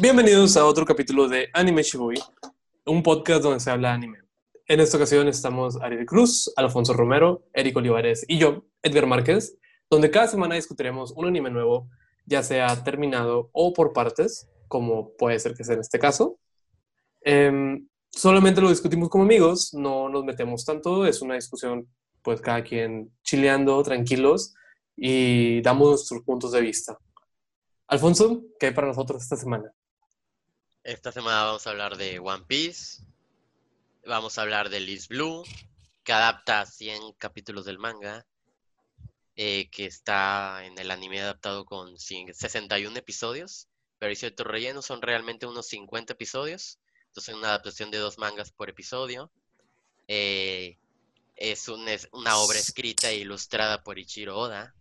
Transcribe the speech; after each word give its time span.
Bienvenidos 0.00 0.56
a 0.56 0.64
otro 0.64 0.86
capítulo 0.86 1.28
de 1.28 1.50
Anime 1.52 1.82
Shibuya, 1.82 2.24
un 2.86 3.02
podcast 3.02 3.42
donde 3.42 3.60
se 3.60 3.70
habla 3.70 3.92
anime. 3.92 4.16
En 4.66 4.80
esta 4.80 4.96
ocasión 4.96 5.28
estamos 5.28 5.76
Ariel 5.82 6.06
Cruz, 6.06 6.50
Alfonso 6.56 6.94
Romero, 6.94 7.44
Eric 7.52 7.76
Olivares 7.76 8.24
y 8.26 8.38
yo, 8.38 8.64
Edgar 8.82 9.04
Márquez, 9.04 9.58
donde 9.90 10.10
cada 10.10 10.26
semana 10.26 10.54
discutiremos 10.54 11.12
un 11.14 11.26
anime 11.26 11.50
nuevo, 11.50 11.90
ya 12.24 12.42
sea 12.42 12.82
terminado 12.82 13.50
o 13.52 13.74
por 13.74 13.92
partes, 13.92 14.48
como 14.68 15.14
puede 15.18 15.38
ser 15.38 15.54
que 15.54 15.64
sea 15.64 15.74
en 15.74 15.82
este 15.82 15.98
caso. 15.98 16.38
Em, 17.20 17.86
solamente 18.10 18.62
lo 18.62 18.70
discutimos 18.70 19.10
como 19.10 19.24
amigos, 19.24 19.74
no 19.74 20.08
nos 20.08 20.24
metemos 20.24 20.64
tanto, 20.64 21.04
es 21.04 21.20
una 21.20 21.34
discusión 21.34 21.86
pues 22.22 22.40
cada 22.40 22.64
quien 22.64 23.12
chileando, 23.22 23.82
tranquilos 23.82 24.54
y 24.96 25.60
damos 25.60 25.90
nuestros 25.90 26.22
puntos 26.22 26.52
de 26.52 26.62
vista. 26.62 26.96
Alfonso, 27.86 28.44
¿qué 28.58 28.68
hay 28.68 28.72
para 28.72 28.86
nosotros 28.86 29.22
esta 29.22 29.36
semana? 29.36 29.70
Esta 30.82 31.12
semana 31.12 31.44
vamos 31.44 31.66
a 31.66 31.70
hablar 31.70 31.98
de 31.98 32.18
One 32.20 32.46
Piece, 32.48 33.02
vamos 34.06 34.38
a 34.38 34.42
hablar 34.42 34.70
de 34.70 34.80
Liz 34.80 35.08
Blue, 35.08 35.44
que 36.02 36.12
adapta 36.14 36.64
100 36.64 37.12
capítulos 37.18 37.66
del 37.66 37.78
manga, 37.78 38.26
eh, 39.36 39.68
que 39.70 39.84
está 39.84 40.64
en 40.64 40.78
el 40.78 40.90
anime 40.90 41.20
adaptado 41.20 41.66
con 41.66 41.98
61 41.98 42.96
episodios, 42.96 43.68
pero 43.98 44.08
hay 44.08 44.16
ciertos 44.16 44.46
rellenos, 44.46 44.86
son 44.86 45.02
realmente 45.02 45.44
unos 45.44 45.66
50 45.66 46.14
episodios, 46.14 46.78
entonces 47.08 47.34
una 47.34 47.48
adaptación 47.48 47.90
de 47.90 47.98
dos 47.98 48.16
mangas 48.16 48.50
por 48.50 48.70
episodio. 48.70 49.30
Eh, 50.08 50.78
es, 51.36 51.68
una 51.68 52.38
obra 52.38 52.58
escrita 52.58 53.10
e 53.10 53.18
ilustrada 53.18 53.82
por 53.82 53.98
Ichiro 53.98 54.38
Oda. 54.38 54.74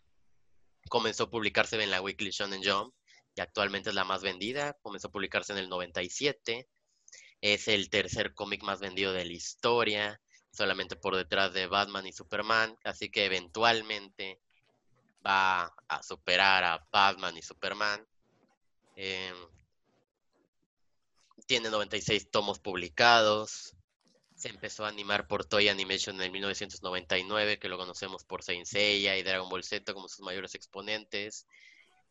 Comenzó 0.88 1.26
a 1.26 1.30
publicarse 1.30 1.82
en 1.84 1.92
la 1.92 2.02
Weekly 2.02 2.32
Shonen 2.32 2.64
Jump 2.64 2.94
actualmente 3.40 3.90
es 3.90 3.96
la 3.96 4.04
más 4.04 4.22
vendida. 4.22 4.74
Comenzó 4.82 5.08
a 5.08 5.12
publicarse 5.12 5.54
en 5.54 5.60
el 5.60 5.70
97. 5.70 6.68
Es 7.42 7.68
el 7.68 7.90
tercer 7.90 8.34
cómic 8.34 8.64
más 8.64 8.80
vendido 8.80 9.14
de 9.14 9.26
la 9.26 9.34
historia, 9.34 10.22
solamente 10.52 10.96
por 10.96 11.16
detrás 11.16 11.54
de 11.54 11.68
Batman 11.68 12.08
y 12.08 12.14
Superman. 12.14 12.78
Así 12.84 13.10
que 13.10 13.26
eventualmente 13.26 14.40
va 15.26 15.74
a 15.88 16.04
superar 16.04 16.64
a 16.64 16.88
Batman 16.92 17.38
y 17.38 17.42
Superman. 17.42 18.06
Em, 18.96 19.36
tiene 21.46 21.70
96 21.70 22.30
tomos 22.30 22.60
publicados. 22.60 23.76
Se 24.36 24.50
empezó 24.50 24.86
a 24.86 24.90
animar 24.90 25.28
por 25.28 25.46
Toy 25.46 25.68
Animation 25.68 26.16
en 26.18 26.24
el 26.24 26.32
1999, 26.32 27.60
que 27.60 27.70
lo 27.70 27.78
conocemos 27.78 28.24
por 28.24 28.44
Saint 28.44 28.66
Seiya 28.66 29.18
y 29.18 29.24
Dragon 29.24 29.50
Ball 29.50 29.64
Z 29.64 29.94
como 29.94 30.08
sus 30.08 30.22
mayores 30.22 30.56
exponentes. 30.56 31.46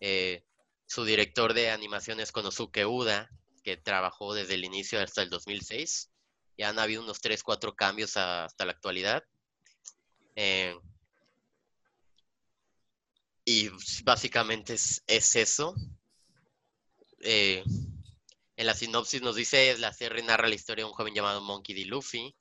Eh, 0.00 0.42
su 0.88 1.04
director 1.04 1.52
de 1.52 1.70
animación 1.70 2.18
es 2.18 2.32
Konosuke 2.32 2.86
Uda, 2.86 3.30
que 3.62 3.76
trabajó 3.76 4.32
desde 4.32 4.54
el 4.54 4.64
inicio 4.64 4.98
hasta 5.00 5.22
el 5.22 5.28
2006. 5.28 6.10
Ya 6.56 6.70
han 6.70 6.78
habido 6.78 7.02
unos 7.02 7.20
3, 7.20 7.42
4 7.42 7.76
cambios 7.76 8.16
hasta 8.16 8.64
la 8.64 8.72
actualidad. 8.72 9.22
Eh, 10.34 10.74
y 13.44 13.70
básicamente 14.02 14.74
es, 14.74 15.36
eso. 15.36 15.74
Eh, 17.20 17.62
en 18.56 18.66
la 18.66 18.72
sinopsis 18.72 19.20
nos 19.20 19.36
dice, 19.36 19.76
la 19.76 19.92
serie 19.92 20.22
narra 20.22 20.48
la 20.48 20.54
historia 20.54 20.84
de 20.86 20.90
un 20.90 20.96
joven 20.96 21.14
llamado 21.14 21.42
Monkey 21.42 21.74
D. 21.74 21.84
Luffy, 21.84 22.34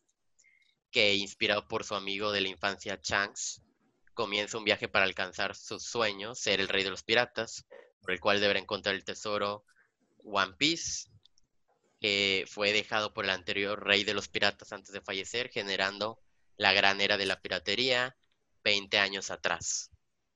que 0.90 1.16
inspirado 1.16 1.68
por 1.68 1.84
su 1.84 1.96
amigo 1.96 2.32
de 2.32 2.40
la 2.40 2.48
infancia 2.48 2.98
Shanks, 3.04 3.62
comienza 4.14 4.58
un 4.58 4.64
viaje 4.64 4.88
para 4.88 5.04
alcanzar 5.04 5.54
su 5.54 5.82
sueño, 5.82 6.34
ser 6.34 6.62
el 6.62 6.70
rey 6.70 6.86
de 6.86 6.92
los 6.92 7.04
piratas, 7.04 7.66
por 8.08 8.14
el 8.14 8.22
cual 8.22 8.40
deberá 8.40 8.58
encontrar 8.58 8.96
el 8.96 9.04
tesoro 9.04 9.66
One 10.24 10.54
Piece, 10.58 11.10
que 12.00 12.46
fue 12.48 12.72
dejado 12.72 13.14
por 13.14 13.26
el 13.26 13.32
anterior 13.32 13.86
rey 13.86 14.06
de 14.06 14.14
los 14.14 14.30
piratas 14.30 14.72
antes 14.72 14.94
de 14.94 15.02
fallecer, 15.02 15.50
generando 15.50 16.18
la 16.56 16.72
gran 16.72 17.02
era 17.02 17.18
de 17.18 17.26
la 17.26 17.42
piratería 17.42 18.16
20 18.64 18.98
años 19.00 19.30
atrás 19.30 19.92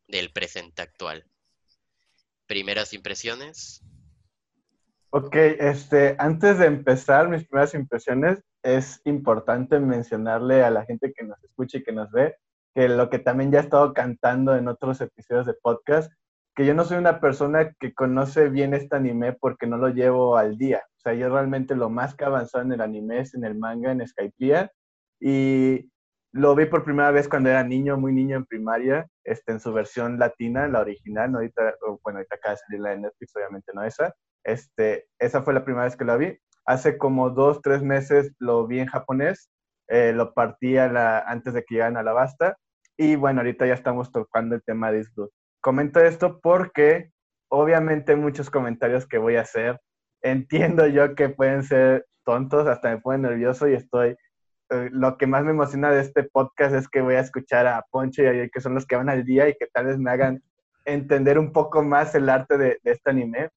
del 0.09 0.33
presente 0.33 0.81
actual. 0.81 1.23
Primeras 2.45 2.91
impresiones. 2.91 3.81
Ok, 5.11 5.37
este, 5.37 6.17
antes 6.19 6.57
de 6.57 6.65
empezar 6.65 7.29
mis 7.29 7.47
primeras 7.47 7.73
impresiones, 7.73 8.43
es 8.63 8.99
importante 9.05 9.79
mencionarle 9.79 10.61
a 10.61 10.71
la 10.71 10.83
gente 10.83 11.13
que 11.13 11.23
nos 11.23 11.41
escucha 11.41 11.77
y 11.77 11.83
que 11.83 11.93
nos 11.93 12.11
ve, 12.11 12.35
que 12.75 12.89
lo 12.89 13.09
que 13.09 13.19
también 13.19 13.49
ya 13.49 13.59
he 13.59 13.63
estado 13.63 13.93
cantando 13.93 14.57
en 14.57 14.67
otros 14.67 14.99
episodios 14.99 15.45
de 15.45 15.53
podcast, 15.53 16.11
que 16.55 16.65
yo 16.65 16.73
no 16.73 16.83
soy 16.83 16.97
una 16.97 17.19
persona 17.19 17.73
que 17.79 17.93
conoce 17.93 18.49
bien 18.49 18.73
este 18.73 18.95
anime 18.95 19.33
porque 19.33 19.67
no 19.67 19.77
lo 19.77 19.89
llevo 19.89 20.37
al 20.37 20.57
día. 20.57 20.83
O 20.97 20.99
sea, 20.99 21.13
yo 21.13 21.29
realmente 21.29 21.75
lo 21.75 21.89
más 21.89 22.15
que 22.15 22.25
avanzado 22.25 22.63
en 22.63 22.73
el 22.73 22.81
anime 22.81 23.19
es 23.19 23.33
en 23.33 23.43
el 23.45 23.55
manga, 23.55 23.91
en 23.91 24.05
Skypiea, 24.05 24.71
y 25.19 25.89
lo 26.33 26.55
vi 26.55 26.65
por 26.65 26.83
primera 26.83 27.11
vez 27.11 27.27
cuando 27.27 27.49
era 27.49 27.63
niño, 27.63 27.97
muy 27.97 28.13
niño 28.13 28.37
en 28.37 28.45
primaria, 28.45 29.07
este, 29.23 29.51
en 29.53 29.59
su 29.59 29.73
versión 29.73 30.17
latina, 30.19 30.67
la 30.67 30.81
original, 30.81 31.31
¿no? 31.31 31.39
ahorita, 31.39 31.75
bueno, 32.03 32.19
ahorita 32.19 32.35
acaba 32.35 32.53
de 32.53 32.57
salir 32.57 32.81
la 32.81 32.89
de 32.91 32.99
Netflix, 32.99 33.35
obviamente 33.35 33.71
no 33.73 33.83
esa, 33.83 34.13
este, 34.43 35.07
esa 35.19 35.43
fue 35.43 35.53
la 35.53 35.63
primera 35.63 35.85
vez 35.85 35.95
que 35.95 36.05
la 36.05 36.17
vi. 36.17 36.37
Hace 36.65 36.97
como 36.97 37.29
dos, 37.31 37.61
tres 37.61 37.81
meses 37.83 38.33
lo 38.39 38.65
vi 38.67 38.79
en 38.79 38.87
japonés, 38.87 39.49
eh, 39.87 40.13
lo 40.13 40.33
partí 40.33 40.77
antes 40.77 41.53
de 41.53 41.63
que 41.63 41.75
llegaran 41.75 41.97
a 41.97 42.03
la 42.03 42.13
basta. 42.13 42.57
Y 42.97 43.15
bueno, 43.15 43.41
ahorita 43.41 43.65
ya 43.65 43.73
estamos 43.73 44.11
tocando 44.11 44.55
el 44.55 44.63
tema 44.63 44.91
de 44.91 44.99
Disney. 44.99 45.27
Comento 45.61 45.99
esto 45.99 46.39
porque 46.41 47.11
obviamente 47.49 48.15
muchos 48.15 48.49
comentarios 48.49 49.07
que 49.07 49.17
voy 49.17 49.35
a 49.35 49.41
hacer, 49.41 49.79
entiendo 50.21 50.87
yo 50.87 51.15
que 51.15 51.29
pueden 51.29 51.63
ser 51.63 52.05
tontos, 52.25 52.67
hasta 52.67 52.89
me 52.89 53.01
ponen 53.01 53.23
nervioso 53.23 53.67
y 53.67 53.73
estoy... 53.73 54.15
Eh, 54.69 54.89
lo 54.91 55.17
que 55.17 55.27
más 55.27 55.43
me 55.43 55.51
emociona 55.51 55.91
de 55.91 56.01
este 56.01 56.23
podcast 56.23 56.73
es 56.73 56.87
que 56.87 57.01
voy 57.01 57.15
a 57.15 57.19
escuchar 57.19 57.67
a 57.67 57.85
Poncho 57.91 58.23
y 58.23 58.27
a 58.27 58.49
que 58.49 58.61
son 58.61 58.73
los 58.73 58.85
que 58.85 58.95
van 58.95 59.09
al 59.09 59.25
día 59.25 59.49
y 59.49 59.55
que 59.55 59.67
tal 59.67 59.85
vez 59.87 59.97
me 59.97 60.11
hagan 60.11 60.41
entender 60.85 61.37
un 61.37 61.51
poco 61.51 61.83
más 61.83 62.15
el 62.15 62.29
arte 62.29 62.57
de, 62.57 62.79
de 62.83 62.91
este 62.91 63.09
anime 63.11 63.49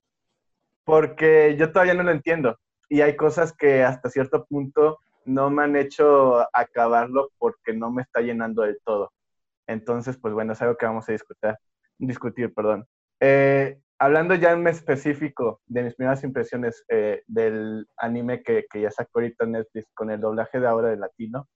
porque 0.84 1.56
yo 1.58 1.72
todavía 1.72 1.94
no 1.94 2.02
lo 2.02 2.10
entiendo. 2.10 2.58
Y 2.88 3.00
hay 3.00 3.16
cosas 3.16 3.52
que 3.52 3.82
hasta 3.82 4.10
cierto 4.10 4.44
punto 4.44 4.98
no 5.24 5.50
me 5.50 5.62
han 5.64 5.76
hecho 5.76 6.46
acabarlo 6.52 7.30
porque 7.38 7.72
no 7.72 7.90
me 7.90 8.02
está 8.02 8.20
llenando 8.20 8.62
del 8.62 8.78
todo. 8.84 9.12
Entonces, 9.66 10.18
pues 10.18 10.34
bueno, 10.34 10.52
es 10.52 10.62
algo 10.62 10.76
que 10.76 10.86
vamos 10.86 11.08
a 11.08 11.12
discutir, 11.12 11.54
discutir 11.98 12.52
perdón. 12.54 12.86
Eh, 13.20 13.78
hablando 13.98 14.34
ya 14.34 14.52
en 14.52 14.66
específico 14.66 15.60
de 15.66 15.82
mis 15.84 15.94
primeras 15.94 16.24
impresiones 16.24 16.84
eh, 16.88 17.22
del 17.26 17.86
anime 17.96 18.42
que, 18.42 18.66
que, 18.70 18.82
ya 18.82 18.90
sacó 18.90 19.20
ahorita 19.20 19.46
Netflix 19.46 19.88
con 19.94 20.10
el 20.10 20.20
doblaje 20.20 20.60
de 20.60 20.66
ahora 20.66 20.88
de 20.88 20.96
latino, 20.96 21.48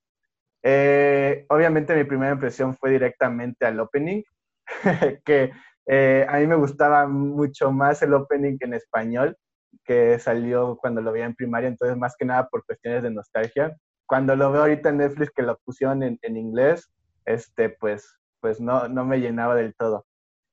eh, 0.62 1.46
obviamente 1.48 1.94
mi 1.94 2.04
primera 2.04 2.32
impresión 2.32 2.74
fue 2.76 2.90
directamente 2.90 3.66
al 3.66 3.80
opening, 3.80 4.22
que 5.24 5.52
eh, 5.86 6.26
a 6.28 6.38
mí 6.38 6.46
me 6.46 6.56
gustaba 6.56 7.06
mucho 7.06 7.72
más 7.72 8.02
el 8.02 8.14
opening 8.14 8.56
en 8.60 8.74
español, 8.74 9.36
que 9.84 10.18
salió 10.18 10.76
cuando 10.76 11.00
lo 11.00 11.12
veía 11.12 11.26
en 11.26 11.34
primaria, 11.34 11.68
entonces 11.68 11.96
más 11.96 12.14
que 12.16 12.24
nada 12.24 12.48
por 12.48 12.64
cuestiones 12.64 13.02
de 13.02 13.10
nostalgia. 13.10 13.76
Cuando 14.06 14.36
lo 14.36 14.52
veo 14.52 14.62
ahorita 14.62 14.90
en 14.90 14.98
Netflix 14.98 15.30
que 15.30 15.42
lo 15.42 15.58
pusieron 15.64 16.02
en, 16.02 16.18
en 16.22 16.36
inglés, 16.36 16.90
este, 17.24 17.70
pues, 17.70 18.18
pues 18.40 18.60
no, 18.60 18.88
no 18.88 19.04
me 19.04 19.20
llenaba 19.20 19.54
del 19.54 19.74
todo. 19.74 20.06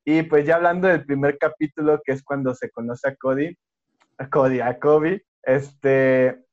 Y 0.06 0.24
pues 0.24 0.46
ya 0.46 0.56
hablando 0.56 0.88
del 0.88 1.06
primer 1.06 1.38
capítulo, 1.38 2.02
que 2.04 2.14
es 2.14 2.24
cuando 2.24 2.54
se 2.56 2.70
conoce 2.70 3.10
a 3.10 3.16
Cody, 3.16 3.58
a 4.18 4.30
Cody, 4.30 4.62
a 4.62 4.80
Kobe, 4.80 5.26
este, 5.44 6.46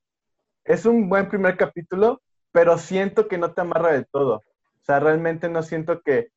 es 0.64 0.86
un 0.86 1.08
buen 1.08 1.28
primer 1.28 1.56
capítulo, 1.56 2.22
pero 2.50 2.78
siento 2.78 3.28
que 3.28 3.38
no 3.38 3.52
te 3.52 3.60
amarra 3.60 3.92
del 3.92 4.06
todo. 4.06 4.36
O 4.36 4.84
sea, 4.84 5.00
realmente 5.00 5.48
no 5.48 5.62
siento 5.62 6.00
que 6.02 6.30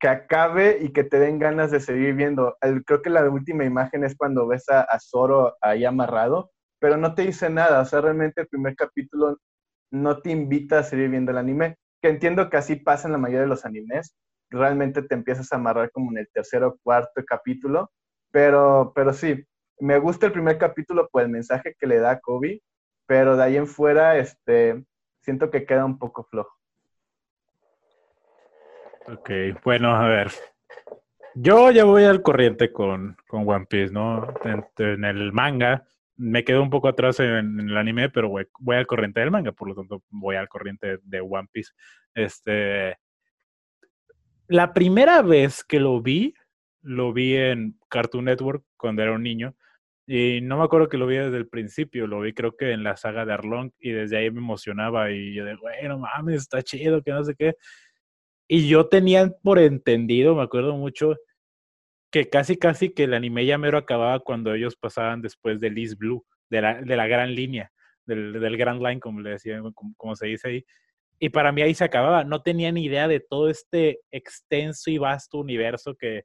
que 0.00 0.08
acabe 0.08 0.78
y 0.80 0.92
que 0.92 1.04
te 1.04 1.20
den 1.20 1.38
ganas 1.38 1.70
de 1.70 1.78
seguir 1.78 2.14
viendo. 2.14 2.56
creo 2.86 3.02
que 3.02 3.10
la 3.10 3.28
última 3.28 3.64
imagen 3.64 4.02
es 4.02 4.16
cuando 4.16 4.46
ves 4.48 4.64
a, 4.70 4.86
Zoro 4.98 5.56
ahí 5.60 5.84
amarrado, 5.84 6.50
pero 6.80 6.96
no 6.96 7.14
te 7.14 7.22
dice 7.22 7.50
nada. 7.50 7.80
O 7.82 7.84
sea, 7.84 8.00
realmente 8.00 8.40
el 8.40 8.48
primer 8.48 8.74
capítulo 8.74 9.38
no 9.90 10.20
te 10.20 10.30
invita 10.30 10.80
a 10.80 10.82
seguir 10.84 11.10
viendo 11.10 11.32
el 11.32 11.38
anime, 11.38 11.76
que 12.00 12.08
entiendo 12.08 12.48
que 12.48 12.56
así 12.56 12.76
pasa 12.76 13.08
en 13.08 13.12
la 13.12 13.18
mayoría 13.18 13.42
de 13.42 13.48
los 13.48 13.66
animes. 13.66 14.16
Realmente 14.50 15.02
te 15.02 15.14
empiezas 15.14 15.52
a 15.52 15.56
amarrar 15.56 15.90
como 15.90 16.10
en 16.10 16.18
el 16.18 16.28
tercer 16.32 16.64
o 16.64 16.76
cuarto 16.82 17.22
capítulo, 17.26 17.90
pero, 18.30 18.92
pero 18.94 19.12
sí, 19.12 19.44
me 19.78 19.98
gusta 19.98 20.26
el 20.26 20.32
primer 20.32 20.58
capítulo 20.58 21.08
por 21.08 21.22
el 21.22 21.28
mensaje 21.28 21.74
que 21.78 21.86
le 21.86 21.98
da 21.98 22.20
Kobe, 22.20 22.62
pero 23.06 23.36
de 23.36 23.42
ahí 23.42 23.56
en 23.56 23.66
fuera, 23.66 24.18
este, 24.18 24.84
siento 25.20 25.50
que 25.50 25.64
queda 25.64 25.84
un 25.84 25.98
poco 25.98 26.24
flojo. 26.24 26.54
Ok, 29.06 29.30
bueno, 29.64 29.94
a 29.94 30.06
ver. 30.06 30.30
Yo 31.34 31.70
ya 31.70 31.84
voy 31.84 32.04
al 32.04 32.22
corriente 32.22 32.72
con, 32.72 33.16
con 33.28 33.48
One 33.48 33.66
Piece, 33.66 33.92
¿no? 33.92 34.32
En, 34.44 35.04
el 35.04 35.32
manga 35.32 35.84
me 36.16 36.44
quedo 36.44 36.62
un 36.62 36.70
poco 36.70 36.88
atrás 36.88 37.18
en, 37.20 37.60
el 37.60 37.76
anime, 37.76 38.10
pero 38.10 38.28
voy, 38.28 38.46
voy, 38.58 38.76
al 38.76 38.86
corriente 38.86 39.20
del 39.20 39.30
manga, 39.30 39.52
por 39.52 39.68
lo 39.68 39.74
tanto 39.74 40.02
voy 40.10 40.36
al 40.36 40.48
corriente 40.48 40.98
de 41.02 41.20
One 41.20 41.48
Piece. 41.50 41.72
Este, 42.14 42.98
la 44.50 44.72
primera 44.72 45.22
vez 45.22 45.62
que 45.62 45.78
lo 45.78 46.02
vi, 46.02 46.34
lo 46.82 47.12
vi 47.12 47.36
en 47.36 47.78
Cartoon 47.88 48.24
Network 48.24 48.64
cuando 48.76 49.00
era 49.00 49.12
un 49.12 49.22
niño. 49.22 49.54
Y 50.08 50.40
no 50.42 50.58
me 50.58 50.64
acuerdo 50.64 50.88
que 50.88 50.98
lo 50.98 51.06
vi 51.06 51.18
desde 51.18 51.36
el 51.36 51.46
principio, 51.48 52.08
lo 52.08 52.20
vi 52.20 52.32
creo 52.32 52.56
que 52.56 52.72
en 52.72 52.82
la 52.82 52.96
saga 52.96 53.24
de 53.24 53.32
Arlong 53.32 53.70
y 53.78 53.92
desde 53.92 54.16
ahí 54.16 54.28
me 54.32 54.40
emocionaba 54.40 55.12
y 55.12 55.34
yo 55.34 55.44
de, 55.44 55.54
güey, 55.54 55.86
no 55.86 56.00
mames, 56.00 56.42
está 56.42 56.62
chido, 56.62 57.00
que 57.00 57.12
no 57.12 57.22
sé 57.22 57.36
qué. 57.36 57.54
Y 58.48 58.66
yo 58.68 58.88
tenía 58.88 59.30
por 59.40 59.60
entendido, 59.60 60.34
me 60.34 60.42
acuerdo 60.42 60.76
mucho, 60.76 61.14
que 62.10 62.28
casi 62.28 62.56
casi 62.56 62.90
que 62.92 63.04
el 63.04 63.14
anime 63.14 63.46
ya 63.46 63.56
mero 63.56 63.78
acababa 63.78 64.18
cuando 64.18 64.52
ellos 64.52 64.74
pasaban 64.74 65.22
después 65.22 65.60
de 65.60 65.70
Liz 65.70 65.96
Blue, 65.96 66.26
de 66.50 66.60
la, 66.62 66.82
de 66.82 66.96
la 66.96 67.06
gran 67.06 67.36
línea, 67.36 67.70
del, 68.04 68.56
Grand 68.56 68.82
Line, 68.82 68.98
como 68.98 69.20
le 69.20 69.30
decían, 69.30 69.62
como 69.96 70.16
se 70.16 70.26
dice 70.26 70.48
ahí. 70.48 70.64
Y 71.20 71.28
para 71.28 71.52
mí 71.52 71.62
ahí 71.62 71.74
se 71.74 71.84
acababa. 71.84 72.24
No 72.24 72.42
tenía 72.42 72.72
ni 72.72 72.84
idea 72.84 73.06
de 73.06 73.20
todo 73.20 73.48
este 73.48 74.00
extenso 74.10 74.90
y 74.90 74.98
vasto 74.98 75.38
universo 75.38 75.94
que, 75.94 76.24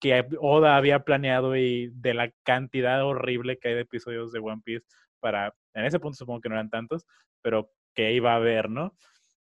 que 0.00 0.26
Oda 0.40 0.76
había 0.76 1.04
planeado 1.04 1.56
y 1.56 1.90
de 1.94 2.12
la 2.12 2.30
cantidad 2.42 3.04
horrible 3.04 3.58
que 3.58 3.68
hay 3.68 3.74
de 3.76 3.82
episodios 3.82 4.32
de 4.32 4.40
One 4.40 4.60
Piece 4.64 4.84
para, 5.20 5.54
en 5.74 5.84
ese 5.84 6.00
punto 6.00 6.16
supongo 6.16 6.40
que 6.40 6.48
no 6.48 6.56
eran 6.56 6.70
tantos, 6.70 7.06
pero 7.40 7.70
que 7.94 8.12
iba 8.12 8.32
a 8.32 8.36
haber, 8.36 8.68
¿no? 8.68 8.96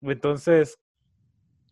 Entonces, 0.00 0.78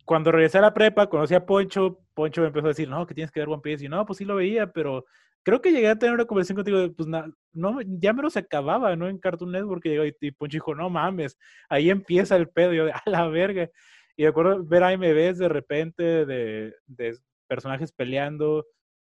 cuando 0.05 0.31
regresé 0.31 0.59
a 0.59 0.63
la 0.63 0.75
prepa, 0.75 1.09
conocí 1.09 1.35
a 1.35 1.47
Poncho, 1.47 2.01
Poncho 2.13 2.43
me 2.43 2.49
empezó 2.49 2.67
a 2.67 2.69
decir, 2.69 2.89
no, 2.89 3.07
que 3.07 3.15
tienes 3.15 3.31
que 3.31 3.41
ver 3.41 3.49
One 3.49 3.63
Piece, 3.63 3.85
y 3.85 3.89
no, 3.89 4.05
pues 4.05 4.19
sí 4.19 4.27
lo 4.27 4.37
veía, 4.37 4.71
pero 4.73 5.07
creo 5.47 5.63
que 5.63 5.71
llegué 5.71 5.87
a 5.87 5.97
tener 5.97 6.13
una 6.13 6.25
conversación 6.25 6.57
contigo, 6.57 6.79
de, 6.81 6.91
pues 6.91 7.09
no, 7.09 7.81
ya 7.87 8.13
me 8.13 8.21
lo 8.21 8.31
se 8.31 8.41
acababa, 8.41 8.97
¿no? 8.97 9.09
En 9.09 9.17
Cartoon 9.17 9.53
Network, 9.53 9.87
y, 9.87 10.27
y 10.27 10.33
Poncho 10.33 10.57
dijo, 10.57 10.75
no 10.75 10.91
mames, 10.91 11.39
ahí 11.69 11.89
empieza 11.89 12.35
el 12.35 12.49
pedo, 12.49 12.75
y 12.75 12.79
yo 12.79 12.87
de, 12.87 12.91
a 12.93 13.03
la 13.07 13.29
verga. 13.29 13.71
Y 14.17 14.25
de 14.25 14.29
acuerdo 14.29 14.65
ver 14.65 14.83
AMVs 14.83 15.39
de 15.39 15.49
repente 15.49 16.27
de, 16.27 16.75
de 16.87 17.17
personajes 17.47 17.93
peleando 17.93 18.67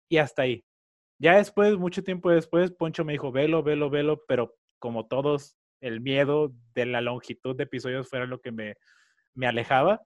y 0.09 0.17
hasta 0.17 0.43
ahí. 0.43 0.65
Ya 1.19 1.37
después, 1.37 1.77
mucho 1.77 2.03
tiempo 2.03 2.31
después, 2.31 2.73
Poncho 2.73 3.05
me 3.05 3.13
dijo, 3.13 3.31
velo, 3.31 3.63
velo, 3.63 3.91
velo, 3.91 4.23
pero 4.27 4.55
como 4.79 5.07
todos, 5.09 5.59
el 5.83 6.01
miedo 6.01 6.51
de 6.75 6.87
la 6.87 7.03
longitud 7.03 7.55
de 7.57 7.65
episodios 7.65 8.09
fuera 8.09 8.25
lo 8.25 8.41
que 8.41 8.53
me, 8.53 8.77
me 9.35 9.47
alejaba. 9.47 10.01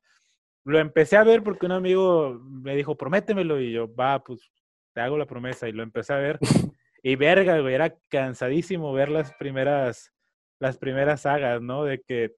Lo 0.64 0.80
empecé 0.80 1.16
a 1.18 1.22
ver 1.22 1.44
porque 1.44 1.66
un 1.66 1.72
amigo 1.72 2.40
me 2.42 2.74
dijo, 2.74 2.96
prométemelo, 2.96 3.60
y 3.60 3.70
yo, 3.70 3.94
va, 3.94 4.24
pues 4.24 4.50
te 4.96 5.02
hago 5.02 5.18
la 5.18 5.26
promesa, 5.26 5.68
y 5.68 5.72
lo 5.72 5.82
empecé 5.82 6.14
a 6.14 6.16
ver. 6.16 6.38
Y 7.02 7.14
verga, 7.14 7.60
güey, 7.60 7.74
era 7.74 7.94
cansadísimo 8.08 8.92
ver 8.92 9.10
las 9.10 9.32
primeras, 9.34 10.12
las 10.58 10.76
primeras 10.76 11.20
sagas, 11.20 11.62
¿no? 11.62 11.84
De 11.84 12.00
que 12.00 12.34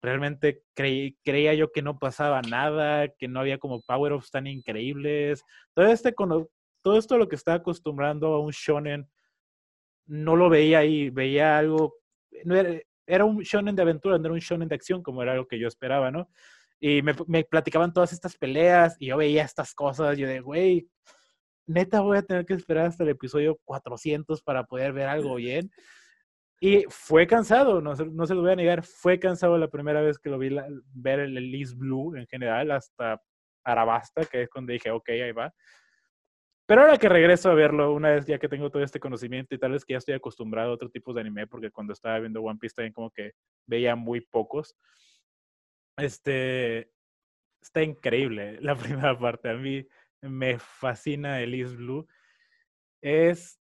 realmente 0.00 0.62
creí, 0.74 1.16
creía 1.24 1.54
yo 1.54 1.72
que 1.72 1.82
no 1.82 1.98
pasaba 1.98 2.40
nada, 2.42 3.08
que 3.08 3.26
no 3.26 3.40
había 3.40 3.58
como 3.58 3.80
power-ups 3.80 4.30
tan 4.30 4.46
increíbles. 4.46 5.42
Todo, 5.74 5.86
este, 5.86 6.14
todo 6.82 6.98
esto 6.98 7.18
lo 7.18 7.28
que 7.28 7.34
estaba 7.34 7.56
acostumbrando 7.56 8.28
a 8.34 8.40
un 8.40 8.52
shonen, 8.52 9.08
no 10.04 10.36
lo 10.36 10.50
veía 10.50 10.80
ahí, 10.80 11.10
veía 11.10 11.58
algo, 11.58 11.96
no 12.44 12.54
era, 12.54 12.80
era, 13.06 13.24
un 13.24 13.38
shonen 13.38 13.74
de 13.74 13.82
aventura, 13.82 14.18
no 14.18 14.26
era 14.26 14.34
un 14.34 14.40
shonen 14.40 14.68
de 14.68 14.76
acción 14.76 15.02
como 15.02 15.20
era 15.20 15.34
lo 15.34 15.48
que 15.48 15.58
yo 15.58 15.66
esperaba, 15.66 16.12
¿no? 16.12 16.30
Y 16.78 17.02
me, 17.02 17.14
me 17.26 17.42
platicaban 17.42 17.92
todas 17.92 18.12
estas 18.12 18.36
peleas 18.36 18.96
y 19.00 19.06
yo 19.06 19.16
veía 19.16 19.42
estas 19.42 19.74
cosas, 19.74 20.16
yo 20.16 20.28
de, 20.28 20.38
güey, 20.38 20.88
neta 21.66 22.00
voy 22.00 22.18
a 22.18 22.22
tener 22.22 22.46
que 22.46 22.54
esperar 22.54 22.86
hasta 22.86 23.04
el 23.04 23.10
episodio 23.10 23.58
400 23.64 24.42
para 24.42 24.64
poder 24.64 24.92
ver 24.92 25.08
algo 25.08 25.34
bien. 25.36 25.70
Y 26.58 26.84
fue 26.88 27.26
cansado, 27.26 27.82
no, 27.82 27.94
no 27.94 28.26
se 28.26 28.34
lo 28.34 28.40
voy 28.40 28.52
a 28.52 28.56
negar, 28.56 28.82
fue 28.82 29.18
cansado 29.18 29.58
la 29.58 29.68
primera 29.68 30.00
vez 30.00 30.18
que 30.18 30.30
lo 30.30 30.38
vi 30.38 30.56
ver 30.94 31.20
el 31.20 31.36
Elise 31.36 31.74
Blue 31.76 32.16
en 32.16 32.26
general, 32.26 32.70
hasta 32.70 33.20
Arabasta, 33.62 34.24
que 34.24 34.42
es 34.42 34.48
cuando 34.48 34.72
dije, 34.72 34.90
ok, 34.90 35.08
ahí 35.10 35.32
va. 35.32 35.52
Pero 36.66 36.80
ahora 36.80 36.98
que 36.98 37.08
regreso 37.08 37.50
a 37.50 37.54
verlo, 37.54 37.92
una 37.92 38.10
vez 38.10 38.26
ya 38.26 38.38
que 38.38 38.48
tengo 38.48 38.70
todo 38.70 38.82
este 38.82 38.98
conocimiento 38.98 39.54
y 39.54 39.58
tal 39.58 39.72
vez 39.72 39.84
que 39.84 39.92
ya 39.92 39.98
estoy 39.98 40.14
acostumbrado 40.14 40.70
a 40.70 40.74
otro 40.74 40.90
tipo 40.90 41.12
de 41.12 41.20
anime, 41.20 41.46
porque 41.46 41.70
cuando 41.70 41.92
estaba 41.92 42.18
viendo 42.18 42.42
One 42.42 42.58
Piece 42.58 42.74
también 42.74 42.92
como 42.92 43.10
que 43.10 43.32
veía 43.66 43.94
muy 43.94 44.20
pocos. 44.20 44.74
Este, 45.96 46.90
está 47.60 47.82
increíble 47.82 48.58
la 48.62 48.74
primera 48.76 49.16
parte. 49.16 49.50
A 49.50 49.54
mí 49.54 49.86
me 50.22 50.58
fascina 50.58 51.40
Elise 51.40 51.76
Blue. 51.76 52.06
Es, 53.00 53.60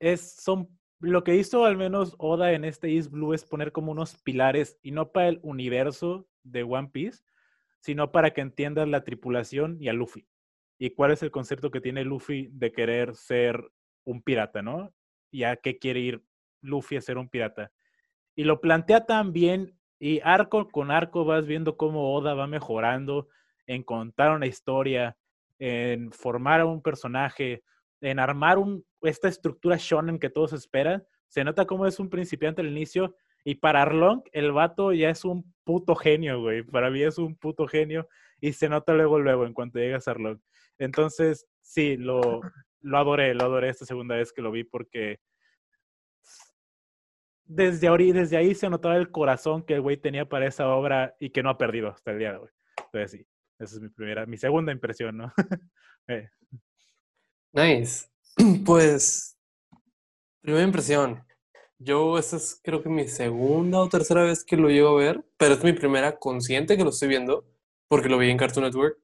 es, 0.00 0.36
son 0.36 0.68
lo 1.00 1.22
que 1.22 1.36
hizo 1.36 1.64
al 1.64 1.76
menos 1.76 2.14
Oda 2.18 2.52
en 2.52 2.64
este 2.64 2.94
East 2.94 3.10
Blue 3.10 3.32
es 3.32 3.44
poner 3.44 3.72
como 3.72 3.92
unos 3.92 4.20
pilares, 4.22 4.78
y 4.82 4.90
no 4.90 5.12
para 5.12 5.28
el 5.28 5.40
universo 5.42 6.28
de 6.42 6.64
One 6.64 6.88
Piece, 6.92 7.22
sino 7.80 8.10
para 8.10 8.32
que 8.32 8.40
entiendas 8.40 8.88
la 8.88 9.04
tripulación 9.04 9.76
y 9.80 9.88
a 9.88 9.92
Luffy. 9.92 10.26
Y 10.78 10.90
cuál 10.90 11.12
es 11.12 11.22
el 11.22 11.30
concepto 11.30 11.70
que 11.70 11.80
tiene 11.80 12.04
Luffy 12.04 12.48
de 12.52 12.72
querer 12.72 13.14
ser 13.14 13.70
un 14.04 14.22
pirata, 14.22 14.62
¿no? 14.62 14.92
Y 15.30 15.44
a 15.44 15.56
qué 15.56 15.78
quiere 15.78 16.00
ir 16.00 16.22
Luffy 16.62 16.96
a 16.96 17.00
ser 17.00 17.18
un 17.18 17.28
pirata. 17.28 17.72
Y 18.34 18.44
lo 18.44 18.60
plantea 18.60 19.06
tan 19.06 19.32
bien, 19.32 19.78
y 20.00 20.20
arco 20.22 20.68
con 20.68 20.90
arco 20.90 21.24
vas 21.24 21.46
viendo 21.46 21.76
cómo 21.76 22.14
Oda 22.14 22.34
va 22.34 22.46
mejorando 22.46 23.28
en 23.66 23.82
contar 23.82 24.32
una 24.32 24.46
historia, 24.46 25.16
en 25.58 26.12
formar 26.12 26.60
a 26.60 26.66
un 26.66 26.82
personaje, 26.82 27.62
en 28.00 28.18
armar 28.18 28.58
un, 28.58 28.84
esta 29.02 29.28
estructura 29.28 29.76
shonen 29.78 30.18
que 30.18 30.30
todos 30.30 30.52
esperan. 30.52 31.04
Se 31.28 31.44
nota 31.44 31.66
como 31.66 31.86
es 31.86 31.98
un 31.98 32.08
principiante 32.08 32.60
al 32.60 32.68
inicio. 32.68 33.14
Y 33.44 33.56
para 33.56 33.82
Arlong, 33.82 34.22
el 34.32 34.52
vato 34.52 34.92
ya 34.92 35.10
es 35.10 35.24
un 35.24 35.54
puto 35.64 35.94
genio, 35.94 36.40
güey. 36.40 36.62
Para 36.62 36.90
mí 36.90 37.02
es 37.02 37.18
un 37.18 37.36
puto 37.36 37.66
genio. 37.66 38.08
Y 38.40 38.52
se 38.52 38.68
nota 38.68 38.92
luego, 38.92 39.18
luego, 39.18 39.46
en 39.46 39.54
cuanto 39.54 39.78
llegas 39.78 40.08
a 40.08 40.12
Arlong. 40.12 40.40
Entonces, 40.78 41.46
sí, 41.60 41.96
lo, 41.96 42.40
lo 42.80 42.98
adoré, 42.98 43.34
lo 43.34 43.44
adoré 43.44 43.68
esta 43.68 43.84
segunda 43.84 44.16
vez 44.16 44.32
que 44.32 44.42
lo 44.42 44.50
vi 44.50 44.64
porque 44.64 45.20
desde, 47.48 47.88
ahí, 47.88 48.12
desde 48.12 48.36
ahí 48.36 48.54
se 48.54 48.68
notaba 48.68 48.96
el 48.96 49.10
corazón 49.10 49.62
que 49.62 49.74
el 49.74 49.80
güey 49.80 49.96
tenía 49.96 50.28
para 50.28 50.46
esa 50.46 50.68
obra 50.68 51.16
y 51.18 51.30
que 51.30 51.42
no 51.42 51.48
ha 51.48 51.58
perdido 51.58 51.88
hasta 51.88 52.12
el 52.12 52.18
día 52.18 52.32
de 52.32 52.38
hoy. 52.38 52.50
Entonces, 52.76 53.10
sí, 53.10 53.26
esa 53.58 53.76
es 53.76 53.80
mi 53.80 53.88
primera, 53.88 54.26
mi 54.26 54.36
segunda 54.36 54.72
impresión, 54.72 55.16
¿no? 55.16 55.32
eh. 56.08 56.28
Nice. 57.52 58.06
Pues, 58.64 59.36
primera 60.40 60.64
impresión. 60.64 61.24
Yo, 61.78 62.18
esta 62.18 62.36
es 62.36 62.60
creo 62.62 62.82
que 62.82 62.88
mi 62.88 63.08
segunda 63.08 63.80
o 63.80 63.88
tercera 63.88 64.22
vez 64.22 64.44
que 64.44 64.56
lo 64.56 64.68
llevo 64.68 64.90
a 64.90 65.00
ver, 65.00 65.24
pero 65.36 65.54
es 65.54 65.64
mi 65.64 65.72
primera 65.72 66.18
consciente 66.18 66.76
que 66.76 66.84
lo 66.84 66.90
estoy 66.90 67.08
viendo, 67.08 67.46
porque 67.88 68.08
lo 68.08 68.18
vi 68.18 68.30
en 68.30 68.36
Cartoon 68.36 68.66
Network. 68.66 68.98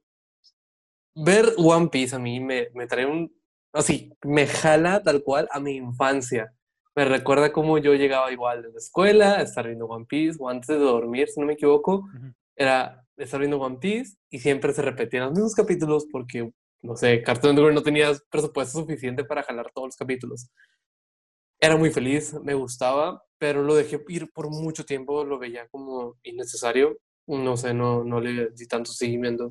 Ver 1.17 1.53
One 1.57 1.89
Piece 1.89 2.15
a 2.15 2.19
mí 2.19 2.41
me, 2.41 2.69
me 2.75 2.87
trae 2.87 3.07
un... 3.07 3.33
Así, 3.73 4.13
me 4.23 4.47
jala 4.47 5.03
tal 5.03 5.23
cual 5.23 5.49
a 5.51 5.61
mi 5.61 5.77
infancia. 5.77 6.53
Me 6.97 7.05
recuerda 7.05 7.53
cómo 7.53 7.79
yo 7.79 7.95
llegaba 7.95 8.31
igual 8.31 8.63
de 8.63 8.71
la 8.71 8.79
escuela, 8.79 9.43
estar 9.43 9.67
viendo 9.67 9.87
One 9.87 10.07
Piece, 10.07 10.39
o 10.41 10.49
antes 10.49 10.69
de 10.69 10.77
dormir, 10.77 11.29
si 11.29 11.41
no 11.41 11.47
me 11.47 11.55
equivoco, 11.55 12.09
era 12.57 13.07
estar 13.17 13.39
viendo 13.41 13.61
One 13.61 13.79
Piece 13.79 14.17
y 14.31 14.39
siempre 14.39 14.73
se 14.73 14.83
repetían 14.83 15.25
los 15.25 15.33
mismos 15.33 15.55
capítulos 15.55 16.07
porque 16.11 16.51
no 16.85 16.97
sé, 16.97 17.23
Cartoon 17.23 17.55
Network 17.55 17.75
no 17.75 17.83
tenía 17.83 18.13
presupuesto 18.31 18.81
suficiente 18.81 19.25
para 19.25 19.43
jalar 19.43 19.71
todos 19.73 19.89
los 19.89 19.97
capítulos. 19.97 20.51
Era 21.59 21.79
muy 21.79 21.91
feliz, 21.91 22.35
me 22.43 22.53
gustaba, 22.53 23.25
pero 23.39 23.63
lo 23.63 23.75
dejé 23.75 24.05
ir 24.09 24.31
por 24.31 24.51
mucho 24.51 24.85
tiempo, 24.85 25.25
lo 25.25 25.39
veía 25.39 25.67
como 25.69 26.19
innecesario. 26.23 26.99
No 27.27 27.57
sé, 27.57 27.73
no, 27.73 28.05
no 28.05 28.21
le 28.21 28.51
di 28.51 28.67
tanto 28.67 28.93
seguimiento. 28.93 29.49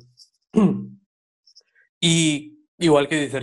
y 2.00 2.56
igual 2.78 3.08
que 3.08 3.20
dice 3.20 3.40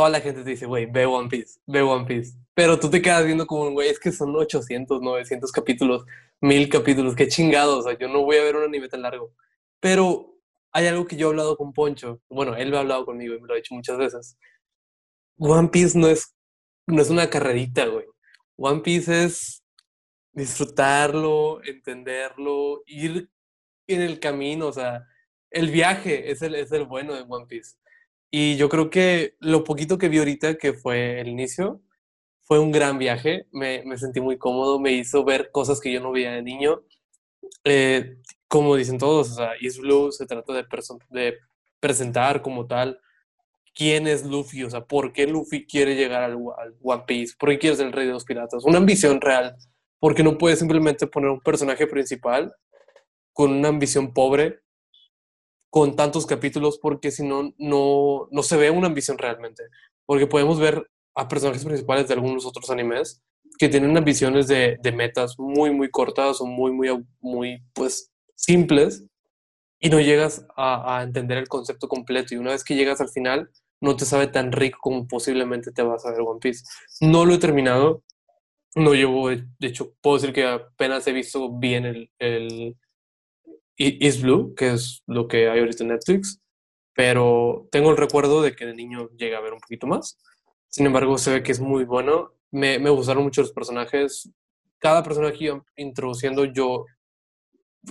toda 0.00 0.08
la 0.08 0.22
gente 0.22 0.42
te 0.42 0.48
dice, 0.48 0.64
güey, 0.64 0.86
ve 0.86 1.04
One 1.04 1.28
Piece, 1.28 1.60
ve 1.66 1.82
One 1.82 2.06
Piece. 2.06 2.32
Pero 2.54 2.80
tú 2.80 2.88
te 2.88 3.02
quedas 3.02 3.26
viendo 3.26 3.46
como, 3.46 3.70
güey, 3.72 3.90
es 3.90 4.00
que 4.00 4.10
son 4.10 4.34
800, 4.34 5.02
900 5.02 5.52
capítulos, 5.52 6.06
1000 6.40 6.70
capítulos, 6.70 7.14
qué 7.14 7.28
chingados, 7.28 7.80
o 7.80 7.82
sea, 7.82 7.98
yo 7.98 8.08
no 8.08 8.22
voy 8.22 8.38
a 8.38 8.42
ver 8.42 8.56
un 8.56 8.64
anime 8.64 8.88
tan 8.88 9.02
largo. 9.02 9.34
Pero 9.78 10.38
hay 10.72 10.86
algo 10.86 11.06
que 11.06 11.16
yo 11.16 11.26
he 11.26 11.30
hablado 11.32 11.54
con 11.54 11.74
Poncho, 11.74 12.22
bueno, 12.30 12.56
él 12.56 12.70
me 12.70 12.78
ha 12.78 12.80
hablado 12.80 13.04
conmigo 13.04 13.34
y 13.34 13.42
me 13.42 13.46
lo 13.46 13.52
ha 13.52 13.56
dicho 13.58 13.74
muchas 13.74 13.98
veces. 13.98 14.38
One 15.36 15.68
Piece 15.68 15.98
no 15.98 16.06
es, 16.06 16.34
no 16.86 17.02
es 17.02 17.10
una 17.10 17.28
carrerita, 17.28 17.84
güey. 17.84 18.06
One 18.56 18.80
Piece 18.80 19.24
es 19.24 19.62
disfrutarlo, 20.32 21.62
entenderlo, 21.62 22.80
ir 22.86 23.28
en 23.86 24.00
el 24.00 24.18
camino, 24.18 24.68
o 24.68 24.72
sea, 24.72 25.04
el 25.50 25.70
viaje 25.70 26.30
es 26.30 26.40
el, 26.40 26.54
es 26.54 26.72
el 26.72 26.86
bueno 26.86 27.12
de 27.14 27.26
One 27.28 27.44
Piece. 27.46 27.76
Y 28.30 28.56
yo 28.56 28.68
creo 28.68 28.90
que 28.90 29.34
lo 29.40 29.64
poquito 29.64 29.98
que 29.98 30.08
vi 30.08 30.18
ahorita, 30.18 30.56
que 30.56 30.72
fue 30.72 31.20
el 31.20 31.28
inicio, 31.28 31.80
fue 32.42 32.58
un 32.58 32.72
gran 32.72 32.98
viaje. 32.98 33.46
Me, 33.52 33.82
me 33.84 33.98
sentí 33.98 34.20
muy 34.20 34.38
cómodo, 34.38 34.78
me 34.78 34.92
hizo 34.92 35.24
ver 35.24 35.50
cosas 35.50 35.80
que 35.80 35.92
yo 35.92 36.00
no 36.00 36.12
veía 36.12 36.32
de 36.32 36.42
niño. 36.42 36.82
Eh, 37.64 38.16
como 38.48 38.76
dicen 38.76 38.98
todos, 38.98 39.30
o 39.30 39.34
sea, 39.34 39.52
Blue 39.80 40.10
se 40.10 40.26
trata 40.26 40.52
de, 40.52 40.66
de 41.10 41.38
presentar 41.78 42.42
como 42.42 42.66
tal 42.66 43.00
quién 43.74 44.06
es 44.06 44.24
Luffy, 44.24 44.64
o 44.64 44.70
sea, 44.70 44.84
por 44.84 45.12
qué 45.12 45.26
Luffy 45.26 45.66
quiere 45.66 45.94
llegar 45.94 46.22
al, 46.22 46.36
One 46.82 47.04
Piece, 47.06 47.34
por 47.38 47.50
qué 47.50 47.58
quiere 47.58 47.76
ser 47.76 47.86
el 47.86 47.92
rey 47.92 48.06
de 48.06 48.12
los 48.12 48.24
piratas, 48.24 48.64
una 48.64 48.78
ambición 48.78 49.20
real, 49.20 49.56
porque 49.98 50.22
no 50.22 50.36
puede 50.38 50.56
simplemente 50.56 51.06
poner 51.06 51.30
un 51.30 51.40
personaje 51.40 51.86
principal 51.86 52.52
con 53.32 53.52
una 53.52 53.68
ambición 53.68 54.12
pobre, 54.12 54.60
con 55.70 55.96
tantos 55.96 56.26
capítulos, 56.26 56.78
porque 56.78 57.10
si 57.10 57.24
no, 57.24 57.54
no 57.58 58.42
se 58.42 58.56
ve 58.56 58.70
una 58.70 58.88
ambición 58.88 59.18
realmente, 59.18 59.62
porque 60.04 60.26
podemos 60.26 60.58
ver 60.58 60.90
a 61.14 61.28
personajes 61.28 61.64
principales 61.64 62.08
de 62.08 62.14
algunos 62.14 62.44
otros 62.44 62.70
animes 62.70 63.22
que 63.58 63.68
tienen 63.68 63.90
unas 63.90 64.04
visiones 64.04 64.48
de, 64.48 64.78
de 64.82 64.92
metas 64.92 65.38
muy, 65.38 65.70
muy 65.70 65.90
cortas 65.90 66.40
o 66.40 66.46
muy, 66.46 66.72
muy, 66.72 66.88
muy, 67.20 67.62
pues, 67.74 68.10
simples 68.34 69.04
y 69.78 69.90
no 69.90 70.00
llegas 70.00 70.46
a, 70.56 70.98
a 70.98 71.02
entender 71.02 71.38
el 71.38 71.48
concepto 71.48 71.88
completo. 71.88 72.34
Y 72.34 72.38
una 72.38 72.52
vez 72.52 72.64
que 72.64 72.74
llegas 72.74 73.00
al 73.00 73.10
final, 73.10 73.50
no 73.80 73.96
te 73.96 74.04
sabe 74.04 74.26
tan 74.26 74.52
rico 74.52 74.78
como 74.80 75.06
posiblemente 75.06 75.72
te 75.72 75.82
vas 75.82 76.04
a 76.06 76.10
ver 76.10 76.20
One 76.20 76.40
Piece. 76.40 76.64
No 77.00 77.24
lo 77.24 77.34
he 77.34 77.38
terminado, 77.38 78.02
no 78.74 78.94
llevo, 78.94 79.30
de 79.30 79.46
hecho, 79.60 79.94
puedo 80.00 80.16
decir 80.16 80.32
que 80.32 80.44
apenas 80.46 81.06
he 81.06 81.12
visto 81.12 81.50
bien 81.58 81.84
el, 81.84 82.10
el 82.18 82.76
East 83.80 84.22
Blue, 84.22 84.54
que 84.54 84.72
es 84.72 85.02
lo 85.06 85.26
que 85.26 85.48
hay 85.48 85.60
ahorita 85.60 85.84
en 85.84 85.90
Netflix, 85.90 86.40
pero 86.94 87.68
tengo 87.72 87.90
el 87.90 87.96
recuerdo 87.96 88.42
de 88.42 88.54
que 88.54 88.66
de 88.66 88.74
niño 88.74 89.08
llegué 89.16 89.34
a 89.34 89.40
ver 89.40 89.54
un 89.54 89.60
poquito 89.60 89.86
más. 89.86 90.18
Sin 90.68 90.86
embargo, 90.86 91.16
se 91.18 91.32
ve 91.32 91.42
que 91.42 91.52
es 91.52 91.60
muy 91.60 91.84
bueno. 91.84 92.32
Me, 92.50 92.78
me 92.78 92.90
gustaron 92.90 93.24
mucho 93.24 93.40
los 93.40 93.52
personajes. 93.52 94.30
Cada 94.78 95.02
personaje 95.02 95.44
iba 95.44 95.64
introduciendo 95.76 96.44
yo, 96.44 96.84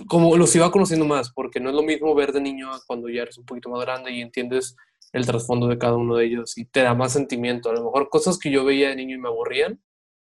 como 0.06 0.36
los 0.36 0.54
iba 0.54 0.70
conociendo 0.70 1.06
más, 1.06 1.32
porque 1.32 1.60
no 1.60 1.70
es 1.70 1.74
lo 1.74 1.82
mismo 1.82 2.14
ver 2.14 2.32
de 2.32 2.40
niño 2.40 2.70
cuando 2.86 3.08
ya 3.08 3.22
eres 3.22 3.38
un 3.38 3.44
poquito 3.44 3.68
más 3.68 3.80
grande 3.80 4.12
y 4.12 4.20
entiendes 4.20 4.76
el 5.12 5.26
trasfondo 5.26 5.66
de 5.66 5.78
cada 5.78 5.96
uno 5.96 6.16
de 6.16 6.26
ellos 6.26 6.56
y 6.56 6.64
te 6.66 6.82
da 6.82 6.94
más 6.94 7.12
sentimiento. 7.12 7.70
A 7.70 7.74
lo 7.74 7.84
mejor 7.84 8.08
cosas 8.08 8.38
que 8.38 8.50
yo 8.50 8.64
veía 8.64 8.90
de 8.90 8.96
niño 8.96 9.16
y 9.16 9.20
me 9.20 9.28
aburrían, 9.28 9.80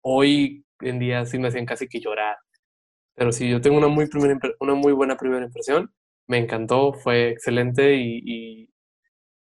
hoy 0.01 0.65
en 0.81 0.99
día 0.99 1.27
sí 1.27 1.39
me 1.39 1.49
hacían 1.49 1.67
casi 1.67 1.87
que 1.87 2.01
llorar. 2.01 2.37
Pero 3.15 3.33
sí, 3.33 3.51
yo 3.51 3.61
tengo 3.61 3.79
una 3.79 3.89
muy, 3.89 4.07
primera, 4.07 4.39
una 4.61 4.75
muy 4.75 4.93
buena 4.93 5.17
primera 5.17 5.45
impresión. 5.45 5.93
Me 6.27 6.39
encantó, 6.39 6.93
fue 6.93 7.31
excelente 7.31 7.97
y, 7.97 8.71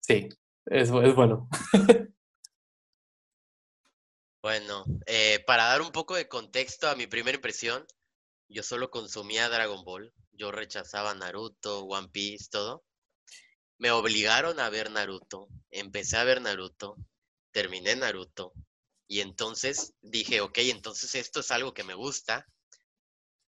sí, 0.01 0.29
es, 0.65 0.89
es 0.89 1.15
bueno. 1.15 1.49
Bueno, 4.43 4.83
eh, 5.05 5.41
para 5.47 5.67
dar 5.67 5.81
un 5.81 5.93
poco 5.93 6.15
de 6.15 6.27
contexto 6.27 6.89
a 6.89 6.95
mi 6.95 7.07
primera 7.07 7.35
impresión, 7.37 7.87
yo 8.49 8.61
solo 8.61 8.91
consumía 8.91 9.47
Dragon 9.47 9.85
Ball. 9.85 10.13
Yo 10.33 10.51
rechazaba 10.51 11.13
Naruto, 11.15 11.85
One 11.85 12.09
Piece, 12.09 12.49
todo. 12.51 12.83
Me 13.77 13.91
obligaron 13.91 14.59
a 14.59 14.69
ver 14.69 14.91
Naruto. 14.91 15.47
Empecé 15.71 16.17
a 16.17 16.23
ver 16.23 16.41
Naruto. 16.41 16.97
Terminé 17.51 17.95
Naruto. 17.95 18.53
Y 19.07 19.21
entonces 19.21 19.93
dije, 20.01 20.41
ok, 20.41 20.57
entonces 20.57 21.15
esto 21.15 21.39
es 21.39 21.49
algo 21.51 21.73
que 21.73 21.83
me 21.83 21.93
gusta. 21.93 22.45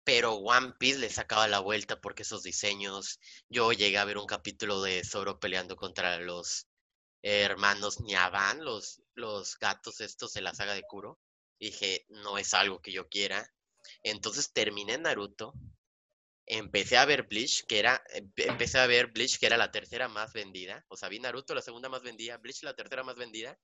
Pero 0.09 0.33
One 0.33 0.73
Piece 0.79 0.97
le 0.97 1.11
sacaba 1.11 1.47
la 1.47 1.59
vuelta 1.59 2.01
porque 2.01 2.23
esos 2.23 2.41
diseños. 2.41 3.19
Yo 3.47 3.73
llegué 3.73 3.99
a 3.99 4.05
ver 4.05 4.17
un 4.17 4.25
capítulo 4.25 4.81
de 4.81 5.03
Zoro 5.03 5.39
peleando 5.39 5.75
contra 5.75 6.17
los 6.17 6.67
hermanos 7.21 7.99
Niaban, 7.99 8.65
los, 8.65 9.03
los 9.13 9.59
gatos 9.59 10.01
estos 10.01 10.33
de 10.33 10.41
la 10.41 10.55
saga 10.55 10.73
de 10.73 10.81
Kuro. 10.81 11.19
Dije, 11.59 12.07
no 12.09 12.39
es 12.39 12.55
algo 12.55 12.81
que 12.81 12.91
yo 12.91 13.07
quiera. 13.07 13.53
Entonces 14.01 14.51
terminé 14.51 14.97
Naruto. 14.97 15.53
Empecé 16.47 16.97
a 16.97 17.05
ver 17.05 17.27
Bleach, 17.27 17.67
que 17.67 17.77
era, 17.77 18.03
empecé 18.35 18.79
a 18.79 18.87
ver 18.87 19.11
Bleach, 19.11 19.37
que 19.37 19.45
era 19.45 19.57
la 19.57 19.69
tercera 19.69 20.07
más 20.07 20.33
vendida. 20.33 20.83
O 20.87 20.97
sea, 20.97 21.09
vi 21.09 21.19
Naruto, 21.19 21.53
la 21.53 21.61
segunda 21.61 21.87
más 21.87 22.01
vendida, 22.01 22.35
Bleach, 22.37 22.63
la 22.63 22.75
tercera 22.75 23.03
más 23.03 23.15
vendida. 23.15 23.59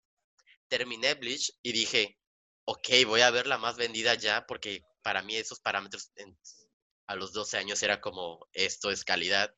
Terminé 0.67 1.15
Bleach 1.15 1.57
y 1.63 1.71
dije, 1.71 2.19
ok, 2.65 2.89
voy 3.05 3.21
a 3.21 3.31
ver 3.31 3.47
la 3.47 3.57
más 3.57 3.77
vendida 3.77 4.15
ya, 4.15 4.45
porque 4.45 4.83
para 5.03 5.21
mí 5.21 5.35
esos 5.35 5.59
parámetros 5.59 6.11
a 7.07 7.15
los 7.15 7.31
12 7.31 7.57
años 7.57 7.81
era 7.83 8.01
como, 8.01 8.47
esto 8.53 8.91
es 8.91 9.03
calidad. 9.03 9.55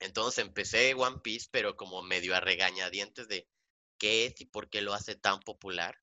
Entonces 0.00 0.44
empecé 0.44 0.94
One 0.94 1.20
Piece, 1.22 1.48
pero 1.50 1.76
como 1.76 2.02
medio 2.02 2.34
a 2.34 2.40
regañadientes 2.40 3.28
de 3.28 3.48
qué 3.98 4.26
es 4.26 4.40
y 4.40 4.46
por 4.46 4.70
qué 4.70 4.80
lo 4.80 4.94
hace 4.94 5.14
tan 5.14 5.40
popular. 5.40 5.96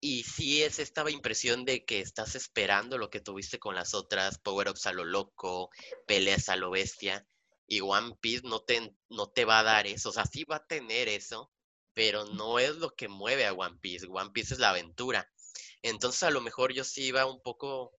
Y 0.00 0.24
sí 0.24 0.62
es 0.62 0.78
esta 0.78 1.08
impresión 1.10 1.64
de 1.64 1.84
que 1.84 2.00
estás 2.00 2.34
esperando 2.34 2.98
lo 2.98 3.10
que 3.10 3.20
tuviste 3.20 3.58
con 3.58 3.74
las 3.74 3.94
otras, 3.94 4.38
Power-Ups 4.38 4.86
a 4.86 4.92
lo 4.92 5.04
loco, 5.04 5.70
peleas 6.06 6.48
a 6.48 6.56
lo 6.56 6.70
bestia, 6.70 7.26
y 7.66 7.80
One 7.80 8.16
Piece 8.20 8.46
no 8.46 8.60
te, 8.60 8.94
no 9.08 9.30
te 9.30 9.44
va 9.44 9.60
a 9.60 9.64
dar 9.64 9.86
eso, 9.86 10.10
o 10.10 10.12
sea, 10.12 10.24
sí 10.24 10.44
va 10.44 10.56
a 10.56 10.66
tener 10.66 11.08
eso, 11.08 11.50
pero 11.96 12.26
no 12.26 12.58
es 12.58 12.76
lo 12.76 12.94
que 12.94 13.08
mueve 13.08 13.46
a 13.46 13.54
One 13.54 13.78
Piece, 13.80 14.06
One 14.06 14.30
Piece 14.30 14.52
es 14.52 14.60
la 14.60 14.68
aventura. 14.68 15.32
Entonces 15.80 16.22
a 16.24 16.30
lo 16.30 16.42
mejor 16.42 16.74
yo 16.74 16.84
sí 16.84 17.04
iba 17.04 17.24
un 17.24 17.40
poco 17.40 17.98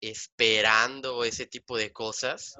esperando 0.00 1.24
ese 1.24 1.44
tipo 1.46 1.76
de 1.76 1.92
cosas, 1.92 2.54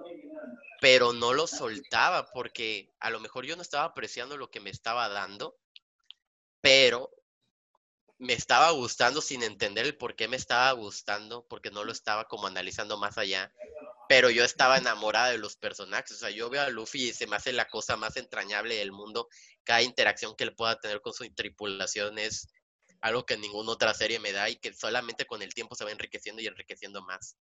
pero 0.81 1.13
no 1.13 1.33
lo 1.33 1.47
soltaba 1.47 2.27
porque 2.33 2.91
a 2.99 3.11
lo 3.11 3.21
mejor 3.21 3.47
yo 3.47 3.55
no 3.55 3.63
estaba 3.63 3.85
apreciando 3.85 4.37
lo 4.37 4.51
que 4.51 4.59
me 4.59 4.71
estaba 4.71 5.09
dando, 5.09 5.57
pero 6.61 7.09
me 8.19 8.33
estaba 8.33 8.71
gustando 8.71 9.21
sin 9.21 9.43
entender 9.43 9.85
el 9.85 9.97
por 9.97 10.15
qué 10.15 10.29
me 10.29 10.37
estaba 10.37 10.71
gustando, 10.73 11.47
porque 11.49 11.71
no 11.71 11.85
lo 11.85 11.93
estaba 11.93 12.29
como 12.29 12.47
analizando 12.47 12.97
más 12.97 13.19
allá, 13.19 13.53
pero 14.09 14.31
yo 14.31 14.45
estaba 14.45 14.79
enamorada 14.79 15.31
de 15.31 15.39
los 15.39 15.57
personajes, 15.57 16.13
o 16.13 16.19
sea, 16.19 16.31
yo 16.31 16.51
veo 16.51 16.63
a 16.63 16.69
Luffy 16.69 17.09
y 17.09 17.13
se 17.13 17.27
me 17.27 17.37
hace 17.37 17.53
la 17.53 17.69
cosa 17.69 17.97
más 17.97 18.17
entrañable 18.17 18.77
del 18.77 18.93
mundo, 18.93 19.29
cada 19.65 19.83
interacción 19.83 20.37
que 20.37 20.45
él 20.45 20.55
pueda 20.55 20.79
tener 20.79 21.01
con 21.01 21.13
su 21.13 21.29
tripulación 21.35 22.19
es 22.19 22.49
algo 23.01 23.27
que 23.27 23.37
ninguna 23.37 23.73
otra 23.73 23.93
serie 23.95 24.21
me 24.21 24.33
da 24.33 24.49
y 24.49 24.57
que 24.57 24.73
solamente 24.73 25.27
con 25.27 25.43
el 25.43 25.55
tiempo 25.55 25.75
se 25.75 25.85
va 25.85 25.91
enriqueciendo 25.91 26.41
y 26.41 26.47
enriqueciendo 26.47 27.03
más. 27.03 27.37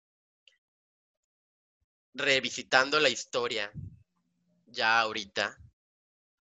Revisitando 2.14 2.98
la 2.98 3.10
historia, 3.10 3.70
ya 4.66 5.00
ahorita, 5.00 5.58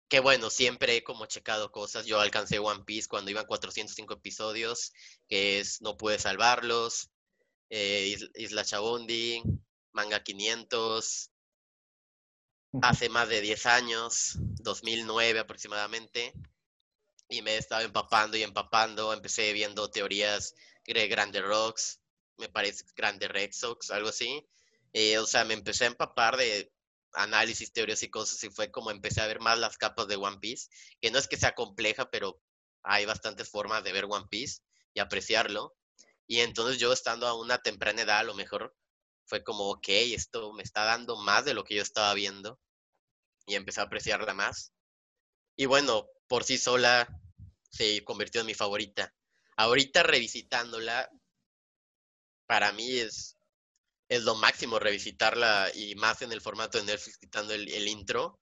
que 0.09 0.19
bueno, 0.19 0.49
siempre 0.49 0.97
he 0.97 1.03
como 1.03 1.25
checado 1.25 1.71
cosas. 1.71 2.05
Yo 2.05 2.19
alcancé 2.19 2.59
One 2.59 2.83
Piece 2.85 3.07
cuando 3.07 3.31
iban 3.31 3.45
405 3.45 4.13
episodios, 4.13 4.93
que 5.27 5.59
es 5.59 5.81
No 5.81 5.97
pude 5.97 6.19
salvarlos, 6.19 7.09
eh, 7.69 8.17
Isla 8.35 8.63
Chabondi, 8.63 9.41
Manga 9.91 10.23
500, 10.23 11.31
hace 12.81 13.09
más 13.09 13.29
de 13.29 13.41
10 13.41 13.65
años, 13.65 14.35
2009 14.61 15.39
aproximadamente 15.39 16.33
y 17.29 17.41
me 17.41 17.55
he 17.55 17.57
estado 17.57 17.83
empapando 17.83 18.37
y 18.37 18.43
empapando. 18.43 19.13
Empecé 19.13 19.53
viendo 19.53 19.89
teorías 19.89 20.55
de 20.85 21.07
Grande 21.07 21.41
Rocks, 21.41 21.99
me 22.37 22.49
parece 22.49 22.85
Grande 22.95 23.27
Red 23.27 23.51
Sox, 23.51 23.91
algo 23.91 24.09
así. 24.09 24.47
Eh, 24.93 25.17
o 25.17 25.25
sea, 25.25 25.43
me 25.43 25.53
empecé 25.53 25.83
a 25.83 25.87
empapar 25.87 26.37
de 26.37 26.71
análisis, 27.17 27.74
teorías 27.74 28.03
y 28.03 28.09
cosas 28.09 28.43
y 28.43 28.50
fue 28.50 28.71
como 28.71 28.91
empecé 28.91 29.21
a 29.21 29.27
ver 29.27 29.39
más 29.39 29.57
las 29.59 29.77
capas 29.77 30.07
de 30.07 30.15
One 30.15 30.39
Piece, 30.39 30.69
que 31.01 31.12
no 31.12 31.19
es 31.19 31.27
que 31.27 31.38
sea 31.38 31.55
compleja, 31.55 32.09
pero 32.09 32.39
hay 32.83 33.05
bastantes 33.05 33.50
formas 33.50 33.83
de 33.83 33.91
ver 33.91 34.05
One 34.05 34.27
Piece 34.29 34.62
y 34.93 35.00
apreciarlo. 35.00 35.75
Y 36.27 36.41
entonces 36.41 36.79
yo 36.79 36.93
estando 36.93 37.27
a 37.27 37.39
una 37.39 37.62
temprana 37.62 38.01
edad, 38.01 38.19
a 38.19 38.24
lo 38.24 38.36
mejor 38.36 38.75
fue 39.25 39.43
como, 39.43 39.69
ok, 39.69 39.88
esto 39.89 40.53
me 40.53 40.63
está 40.63 40.83
dando 40.83 41.17
más 41.17 41.45
de 41.45 41.53
lo 41.53 41.63
que 41.63 41.75
yo 41.75 41.81
estaba 41.81 42.13
viendo 42.13 42.59
y 43.45 43.55
empecé 43.55 43.81
a 43.81 43.86
apreciarla 43.86 44.33
más. 44.33 44.74
Y 45.55 45.65
bueno, 45.65 46.07
por 46.27 46.43
sí 46.43 46.57
sola 46.57 47.07
se 47.69 48.03
convirtió 48.03 48.41
en 48.41 48.47
mi 48.47 48.53
favorita. 48.53 49.13
Ahorita 49.55 50.03
revisitándola, 50.03 51.09
para 52.45 52.71
mí 52.74 53.00
es, 53.00 53.37
es 54.09 54.23
lo 54.23 54.35
máximo 54.35 54.79
revisitarla 54.79 55.71
y 55.73 55.95
más 55.95 56.21
en 56.21 56.31
el 56.31 56.41
formato 56.41 56.77
de 56.77 56.85
Netflix 56.85 57.17
quitando 57.17 57.53
el, 57.53 57.69
el 57.69 57.87
intro 57.87 58.39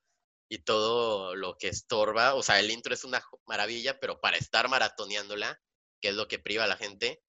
y 0.50 0.60
todo 0.60 1.36
lo 1.36 1.58
que 1.58 1.70
estorba. 1.70 2.36
O 2.36 2.44
sea, 2.44 2.60
el 2.60 2.72
intro 2.72 2.94
es 2.94 3.04
una 3.04 3.24
maravilla, 3.46 4.00
pero 4.00 4.20
para 4.20 4.38
estar 4.38 4.70
maratoneándola, 4.70 5.60
que 6.02 6.10
es 6.10 6.16
lo 6.16 6.28
que 6.28 6.40
priva 6.40 6.66
a 6.66 6.68
la 6.68 6.78
gente, 6.78 7.24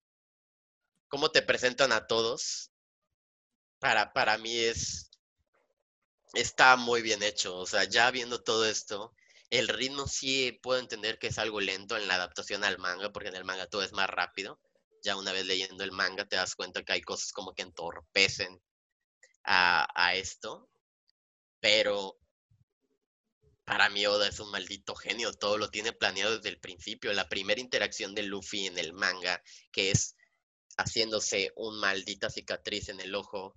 cómo 1.08 1.30
te 1.30 1.42
presentan 1.42 1.92
a 1.92 2.06
todos, 2.06 2.72
para, 3.78 4.12
para 4.12 4.38
mí 4.38 4.56
es, 4.58 5.10
está 6.34 6.76
muy 6.76 7.02
bien 7.02 7.22
hecho. 7.22 7.56
O 7.56 7.66
sea, 7.66 7.84
ya 7.84 8.10
viendo 8.10 8.42
todo 8.42 8.66
esto, 8.66 9.14
el 9.50 9.68
ritmo 9.68 10.06
sí 10.08 10.58
puedo 10.62 10.80
entender 10.80 11.18
que 11.18 11.28
es 11.28 11.38
algo 11.38 11.60
lento 11.60 11.96
en 11.96 12.08
la 12.08 12.14
adaptación 12.16 12.64
al 12.64 12.78
manga, 12.78 13.12
porque 13.12 13.28
en 13.28 13.36
el 13.36 13.44
manga 13.44 13.66
todo 13.66 13.82
es 13.82 13.92
más 13.92 14.10
rápido. 14.10 14.60
Ya 15.06 15.16
una 15.16 15.30
vez 15.30 15.46
leyendo 15.46 15.84
el 15.84 15.92
manga 15.92 16.26
te 16.26 16.34
das 16.34 16.56
cuenta 16.56 16.82
que 16.82 16.92
hay 16.94 17.00
cosas 17.00 17.30
como 17.30 17.54
que 17.54 17.62
entorpecen 17.62 18.60
a, 19.44 20.14
esto. 20.16 20.68
Pero 21.60 22.18
para 23.64 23.88
mí 23.88 24.04
Oda 24.04 24.26
es 24.26 24.40
un 24.40 24.50
maldito 24.50 24.96
genio, 24.96 25.32
todo 25.32 25.58
lo 25.58 25.70
tiene 25.70 25.92
planeado 25.92 26.38
desde 26.38 26.48
el 26.48 26.58
principio. 26.58 27.12
La 27.12 27.28
primera 27.28 27.60
interacción 27.60 28.16
de 28.16 28.24
Luffy 28.24 28.66
en 28.66 28.78
el 28.78 28.94
manga, 28.94 29.40
que 29.70 29.92
es 29.92 30.16
haciéndose 30.76 31.52
un 31.54 31.78
maldita 31.78 32.28
cicatriz 32.28 32.88
en 32.88 32.98
el 32.98 33.14
ojo, 33.14 33.54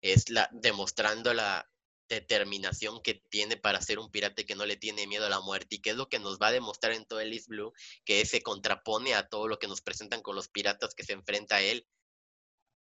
es 0.00 0.30
la 0.30 0.48
demostrando 0.52 1.34
la 1.34 1.68
determinación 2.08 3.00
que 3.02 3.14
tiene 3.30 3.56
para 3.56 3.80
ser 3.80 3.98
un 3.98 4.10
pirata 4.10 4.44
que 4.44 4.54
no 4.54 4.66
le 4.66 4.76
tiene 4.76 5.06
miedo 5.06 5.26
a 5.26 5.30
la 5.30 5.40
muerte 5.40 5.76
y 5.76 5.80
que 5.80 5.90
es 5.90 5.96
lo 5.96 6.08
que 6.08 6.18
nos 6.18 6.38
va 6.38 6.48
a 6.48 6.52
demostrar 6.52 6.92
en 6.92 7.06
todo 7.06 7.20
el 7.20 7.32
East 7.32 7.48
Blue, 7.48 7.72
que 8.04 8.24
se 8.26 8.42
contrapone 8.42 9.14
a 9.14 9.28
todo 9.28 9.48
lo 9.48 9.58
que 9.58 9.68
nos 9.68 9.80
presentan 9.80 10.22
con 10.22 10.36
los 10.36 10.48
piratas 10.48 10.94
que 10.94 11.04
se 11.04 11.12
enfrenta 11.12 11.56
a 11.56 11.62
él, 11.62 11.86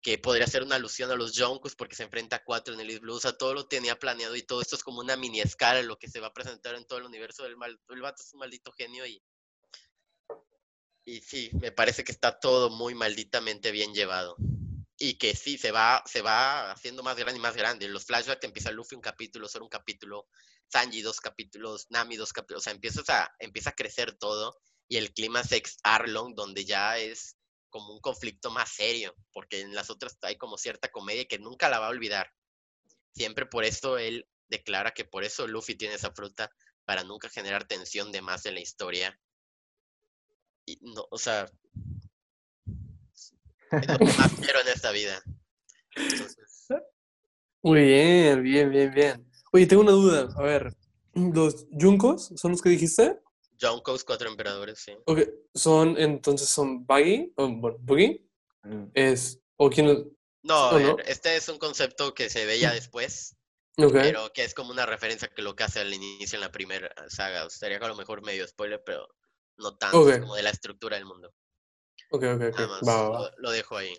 que 0.01 0.17
podría 0.17 0.47
ser 0.47 0.63
una 0.63 0.75
alusión 0.75 1.09
a 1.11 1.15
los 1.15 1.37
Jonkus 1.37 1.75
porque 1.75 1.95
se 1.95 2.03
enfrenta 2.03 2.37
a 2.37 2.43
cuatro 2.43 2.73
en 2.73 2.79
el 2.81 2.89
East 2.89 3.01
Blue, 3.01 3.15
o 3.15 3.19
sea, 3.19 3.37
todo 3.37 3.53
lo 3.53 3.67
tenía 3.67 3.97
planeado 3.97 4.35
y 4.35 4.43
todo 4.43 4.61
esto 4.61 4.75
es 4.75 4.83
como 4.83 4.99
una 4.99 5.15
mini 5.15 5.39
escala 5.39 5.81
lo 5.81 5.97
que 5.97 6.09
se 6.09 6.19
va 6.19 6.27
a 6.27 6.33
presentar 6.33 6.75
en 6.75 6.85
todo 6.85 6.99
el 6.99 7.05
universo 7.05 7.43
del 7.43 7.55
mal, 7.55 7.79
el 7.89 8.01
vato 8.01 8.21
es 8.21 8.33
un 8.33 8.39
maldito 8.39 8.71
genio 8.73 9.05
y 9.05 9.23
Y 11.05 11.21
sí, 11.21 11.51
me 11.61 11.71
parece 11.71 12.03
que 12.03 12.11
está 12.11 12.39
todo 12.39 12.69
muy 12.69 12.95
malditamente 12.95 13.71
bien 13.71 13.93
llevado. 13.93 14.35
Y 15.03 15.15
que 15.15 15.35
sí, 15.35 15.57
se 15.57 15.73
va, 15.73 16.01
se 16.05 16.21
va 16.21 16.71
haciendo 16.71 17.03
más 17.03 17.17
grande 17.17 17.37
y 17.37 17.41
más 17.41 17.57
grande. 17.57 17.89
Los 17.89 18.05
flashbacks 18.05 18.45
empieza 18.45 18.71
Luffy 18.71 18.95
un 18.95 19.01
capítulo, 19.01 19.49
solo 19.49 19.65
un 19.65 19.69
capítulo, 19.69 20.29
Sanji 20.69 21.01
dos 21.01 21.19
capítulos, 21.19 21.87
Nami 21.89 22.15
dos 22.15 22.31
capítulos. 22.31 22.61
O 22.61 22.63
sea, 22.63 22.71
empiezas 22.71 23.09
a, 23.09 23.35
empieza 23.39 23.71
a 23.71 23.75
crecer 23.75 24.17
todo. 24.17 24.55
Y 24.87 24.95
el 24.95 25.13
clima 25.13 25.43
sex 25.43 25.77
Arlong, 25.83 26.35
donde 26.35 26.63
ya 26.63 26.97
es 26.99 27.35
como 27.69 27.93
un 27.93 27.99
conflicto 27.99 28.49
más 28.49 28.71
serio. 28.71 29.13
Porque 29.33 29.59
en 29.59 29.75
las 29.75 29.89
otras 29.89 30.17
hay 30.21 30.37
como 30.37 30.57
cierta 30.57 30.89
comedia 30.89 31.25
que 31.25 31.37
nunca 31.37 31.67
la 31.67 31.79
va 31.79 31.87
a 31.87 31.89
olvidar. 31.89 32.31
Siempre 33.13 33.45
por 33.45 33.65
esto 33.65 33.97
él 33.97 34.25
declara 34.47 34.91
que 34.91 35.03
por 35.03 35.25
eso 35.25 35.47
Luffy 35.47 35.75
tiene 35.75 35.95
esa 35.95 36.13
fruta, 36.13 36.49
para 36.85 37.03
nunca 37.03 37.27
generar 37.27 37.67
tensión 37.67 38.13
de 38.13 38.21
más 38.21 38.45
en 38.45 38.53
la 38.53 38.61
historia. 38.61 39.19
Y 40.65 40.77
no, 40.79 41.05
o 41.11 41.17
sea, 41.17 41.51
es 43.81 43.87
lo 43.87 43.97
que 43.99 44.05
más 44.17 44.31
quiero 44.39 44.61
en 44.61 44.67
esta 44.67 44.91
vida. 44.91 45.21
Entonces, 45.95 46.67
Muy 47.61 47.81
bien, 47.83 48.43
bien, 48.43 48.69
bien, 48.69 48.93
bien. 48.93 49.31
Oye, 49.51 49.65
tengo 49.67 49.81
una 49.83 49.91
duda. 49.91 50.29
A 50.35 50.41
ver, 50.43 50.75
¿los 51.13 51.65
Junkos 51.71 52.31
son 52.35 52.51
los 52.51 52.61
que 52.61 52.69
dijiste? 52.69 53.19
John 53.61 53.81
Coast, 53.81 54.05
cuatro 54.05 54.29
emperadores, 54.29 54.79
sí. 54.79 54.93
Ok, 55.05 55.19
son, 55.53 55.95
entonces 55.97 56.49
son 56.49 56.85
Buggy, 56.85 57.31
o, 57.37 57.47
bueno, 57.49 57.77
Buggy, 57.79 58.27
Mm. 58.65 58.91
es, 58.93 59.39
o 59.57 59.69
quién 59.69 59.89
es, 59.89 59.97
No, 60.41 60.53
a 60.55 60.75
¿O 60.75 60.79
no? 60.79 60.95
ver, 60.95 61.09
este 61.09 61.35
es 61.35 61.49
un 61.49 61.57
concepto 61.59 62.13
que 62.13 62.29
se 62.29 62.45
ve 62.45 62.59
ya 62.59 62.71
después, 62.71 63.35
ok, 63.77 63.91
pero 63.91 64.31
que 64.33 64.45
es 64.45 64.53
como 64.53 64.71
una 64.71 64.85
referencia 64.85 65.27
que 65.27 65.41
lo 65.41 65.53
que 65.53 65.63
hace 65.65 65.81
al 65.81 65.93
inicio 65.93 66.37
en 66.37 66.41
la 66.41 66.51
primera 66.51 66.89
saga. 67.09 67.45
O 67.45 67.49
sea, 67.49 67.59
sería 67.59 67.77
a 67.85 67.89
lo 67.89 67.95
mejor 67.97 68.21
medio 68.25 68.47
spoiler, 68.47 68.81
pero 68.85 69.05
no 69.57 69.75
tanto 69.77 70.01
como 70.19 70.35
de 70.35 70.43
la 70.43 70.49
estructura 70.49 70.95
del 70.95 71.05
mundo. 71.05 71.33
Ok, 72.13 72.23
ok, 72.23 72.41
ok, 72.49 72.59
Nada 72.59 72.67
más, 72.67 72.81
va, 72.87 73.01
va, 73.01 73.09
va. 73.09 73.19
Lo, 73.19 73.29
lo 73.37 73.51
dejo 73.51 73.77
ahí. 73.77 73.93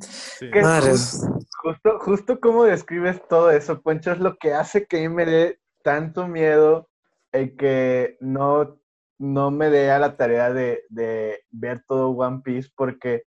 Sí. 0.00 0.50
¿Qué? 0.50 0.62
Madres. 0.62 1.26
Justo, 1.62 1.98
justo 2.00 2.40
como 2.40 2.64
describes 2.64 3.20
todo 3.28 3.50
eso, 3.50 3.82
Poncho, 3.82 4.12
es 4.12 4.18
lo 4.18 4.36
que 4.36 4.54
hace 4.54 4.86
que 4.86 4.98
a 4.98 5.00
mí 5.00 5.14
me 5.14 5.26
dé 5.26 5.60
tanto 5.82 6.26
miedo 6.26 6.88
el 7.32 7.56
que 7.56 8.16
no, 8.20 8.80
no 9.18 9.50
me 9.50 9.68
dé 9.68 9.90
a 9.90 9.98
la 9.98 10.16
tarea 10.16 10.52
de, 10.52 10.84
de 10.88 11.40
ver 11.50 11.84
todo 11.86 12.10
One 12.10 12.40
Piece, 12.42 12.70
porque 12.74 13.24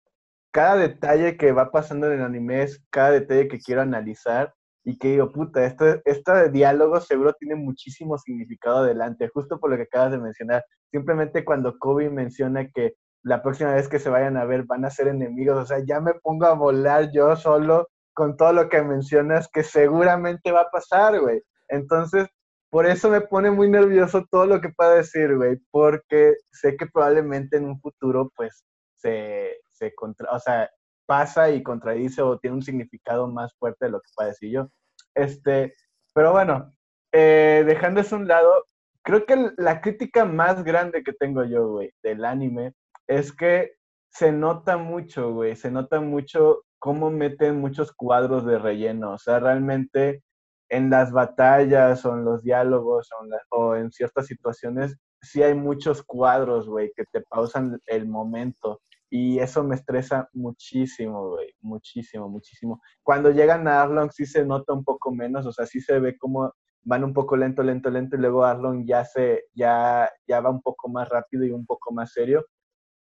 cada 0.52 0.78
detalle 0.78 1.38
que 1.38 1.52
va 1.52 1.72
pasando 1.72 2.08
en 2.08 2.20
el 2.20 2.26
anime 2.26 2.64
es 2.64 2.84
cada 2.90 3.12
detalle 3.12 3.48
que 3.48 3.60
quiero 3.60 3.82
analizar 3.82 4.54
y 4.84 4.98
que 4.98 5.10
digo, 5.10 5.32
puta, 5.32 5.66
este, 5.66 6.02
este 6.06 6.50
diálogo 6.50 7.00
seguro 7.02 7.34
tiene 7.34 7.56
muchísimo 7.56 8.18
significado 8.18 8.78
adelante, 8.78 9.30
justo 9.34 9.60
por 9.60 9.72
lo 9.72 9.78
que 9.78 9.84
acabas 9.84 10.12
de 10.12 10.20
mencionar. 10.20 10.64
Simplemente 10.92 11.46
cuando 11.46 11.78
Kobe 11.78 12.10
menciona 12.10 12.68
que 12.70 12.96
la 13.24 13.42
próxima 13.42 13.74
vez 13.74 13.88
que 13.88 14.00
se 14.00 14.10
vayan 14.10 14.38
a 14.38 14.46
ver 14.46 14.64
van 14.64 14.86
a 14.86 14.92
ser 14.92 15.08
enemigos, 15.08 15.58
o 15.58 15.66
sea, 15.66 15.80
ya 15.86 16.00
me 16.00 16.14
pongo 16.16 16.46
a 16.46 16.54
volar 16.54 17.12
yo 17.12 17.36
solo 17.36 17.88
con 18.14 18.38
todo 18.38 18.54
lo 18.54 18.70
que 18.70 18.82
mencionas 18.82 19.50
que 19.52 19.64
seguramente 19.64 20.52
va 20.52 20.62
a 20.62 20.72
pasar, 20.72 21.20
güey. 21.20 21.42
Entonces, 21.70 22.28
por 22.70 22.86
eso 22.86 23.10
me 23.10 23.22
pone 23.22 23.52
muy 23.52 23.70
nervioso 23.70 24.26
todo 24.30 24.46
lo 24.46 24.62
que 24.62 24.70
pueda 24.70 24.96
decir, 24.96 25.36
güey, 25.36 25.58
porque 25.72 26.36
sé 26.52 26.78
que 26.78 26.88
probablemente 26.88 27.58
en 27.58 27.66
un 27.66 27.80
futuro, 27.80 28.32
pues, 28.36 28.66
se, 28.96 29.58
se 29.72 29.94
contra, 29.96 30.30
o 30.32 30.40
sea, 30.40 30.70
pasa 31.06 31.50
y 31.50 31.64
contradice 31.64 32.22
o 32.22 32.38
tiene 32.38 32.58
un 32.58 32.62
significado 32.62 33.28
más 33.28 33.56
fuerte 33.58 33.86
de 33.86 33.92
lo 33.92 34.02
que 34.02 34.12
pueda 34.16 34.30
decir 34.30 34.52
yo. 34.52 34.70
Este, 35.16 35.74
pero 36.14 36.32
bueno, 36.32 36.76
eh, 37.12 37.64
dejando 37.66 38.02
eso 38.02 38.16
a 38.16 38.20
un 38.20 38.28
lado, 38.28 38.66
creo 39.04 39.26
que 39.26 39.52
la 39.58 39.82
crítica 39.82 40.26
más 40.26 40.64
grande 40.64 41.04
que 41.04 41.14
tengo 41.14 41.44
yo, 41.46 41.68
güey, 41.70 41.92
del 42.04 42.26
anime 42.26 42.74
es 43.10 43.34
que 43.34 43.72
se 44.12 44.32
nota 44.32 44.78
mucho, 44.78 45.34
güey, 45.34 45.56
se 45.56 45.72
nota 45.72 46.00
mucho 46.00 46.63
cómo 46.78 47.10
meten 47.10 47.60
muchos 47.60 47.91
cuadros 47.91 48.45
de 48.45 48.60
relleno, 48.60 49.13
o 49.13 49.17
sea, 49.17 49.39
realmente 49.39 50.24
en 50.69 50.91
las 50.91 51.12
batallas 51.12 52.06
o 52.06 52.13
en 52.13 52.24
los 52.24 52.43
diálogos 52.43 53.10
o 53.19 53.26
en, 53.26 53.32
o 53.50 53.76
en 53.76 53.91
ciertas 53.91 54.28
situaciones, 54.28 54.95
sí 55.22 55.41
hay 55.41 55.56
muchos 55.56 56.04
cuadros, 56.04 56.69
güey, 56.69 56.91
que 56.95 57.04
te 57.12 57.22
pausan 57.22 57.80
el 57.88 58.08
momento 58.08 58.80
y 59.10 59.39
eso 59.39 59.63
me 59.63 59.76
estresa 59.76 60.30
muchísimo, 60.34 61.32
güey, 61.32 61.52
muchísimo, 61.62 62.30
muchísimo. 62.30 62.80
Cuando 63.02 63.32
llegan 63.32 63.67
a 63.67 63.82
Arlong 63.82 64.12
sí 64.12 64.28
se 64.28 64.45
nota 64.45 64.74
un 64.74 64.84
poco 64.84 65.12
menos, 65.12 65.48
o 65.48 65.52
sea, 65.52 65.65
sí 65.65 65.82
se 65.82 66.00
ve 66.00 66.15
como 66.17 66.54
van 66.84 67.04
un 67.04 67.13
poco 67.13 67.36
lento, 67.36 67.63
lento, 67.63 67.89
lento 67.89 68.15
y 68.15 68.19
luego 68.19 68.45
Arlong 68.45 68.86
ya 68.86 69.04
se, 69.04 69.45
ya, 69.54 70.10
ya 70.28 70.41
va 70.41 70.52
un 70.52 70.62
poco 70.62 70.89
más 70.89 71.10
rápido 71.10 71.43
y 71.43 71.52
un 71.52 71.65
poco 71.65 71.91
más 71.91 72.13
serio. 72.13 72.45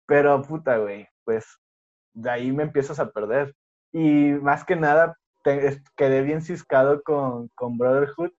Pero 0.06 0.40
puta, 0.42 0.78
güey, 0.78 1.08
pues 1.24 1.44
de 2.12 2.30
ahí 2.30 2.52
me 2.52 2.62
empiezas 2.62 2.98
a 2.98 3.10
perder. 3.10 3.54
Y 3.92 4.30
más 4.42 4.64
que 4.64 4.76
nada, 4.76 5.16
te- 5.44 5.66
es- 5.66 5.82
quedé 5.96 6.22
bien 6.22 6.42
ciscado 6.42 7.02
con, 7.02 7.48
con 7.54 7.76
Brotherhood, 7.78 8.30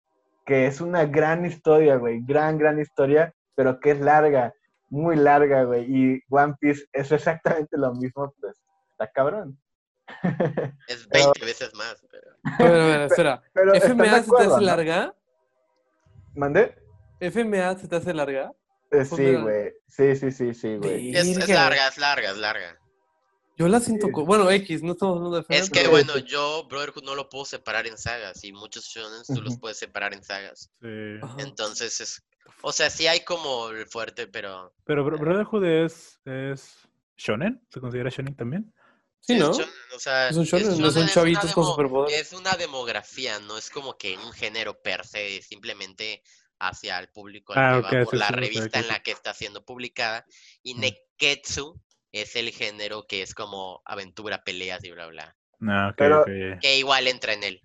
que 0.45 0.67
es 0.67 0.81
una 0.81 1.05
gran 1.07 1.45
historia, 1.45 1.97
güey, 1.97 2.21
gran, 2.25 2.57
gran 2.59 2.79
historia, 2.81 3.35
pero 3.55 3.81
que 3.81 3.91
es 3.93 4.01
larga, 4.01 4.55
muy 4.91 5.17
larga, 5.17 5.65
güey. 5.65 5.85
Y 5.89 6.23
One 6.31 6.55
Piece 6.61 6.85
es 6.93 7.11
exactamente 7.11 7.77
lo 7.77 7.93
mismo, 7.95 8.33
pues 8.41 8.57
está 8.93 9.11
cabrón. 9.11 9.59
Es 10.89 11.09
Pero- 11.11 11.33
20 11.35 11.45
veces 11.45 11.75
más, 11.75 12.05
pero 12.59 13.03
espera. 13.07 13.43
Pero 13.53 13.75
¿están 13.75 13.97
de 13.99 14.05
¿FMA 14.05 14.23
se 14.23 14.31
te 14.31 14.37
hace 14.43 14.49
no? 14.49 14.61
larga? 14.61 15.15
¿Mandé? 16.37 16.75
¿FMA 17.19 17.75
se 17.77 17.89
te 17.89 17.97
hace 17.97 18.15
larga? 18.15 18.53
Eh, 18.91 19.05
Pues 19.09 19.09
sí, 19.11 19.35
güey. 19.35 19.73
Sí, 19.89 20.17
sí, 20.17 20.31
sí, 20.33 20.55
sí, 20.55 20.77
güey. 20.77 21.15
es, 21.17 21.27
es 21.27 21.49
larga, 21.49 21.89
es 21.89 21.99
larga, 21.99 22.31
es 22.31 22.37
larga. 22.39 22.79
Yo 23.59 23.69
la 23.69 23.81
siento... 23.81 24.07
Sí. 24.09 24.13
co- 24.13 24.27
Bueno, 24.27 24.51
X, 24.51 24.83
no 24.83 24.93
estamos 24.93 25.17
hablando 25.17 25.37
de 25.39 25.43
FMA. 25.43 25.59
Es 25.59 25.71
que, 25.71 25.89
bueno, 25.89 26.19
yo 26.19 26.67
Brotherhood 26.69 27.05
no 27.05 27.15
lo 27.15 27.29
puedo 27.31 27.45
separar 27.47 27.87
en 27.87 27.97
sagas 27.97 28.45
y 28.45 28.53
muchos 28.53 28.85
shonen 28.85 29.23
tú 29.27 29.41
los 29.41 29.59
puedes 29.59 29.79
separar 29.79 30.13
en 30.13 30.23
sagas. 30.23 30.71
Sí. 30.81 30.89
Entonces 31.39 32.01
es... 32.01 32.23
O 32.63 32.73
sea, 32.73 32.91
sí 32.91 33.07
hay 33.07 33.21
como 33.25 33.71
el 33.71 33.87
fuerte, 33.87 34.27
pero... 34.27 34.75
Pero 34.85 35.05
Bro- 35.05 35.19
Brotherhood 35.19 35.65
es, 35.65 36.21
es 36.27 36.77
shonen, 37.17 37.67
¿se 37.71 37.81
considera 37.81 38.11
shonen 38.11 38.37
también? 38.37 38.73
Sí, 39.21 39.33
es 39.35 39.39
¿no? 39.41 39.53
shonen, 39.53 39.69
o 39.95 39.99
sea, 39.99 40.29
Es 40.29 40.37
un 40.37 40.45
shonen, 40.45 40.69
no 40.69 40.75
shonen, 40.75 40.93
son 40.93 41.03
es 41.05 41.05
una 41.05 41.15
chavitos 41.15 41.53
con 41.55 41.65
superpoderes. 41.65 42.21
Es 42.21 42.33
una 42.39 42.55
demografía, 42.57 43.39
no 43.41 43.57
es 43.59 43.71
como 43.71 43.97
que 43.97 44.17
un 44.19 44.33
género 44.33 44.81
per 44.83 45.05
se, 45.07 45.39
es 45.39 45.47
simplemente 45.47 46.23
hacia 46.59 46.99
el 46.99 47.09
público 47.09 47.53
al 47.53 47.59
Ah, 47.59 47.73
que 47.73 47.79
ok, 47.79 47.85
va 47.85 47.91
sí, 48.01 48.05
por 48.05 48.15
la 48.17 48.29
sí, 48.29 48.35
revista 48.35 48.79
en 48.79 48.85
sí. 48.85 48.91
la 48.91 49.03
que 49.03 49.11
está 49.13 49.35
siendo 49.35 49.65
publicada. 49.65 50.25
Y 50.63 50.75
Mm. 50.75 50.81
Neketsu 50.81 51.81
es 52.13 52.37
el 52.37 52.51
género 52.51 53.07
que 53.07 53.23
es 53.23 53.35
como 53.35 53.83
aventura, 53.85 54.43
peleas 54.45 54.83
y 54.85 54.91
bla, 54.91 55.07
bla. 55.07 55.37
No, 55.59 55.89
ok, 55.89 55.95
Pero- 55.97 56.21
ok, 56.23 56.29
ya. 56.29 56.59
Que 56.61 56.79
igual 56.79 57.09
entra 57.09 57.33
en 57.33 57.43
él. 57.45 57.63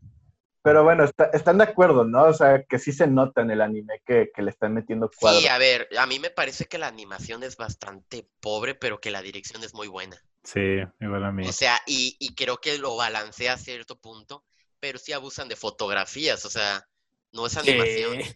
Pero 0.64 0.84
bueno, 0.84 1.04
está- 1.06 1.32
están 1.34 1.58
de 1.58 1.64
acuerdo, 1.64 2.04
¿no? 2.06 2.26
O 2.26 2.34
sea, 2.34 2.64
que 2.64 2.78
sí 2.78 2.92
se 2.92 3.08
nota 3.08 3.42
en 3.42 3.50
el 3.50 3.62
anime 3.62 4.02
que, 4.06 4.30
que 4.34 4.44
le 4.44 4.52
están 4.52 4.76
metiendo 4.76 5.10
cuadros. 5.10 5.42
Sí, 5.42 5.48
a 5.48 5.58
ver, 5.58 5.88
a 5.98 6.06
mí 6.06 6.20
me 6.20 6.30
parece 6.30 6.66
que 6.66 6.78
la 6.78 6.86
animación 6.88 7.42
es 7.44 7.58
bastante 7.58 8.28
pobre, 8.40 8.76
pero 8.76 9.02
que 9.02 9.10
la 9.10 9.24
dirección 9.24 9.64
es 9.64 9.74
muy 9.74 9.88
buena. 9.88 10.22
Sí, 10.44 10.78
igual 11.00 11.24
a 11.26 11.32
mí. 11.32 11.48
O 11.48 11.52
sea, 11.52 11.82
y, 11.88 12.16
y 12.20 12.36
creo 12.36 12.58
que 12.58 12.78
lo 12.78 12.96
balancea 12.96 13.54
a 13.54 13.58
cierto 13.58 14.00
punto, 14.00 14.46
pero 14.80 15.00
sí 15.00 15.14
abusan 15.14 15.48
de 15.48 15.56
fotografías, 15.56 16.46
o 16.46 16.50
sea, 16.52 16.88
no 17.32 17.48
es 17.48 17.58
animación, 17.58 18.18
¿Qué? 18.20 18.36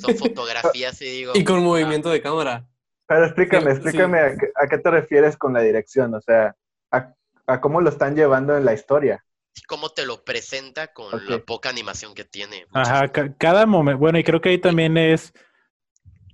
Son 0.00 0.16
fotografías 0.16 1.00
y 1.02 1.06
digo, 1.06 1.32
Y 1.36 1.44
con 1.44 1.56
ah, 1.58 1.60
movimiento 1.62 2.10
de 2.10 2.20
cámara. 2.22 2.66
Pero 3.06 3.24
explícame, 3.26 3.70
explícame 3.72 4.18
sí. 4.18 4.24
A, 4.24 4.36
qué, 4.36 4.46
a 4.54 4.66
qué 4.68 4.78
te 4.78 4.90
refieres 4.90 5.36
con 5.36 5.52
la 5.52 5.60
dirección, 5.60 6.14
o 6.14 6.20
sea, 6.20 6.54
a, 6.90 7.14
a 7.46 7.60
cómo 7.60 7.80
lo 7.80 7.90
están 7.90 8.14
llevando 8.16 8.56
en 8.56 8.64
la 8.64 8.72
historia. 8.74 9.24
cómo 9.66 9.90
te 9.90 10.06
lo 10.06 10.24
presenta 10.24 10.92
con 10.92 11.10
la 11.28 11.38
Ok. 11.38 11.44
poca 11.46 11.68
animación 11.68 12.14
que 12.14 12.24
tiene. 12.24 12.66
Ajá, 12.72 13.08
ca- 13.08 13.34
cada 13.36 13.66
momento, 13.66 13.98
bueno, 13.98 14.18
y 14.18 14.24
creo 14.24 14.40
que 14.40 14.48
ahí 14.50 14.58
también 14.58 14.96
es, 14.96 15.32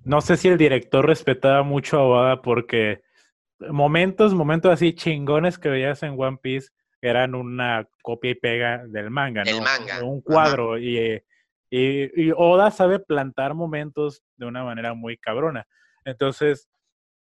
no 0.04 0.20
sé 0.20 0.36
si 0.36 0.48
el 0.48 0.58
director 0.58 1.04
respetaba 1.06 1.62
mucho 1.62 1.98
a 1.98 2.04
Oda 2.06 2.42
porque 2.42 3.02
momentos, 3.58 4.34
momentos 4.34 4.72
así 4.72 4.94
chingones 4.94 5.58
que 5.58 5.68
veías 5.68 6.02
en 6.02 6.14
One 6.18 6.38
Piece 6.40 6.68
eran 7.00 7.34
una 7.34 7.88
copia 8.02 8.30
y 8.32 8.34
pega 8.34 8.84
del 8.86 9.10
manga, 9.10 9.44
Del 9.44 9.56
¿no? 9.56 9.62
manga, 9.62 10.02
Un 10.04 10.20
ajá. 10.20 10.22
cuadro 10.24 10.78
y, 10.78 10.96
eh, 10.98 11.24
y, 11.70 12.28
y 12.28 12.32
Oda 12.36 12.70
sabe 12.70 12.98
plantar 12.98 13.54
momentos 13.54 14.22
de 14.36 14.46
una 14.46 14.64
manera 14.64 14.94
muy 14.94 15.16
cabrona. 15.16 15.66
Entonces, 16.04 16.68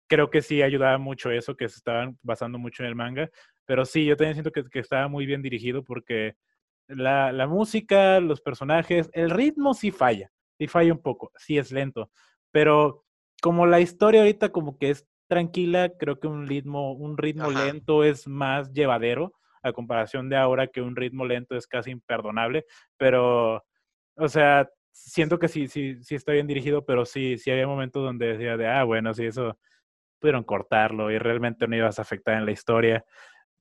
creo 0.08 0.30
que 0.30 0.42
sí 0.42 0.62
ayudaba 0.62 0.98
mucho 0.98 1.30
eso, 1.30 1.56
que 1.56 1.68
se 1.68 1.76
estaban 1.76 2.18
basando 2.22 2.58
mucho 2.58 2.82
en 2.82 2.88
el 2.88 2.96
manga. 2.96 3.30
Pero 3.64 3.84
sí, 3.84 4.04
yo 4.04 4.16
también 4.16 4.34
siento 4.34 4.50
que, 4.52 4.64
que 4.68 4.80
estaba 4.80 5.08
muy 5.08 5.26
bien 5.26 5.42
dirigido 5.42 5.84
porque 5.84 6.34
la, 6.88 7.32
la 7.32 7.46
música, 7.46 8.20
los 8.20 8.40
personajes, 8.40 9.08
el 9.12 9.30
ritmo 9.30 9.74
sí 9.74 9.92
falla, 9.92 10.30
sí 10.58 10.66
falla 10.66 10.92
un 10.92 11.00
poco, 11.00 11.30
sí 11.36 11.58
es 11.58 11.70
lento. 11.70 12.10
Pero 12.50 13.04
como 13.40 13.66
la 13.66 13.80
historia 13.80 14.20
ahorita 14.22 14.50
como 14.50 14.76
que 14.78 14.90
es 14.90 15.06
tranquila, 15.28 15.92
creo 15.96 16.18
que 16.18 16.26
un 16.26 16.48
ritmo, 16.48 16.92
un 16.92 17.16
ritmo 17.16 17.50
Ajá. 17.50 17.66
lento 17.66 18.02
es 18.02 18.26
más 18.26 18.72
llevadero 18.72 19.32
a 19.62 19.72
comparación 19.72 20.28
de 20.28 20.36
ahora 20.36 20.66
que 20.66 20.82
un 20.82 20.96
ritmo 20.96 21.24
lento 21.24 21.54
es 21.54 21.68
casi 21.68 21.92
imperdonable. 21.92 22.64
Pero, 22.96 23.64
o 24.20 24.28
sea, 24.28 24.68
siento 24.92 25.38
que 25.38 25.48
sí, 25.48 25.68
sí, 25.68 26.02
sí 26.02 26.14
está 26.14 26.32
bien 26.32 26.46
dirigido, 26.46 26.84
pero 26.84 27.04
sí, 27.04 27.38
sí 27.38 27.50
había 27.50 27.66
momentos 27.66 28.02
donde 28.02 28.28
decía 28.28 28.56
de, 28.56 28.66
ah, 28.66 28.84
bueno, 28.84 29.14
sí, 29.14 29.26
eso, 29.26 29.58
pudieron 30.20 30.44
cortarlo 30.44 31.10
y 31.10 31.18
realmente 31.18 31.66
no 31.66 31.76
ibas 31.76 31.98
a 31.98 32.02
afectar 32.02 32.36
en 32.36 32.44
la 32.44 32.52
historia. 32.52 33.04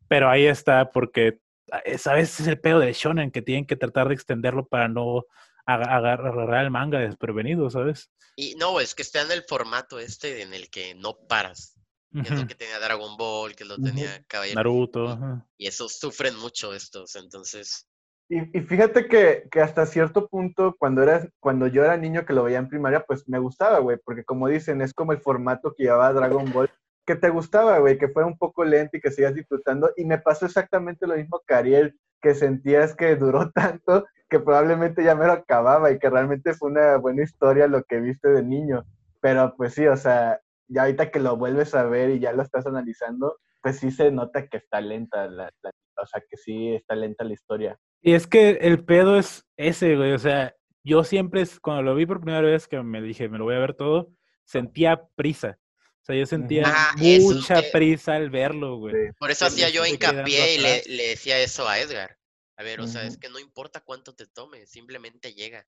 Pero 0.07 0.29
ahí 0.29 0.45
está, 0.45 0.89
porque 0.91 1.39
esa 1.85 2.13
vez 2.13 2.39
es 2.39 2.47
el 2.47 2.59
pedo 2.59 2.79
de 2.79 2.93
Shonen, 2.93 3.31
que 3.31 3.41
tienen 3.41 3.65
que 3.65 3.75
tratar 3.75 4.07
de 4.07 4.13
extenderlo 4.13 4.67
para 4.67 4.87
no 4.87 5.25
agarrar 5.65 6.63
el 6.63 6.71
manga 6.71 6.99
desprevenido, 6.99 7.69
¿sabes? 7.69 8.09
Y 8.35 8.55
no, 8.55 8.79
es 8.79 8.95
que 8.95 9.03
está 9.03 9.21
en 9.21 9.31
el 9.31 9.43
formato 9.43 9.99
este 9.99 10.41
en 10.41 10.53
el 10.53 10.69
que 10.69 10.95
no 10.95 11.17
paras. 11.27 11.75
Que 12.11 12.21
es 12.21 12.31
lo 12.31 12.47
que 12.47 12.55
tenía 12.55 12.79
Dragon 12.79 13.17
Ball, 13.17 13.55
que 13.55 13.65
lo 13.65 13.77
tenía 13.77 14.23
Caballero. 14.25 14.55
Naruto. 14.55 15.45
Y, 15.57 15.67
eso 15.67 15.87
sufren 15.87 16.35
mucho 16.37 16.73
estos, 16.73 17.15
entonces. 17.15 17.87
Y, 18.31 18.41
fíjate 18.61 19.07
que, 19.07 19.47
que, 19.49 19.59
hasta 19.59 19.87
cierto 19.87 20.27
punto, 20.27 20.75
cuando, 20.77 21.01
eras, 21.01 21.27
cuando 21.39 21.65
yo 21.65 21.83
era 21.83 21.97
niño 21.97 22.25
que 22.25 22.33
lo 22.33 22.43
veía 22.43 22.59
en 22.59 22.69
primaria, 22.69 23.03
pues 23.07 23.27
me 23.27 23.39
gustaba, 23.39 23.79
güey, 23.79 23.97
porque 24.05 24.23
como 24.23 24.47
dicen, 24.47 24.81
es 24.81 24.93
como 24.93 25.13
el 25.13 25.19
formato 25.19 25.73
que 25.75 25.85
llevaba 25.85 26.13
Dragon 26.13 26.51
Ball, 26.53 26.69
que 27.07 27.15
te 27.15 27.29
gustaba, 27.29 27.79
güey, 27.79 27.97
que 27.97 28.09
fuera 28.09 28.27
un 28.27 28.37
poco 28.37 28.63
lento 28.63 28.97
y 28.97 29.01
que 29.01 29.09
sigas 29.09 29.33
disfrutando. 29.33 29.91
Y 29.97 30.05
me 30.05 30.19
pasó 30.19 30.45
exactamente 30.45 31.07
lo 31.07 31.15
mismo 31.15 31.41
que 31.47 31.55
Ariel, 31.55 31.99
que 32.21 32.35
sentías 32.35 32.95
que 32.95 33.15
duró 33.15 33.49
tanto 33.51 34.05
que 34.29 34.39
probablemente 34.39 35.03
ya 35.03 35.15
me 35.15 35.25
lo 35.25 35.33
acababa 35.33 35.91
y 35.91 35.97
que 35.97 36.09
realmente 36.09 36.53
fue 36.53 36.69
una 36.69 36.97
buena 36.97 37.23
historia 37.23 37.67
lo 37.67 37.83
que 37.83 37.99
viste 37.99 38.29
de 38.29 38.43
niño. 38.43 38.85
Pero 39.21 39.55
pues 39.57 39.73
sí, 39.73 39.87
o 39.87 39.97
sea, 39.97 40.39
ya 40.67 40.83
ahorita 40.83 41.09
que 41.09 41.19
lo 41.19 41.35
vuelves 41.35 41.73
a 41.73 41.83
ver 41.85 42.11
y 42.11 42.19
ya 42.19 42.31
lo 42.31 42.43
estás 42.43 42.67
analizando, 42.67 43.37
pues 43.61 43.79
sí 43.79 43.91
se 43.91 44.11
nota 44.11 44.47
que 44.47 44.57
está 44.57 44.81
lenta, 44.81 45.27
la, 45.27 45.51
o 45.97 46.05
sea, 46.05 46.21
que 46.27 46.37
sí 46.37 46.73
está 46.73 46.95
lenta 46.95 47.23
la 47.23 47.33
historia. 47.33 47.79
Y 48.01 48.13
es 48.13 48.27
que 48.27 48.51
el 48.61 48.83
pedo 48.85 49.17
es 49.17 49.45
ese, 49.57 49.95
güey, 49.95 50.13
o 50.13 50.19
sea, 50.19 50.55
yo 50.83 51.03
siempre, 51.03 51.43
cuando 51.61 51.83
lo 51.83 51.95
vi 51.95 52.05
por 52.05 52.21
primera 52.21 52.41
vez 52.41 52.67
que 52.67 52.81
me 52.81 53.01
dije, 53.01 53.29
me 53.29 53.37
lo 53.37 53.45
voy 53.45 53.55
a 53.55 53.59
ver 53.59 53.73
todo, 53.73 54.11
sentía 54.45 55.07
prisa. 55.15 55.59
O 56.01 56.05
sea, 56.05 56.15
yo 56.15 56.25
sentía 56.25 56.63
ah, 56.65 56.95
mucha 56.97 57.61
prisa 57.71 58.15
al 58.15 58.29
verlo, 58.29 58.77
güey. 58.77 59.11
Por 59.19 59.29
eso 59.29 59.45
hacía 59.45 59.69
yo 59.69 59.85
hincapié 59.85 60.55
y 60.55 60.57
le, 60.57 60.83
le, 60.87 61.07
decía 61.09 61.39
eso 61.39 61.67
a 61.67 61.79
Edgar. 61.79 62.17
A 62.55 62.63
ver, 62.63 62.81
o 62.81 62.87
sea, 62.87 63.03
es 63.03 63.17
que 63.17 63.29
no 63.29 63.39
importa 63.39 63.81
cuánto 63.81 64.15
te 64.15 64.25
tome, 64.25 64.65
simplemente 64.65 65.33
llega. 65.33 65.67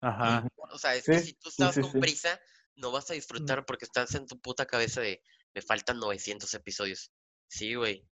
Ajá. 0.00 0.46
O 0.72 0.78
sea, 0.78 0.94
es 0.94 1.04
que 1.04 1.18
si 1.18 1.34
tú 1.34 1.48
estás 1.48 1.78
con 1.78 1.92
prisa, 2.00 2.40
no 2.76 2.90
vas 2.92 3.10
a 3.10 3.14
disfrutar 3.14 3.66
porque 3.66 3.84
estás 3.84 4.14
en 4.14 4.26
tu 4.26 4.40
puta 4.40 4.64
cabeza 4.66 5.00
de, 5.00 5.22
me 5.54 5.62
faltan 5.62 5.98
900 5.98 6.52
episodios. 6.54 7.12
Sí, 7.50 7.74
güey. 7.74 8.06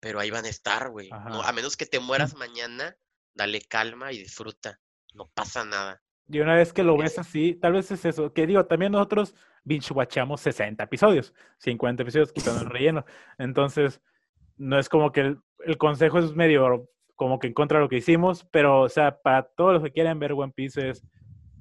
Pero 0.00 0.20
ahí 0.20 0.30
van 0.30 0.44
a 0.44 0.48
estar, 0.48 0.90
güey. 0.90 1.10
a 1.12 1.52
menos 1.52 1.76
que 1.76 1.84
te 1.84 2.00
mueras 2.00 2.34
mañana, 2.34 2.96
dale 3.34 3.60
calma 3.60 4.12
y 4.12 4.18
disfruta. 4.18 4.80
No 5.14 5.30
pasa 5.34 5.64
nada. 5.64 6.00
Y 6.28 6.40
una 6.40 6.54
vez 6.54 6.72
que 6.72 6.84
lo 6.84 6.96
ves 6.96 7.18
así, 7.18 7.54
tal 7.54 7.72
vez 7.72 7.90
es 7.90 8.04
eso. 8.04 8.32
Que 8.32 8.46
digo, 8.46 8.64
también 8.66 8.92
nosotros 8.92 9.34
binge 9.64 9.92
watchamos 9.92 10.40
60 10.40 10.84
episodios, 10.84 11.34
50 11.58 12.02
episodios 12.04 12.32
quitando 12.32 12.62
el 12.62 12.70
relleno. 12.70 13.04
Entonces, 13.36 14.00
no 14.56 14.78
es 14.78 14.88
como 14.88 15.12
que 15.12 15.20
el, 15.20 15.40
el 15.64 15.76
consejo 15.76 16.20
es 16.20 16.34
medio 16.34 16.88
como 17.16 17.38
que 17.38 17.48
en 17.48 17.54
contra 17.54 17.78
de 17.78 17.84
lo 17.84 17.88
que 17.88 17.98
hicimos, 17.98 18.46
pero, 18.50 18.82
o 18.82 18.88
sea, 18.88 19.20
para 19.20 19.42
todos 19.42 19.74
los 19.74 19.82
que 19.82 19.92
quieran 19.92 20.18
ver 20.18 20.32
One 20.32 20.52
Piece 20.54 20.90
es, 20.90 21.04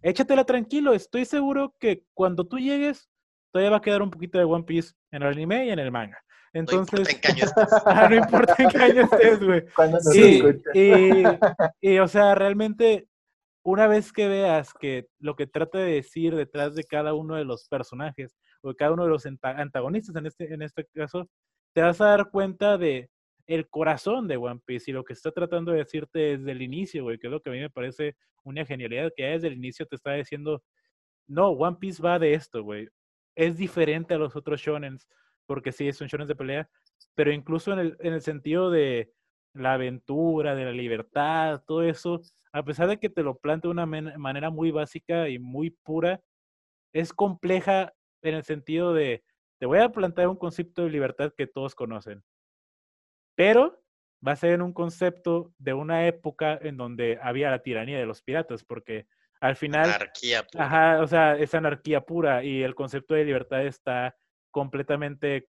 échatela 0.02 0.46
tranquilo, 0.46 0.94
estoy 0.94 1.26
seguro 1.26 1.76
que 1.80 2.06
cuando 2.14 2.48
tú 2.48 2.58
llegues, 2.58 3.10
todavía 3.52 3.72
va 3.72 3.78
a 3.78 3.82
quedar 3.82 4.02
un 4.02 4.12
poquito 4.12 4.38
de 4.38 4.46
One 4.46 4.64
Piece 4.64 4.94
en 5.12 5.24
el 5.24 5.30
anime 5.30 5.66
y 5.66 5.70
en 5.70 5.80
el 5.80 5.92
manga. 5.92 6.24
Entonces, 6.54 7.08
no 8.10 8.16
importa 8.16 8.56
en 8.58 8.70
qué 8.70 8.78
año 8.78 9.04
estés, 9.04 9.44
güey. 9.44 9.64
Sí, 10.12 10.44
y, 10.74 11.24
y, 11.82 12.00
o 12.00 12.08
sea, 12.08 12.36
realmente, 12.36 13.08
una 13.64 13.88
vez 13.88 14.12
que 14.12 14.28
veas 14.28 14.74
que 14.74 15.08
lo 15.20 15.36
que 15.36 15.48
trata 15.48 15.80
de 15.80 15.94
decir 15.94 16.36
detrás 16.36 16.76
de 16.76 16.84
cada 16.84 17.14
uno 17.14 17.36
de 17.36 17.46
los 17.46 17.68
personajes, 17.68 18.36
o 18.62 18.70
de 18.70 18.76
cada 18.76 18.92
uno 18.92 19.04
de 19.04 19.10
los 19.10 19.26
antagonistas 19.42 20.16
en 20.16 20.26
este, 20.26 20.54
en 20.54 20.62
este 20.62 20.86
caso, 20.94 21.30
te 21.74 21.82
vas 21.82 22.02
a 22.02 22.06
dar 22.08 22.30
cuenta 22.32 22.78
de 22.78 23.10
el 23.48 23.70
corazón 23.70 24.28
de 24.28 24.38
One 24.38 24.62
Piece 24.66 24.92
y 24.92 24.94
lo 24.94 25.04
que 25.04 25.14
está 25.14 25.32
tratando 25.32 25.72
de 25.72 25.80
decirte 25.80 26.38
desde 26.38 26.52
el 26.52 26.62
inicio, 26.62 27.04
güey, 27.04 27.18
que 27.18 27.28
es 27.28 27.32
lo 27.32 27.42
que 27.42 27.50
a 27.50 27.54
mí 27.54 27.60
me 27.60 27.70
parece 27.70 28.16
una 28.44 28.66
genialidad, 28.66 29.12
que 29.16 29.24
desde 29.24 29.48
el 29.48 29.56
inicio 29.56 29.86
te 29.86 29.96
está 29.96 30.14
diciendo, 30.14 30.64
no, 31.28 31.50
One 31.50 31.78
Piece 31.80 32.02
va 32.02 32.20
de 32.20 32.34
esto, 32.34 32.64
güey. 32.64 32.88
Es 33.36 33.58
diferente 33.58 34.14
a 34.14 34.18
los 34.18 34.36
otros 34.36 34.60
shonens, 34.62 35.08
porque 35.52 35.72
sí, 35.72 35.92
son 35.92 36.08
shonens 36.08 36.30
de 36.30 36.36
pelea, 36.36 36.70
pero 37.14 37.32
incluso 37.32 37.74
en 37.74 37.80
el, 37.80 37.98
en 38.00 38.14
el 38.14 38.22
sentido 38.22 38.72
de 38.72 39.12
la 39.54 39.74
aventura, 39.74 40.56
de 40.56 40.66
la 40.66 40.72
libertad, 40.72 41.62
todo 41.68 41.84
eso, 41.84 42.22
a 42.54 42.64
pesar 42.64 42.88
de 42.88 43.00
que 43.00 43.10
te 43.10 43.22
lo 43.22 43.38
plantea 43.38 43.70
de 43.70 43.74
una 43.74 43.86
manera 43.86 44.50
muy 44.50 44.72
básica 44.72 45.28
y 45.28 45.40
muy 45.40 45.72
pura, 45.72 46.22
es 46.94 47.14
compleja 47.14 47.94
en 48.22 48.36
el 48.36 48.44
sentido 48.44 48.94
de, 48.94 49.24
te 49.60 49.66
voy 49.66 49.80
a 49.80 49.90
plantear 49.90 50.30
un 50.30 50.38
concepto 50.38 50.84
de 50.84 50.90
libertad 50.90 51.34
que 51.36 51.48
todos 51.48 51.76
conocen 51.76 52.24
pero 53.36 53.82
va 54.26 54.34
a 54.34 54.36
ser 54.36 54.52
en 54.52 54.62
un 54.62 54.74
concepto 54.74 55.52
de 55.58 55.74
una 55.74 56.06
época 56.08 56.60
en 56.62 56.78
donde 56.78 57.18
había 57.22 57.50
la 57.50 57.64
tiranía 57.64 57.98
de 57.98 58.06
los 58.06 58.22
piratas, 58.22 58.64
porque 58.64 59.08
al 59.40 59.56
final... 59.56 59.86
Anarquía 59.86 60.46
pura. 60.46 60.66
Ajá, 60.66 61.02
o 61.02 61.08
sea, 61.08 61.36
es 61.38 61.56
anarquía 61.56 62.02
pura 62.02 62.44
y 62.44 62.62
el 62.62 62.76
concepto 62.76 63.16
de 63.16 63.26
libertad 63.26 63.66
está 63.66 64.16
completamente 64.52 65.48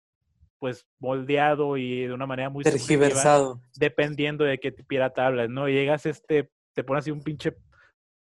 pues 0.58 0.86
moldeado 1.00 1.76
y 1.76 2.06
de 2.06 2.12
una 2.12 2.26
manera 2.26 2.48
muy 2.48 2.62
tergiversado 2.62 3.60
dependiendo 3.74 4.44
de 4.44 4.60
qué 4.60 4.70
pirata 4.70 5.26
hablas, 5.26 5.50
¿no? 5.50 5.68
llegas 5.68 6.06
este, 6.06 6.50
te 6.72 6.84
pones 6.84 7.02
así 7.02 7.10
un 7.10 7.22
pinche 7.22 7.56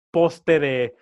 poste 0.10 0.60
de 0.60 0.96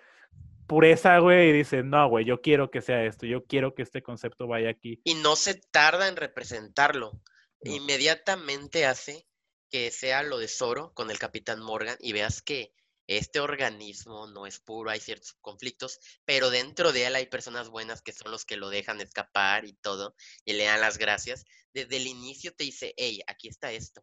pureza, 0.66 1.18
güey, 1.18 1.48
y 1.48 1.52
dices, 1.52 1.84
no, 1.84 2.08
güey, 2.08 2.24
yo 2.24 2.40
quiero 2.40 2.70
que 2.70 2.80
sea 2.80 3.04
esto, 3.04 3.26
yo 3.26 3.44
quiero 3.44 3.74
que 3.74 3.82
este 3.82 4.02
concepto 4.02 4.46
vaya 4.46 4.70
aquí. 4.70 5.00
Y 5.02 5.14
no 5.14 5.34
se 5.34 5.54
tarda 5.54 6.06
en 6.06 6.16
representarlo 6.16 7.20
inmediatamente 7.62 8.86
hace 8.86 9.26
que 9.70 9.90
sea 9.90 10.22
lo 10.22 10.38
de 10.38 10.48
Zoro 10.48 10.92
con 10.94 11.10
el 11.10 11.18
Capitán 11.18 11.60
Morgan 11.60 11.96
y 12.00 12.12
veas 12.12 12.42
que 12.42 12.72
este 13.10 13.40
organismo 13.40 14.28
no 14.28 14.46
es 14.46 14.60
puro, 14.60 14.88
hay 14.88 15.00
ciertos 15.00 15.34
conflictos, 15.40 15.98
pero 16.24 16.48
dentro 16.48 16.92
de 16.92 17.06
él 17.06 17.16
hay 17.16 17.26
personas 17.26 17.68
buenas 17.68 18.02
que 18.02 18.12
son 18.12 18.30
los 18.30 18.44
que 18.44 18.56
lo 18.56 18.68
dejan 18.68 19.00
escapar 19.00 19.64
y 19.64 19.72
todo, 19.72 20.14
y 20.44 20.52
le 20.52 20.64
dan 20.64 20.80
las 20.80 20.96
gracias. 20.96 21.44
Desde 21.74 21.96
el 21.96 22.06
inicio 22.06 22.54
te 22.54 22.62
dice, 22.62 22.94
hey, 22.96 23.20
aquí 23.26 23.48
está 23.48 23.72
esto. 23.72 24.00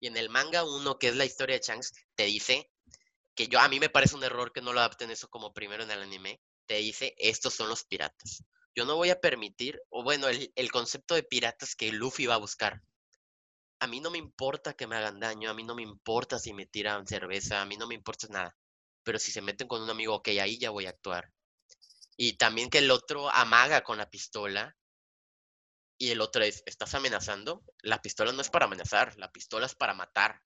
Y 0.00 0.06
en 0.06 0.16
el 0.16 0.30
manga 0.30 0.64
1, 0.64 0.98
que 0.98 1.08
es 1.08 1.16
la 1.16 1.26
historia 1.26 1.56
de 1.56 1.62
Shanks, 1.62 1.92
te 2.14 2.24
dice 2.24 2.70
que 3.34 3.48
yo 3.48 3.60
a 3.60 3.68
mí 3.68 3.78
me 3.78 3.90
parece 3.90 4.16
un 4.16 4.24
error 4.24 4.50
que 4.54 4.62
no 4.62 4.72
lo 4.72 4.80
adapten 4.80 5.10
eso 5.10 5.28
como 5.28 5.52
primero 5.52 5.82
en 5.82 5.90
el 5.90 6.00
anime, 6.00 6.40
te 6.64 6.76
dice, 6.76 7.14
estos 7.18 7.52
son 7.52 7.68
los 7.68 7.84
piratas. 7.84 8.42
Yo 8.74 8.86
no 8.86 8.96
voy 8.96 9.10
a 9.10 9.20
permitir, 9.20 9.78
o 9.90 10.02
bueno, 10.02 10.28
el, 10.28 10.50
el 10.56 10.72
concepto 10.72 11.14
de 11.14 11.22
piratas 11.22 11.76
que 11.76 11.92
Luffy 11.92 12.24
va 12.24 12.36
a 12.36 12.38
buscar 12.38 12.80
a 13.78 13.86
mí 13.86 14.00
no 14.00 14.10
me 14.10 14.18
importa 14.18 14.74
que 14.74 14.86
me 14.86 14.96
hagan 14.96 15.20
daño, 15.20 15.50
a 15.50 15.54
mí 15.54 15.62
no 15.62 15.74
me 15.74 15.82
importa 15.82 16.38
si 16.38 16.52
me 16.52 16.66
tiran 16.66 17.06
cerveza, 17.06 17.60
a 17.60 17.66
mí 17.66 17.76
no 17.76 17.86
me 17.86 17.94
importa 17.94 18.26
nada. 18.28 18.56
Pero 19.02 19.18
si 19.18 19.32
se 19.32 19.42
meten 19.42 19.68
con 19.68 19.82
un 19.82 19.90
amigo, 19.90 20.14
ok, 20.14 20.28
ahí 20.28 20.58
ya 20.58 20.70
voy 20.70 20.86
a 20.86 20.90
actuar. 20.90 21.32
Y 22.16 22.34
también 22.34 22.70
que 22.70 22.78
el 22.78 22.90
otro 22.90 23.30
amaga 23.30 23.82
con 23.82 23.98
la 23.98 24.08
pistola 24.08 24.76
y 25.98 26.10
el 26.10 26.20
otro 26.20 26.42
es, 26.42 26.62
¿estás 26.66 26.94
amenazando? 26.94 27.62
La 27.82 28.00
pistola 28.00 28.32
no 28.32 28.40
es 28.40 28.50
para 28.50 28.66
amenazar, 28.66 29.16
la 29.18 29.30
pistola 29.30 29.66
es 29.66 29.74
para 29.74 29.94
matar. 29.94 30.42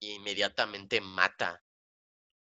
Inmediatamente 0.00 1.00
mata. 1.00 1.62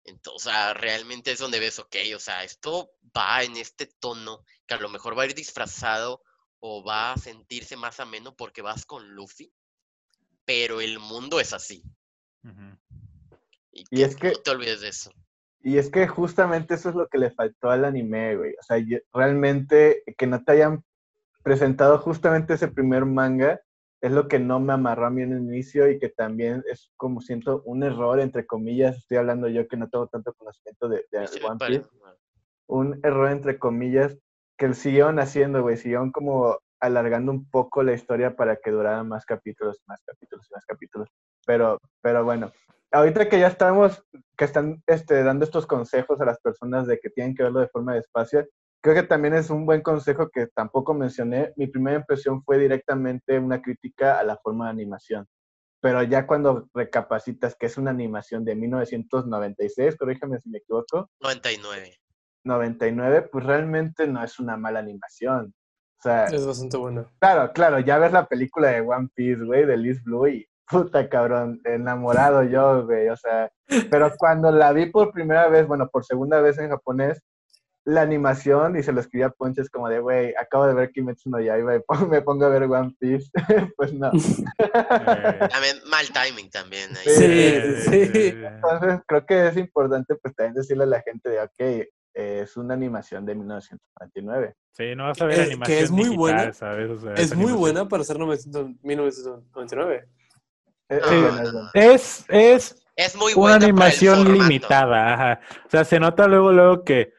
Entonces, 0.05 0.53
realmente 0.74 1.33
es 1.33 1.38
donde 1.38 1.59
ves, 1.59 1.79
ok, 1.79 1.96
o 2.14 2.20
sea, 2.20 2.44
esto 2.44 2.92
va 3.16 3.42
en 3.42 3.57
este 3.57 3.87
tono, 3.87 4.44
que 4.66 4.74
a 4.74 4.79
lo 4.79 4.88
mejor 4.88 5.18
va 5.18 5.24
a 5.24 5.26
ir 5.26 5.35
disfrazado 5.35 6.22
o 6.61 6.85
va 6.85 7.12
a 7.12 7.18
sentirse 7.18 7.76
más 7.76 8.00
ameno 8.00 8.37
porque 8.37 8.62
vas 8.62 8.87
con 8.87 9.09
Luffy 9.11 9.53
pero 10.50 10.80
el 10.80 10.98
mundo 10.98 11.38
es 11.38 11.52
así. 11.52 11.84
Y, 13.70 14.02
es 14.02 14.16
que 14.16 14.32
no 14.32 14.38
te 14.40 14.50
olvides 14.50 14.80
de 14.80 14.88
eso. 14.88 15.12
Y 15.62 15.78
es 15.78 15.90
que 15.90 16.08
justamente 16.08 16.74
eso 16.74 16.88
es 16.88 16.96
lo 16.96 17.06
que 17.06 17.18
le 17.18 17.30
faltó 17.30 17.70
al 17.70 17.84
anime, 17.84 18.36
güey. 18.36 18.54
O 18.58 18.62
sea, 18.64 18.84
realmente 19.12 20.02
que 20.18 20.26
no 20.26 20.42
te 20.42 20.52
hayan 20.52 20.82
presentado 21.44 21.98
justamente 21.98 22.54
ese 22.54 22.66
primer 22.66 23.04
manga 23.04 23.60
es 24.00 24.10
lo 24.10 24.26
que 24.26 24.40
no 24.40 24.58
me 24.58 24.72
amarró 24.72 25.06
a 25.06 25.10
mí 25.10 25.22
en 25.22 25.34
el 25.34 25.42
inicio 25.44 25.88
y 25.88 26.00
que 26.00 26.08
también 26.08 26.64
es 26.68 26.90
como 26.96 27.20
siento 27.20 27.62
un 27.64 27.84
error, 27.84 28.18
entre 28.18 28.44
comillas, 28.44 28.96
estoy 28.96 29.18
hablando 29.18 29.46
yo 29.46 29.68
que 29.68 29.76
no 29.76 29.88
tengo 29.88 30.08
tanto 30.08 30.32
conocimiento 30.32 30.88
de, 30.88 31.06
One 31.44 31.64
Piece. 31.64 31.86
Un 32.66 32.98
error, 33.04 33.30
entre 33.30 33.56
comillas, 33.56 34.18
que 34.58 34.74
siguieron 34.74 35.20
haciendo, 35.20 35.62
güey. 35.62 35.76
Siguieron 35.76 36.10
como 36.10 36.58
alargando 36.80 37.32
un 37.32 37.48
poco 37.48 37.82
la 37.82 37.92
historia 37.92 38.34
para 38.34 38.56
que 38.56 38.70
durara 38.70 39.04
más 39.04 39.24
capítulos, 39.24 39.80
más 39.86 40.00
capítulos, 40.04 40.46
más 40.50 40.64
capítulos. 40.64 41.08
Pero, 41.46 41.78
pero 42.00 42.24
bueno, 42.24 42.52
ahorita 42.90 43.28
que 43.28 43.38
ya 43.38 43.48
estamos, 43.48 44.04
que 44.36 44.44
están 44.44 44.82
este, 44.86 45.22
dando 45.22 45.44
estos 45.44 45.66
consejos 45.66 46.20
a 46.20 46.24
las 46.24 46.40
personas 46.40 46.86
de 46.86 46.98
que 46.98 47.10
tienen 47.10 47.34
que 47.34 47.42
verlo 47.42 47.60
de 47.60 47.68
forma 47.68 47.94
despacio, 47.94 48.46
creo 48.82 48.94
que 48.94 49.02
también 49.02 49.34
es 49.34 49.50
un 49.50 49.66
buen 49.66 49.82
consejo 49.82 50.30
que 50.30 50.46
tampoco 50.48 50.94
mencioné. 50.94 51.52
Mi 51.56 51.66
primera 51.66 51.98
impresión 51.98 52.42
fue 52.42 52.58
directamente 52.58 53.38
una 53.38 53.60
crítica 53.60 54.18
a 54.18 54.24
la 54.24 54.36
forma 54.36 54.66
de 54.66 54.70
animación. 54.72 55.26
Pero 55.82 56.02
ya 56.02 56.26
cuando 56.26 56.68
recapacitas 56.74 57.56
que 57.56 57.66
es 57.66 57.78
una 57.78 57.90
animación 57.90 58.44
de 58.44 58.54
1996, 58.54 59.96
corrígeme 59.96 60.38
si 60.40 60.50
me 60.50 60.58
equivoco. 60.58 61.10
99. 61.20 61.96
99, 62.44 63.28
pues 63.30 63.44
realmente 63.44 64.06
no 64.06 64.22
es 64.22 64.38
una 64.38 64.56
mala 64.56 64.78
animación. 64.78 65.54
O 66.02 66.08
O 66.08 66.12
sea, 66.12 66.24
Es 66.26 66.46
bastante 66.46 66.76
buena. 66.76 67.04
claro, 67.18 67.52
claro, 67.52 67.78
ya 67.80 67.98
ves 67.98 68.12
la 68.12 68.26
película 68.26 68.68
de 68.68 68.80
One 68.80 69.08
Piece, 69.14 69.44
güey, 69.44 69.66
de 69.66 69.76
Liz 69.76 70.02
Blue 70.02 70.28
y 70.28 70.46
puta 70.68 71.08
cabrón, 71.08 71.60
enamorado 71.64 72.42
yo, 72.44 72.86
güey, 72.86 73.08
o 73.08 73.16
sea, 73.16 73.50
pero 73.90 74.10
cuando 74.18 74.50
la 74.52 74.72
vi 74.72 74.86
por 74.86 75.12
primera 75.12 75.48
vez, 75.48 75.66
bueno, 75.66 75.88
por 75.88 76.04
segunda 76.04 76.40
vez 76.40 76.58
en 76.58 76.70
japonés, 76.70 77.20
la 77.84 78.02
animación 78.02 78.78
y 78.78 78.82
se 78.82 78.92
lo 78.92 79.00
escribí 79.00 79.22
a 79.24 79.30
Poncho, 79.30 79.62
es 79.62 79.70
como 79.70 79.88
de, 79.88 79.98
güey, 80.00 80.34
acabo 80.36 80.66
de 80.66 80.74
ver 80.74 80.90
Kimetsu 80.92 81.30
no 81.30 81.40
Yaiba 81.40 81.74
y 81.76 81.80
me 82.08 82.20
pongo 82.22 82.44
a 82.44 82.48
ver 82.50 82.64
One 82.64 82.94
Piece. 83.00 83.30
pues 83.76 83.92
no. 83.94 84.10
También 85.50 85.76
mal 85.90 86.06
timing 86.12 86.50
también. 86.50 86.90
ahí. 86.96 87.08
Sí, 87.14 87.90
sí. 87.90 88.10
eh, 88.14 88.50
Entonces, 88.54 89.00
creo 89.06 89.26
que 89.26 89.48
es 89.48 89.56
importante, 89.56 90.14
pues, 90.16 90.34
también 90.36 90.54
decirle 90.54 90.84
a 90.84 90.88
la 90.88 91.00
gente 91.02 91.30
de, 91.30 91.40
ok, 91.40 91.88
es 92.14 92.56
una 92.56 92.74
animación 92.74 93.24
de 93.24 93.34
1999. 93.34 94.54
Sí, 94.72 94.94
no 94.96 95.04
vas 95.04 95.20
a 95.20 95.26
ver 95.26 95.34
Eh, 95.40 95.44
que 95.44 95.50
animación 95.52 95.78
es 95.84 95.90
muy 95.90 96.00
digital, 96.04 96.18
buena. 96.18 96.52
¿sabes? 96.52 96.90
O 96.90 96.98
sea, 96.98 97.14
Es 97.14 97.34
muy 97.36 97.52
buena 97.52 97.88
para 97.88 98.04
ser 98.04 98.18
900 98.18 98.70
1999. 98.82 100.08
Eh, 100.88 101.00
No, 101.00 101.70
es 101.74 101.74
es. 101.74 102.26
Es, 102.30 102.30
es 102.30 102.84
Es 102.96 103.16
muy 103.16 103.32
una 103.32 103.40
buena 103.40 103.56
el 103.56 103.64
animación 103.64 104.32
limitada, 104.32 105.14
ajá. 105.14 105.40
O 105.66 105.70
sea, 105.70 105.84
se 105.84 106.00
nota 106.00 106.26
luego, 106.26 106.52
luego 106.52 106.84
que 106.84 107.12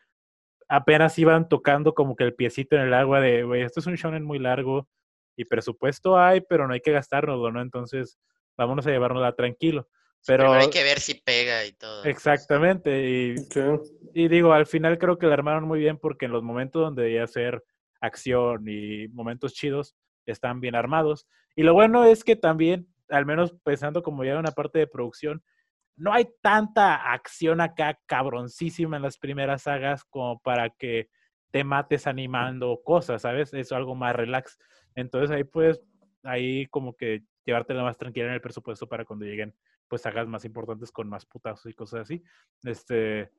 apenas 0.68 1.18
iban 1.20 1.50
tocando 1.50 1.94
como 1.94 2.16
que 2.16 2.24
el 2.24 2.34
piecito 2.36 2.76
en 2.76 2.84
el 2.84 2.94
agua 2.94 3.20
de, 3.20 3.44
güey, 3.44 3.62
esto 3.64 3.80
es 3.80 3.88
un 3.88 3.96
shonen 3.96 4.24
muy 4.24 4.40
largo 4.40 4.88
y 5.38 5.46
presupuesto 5.46 6.18
hay, 6.18 6.42
pero 6.42 6.68
no 6.68 6.74
hay 6.74 6.82
que 6.82 6.92
gastárnoslo, 6.92 7.52
¿no? 7.52 7.62
Entonces, 7.62 8.18
vámonos 8.58 8.86
a 8.88 8.92
llevárnosla 8.92 9.34
tranquilo. 9.36 9.88
Pero, 10.28 10.44
Primero 10.44 10.62
hay 10.62 10.70
que 10.70 10.84
ver 10.84 11.00
si 11.00 11.16
pega 11.16 11.66
y 11.66 11.74
todo. 11.74 12.04
exactamente, 12.04 13.10
y, 13.10 13.36
Ok. 13.40 13.82
y 14.14 14.28
digo, 14.28 14.54
al 14.54 14.68
final 14.68 14.98
creo 14.98 15.18
que 15.18 15.26
la 15.28 15.34
armaron 15.34 15.64
muy 15.64 15.80
bien 15.80 15.98
porque 15.98 16.26
en 16.26 16.32
los 16.32 16.44
momentos 16.44 16.82
donde 16.82 17.04
debía 17.04 17.26
ser 17.28 17.64
acción 18.00 18.66
y 18.68 19.08
momentos 19.10 19.54
chidos, 19.54 19.96
están 20.26 20.60
bien 20.62 20.76
armados. 20.76 21.28
Y 21.56 21.64
lo 21.64 21.74
bueno 21.74 22.04
es 22.06 22.24
que 22.24 22.36
también, 22.36 22.88
al 23.10 23.26
menos 23.26 23.56
pensando 23.64 24.04
como 24.04 24.24
ya 24.24 24.32
en 24.34 24.38
una 24.38 24.52
parte 24.52 24.80
de 24.80 24.88
producción, 24.88 25.44
no 25.96 26.14
hay 26.14 26.28
tanta 26.42 26.96
acción 27.14 27.62
acá 27.62 28.00
cabroncísima 28.06 28.98
en 28.98 29.04
las 29.04 29.18
primeras 29.18 29.64
sagas 29.64 30.04
como 30.06 30.40
para 30.40 30.70
que 30.70 31.10
te 31.52 31.64
mates 31.64 32.08
animando 32.08 32.82
cosas, 32.84 33.24
¿sabes? 33.24 33.54
Es 33.54 33.72
algo 33.72 33.94
más 33.94 34.16
relax. 34.16 34.58
Entonces 34.96 35.30
ahí 35.32 35.44
puedes, 35.44 35.82
ahí 36.24 36.66
como 36.68 36.96
que 36.96 37.24
llevártela 37.46 37.84
más 37.84 37.98
tranquila 37.98 38.28
en 38.28 38.34
el 38.34 38.42
presupuesto 38.42 38.88
para 38.88 39.06
cuando 39.06 39.26
lleguen 39.26 39.54
pues 39.92 40.04
sagas 40.04 40.26
más 40.26 40.46
importantes 40.46 40.90
con 40.90 41.10
más 41.10 41.26
putazos 41.26 41.70
y 41.70 41.74
cosas 41.74 42.00
así. 42.04 42.24
Este, 42.64 43.30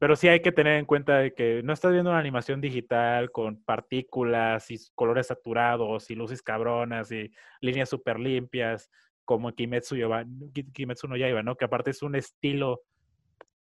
pero 0.00 0.16
sí 0.16 0.26
hay 0.26 0.40
que 0.42 0.50
tener 0.50 0.76
en 0.76 0.86
cuenta 0.86 1.18
de 1.18 1.32
que 1.34 1.62
no 1.62 1.72
estás 1.72 1.92
viendo 1.92 2.10
una 2.10 2.18
animación 2.18 2.60
digital 2.60 3.30
con 3.30 3.62
partículas 3.62 4.72
y 4.72 4.76
colores 4.96 5.28
saturados 5.28 6.10
y 6.10 6.16
luces 6.16 6.42
cabronas 6.42 7.12
y 7.12 7.30
líneas 7.60 7.88
súper 7.88 8.18
limpias 8.18 8.90
como 9.24 9.52
Kimetsu, 9.54 9.94
Yoba- 9.94 10.26
Ki- 10.52 10.72
Kimetsu 10.72 11.06
no 11.06 11.16
Yaiba, 11.16 11.44
¿no? 11.44 11.54
Que 11.56 11.66
aparte 11.66 11.92
es 11.92 12.02
un 12.02 12.16
estilo 12.16 12.82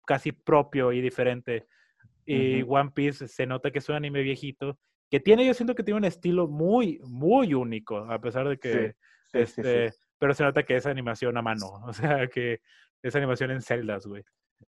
casi 0.06 0.32
propio 0.32 0.90
y 0.92 1.02
diferente. 1.02 1.66
Y. 2.24 2.62
One 2.62 2.92
Piece 2.94 3.28
se 3.28 3.44
nota 3.46 3.70
que 3.70 3.80
es 3.80 3.88
un 3.90 3.96
anime 3.96 4.22
viejito 4.22 4.78
que 5.10 5.20
tiene, 5.20 5.44
yo 5.46 5.52
siento 5.52 5.74
que 5.74 5.82
tiene 5.82 5.98
un 5.98 6.04
estilo 6.06 6.48
muy, 6.48 6.98
muy 7.04 7.52
único, 7.52 7.98
a 8.10 8.18
pesar 8.22 8.48
de 8.48 8.58
que 8.58 8.94
Sí, 9.28 9.44
sí, 9.44 9.62
sí, 9.62 9.62
sí. 9.90 9.98
Pero 10.18 10.34
se 10.34 10.42
nota 10.44 10.62
que 10.64 10.76
es 10.76 10.86
animación 10.86 11.36
a 11.36 11.42
mano, 11.42 11.66
o 11.86 11.92
sea, 11.92 12.26
que 12.28 12.60
es 13.02 13.14
animación 13.16 13.50
en 13.50 13.62
celdas, 13.62 14.06
güey. 14.06 14.22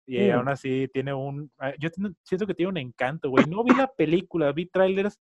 Y 0.07 0.29
Mm. 0.29 0.33
aún 0.33 0.49
así 0.49 0.89
tiene 0.93 1.15
un, 1.15 1.51
ah, 1.59 1.73
yo 1.79 1.89
siento 2.23 2.47
que 2.47 2.55
tiene 2.55 2.71
un 2.71 2.77
encanto, 2.77 3.31
güey. 3.31 3.47
No 3.47 3.65
vi 3.65 3.75
la 3.75 3.87
película, 3.89 4.53
vi 4.53 4.67
trailers 4.67 5.19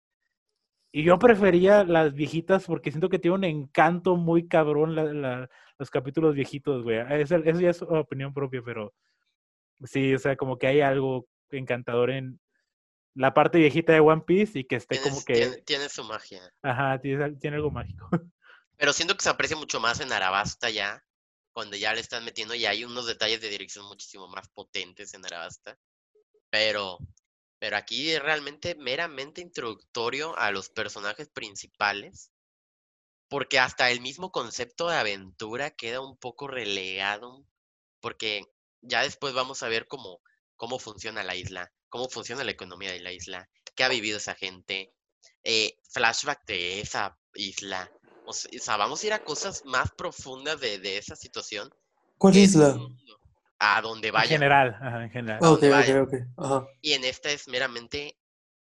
y 0.92 1.04
yo 1.04 1.20
prefería 1.20 1.84
las 1.84 2.14
viejitas 2.14 2.66
porque 2.66 2.90
siento 2.92 3.10
que 3.10 3.20
tiene 3.20 3.36
un 3.36 3.44
encanto 3.44 4.16
muy 4.16 4.48
cabrón 4.48 4.96
la- 4.96 5.04
la- 5.14 5.50
los 5.78 5.90
capítulos 5.90 6.34
viejitos, 6.36 6.84
güey. 6.84 6.98
Ah, 7.00 7.18
Eso, 7.18 7.36
eso 7.36 7.60
ya 7.60 7.70
es 7.70 7.82
opinión 7.84 8.34
propia, 8.34 8.62
pero 8.64 8.94
sí, 9.84 10.14
o 10.16 10.20
sea, 10.20 10.36
como 10.36 10.58
que 10.58 10.68
hay 10.68 10.82
algo 10.82 11.28
encantador 11.52 12.10
en 12.10 12.40
la 13.14 13.34
parte 13.34 13.58
viejita 13.60 13.94
de 13.94 14.00
One 14.00 14.24
Piece 14.26 14.60
y 14.60 14.64
que 14.66 14.76
esté 14.78 15.00
como 15.02 15.24
que, 15.24 15.34
tiene, 15.34 15.58
tiene 15.62 15.90
su 15.90 16.04
magia. 16.04 16.42
ajá, 16.64 17.00
tiene, 17.00 17.34
tiene 17.36 17.58
algo 17.58 17.72
mágico. 17.72 18.10
Pero 18.78 18.94
siento 18.94 19.16
que 19.16 19.24
se 19.24 19.30
aprecia 19.30 19.58
mucho 19.58 19.80
más 19.80 20.00
en 20.00 20.12
Arabasta 20.12 20.70
ya, 20.70 21.06
cuando 21.54 21.78
ya 21.78 21.94
le 21.94 22.02
están 22.02 22.26
metiendo 22.26 22.54
y 22.56 22.66
hay 22.66 22.84
unos 22.84 23.06
detalles 23.06 23.42
de 23.42 23.50
dirección 23.50 23.86
muchísimo 23.86 24.28
más 24.28 24.50
potentes 24.50 25.14
en 25.14 25.26
Arabasta. 25.26 25.80
Pero, 26.50 27.00
pero 27.60 27.78
aquí 27.78 28.12
es 28.12 28.22
realmente 28.22 28.76
meramente 28.76 29.42
introductorio 29.42 30.38
a 30.38 30.52
los 30.52 30.70
personajes 30.70 31.30
principales, 31.30 32.32
porque 33.30 33.60
hasta 33.60 33.90
el 33.90 34.02
mismo 34.02 34.32
concepto 34.32 34.90
de 34.90 34.98
aventura 34.98 35.72
queda 35.72 36.02
un 36.02 36.18
poco 36.18 36.48
relegado, 36.48 37.46
porque 38.02 38.44
ya 38.82 39.02
después 39.04 39.34
vamos 39.34 39.64
a 39.64 39.70
ver 39.70 39.88
cómo, 39.88 40.22
cómo 40.56 40.80
funciona 40.80 41.24
la 41.24 41.36
isla, 41.36 41.72
cómo 41.90 42.10
funciona 42.10 42.44
la 42.44 42.52
economía 42.52 42.92
de 42.92 43.00
la 43.00 43.12
isla, 43.12 43.50
qué 43.76 43.84
ha 43.84 43.90
vivido 43.90 44.18
esa 44.18 44.36
gente, 44.36 44.94
eh, 45.44 45.78
flashback 45.90 46.46
de 46.46 46.82
esa 46.82 47.18
isla. 47.34 47.92
O 48.26 48.34
se- 48.34 48.50
o 48.58 48.62
sea, 48.62 48.78
vamos 48.78 49.04
a 49.04 49.08
ir 49.08 49.14
a 49.14 49.24
cosas 49.24 49.64
más 49.66 49.92
profundas 49.92 50.60
de, 50.60 50.80
de 50.80 50.98
esa 50.98 51.16
situación. 51.16 51.74
¿Cuál 52.18 52.38
isla? 52.38 52.78
A 53.60 53.82
donde 53.82 54.10
En 54.10 54.14
vaya. 54.14 54.28
general, 54.30 54.76
ajá, 54.82 55.04
en 55.04 55.10
general. 55.12 55.40
Ah, 55.42 55.52
ok, 55.52 55.62
donde 55.62 55.68
ok, 55.70 55.74
vaya. 55.76 56.04
ok. 56.04 56.14
Ajá. 56.38 56.68
Y 56.82 56.94
en 56.94 57.04
esta 57.06 57.30
es 57.32 57.48
meramente 57.48 58.18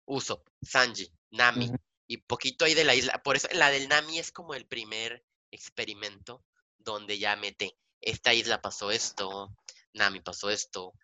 Usopp, 0.06 0.46
Sanji, 0.62 1.10
Nami. 1.30 1.70
Y 2.06 2.16
poquito 2.18 2.64
ahí 2.64 2.74
de 2.74 2.84
la 2.84 2.94
isla. 2.94 3.22
Por 3.22 3.36
eso 3.36 3.46
la 3.52 3.70
del 3.70 3.88
Nami 3.88 4.18
es 4.18 4.32
como 4.32 4.54
el 4.54 4.66
primer 4.66 5.24
experimento 5.52 6.44
donde 6.78 7.18
ya 7.18 7.36
mete, 7.36 7.76
esta 8.00 8.32
isla 8.34 8.60
pasó 8.62 8.90
esto, 8.90 9.54
Nami 9.92 10.20
pasó 10.20 10.48
esto, 10.50 10.94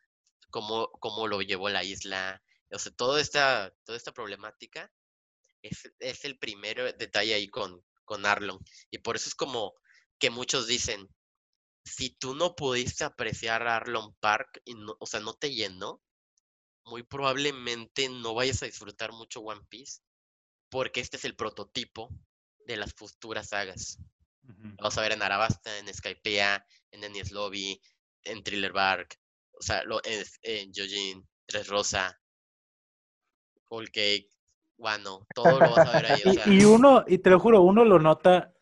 cómo, 0.50 0.90
cómo 1.00 1.26
lo 1.28 1.42
llevó 1.42 1.68
la 1.68 1.84
isla. 1.84 2.42
O 2.72 2.78
sea, 2.78 2.92
toda 2.92 3.20
esta, 3.20 3.72
toda 3.84 3.96
esta 3.96 4.12
problemática 4.12 4.90
es, 5.62 5.92
es 6.00 6.24
el 6.24 6.38
primer 6.38 6.96
detalle 6.96 7.34
ahí 7.34 7.48
con, 7.48 7.84
con 8.06 8.26
Arlong. 8.26 8.60
Y 8.90 8.98
por 8.98 9.16
eso 9.16 9.28
es 9.28 9.34
como 9.34 9.74
que 10.18 10.30
muchos 10.30 10.66
dicen, 10.66 11.08
si 11.84 12.10
tú 12.10 12.34
no 12.34 12.54
pudiste 12.56 13.04
apreciar 13.04 13.66
Arlong 13.68 14.14
Park, 14.20 14.62
y 14.64 14.74
no- 14.74 14.96
o 14.98 15.06
sea, 15.06 15.20
no 15.20 15.34
te 15.34 15.54
llenó, 15.54 16.02
muy 16.84 17.02
probablemente 17.02 18.08
no 18.08 18.34
vayas 18.34 18.62
a 18.62 18.66
disfrutar 18.66 19.12
mucho 19.12 19.40
One 19.40 19.62
Piece, 19.68 20.00
porque 20.70 21.00
este 21.00 21.18
es 21.18 21.24
el 21.24 21.36
prototipo 21.36 22.10
de 22.66 22.76
las 22.76 22.94
futuras 22.94 23.50
sagas. 23.50 23.98
Ujú. 24.44 24.76
Vamos 24.78 24.98
a 24.98 25.02
ver 25.02 25.12
en 25.12 25.22
Arabasta, 25.22 25.78
en 25.78 25.92
Skypiea, 25.92 26.64
en 26.92 27.04
Enies 27.04 27.32
Lobby, 27.32 27.80
en 28.24 28.42
Thriller 28.42 28.72
Bark, 28.72 29.18
o 29.52 29.62
sea, 29.62 29.84
lo, 29.84 30.00
en, 30.04 30.24
en 30.42 31.28
Tres 31.46 31.68
Rosa, 31.68 32.20
Whole 33.68 33.88
Cake, 33.88 34.28
Wano, 34.78 35.26
todo 35.34 35.58
lo 35.60 35.70
vas 35.70 35.94
a 35.94 36.00
ver 36.00 36.12
ahí. 36.12 36.22
O 36.24 36.32
sea, 36.32 36.42
Y, 36.46 36.60
y 36.60 36.64
uno, 36.64 37.04
y 37.06 37.18
te 37.18 37.30
lo 37.30 37.38
juro, 37.38 37.62
uno 37.62 37.84
lo 37.84 37.98
nota 37.98 38.52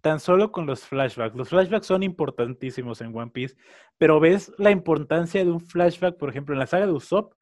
tan 0.00 0.20
solo 0.20 0.52
con 0.52 0.66
los 0.66 0.84
flashbacks. 0.84 1.34
Los 1.34 1.48
flashbacks 1.48 1.86
son 1.86 2.02
importantísimos 2.02 3.00
en 3.00 3.16
One 3.16 3.30
Piece, 3.30 3.56
pero 3.96 4.20
ves 4.20 4.52
la 4.58 4.70
importancia 4.70 5.42
de 5.44 5.50
un 5.50 5.60
flashback, 5.60 6.18
por 6.18 6.28
ejemplo, 6.28 6.54
en 6.54 6.58
la 6.58 6.66
saga 6.66 6.86
de 6.86 6.92
Usopp, 6.92 7.32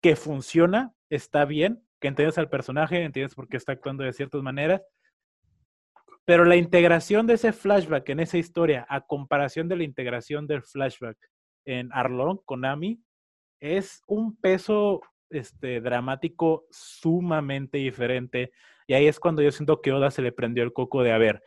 que 0.00 0.14
funciona, 0.14 0.94
está 1.10 1.44
bien, 1.44 1.84
que 2.00 2.08
entiendes 2.08 2.38
al 2.38 2.48
personaje, 2.48 3.02
entiendes 3.02 3.34
por 3.34 3.48
qué 3.48 3.56
está 3.56 3.72
actuando 3.72 4.04
de 4.04 4.12
ciertas 4.12 4.42
maneras, 4.42 4.82
pero 6.24 6.44
la 6.44 6.56
integración 6.56 7.26
de 7.26 7.34
ese 7.34 7.52
flashback 7.52 8.08
en 8.10 8.20
esa 8.20 8.38
historia, 8.38 8.86
a 8.88 9.00
comparación 9.00 9.68
de 9.68 9.76
la 9.76 9.84
integración 9.84 10.46
del 10.46 10.62
flashback 10.62 11.18
en 11.64 11.90
Arlong, 11.92 12.38
Konami, 12.44 13.02
es 13.60 14.02
un 14.06 14.36
peso 14.36 15.00
este, 15.34 15.80
dramático 15.80 16.66
sumamente 16.70 17.78
diferente. 17.78 18.52
Y 18.86 18.94
ahí 18.94 19.06
es 19.06 19.18
cuando 19.20 19.42
yo 19.42 19.50
siento 19.50 19.80
que 19.80 19.92
Oda 19.92 20.10
se 20.10 20.22
le 20.22 20.32
prendió 20.32 20.62
el 20.64 20.72
coco 20.72 21.02
de, 21.02 21.12
a 21.12 21.18
ver, 21.18 21.42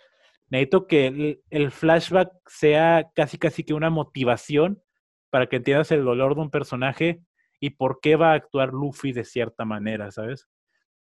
necesito 0.49 0.87
que 0.87 1.07
el, 1.07 1.41
el 1.49 1.71
flashback 1.71 2.31
sea 2.47 3.09
casi 3.15 3.37
casi 3.37 3.63
que 3.63 3.73
una 3.73 3.89
motivación 3.89 4.81
para 5.29 5.47
que 5.47 5.57
entiendas 5.57 5.91
el 5.91 6.05
dolor 6.05 6.35
de 6.35 6.41
un 6.41 6.49
personaje 6.49 7.21
y 7.59 7.71
por 7.71 7.99
qué 8.01 8.15
va 8.15 8.31
a 8.31 8.35
actuar 8.35 8.71
Luffy 8.73 9.11
de 9.11 9.23
cierta 9.23 9.65
manera, 9.65 10.11
¿sabes? 10.11 10.47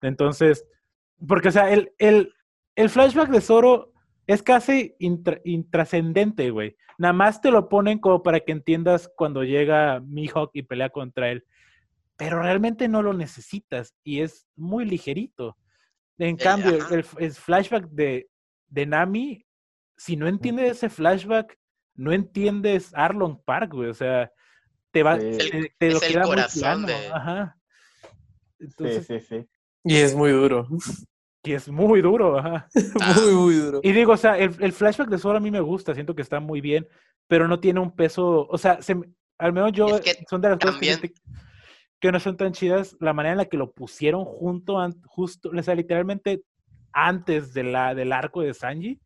Entonces, 0.02 0.66
porque, 1.26 1.48
o 1.48 1.52
sea, 1.52 1.72
el, 1.72 1.92
el, 1.98 2.32
el 2.74 2.90
flashback 2.90 3.30
de 3.30 3.40
Zoro 3.40 3.92
es 4.26 4.42
casi 4.42 4.94
intra- 4.98 5.40
intrascendente, 5.44 6.50
güey. 6.50 6.76
Nada 6.98 7.12
más 7.12 7.40
te 7.40 7.50
lo 7.50 7.68
ponen 7.68 7.98
como 7.98 8.22
para 8.22 8.40
que 8.40 8.52
entiendas 8.52 9.10
cuando 9.16 9.44
llega 9.44 10.00
Mihawk 10.00 10.50
y 10.54 10.62
pelea 10.62 10.90
contra 10.90 11.30
él. 11.30 11.44
Pero 12.16 12.40
realmente 12.42 12.88
no 12.88 13.02
lo 13.02 13.12
necesitas 13.12 13.94
y 14.02 14.20
es 14.20 14.46
muy 14.56 14.84
ligerito. 14.84 15.56
En 16.18 16.36
El- 16.36 16.38
cambio, 16.38 16.88
el, 16.90 17.04
el 17.18 17.32
flashback 17.32 17.88
de, 17.90 18.28
de 18.68 18.86
Nami, 18.86 19.44
si 19.96 20.16
no 20.16 20.26
entiendes 20.26 20.72
ese 20.72 20.88
flashback, 20.88 21.58
no 21.94 22.12
entiendes 22.12 22.92
Arlong 22.94 23.42
Park, 23.44 23.72
güey. 23.74 23.90
O 23.90 23.94
sea, 23.94 24.30
te 24.92 25.02
va, 25.02 25.18
Sí. 25.20 25.36
te, 25.36 25.72
te 25.78 25.90
lo 25.90 25.96
es 25.98 26.02
el 26.04 26.12
queda 26.12 26.26
muy 26.26 26.36
plano, 26.60 26.86
de- 26.86 27.06
Ajá. 27.08 27.58
Sí, 28.58 28.64
Entonces, 28.64 29.06
sí, 29.06 29.20
sí. 29.20 29.46
Y 29.84 29.96
es 29.96 30.14
muy 30.14 30.30
duro. 30.32 30.66
que 31.42 31.54
es 31.54 31.68
muy 31.68 32.00
duro, 32.00 32.38
ajá. 32.38 32.66
muy, 33.24 33.34
muy 33.34 33.54
duro. 33.56 33.80
Y 33.82 33.92
digo, 33.92 34.12
o 34.12 34.16
sea, 34.16 34.38
el, 34.38 34.54
el 34.60 34.72
flashback 34.72 35.08
de 35.10 35.18
Zoro 35.18 35.36
a 35.36 35.40
mí 35.40 35.50
me 35.50 35.60
gusta, 35.60 35.94
siento 35.94 36.14
que 36.14 36.22
está 36.22 36.40
muy 36.40 36.60
bien, 36.62 36.88
pero 37.28 37.46
no 37.46 37.60
tiene 37.60 37.78
un 37.80 37.94
peso, 37.94 38.46
o 38.48 38.58
sea, 38.58 38.80
se 38.82 38.94
me- 38.94 39.06
al 39.38 39.52
menos 39.52 39.70
yo, 39.72 39.86
Es 39.96 40.00
que 40.00 40.24
son 40.28 40.40
de 40.40 40.48
las 40.48 40.58
cosas 40.58 40.80
que, 40.80 40.90
también- 40.92 41.14
que 42.00 42.12
no 42.12 42.20
son 42.20 42.36
tan 42.36 42.52
chidas, 42.52 42.96
la 43.00 43.12
manera 43.12 43.32
en 43.32 43.38
la 43.38 43.46
que 43.46 43.56
lo 43.56 43.72
pusieron 43.72 44.24
junto, 44.24 44.78
justo, 45.06 45.50
o 45.56 45.62
sea, 45.62 45.74
literalmente 45.74 46.42
antes 46.92 47.52
de 47.54 47.64
la, 47.64 47.94
del 47.94 48.12
arco 48.12 48.42
de 48.42 48.54
Sanji, 48.54 49.00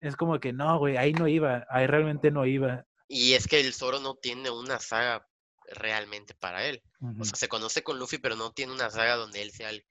es 0.00 0.16
como 0.16 0.40
que 0.40 0.52
no, 0.52 0.78
güey, 0.78 0.96
ahí 0.96 1.12
no 1.12 1.28
iba, 1.28 1.66
ahí 1.68 1.86
realmente 1.86 2.30
no 2.30 2.46
iba. 2.46 2.84
Y 3.08 3.34
es 3.34 3.46
que 3.46 3.60
el 3.60 3.74
Zoro 3.74 4.00
no 4.00 4.14
tiene 4.14 4.50
una 4.50 4.78
saga 4.78 5.26
realmente 5.72 6.34
para 6.34 6.66
él. 6.66 6.82
O 7.18 7.24
sea, 7.24 7.36
se 7.36 7.48
conoce 7.48 7.82
con 7.82 7.98
Luffy, 7.98 8.18
pero 8.18 8.36
no 8.36 8.52
tiene 8.52 8.72
una 8.72 8.90
saga 8.90 9.16
donde 9.16 9.42
él 9.42 9.50
sea 9.50 9.70
el, 9.70 9.84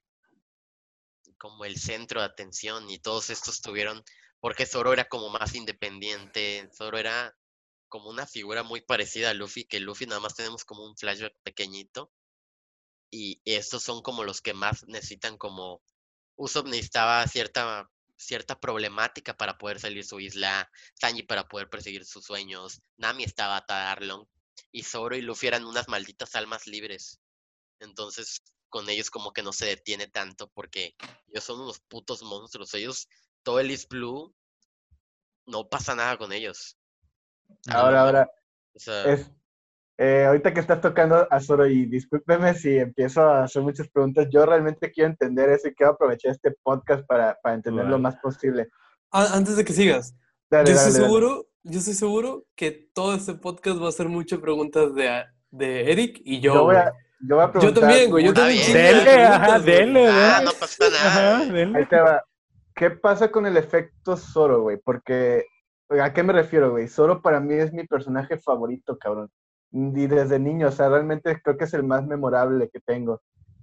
como 1.38 1.64
el 1.64 1.76
centro 1.76 2.20
de 2.20 2.26
atención 2.26 2.90
y 2.90 2.98
todos 2.98 3.30
estos 3.30 3.60
tuvieron, 3.60 4.02
porque 4.40 4.66
Zoro 4.66 4.92
era 4.92 5.06
como 5.06 5.30
más 5.30 5.54
independiente, 5.54 6.68
Zoro 6.76 6.98
era 6.98 7.34
como 7.90 8.08
una 8.08 8.26
figura 8.26 8.62
muy 8.62 8.80
parecida 8.80 9.30
a 9.30 9.34
Luffy, 9.34 9.64
que 9.64 9.80
Luffy 9.80 10.06
nada 10.06 10.20
más 10.20 10.34
tenemos 10.34 10.64
como 10.64 10.84
un 10.86 10.96
flashback 10.96 11.34
pequeñito 11.42 12.10
y 13.10 13.42
estos 13.44 13.82
son 13.82 14.00
como 14.00 14.24
los 14.24 14.40
que 14.40 14.54
más 14.54 14.86
necesitan 14.88 15.36
como 15.36 15.82
Usopp 16.36 16.68
necesitaba 16.68 17.26
cierta 17.26 17.90
cierta 18.16 18.58
problemática 18.58 19.34
para 19.36 19.58
poder 19.58 19.80
salir 19.80 19.98
de 19.98 20.08
su 20.08 20.20
isla, 20.20 20.70
Sanji 20.94 21.22
para 21.22 21.48
poder 21.48 21.68
perseguir 21.68 22.04
sus 22.04 22.24
sueños, 22.24 22.80
Nami 22.98 23.24
estaba 23.24 23.56
atada 23.56 23.88
a 23.88 23.92
Arlong 23.92 24.26
y 24.72 24.82
Zoro 24.82 25.16
y 25.16 25.22
Luffy 25.22 25.46
eran 25.48 25.64
unas 25.64 25.88
malditas 25.88 26.34
almas 26.34 26.66
libres. 26.66 27.18
Entonces, 27.80 28.42
con 28.68 28.88
ellos 28.88 29.10
como 29.10 29.32
que 29.32 29.42
no 29.42 29.52
se 29.52 29.66
detiene 29.66 30.06
tanto 30.06 30.48
porque 30.50 30.94
ellos 31.28 31.44
son 31.44 31.60
unos 31.60 31.80
putos 31.80 32.22
monstruos. 32.22 32.74
Ellos, 32.74 33.08
todo 33.42 33.58
el 33.58 33.70
East 33.70 33.88
Blue, 33.88 34.34
no 35.46 35.68
pasa 35.68 35.94
nada 35.94 36.16
con 36.18 36.32
ellos. 36.32 36.76
Ahora, 37.68 38.02
ahora, 38.02 38.30
O 38.74 38.78
sea, 38.78 39.04
es, 39.04 39.30
eh, 39.98 40.24
ahorita 40.26 40.54
que 40.54 40.60
estás 40.60 40.80
tocando 40.80 41.26
a 41.30 41.40
Zoro 41.40 41.66
y 41.66 41.84
discúlpeme 41.86 42.54
si 42.54 42.78
empiezo 42.78 43.22
a 43.22 43.44
hacer 43.44 43.62
muchas 43.62 43.88
preguntas, 43.88 44.28
yo 44.30 44.46
realmente 44.46 44.90
quiero 44.90 45.10
entender 45.10 45.50
eso 45.50 45.68
y 45.68 45.74
quiero 45.74 45.92
aprovechar 45.92 46.32
este 46.32 46.54
podcast 46.62 47.06
para, 47.06 47.38
para 47.42 47.54
entender 47.56 47.86
lo 47.86 47.98
más 47.98 48.16
posible. 48.16 48.68
Antes 49.10 49.56
de 49.56 49.64
que 49.64 49.72
sigas, 49.72 50.14
Dale, 50.50 50.70
yo 50.70 50.76
dale, 50.76 50.88
estoy 50.88 50.92
dale. 50.94 51.04
seguro, 51.04 51.46
yo 51.64 51.78
estoy 51.78 51.94
seguro 51.94 52.44
que 52.56 52.88
todo 52.94 53.14
este 53.14 53.34
podcast 53.34 53.82
va 53.82 53.88
a 53.88 53.92
ser 53.92 54.08
muchas 54.08 54.38
preguntas 54.40 54.94
de, 54.94 55.24
de 55.50 55.92
Eric 55.92 56.20
y 56.24 56.40
yo. 56.40 56.54
Yo 56.54 56.64
voy 56.64 56.76
a, 56.76 56.92
yo 57.20 57.36
voy 57.36 57.44
a 57.44 57.46
Yo 57.48 57.52
preguntar. 57.52 57.80
también, 57.82 58.10
güey. 58.10 58.24
Yo 58.24 58.32
también. 58.32 58.56
bien. 58.56 58.66
chingo 58.66 58.78
de 58.78 58.82
Denle, 58.82 59.04
preguntas, 59.04 59.40
ajá, 59.40 59.58
denle, 59.58 60.08
ah, 60.08 60.42
no 60.44 60.50
pasa 60.58 60.84
nada. 60.88 61.06
Ajá, 61.38 61.44
denle. 61.52 61.78
Ahí 61.78 61.86
te 61.86 61.96
va. 62.00 62.24
¿Qué 62.74 62.90
pasa 62.90 63.30
con 63.30 63.44
el 63.46 63.56
efecto 63.58 64.16
Zoro, 64.16 64.62
güey? 64.62 64.78
Porque, 64.82 65.44
¿a 65.90 66.12
qué 66.12 66.22
me 66.22 66.32
refiero, 66.32 66.70
güey? 66.70 66.88
Zoro 66.88 67.22
para 67.22 67.40
mí 67.40 67.54
es 67.54 67.72
mi 67.72 67.86
personaje 67.86 68.38
favorito, 68.38 68.98
cabrón. 68.98 69.30
Y 69.72 70.06
desde 70.06 70.38
niño, 70.38 70.68
o 70.68 70.72
sea, 70.72 70.88
realmente 70.88 71.40
creo 71.42 71.56
que 71.56 71.64
es 71.64 71.74
el 71.74 71.84
más 71.84 72.06
memorable 72.06 72.68
que 72.70 72.80
tengo. 72.80 73.20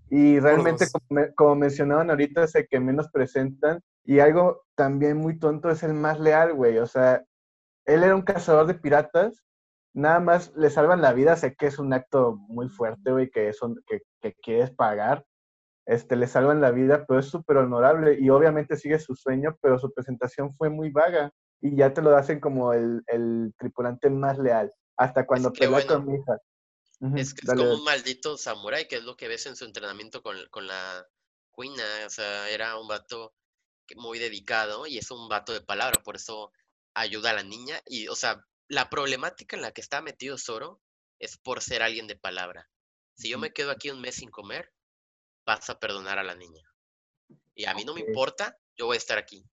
Y 0.10 0.40
realmente, 0.40 0.86
como, 0.92 1.22
como 1.36 1.56
mencionaban 1.56 2.10
ahorita, 2.10 2.44
es 2.44 2.56
el 2.56 2.68
que 2.68 2.80
menos 2.80 3.10
presentan. 3.12 3.82
Y 4.06 4.20
algo 4.20 4.64
también 4.76 5.18
muy 5.18 5.38
tonto 5.38 5.70
es 5.70 5.84
el 5.84 5.94
más 5.94 6.20
leal, 6.20 6.54
güey. 6.54 6.78
O 6.78 6.86
sea, 6.86 7.24
él 7.86 8.04
era 8.04 8.16
un 8.16 8.22
cazador 8.22 8.68
de 8.68 8.76
piratas. 8.76 9.44
Nada 9.94 10.20
más 10.20 10.54
le 10.56 10.70
salvan 10.70 11.02
la 11.02 11.14
vida. 11.14 11.36
Sé 11.36 11.56
que 11.56 11.68
es 11.68 11.80
un 11.80 11.94
acto 11.94 12.38
muy 12.48 12.70
fuerte, 12.70 13.12
güey, 13.12 13.30
que, 13.30 13.52
son, 13.54 13.76
que, 13.86 14.02
que 14.22 14.34
quieres 14.36 14.72
pagar 14.72 15.26
este, 15.88 16.18
le 16.18 16.28
salvan 16.28 16.60
la 16.60 16.72
vida, 16.72 17.06
pero 17.08 17.22
es 17.22 17.28
súper 17.28 17.58
honorable 17.58 18.18
y 18.20 18.30
obviamente 18.30 18.76
sigue 18.76 19.00
su 19.00 19.16
sueño, 19.16 19.58
pero 19.62 19.80
su 19.80 19.92
presentación 19.94 20.54
fue 20.54 20.70
muy 20.70 20.92
vaga 20.92 21.32
y 21.62 21.76
ya 21.76 21.94
te 21.94 22.02
lo 22.02 22.16
hacen 22.16 22.40
como 22.40 22.74
el, 22.74 23.04
el 23.08 23.54
tripulante 23.58 24.10
más 24.10 24.38
leal, 24.38 24.74
hasta 24.98 25.26
cuando 25.26 25.52
que, 25.52 25.60
pelea 25.60 25.80
bueno, 25.80 25.96
con 25.96 26.06
mi 26.08 26.20
hija. 26.20 26.38
Ujú, 27.00 27.18
Es 27.18 27.34
que 27.34 27.42
es 27.42 27.48
dale, 27.48 27.64
como 27.64 27.76
un 27.76 27.84
maldito 27.84 28.38
samurái, 28.38 28.88
que 28.88 28.98
es 28.98 29.04
lo 29.04 29.16
que 29.16 29.28
ves 29.28 29.46
en 29.46 29.56
su 29.56 29.66
entrenamiento 29.66 30.22
con, 30.22 30.38
con 30.50 30.68
la 30.68 31.06
Kuina. 31.52 31.84
O 32.06 32.10
sea, 32.10 32.50
era 32.50 32.80
un 32.80 32.88
vato 32.88 33.36
muy 33.96 34.20
dedicado 34.20 34.88
y 34.88 34.98
es 34.98 35.12
un 35.12 35.30
vato 35.30 35.54
de 35.54 35.62
palabra, 35.62 36.02
por 36.04 36.16
eso 36.16 36.52
ayuda 36.94 37.32
a 37.32 37.36
la 37.36 37.44
niña. 37.44 37.82
Y, 37.86 38.08
o 38.08 38.16
sea, 38.16 38.44
la 38.68 38.90
problemática 38.90 39.56
en 39.56 39.62
la 39.62 39.72
que 39.72 39.82
está 39.82 40.02
metido 40.02 40.38
Zoro 40.38 40.82
es 41.20 41.38
por 41.38 41.62
ser 41.62 41.82
alguien 41.82 42.08
de 42.08 42.16
palabra. 42.16 42.70
Si 43.16 43.30
yo 43.30 43.40
me 43.40 43.54
quedo 43.54 43.72
aquí 43.72 43.90
un 43.90 44.02
mes 44.02 44.16
sin 44.16 44.30
comer, 44.30 44.72
vas 45.46 45.70
a 45.70 45.80
perdonar 45.80 46.20
a 46.20 46.24
la 46.24 46.36
niña. 46.36 46.64
Y 47.56 47.66
a 47.66 47.74
mí 47.74 47.84
no 47.84 47.94
me 47.94 48.02
importa, 48.02 48.58
yo 48.76 48.86
voy 48.86 48.96
a 48.96 49.00
estar 49.00 49.18
aquí. 49.18 49.44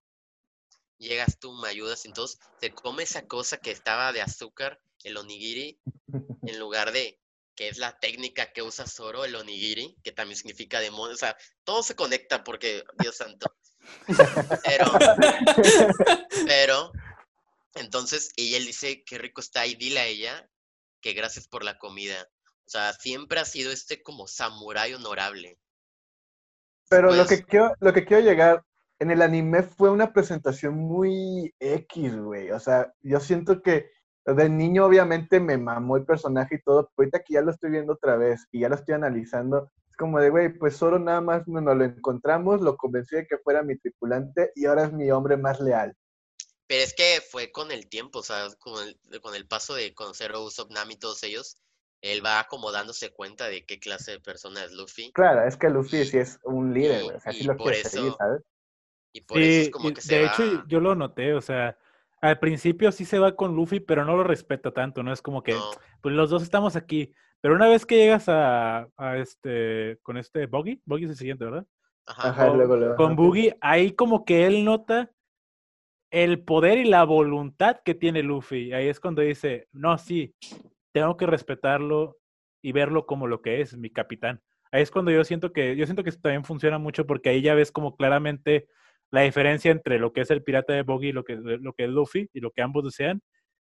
Llegas 0.99 1.39
tú, 1.39 1.53
me 1.55 1.69
ayudas, 1.69 2.05
entonces 2.05 2.39
se 2.61 2.73
come 2.73 3.03
esa 3.03 3.27
cosa 3.27 3.59
que 3.59 3.71
estaba 3.71 4.13
de 4.13 4.23
azúcar, 4.23 4.81
el 5.03 5.17
onigiri, 5.17 5.79
en 6.43 6.59
lugar 6.59 6.93
de 6.93 7.19
que 7.57 7.69
es 7.69 7.79
la 7.79 7.99
técnica 8.01 8.53
que 8.53 8.63
usa 8.63 8.87
Zoro, 8.87 9.25
el 9.25 9.37
onigiri, 9.37 9.97
que 10.03 10.11
también 10.13 10.37
significa 10.37 10.81
demonio. 10.81 11.15
O 11.15 11.19
sea, 11.19 11.37
todo 11.63 11.83
se 11.85 11.95
conecta 11.95 12.43
porque, 12.43 12.83
Dios 12.99 13.17
santo. 13.17 13.55
Pero, 14.65 14.87
pero, 16.47 16.93
entonces, 17.75 18.33
y 18.37 18.55
él 18.55 18.67
dice 18.67 19.05
que 19.05 19.19
rico 19.19 19.41
está 19.41 19.67
y 19.67 19.75
dile 19.77 20.01
a 20.01 20.07
ella 20.07 20.49
que 21.01 21.13
gracias 21.13 21.47
por 21.47 21.65
la 21.65 21.79
comida. 21.79 22.29
O 22.67 22.71
sea, 22.71 22.93
siempre 22.95 23.39
ha 23.41 23.45
sido 23.45 23.71
este 23.71 24.03
como 24.03 24.27
samurái 24.27 24.95
honorable. 24.95 25.59
Pero 26.89 27.13
lo 27.13 27.25
Pues- 27.25 27.41
que 27.41 27.45
quiero, 27.47 27.75
lo 27.79 27.93
que 27.93 28.05
quiero 28.05 28.23
llegar, 28.23 28.65
en 28.99 29.11
el 29.11 29.23
anime 29.23 29.63
fue 29.63 29.91
una 29.91 30.13
presentación 30.13 30.75
muy 30.77 31.55
X, 31.59 32.17
güey. 32.17 32.51
O 32.51 32.61
sea, 32.61 32.93
yo 33.03 33.21
siento 33.21 33.61
que 33.63 33.91
de 34.25 34.49
niño 34.49 34.87
obviamente 34.87 35.39
me 35.41 35.59
mamó 35.59 35.97
el 35.97 36.05
personaje 36.07 36.57
y 36.57 36.63
todo, 36.63 36.85
pero 36.97 37.07
ahorita 37.07 37.21
que 37.23 37.35
ya 37.35 37.43
lo 37.43 37.51
estoy 37.51 37.71
viendo 37.71 37.93
otra 37.93 38.17
vez 38.17 38.47
y 38.53 38.61
ya 38.61 38.69
lo 38.69 38.75
estoy 38.77 38.95
analizando, 38.95 39.71
es 39.89 39.97
como 39.97 40.19
de, 40.19 40.31
güey, 40.31 40.49
pues 40.59 40.77
solo 40.77 40.99
nada 40.99 41.21
más 41.21 41.47
nos 41.47 41.77
lo 41.77 41.85
encontramos, 41.85 42.61
lo 42.63 42.77
convencí 42.77 43.17
de 43.17 43.27
que 43.27 43.39
fuera 43.39 43.63
mi 43.63 43.77
tripulante 43.77 44.51
y 44.55 44.65
ahora 44.67 44.85
es 44.85 44.93
mi 44.93 45.11
hombre 45.11 45.37
más 45.37 45.61
leal. 45.61 45.95
Pero 46.67 46.83
es 46.83 46.95
que 46.95 47.21
fue 47.31 47.53
con 47.53 47.71
el 47.71 47.89
tiempo, 47.89 48.21
o 48.21 48.23
sea, 48.23 48.49
con 48.59 48.83
el, 48.89 49.21
con 49.21 49.35
el 49.35 49.47
paso 49.47 49.75
de 49.75 49.93
conocer 49.93 50.33
a 50.33 50.39
Usopp, 50.39 50.73
Nami 50.73 50.95
y 50.95 50.99
todos 50.99 51.23
ellos, 51.23 51.59
él 52.01 52.25
va 52.25 52.47
como 52.49 52.73
dándose 52.73 53.11
cuenta 53.11 53.49
de 53.49 53.65
qué 53.67 53.79
clase 53.79 54.13
de 54.13 54.21
persona 54.21 54.65
es 54.65 54.73
Luffy. 54.73 55.13
Claro, 55.13 55.47
es 55.47 55.57
que 55.57 55.69
Luffy 55.69 56.05
sí 56.07 56.19
es 56.19 56.39
un 56.45 56.73
líder, 56.73 57.05
güey. 57.05 57.17
O 57.17 57.21
sea, 57.21 57.33
sí 57.33 57.45
lo 57.45 57.57
por 57.57 57.73
quiere 57.73 57.89
seguir, 57.89 58.09
eso- 58.09 58.17
¿sabes? 58.19 58.43
Y 59.15 59.21
por 59.23 59.39
eso 59.39 59.49
es 59.49 59.65
Sí, 59.67 59.71
como 59.71 59.89
y 59.89 59.95
que 59.95 60.01
se 60.03 60.17
de 60.17 60.25
va. 60.25 60.33
hecho 60.35 60.65
yo 60.69 60.81
lo 60.81 60.95
noté, 60.95 61.33
o 61.35 61.41
sea, 61.41 61.79
al 62.21 62.39
principio 62.39 62.91
sí 62.93 63.05
se 63.05 63.19
va 63.19 63.35
con 63.37 63.55
Luffy, 63.55 63.81
pero 63.81 64.05
no 64.05 64.17
lo 64.17 64.25
respeta 64.25 64.73
tanto, 64.73 65.03
¿no? 65.03 65.13
Es 65.13 65.23
como 65.23 65.43
que, 65.43 65.53
No, 65.53 65.71
pues 66.03 66.15
los 66.15 66.31
dos 66.31 66.43
estamos 66.43 66.75
aquí, 66.77 67.13
pero 67.41 67.55
una 67.55 67.69
vez 67.69 67.87
que 67.87 67.97
llegas 67.97 68.29
a, 68.29 68.89
a 68.97 69.17
este, 69.19 69.99
con 70.03 70.17
este 70.19 70.47
Buggy, 70.47 70.83
Buggy 70.85 71.05
es 71.05 71.11
el 71.11 71.17
siguiente, 71.17 71.45
¿verdad? 71.45 71.67
ajá. 72.07 72.29
Ajá, 72.31 72.49
con, 72.49 72.57
luego, 72.59 72.77
luego. 72.77 72.97
con. 72.97 73.17
Boogie, 73.17 73.57
ahí 73.61 73.93
como 73.93 74.25
que 74.25 74.47
él 74.47 74.65
nota 74.65 75.11
el 76.11 76.43
poder 76.45 76.79
y 76.79 76.85
la 76.85 77.05
voluntad 77.05 77.81
que 77.85 77.95
tiene 77.95 78.23
Luffy. 78.23 78.73
Ahí 78.73 78.89
es 78.89 79.01
cuando 79.01 79.23
dice, 79.23 79.69
no, 79.73 79.97
sí, 79.99 80.35
tengo 80.93 81.17
que 81.17 81.27
respetarlo 81.27 82.19
y 82.63 82.73
verlo 82.73 83.05
como 83.07 83.27
lo 83.27 83.43
que 83.43 83.61
es, 83.61 83.77
mi 83.77 83.91
capitán. 83.91 84.41
Ahí 84.71 84.83
es 84.83 84.91
cuando 84.91 85.11
yo 85.11 85.25
siento 85.25 85.53
que, 85.53 85.77
yo 85.77 85.87
siento 85.87 86.03
que 86.03 86.11
esto 86.11 86.23
también 86.23 86.45
funciona 86.45 86.79
mucho 86.79 87.07
porque 87.07 87.29
ahí 87.31 87.43
ya 87.43 87.55
ves 87.55 87.71
como 87.73 87.97
claramente 87.97 88.69
la 89.11 89.23
diferencia 89.23 89.71
entre 89.71 89.99
lo 89.99 90.13
que 90.13 90.23
es 90.23 90.31
el 90.31 90.43
pirata 90.43 90.73
de 90.73 90.83
Boggy 90.83 91.09
y 91.09 91.13
lo 91.13 91.25
que, 91.25 91.37
lo 91.37 91.73
que 91.73 91.85
es 91.85 91.91
Luffy 91.91 92.29
y 92.33 92.41
lo 92.41 92.51
que 92.51 92.63
ambos 92.63 92.85
desean. 92.85 93.23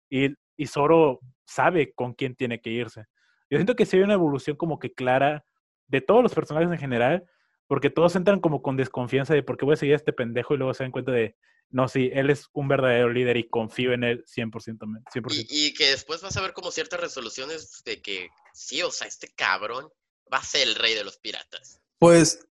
Y, 0.09 0.33
y 0.57 0.67
Zoro 0.67 1.19
sabe 1.45 1.93
con 1.93 2.13
quién 2.13 2.35
tiene 2.35 2.59
que 2.61 2.69
irse. 2.69 3.05
Yo 3.49 3.57
siento 3.57 3.75
que 3.75 3.85
sí 3.85 3.97
hay 3.97 4.03
una 4.03 4.13
evolución 4.13 4.55
como 4.55 4.79
que 4.79 4.93
clara 4.93 5.45
de 5.87 6.01
todos 6.01 6.21
los 6.21 6.33
personajes 6.33 6.69
en 6.71 6.77
general, 6.77 7.23
porque 7.67 7.89
todos 7.89 8.15
entran 8.15 8.39
como 8.39 8.61
con 8.61 8.77
desconfianza 8.77 9.33
de 9.33 9.43
por 9.43 9.57
qué 9.57 9.65
voy 9.65 9.73
a 9.73 9.77
seguir 9.77 9.93
a 9.93 9.97
este 9.97 10.13
pendejo 10.13 10.53
y 10.53 10.57
luego 10.57 10.73
se 10.73 10.83
dan 10.83 10.91
cuenta 10.91 11.11
de, 11.11 11.35
no, 11.69 11.87
sí, 11.87 12.09
él 12.13 12.29
es 12.29 12.47
un 12.53 12.67
verdadero 12.67 13.11
líder 13.11 13.37
y 13.37 13.47
confío 13.47 13.93
en 13.93 14.03
él 14.03 14.25
100%. 14.25 14.85
men, 14.87 15.03
100%. 15.05 15.45
Y, 15.49 15.67
y 15.67 15.73
que 15.73 15.91
después 15.91 16.21
vas 16.21 16.35
a 16.37 16.41
ver 16.41 16.53
como 16.53 16.71
ciertas 16.71 16.99
resoluciones 16.99 17.83
de 17.85 18.01
que 18.01 18.29
sí, 18.53 18.81
o 18.81 18.91
sea, 18.91 19.07
este 19.07 19.29
cabrón 19.35 19.89
va 20.31 20.37
a 20.37 20.43
ser 20.43 20.67
el 20.67 20.75
rey 20.75 20.93
de 20.95 21.03
los 21.03 21.17
piratas. 21.17 21.79
Pues 21.97 22.47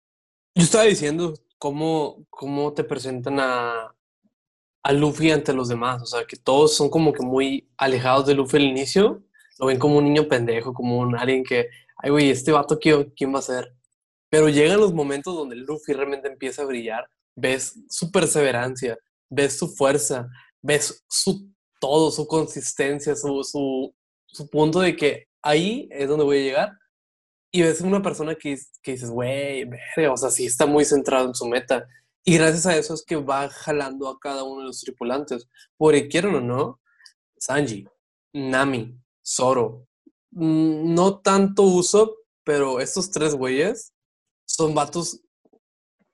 yo 0.54 0.64
estaba 0.64 0.84
diciendo 0.84 1.34
cómo, 1.58 2.24
cómo 2.30 2.72
te 2.72 2.84
presentan 2.84 3.38
a, 3.40 3.94
a 4.82 4.92
Luffy 4.92 5.30
ante 5.30 5.52
los 5.52 5.68
demás. 5.68 6.02
O 6.02 6.06
sea, 6.06 6.24
que 6.24 6.36
todos 6.36 6.74
son 6.74 6.88
como 6.88 7.12
que 7.12 7.22
muy 7.22 7.68
alejados 7.76 8.26
de 8.26 8.34
Luffy 8.34 8.56
al 8.56 8.64
inicio. 8.64 9.22
Lo 9.58 9.66
ven 9.66 9.78
como 9.78 9.98
un 9.98 10.04
niño 10.04 10.28
pendejo, 10.28 10.72
como 10.72 10.98
un 10.98 11.16
alguien 11.16 11.44
que, 11.44 11.68
ay, 11.98 12.10
güey, 12.10 12.30
este 12.30 12.52
vato, 12.52 12.78
¿quién, 12.78 13.12
quién 13.16 13.34
va 13.34 13.40
a 13.40 13.42
ser? 13.42 13.74
Pero 14.30 14.48
llegan 14.48 14.80
los 14.80 14.94
momentos 14.94 15.34
donde 15.34 15.56
Luffy 15.56 15.92
realmente 15.92 16.28
empieza 16.28 16.62
a 16.62 16.66
brillar. 16.66 17.08
Ves 17.34 17.80
su 17.88 18.10
perseverancia, 18.10 18.96
ves 19.28 19.58
su 19.58 19.68
fuerza, 19.68 20.28
ves 20.62 21.04
su 21.08 21.50
todo, 21.80 22.10
su 22.10 22.26
consistencia, 22.26 23.14
su, 23.14 23.42
su, 23.44 23.94
su 24.26 24.50
punto 24.50 24.80
de 24.80 24.96
que 24.96 25.28
ahí 25.42 25.88
es 25.90 26.08
donde 26.08 26.24
voy 26.24 26.38
a 26.38 26.42
llegar 26.42 26.72
y 27.50 27.62
ves 27.62 27.80
una 27.80 28.02
persona 28.02 28.34
que, 28.34 28.58
que 28.82 28.92
dices, 28.92 29.10
güey, 29.10 29.68
o 30.10 30.16
sea, 30.16 30.30
sí 30.30 30.46
está 30.46 30.66
muy 30.66 30.84
centrado 30.84 31.28
en 31.28 31.34
su 31.34 31.46
meta. 31.46 31.86
Y 32.24 32.36
gracias 32.36 32.66
a 32.66 32.76
eso 32.76 32.94
es 32.94 33.04
que 33.04 33.16
va 33.16 33.48
jalando 33.48 34.08
a 34.08 34.18
cada 34.20 34.44
uno 34.44 34.60
de 34.60 34.66
los 34.66 34.80
tripulantes. 34.80 35.48
Porque 35.76 36.08
quieran 36.08 36.34
o 36.34 36.40
no, 36.40 36.80
Sanji, 37.38 37.86
Nami, 38.34 38.98
Zoro, 39.24 39.86
mm, 40.32 40.94
no 40.94 41.20
tanto 41.20 41.62
uso, 41.62 42.16
pero 42.44 42.80
estos 42.80 43.10
tres 43.10 43.34
güeyes 43.34 43.94
son 44.44 44.74
vatos, 44.74 45.20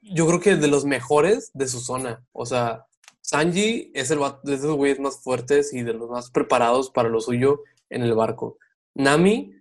yo 0.01 0.27
creo 0.27 0.41
que 0.41 0.57
de 0.57 0.69
los 0.69 0.85
mejores 0.85 1.51
de 1.53 1.67
su 1.67 1.81
zona. 1.81 2.25
O 2.33 2.47
sea, 2.47 2.87
Sanji 3.21 3.91
es 3.95 4.11
el 4.11 4.19
vato 4.19 4.41
de 4.45 4.55
esos 4.57 4.77
güeyes 4.77 5.01
más 5.01 5.21
fuertes 5.23 5.73
y 5.73 5.83
de 5.83 5.95
los 5.95 6.11
más 6.11 6.31
preparados 6.31 6.91
para 6.91 7.09
lo 7.09 7.21
suyo 7.21 7.63
en 7.91 8.03
el 8.03 8.15
barco. 8.15 8.59
Nami 8.95 9.53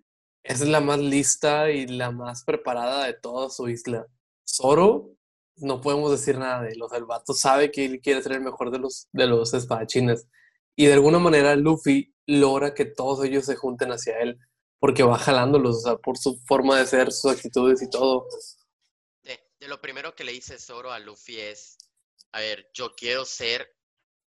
es 0.43 0.61
la 0.61 0.81
más 0.81 0.99
lista 0.99 1.71
y 1.71 1.87
la 1.87 2.11
más 2.11 2.43
preparada 2.43 3.05
de 3.05 3.13
toda 3.13 3.49
su 3.49 3.69
isla. 3.69 4.05
Zoro, 4.47 5.15
no 5.55 5.81
podemos 5.81 6.11
decir 6.11 6.37
nada 6.37 6.61
de 6.61 6.73
él. 6.73 6.81
O 6.81 6.89
sea, 6.89 7.01
sabe 7.33 7.71
que 7.71 7.85
él 7.85 8.01
quiere 8.01 8.21
ser 8.21 8.33
el 8.33 8.41
mejor 8.41 8.71
de 8.71 8.79
los, 8.79 9.07
de 9.11 9.27
los 9.27 9.53
espadachines. 9.53 10.27
Y 10.75 10.87
de 10.87 10.93
alguna 10.93 11.19
manera 11.19 11.55
Luffy 11.55 12.13
logra 12.25 12.73
que 12.73 12.85
todos 12.85 13.23
ellos 13.23 13.45
se 13.45 13.55
junten 13.55 13.91
hacia 13.91 14.19
él 14.19 14.37
porque 14.79 15.03
va 15.03 15.17
jalándolos, 15.17 15.77
o 15.77 15.79
sea, 15.79 15.95
por 15.95 16.17
su 16.17 16.37
forma 16.45 16.77
de 16.77 16.85
ser, 16.85 17.11
sus 17.13 17.31
actitudes 17.31 17.81
y 17.81 17.89
todo. 17.89 18.27
De, 19.21 19.39
de 19.57 19.67
lo 19.69 19.79
primero 19.79 20.13
que 20.13 20.25
le 20.25 20.33
dice 20.33 20.59
Zoro 20.59 20.91
a 20.91 20.99
Luffy 20.99 21.39
es, 21.39 21.77
a 22.33 22.41
ver, 22.41 22.69
yo 22.73 22.93
quiero 22.93 23.23
ser 23.23 23.73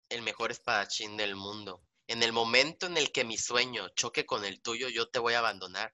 el 0.09 0.23
mejor 0.23 0.51
espadachín 0.51 1.19
del 1.19 1.37
mundo. 1.37 1.83
En 2.09 2.23
el 2.23 2.33
momento 2.33 2.87
en 2.87 2.97
el 2.97 3.13
que 3.13 3.25
mi 3.25 3.37
sueño 3.37 3.89
choque 3.91 4.25
con 4.25 4.47
el 4.47 4.63
tuyo, 4.63 4.89
yo 4.89 5.11
te 5.11 5.19
voy 5.19 5.35
a 5.35 5.41
abandonar. 5.41 5.93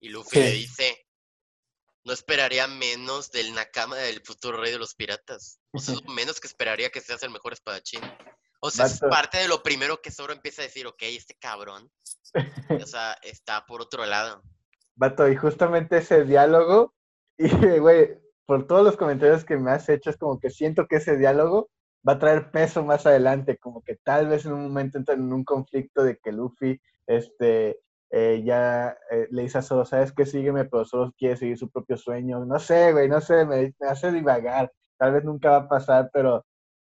Y 0.00 0.08
Luffy 0.08 0.38
le 0.38 0.50
dice, 0.52 1.06
no 2.04 2.12
esperaría 2.12 2.66
menos 2.66 3.30
del 3.30 3.54
Nakama 3.54 3.96
del 3.96 4.22
futuro 4.22 4.60
rey 4.60 4.72
de 4.72 4.78
los 4.78 4.94
piratas. 4.94 5.60
O 5.72 5.78
sea, 5.78 5.94
lo 5.94 6.00
menos 6.14 6.40
que 6.40 6.46
esperaría 6.46 6.90
que 6.90 7.00
seas 7.00 7.22
el 7.22 7.30
mejor 7.30 7.52
espadachín. 7.52 8.00
O 8.60 8.70
sea, 8.70 8.86
es 8.86 8.98
parte 9.00 9.38
de 9.38 9.48
lo 9.48 9.62
primero 9.62 10.00
que 10.00 10.10
Zoro 10.10 10.32
empieza 10.32 10.62
a 10.62 10.64
decir, 10.64 10.86
ok, 10.86 11.02
este 11.02 11.34
cabrón, 11.34 11.90
o 12.34 12.34
sea, 12.86 13.12
está 13.22 13.64
por 13.66 13.80
otro 13.80 14.04
lado. 14.04 14.42
Vato, 14.96 15.28
y 15.28 15.36
justamente 15.36 15.98
ese 15.98 16.24
diálogo, 16.24 16.94
y 17.38 17.78
güey, 17.78 18.18
por 18.46 18.66
todos 18.66 18.82
los 18.82 18.96
comentarios 18.96 19.44
que 19.44 19.56
me 19.56 19.70
has 19.70 19.88
hecho, 19.88 20.10
es 20.10 20.16
como 20.16 20.40
que 20.40 20.50
siento 20.50 20.88
que 20.88 20.96
ese 20.96 21.16
diálogo 21.16 21.70
va 22.06 22.14
a 22.14 22.18
traer 22.18 22.50
peso 22.50 22.82
más 22.84 23.06
adelante, 23.06 23.58
como 23.58 23.82
que 23.82 23.96
tal 23.96 24.28
vez 24.28 24.44
en 24.44 24.52
un 24.54 24.62
momento 24.62 24.98
entran 24.98 25.20
en 25.20 25.32
un 25.32 25.44
conflicto 25.44 26.02
de 26.02 26.16
que 26.16 26.32
Luffy, 26.32 26.80
este, 27.06 27.80
eh, 28.10 28.42
ya 28.44 28.96
eh, 29.10 29.28
le 29.30 29.42
dice 29.42 29.58
a 29.58 29.62
Zoro, 29.62 29.84
¿sabes 29.84 30.12
qué? 30.12 30.26
Sígueme, 30.26 30.64
pero 30.64 30.84
Zoro 30.84 31.12
quiere 31.18 31.36
seguir 31.36 31.58
su 31.58 31.70
propio 31.70 31.96
sueño. 31.96 32.44
No 32.44 32.58
sé, 32.58 32.92
güey, 32.92 33.08
no 33.08 33.20
sé, 33.20 33.44
me, 33.46 33.74
me 33.78 33.86
hace 33.88 34.12
divagar. 34.12 34.72
Tal 34.96 35.12
vez 35.12 35.24
nunca 35.24 35.50
va 35.50 35.56
a 35.58 35.68
pasar, 35.68 36.10
pero, 36.12 36.44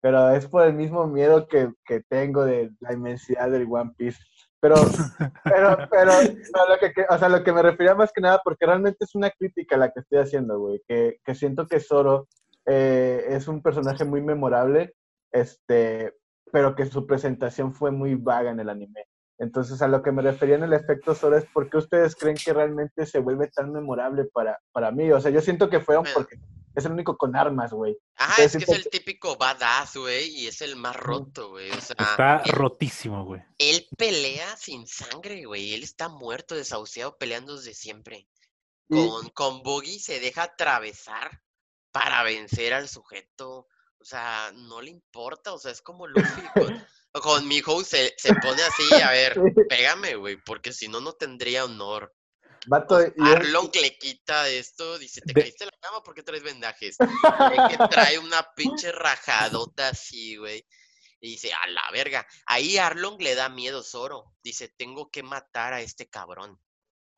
pero 0.01 0.29
es 0.31 0.47
por 0.47 0.63
el 0.65 0.73
mismo 0.73 1.07
miedo 1.07 1.47
que, 1.47 1.71
que 1.85 2.01
tengo 2.09 2.45
de 2.45 2.71
la 2.79 2.93
inmensidad 2.93 3.49
del 3.49 3.67
One 3.69 3.93
Piece. 3.97 4.19
Pero, 4.59 4.75
pero, 5.43 5.77
pero, 5.89 6.11
no, 6.55 6.67
lo 6.73 6.79
que, 6.79 6.91
que- 6.93 7.05
o 7.09 7.17
sea, 7.17 7.29
lo 7.29 7.43
que 7.43 7.53
me 7.53 7.61
refería 7.61 7.95
más 7.95 8.11
que 8.11 8.21
nada, 8.21 8.41
porque 8.43 8.65
realmente 8.65 8.97
es 9.05 9.15
una 9.15 9.29
crítica 9.31 9.77
la 9.77 9.91
que 9.91 9.99
estoy 10.01 10.19
haciendo, 10.19 10.59
güey, 10.59 10.81
que, 10.87 11.17
que 11.23 11.35
siento 11.35 11.67
que 11.67 11.79
Zoro 11.79 12.27
eh, 12.65 13.25
es 13.29 13.47
un 13.47 13.61
personaje 13.61 14.05
muy 14.05 14.21
memorable, 14.21 14.93
este, 15.31 16.13
pero 16.51 16.75
que 16.75 16.85
su 16.85 17.05
presentación 17.05 17.73
fue 17.73 17.91
muy 17.91 18.15
vaga 18.15 18.51
en 18.51 18.59
el 18.59 18.69
anime. 18.69 19.05
Entonces, 19.37 19.81
a 19.81 19.87
lo 19.87 20.01
que 20.01 20.11
me 20.11 20.21
refería 20.21 20.55
en 20.55 20.63
el 20.63 20.73
efecto 20.73 21.13
Zoro 21.13 21.37
es 21.37 21.45
por 21.45 21.69
qué 21.69 21.77
ustedes 21.77 22.15
creen 22.15 22.37
que 22.37 22.53
realmente 22.53 23.05
se 23.05 23.19
vuelve 23.19 23.47
tan 23.49 23.71
memorable 23.71 24.25
para, 24.25 24.59
para 24.71 24.91
mí. 24.91 25.11
O 25.11 25.19
sea, 25.19 25.29
yo 25.31 25.41
siento 25.41 25.69
que 25.69 25.81
fueron 25.81 26.03
Bueno. 26.03 26.15
porque 26.19 26.37
es 26.73 26.85
el 26.85 26.91
único 26.93 27.17
con 27.17 27.35
armas, 27.35 27.71
güey. 27.73 27.97
Ajá, 28.15 28.43
es 28.43 28.53
que 28.57 28.63
es 28.63 28.69
el 28.69 28.89
típico 28.89 29.35
badass, 29.37 29.97
güey, 29.97 30.27
y 30.29 30.47
es 30.47 30.61
el 30.61 30.75
más 30.77 30.95
roto, 30.95 31.49
güey. 31.49 31.69
O 31.71 31.81
sea, 31.81 31.95
Está 31.99 32.41
él, 32.45 32.51
rotísimo, 32.51 33.25
güey. 33.25 33.41
él 33.57 33.85
pelea 33.97 34.55
sin 34.57 34.87
sangre, 34.87 35.43
güey. 35.45 35.73
Él 35.73 35.83
está 35.83 36.07
muerto, 36.09 36.55
desahuciado, 36.55 37.17
peleando 37.17 37.55
desde 37.57 37.73
siempre. 37.73 38.27
Y- 38.89 39.07
Con, 39.07 39.29
con 39.29 39.63
Buggy 39.63 39.99
se 39.99 40.19
deja 40.19 40.43
atravesar 40.43 41.41
para 41.91 42.23
vencer 42.23 42.73
al 42.73 42.87
sujeto. 42.87 43.67
O 43.99 44.03
sea, 44.05 44.51
no 44.53 44.81
le 44.81 44.91
importa, 44.91 45.53
o 45.53 45.57
sea, 45.57 45.71
es 45.71 45.81
como 45.81 46.07
Luffy. 46.07 46.41
Con, 46.53 46.67
con 47.21 47.47
mi 47.47 47.61
host 47.65 47.91
se, 47.91 48.13
se 48.17 48.33
pone 48.35 48.61
así, 48.61 49.01
a 49.01 49.11
ver, 49.11 49.35
pégame, 49.69 50.15
güey, 50.15 50.37
porque 50.45 50.71
si 50.73 50.87
no, 50.87 50.99
no 51.01 51.13
tendría 51.13 51.65
honor. 51.65 52.13
Vato, 52.67 52.99
y 52.99 53.11
Arlong 53.19 53.69
le 53.79 53.95
quita 53.97 54.49
esto, 54.49 54.97
dice, 54.97 55.21
te 55.21 55.33
De- 55.33 55.41
caíste 55.41 55.65
en 55.65 55.69
la 55.71 55.77
cama 55.79 56.01
porque 56.03 56.23
traes 56.23 56.41
vendajes. 56.43 56.97
Que 56.97 57.77
trae 57.89 58.17
una 58.17 58.47
pinche 58.55 58.91
rajadota 58.91 59.89
así, 59.89 60.35
güey. 60.37 60.65
Y 61.21 61.31
dice, 61.31 61.51
a 61.53 61.67
la 61.69 61.83
verga. 61.91 62.25
Ahí 62.47 62.77
Arlong 62.77 63.21
le 63.21 63.35
da 63.35 63.49
miedo 63.49 63.79
a 63.81 63.83
Zoro. 63.83 64.33
Dice, 64.43 64.73
tengo 64.77 65.09
que 65.11 65.21
matar 65.21 65.73
a 65.73 65.81
este 65.81 66.07
cabrón. 66.07 66.59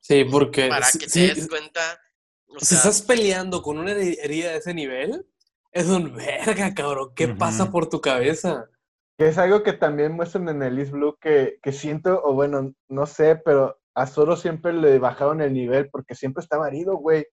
Sí, 0.01 0.25
porque 0.25 0.67
Para 0.67 0.91
que 0.91 1.07
te 1.07 1.33
des 1.33 1.47
cuenta. 1.47 1.99
O 2.47 2.59
si 2.59 2.65
sea, 2.67 2.77
estás 2.79 3.01
peleando 3.01 3.61
con 3.61 3.77
una 3.77 3.93
heri- 3.93 4.17
herida 4.21 4.51
de 4.51 4.57
ese 4.57 4.73
nivel, 4.73 5.25
es 5.71 5.85
un 5.85 6.13
verga, 6.15 6.73
cabrón. 6.73 7.13
¿Qué 7.15 7.29
pasa 7.29 7.71
por 7.71 7.89
tu 7.89 7.99
cabeza? 8.01 8.69
Que 9.18 9.28
es 9.28 9.38
algo 9.38 9.63
que 9.63 9.74
también 9.74 10.11
muestran 10.13 10.47
en 10.49 10.61
el 10.61 10.78
East 10.78 10.91
Blue 10.91 11.18
que, 11.20 11.57
que 11.61 11.72
siento, 11.72 12.22
o 12.24 12.34
bueno, 12.34 12.74
no 12.88 13.05
sé, 13.05 13.36
pero 13.43 13.80
a 13.95 14.05
Zoro 14.05 14.36
siempre 14.36 14.74
le 14.74 14.99
bajaron 14.99 15.41
el 15.41 15.53
nivel 15.53 15.89
porque 15.89 16.13
siempre 16.13 16.41
estaba 16.41 16.68
herido, 16.68 16.97
güey. 16.97 17.26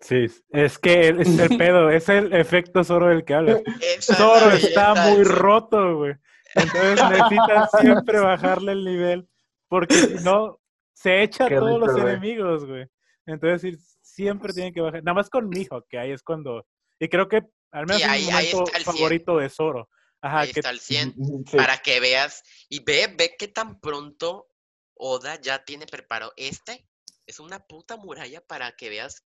Sí, 0.00 0.26
es 0.50 0.78
que 0.78 1.08
es 1.08 1.38
el 1.38 1.56
pedo, 1.58 1.90
es 1.90 2.08
el 2.08 2.32
efecto 2.32 2.84
Zoro 2.84 3.08
del 3.08 3.24
que 3.24 3.34
hablas. 3.34 3.62
es 3.80 4.06
Zoro 4.06 4.50
está 4.52 4.92
belleza 4.92 5.10
muy 5.10 5.24
roto, 5.24 5.96
güey. 5.98 6.14
Entonces 6.54 7.10
necesitan 7.10 7.68
siempre 7.80 8.20
bajarle 8.20 8.72
el 8.72 8.84
nivel, 8.84 9.28
porque 9.68 9.94
si 9.94 10.24
no, 10.24 10.60
se 10.94 11.22
echa 11.22 11.46
a 11.46 11.48
todos 11.48 11.74
rico, 11.74 11.86
los 11.86 11.92
güey. 11.92 12.06
enemigos, 12.06 12.66
güey. 12.66 12.86
Entonces 13.26 13.98
siempre 14.02 14.52
tienen 14.52 14.72
que 14.72 14.80
bajar. 14.80 15.02
Nada 15.02 15.14
más 15.14 15.28
con 15.28 15.48
Mijo, 15.48 15.84
que 15.88 15.98
ahí 15.98 16.12
es 16.12 16.22
cuando... 16.22 16.64
Y 16.98 17.08
creo 17.08 17.28
que 17.28 17.42
al 17.72 17.86
menos 17.86 18.00
Sí, 18.00 18.08
es 18.08 18.26
mi 18.26 18.32
momento 18.32 18.64
está 18.64 18.78
el 18.78 18.84
100. 18.84 18.96
favorito 18.96 19.38
de 19.38 19.48
Zoro. 19.50 19.88
Ajá, 20.20 20.40
Ahí 20.40 20.52
que 20.52 20.60
está 20.60 20.70
el 20.70 20.80
100. 20.80 21.14
Sí. 21.46 21.56
Para 21.56 21.78
que 21.78 22.00
veas. 22.00 22.42
Y 22.68 22.82
ve, 22.82 23.14
ve 23.16 23.36
qué 23.38 23.48
tan 23.48 23.80
pronto 23.80 24.48
Oda 24.94 25.40
ya 25.40 25.64
tiene 25.64 25.86
preparado. 25.86 26.32
Este 26.36 26.88
es 27.26 27.38
una 27.38 27.66
puta 27.66 27.96
muralla 27.96 28.40
para 28.44 28.74
que 28.76 28.88
veas. 28.88 29.24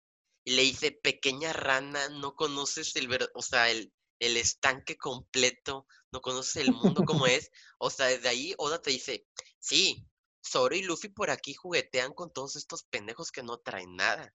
Y 0.45 0.53
le 0.53 0.63
dice, 0.63 0.93
pequeña 0.93 1.53
rana, 1.53 2.09
no 2.09 2.37
conoces 2.37 2.95
el, 2.97 3.09
ver- 3.09 3.31
o 3.35 3.43
sea, 3.43 3.69
el, 3.71 3.93
el 4.21 4.37
estanque 4.37 4.97
completo, 4.97 5.87
no 6.13 6.21
conoces 6.21 6.57
el 6.57 6.73
mundo 6.73 7.05
como 7.05 7.27
es. 7.27 7.51
O 7.79 7.91
sea, 7.91 8.07
desde 8.07 8.29
ahí 8.29 8.55
Oda 8.59 8.81
te 8.81 8.91
dice, 8.91 9.27
sí, 9.59 10.07
Zoro 10.47 10.77
y 10.77 10.83
Luffy 10.83 11.09
por 11.09 11.31
aquí 11.31 11.55
juguetean 11.55 12.13
con 12.15 12.33
todos 12.33 12.55
estos 12.55 12.85
pendejos 12.85 13.33
que 13.33 13.43
no 13.43 13.59
traen 13.59 13.97
nada. 13.97 14.33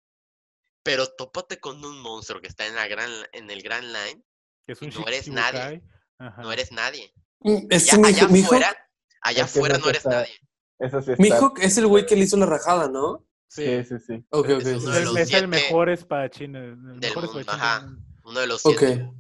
Pero 0.82 1.06
tópate 1.14 1.60
con 1.60 1.84
un 1.84 2.00
monstruo 2.00 2.40
que 2.40 2.48
está 2.48 2.66
en, 2.66 2.74
la 2.74 2.88
gran, 2.88 3.10
en 3.32 3.50
el 3.50 3.62
Grand 3.62 3.86
Line, 3.86 4.24
que 4.66 4.72
es 4.72 4.82
un 4.82 4.88
no 4.90 5.06
eres 5.06 5.28
nadie. 5.28 5.82
Ajá. 6.20 6.42
no 6.42 6.52
eres 6.52 6.70
nadie. 6.70 7.12
Mm, 7.40 7.66
Este 7.70 7.96
allá 7.96 8.26
afuera, 8.26 8.76
allá 9.22 9.44
Es 9.44 9.52
que 9.52 9.58
afuera 9.58 9.78
no 9.78 9.88
eres 9.88 10.04
está- 10.04 10.10
nadie. 10.10 10.38
Eso 10.78 11.02
sí 11.02 11.10
está. 11.12 11.22
Mihawk 11.22 11.58
es 11.60 11.76
el 11.78 11.86
güey 11.86 12.06
que 12.06 12.14
le 12.16 12.22
hizo 12.24 12.36
la 12.36 12.46
rajada, 12.46 12.88
¿no? 12.88 13.26
Sí, 13.48 13.82
sí, 13.84 13.96
sí. 14.06 14.14
Ok, 14.30 14.48
ok. 14.50 14.60
Es 14.60 14.66
Es 14.66 14.84
el, 14.84 15.16
es 15.16 15.48
mejor 15.48 15.90
espadachín, 15.90 16.54
el, 16.54 16.64
el 16.72 17.00
del 17.00 17.10
mejor 17.10 17.24
mundo, 17.24 17.40
espadachín 17.40 17.64
ajá. 17.66 17.96
Uno 18.24 18.40
de 18.40 18.46
los 18.46 18.62
siete 18.62 19.10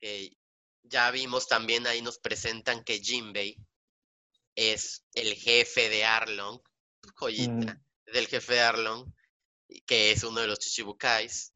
que 0.00 0.36
ya 0.82 1.10
vimos 1.10 1.46
también 1.48 1.86
ahí 1.86 2.00
nos 2.02 2.18
presentan 2.18 2.82
que 2.82 2.98
Jinbei 2.98 3.56
es 4.54 5.04
el 5.14 5.34
jefe 5.34 5.88
de 5.88 6.04
Arlong, 6.04 6.60
joyita, 7.14 7.80
del 8.12 8.26
jefe 8.26 8.54
de 8.54 8.60
Arlong, 8.60 9.12
que 9.86 10.12
es 10.12 10.24
uno 10.24 10.40
de 10.40 10.46
los 10.46 10.58
Chichibukais. 10.58 11.52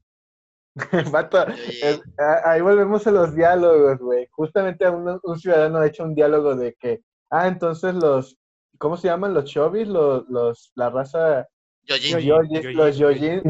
Vato, 1.12 1.43
Oye. 1.45 1.55
es- 1.83 2.01
a- 2.18 2.51
ahí 2.53 2.61
volvemos 2.61 3.07
a 3.07 3.11
los 3.11 3.35
diálogos, 3.35 3.99
güey. 3.99 4.27
Justamente 4.31 4.89
un, 4.89 5.18
un 5.23 5.39
ciudadano 5.39 5.79
ha 5.79 5.87
hecho 5.87 6.05
un 6.05 6.14
diálogo 6.14 6.55
de 6.57 6.75
que, 6.79 7.01
ah, 7.31 7.49
entonces 7.49 7.95
los, 7.95 8.39
¿cómo 8.79 8.97
se 8.97 9.09
llaman? 9.09 9.35
Los 9.35 9.45
Chobis, 9.47 9.89
los, 9.89 10.29
los, 10.29 10.73
la 10.77 10.91
raza, 10.91 11.47
Yojin, 11.85 12.18
Yojin. 12.21 12.51
Yoji- 12.62 12.73
los 12.75 12.97
Yojin. 12.99 13.43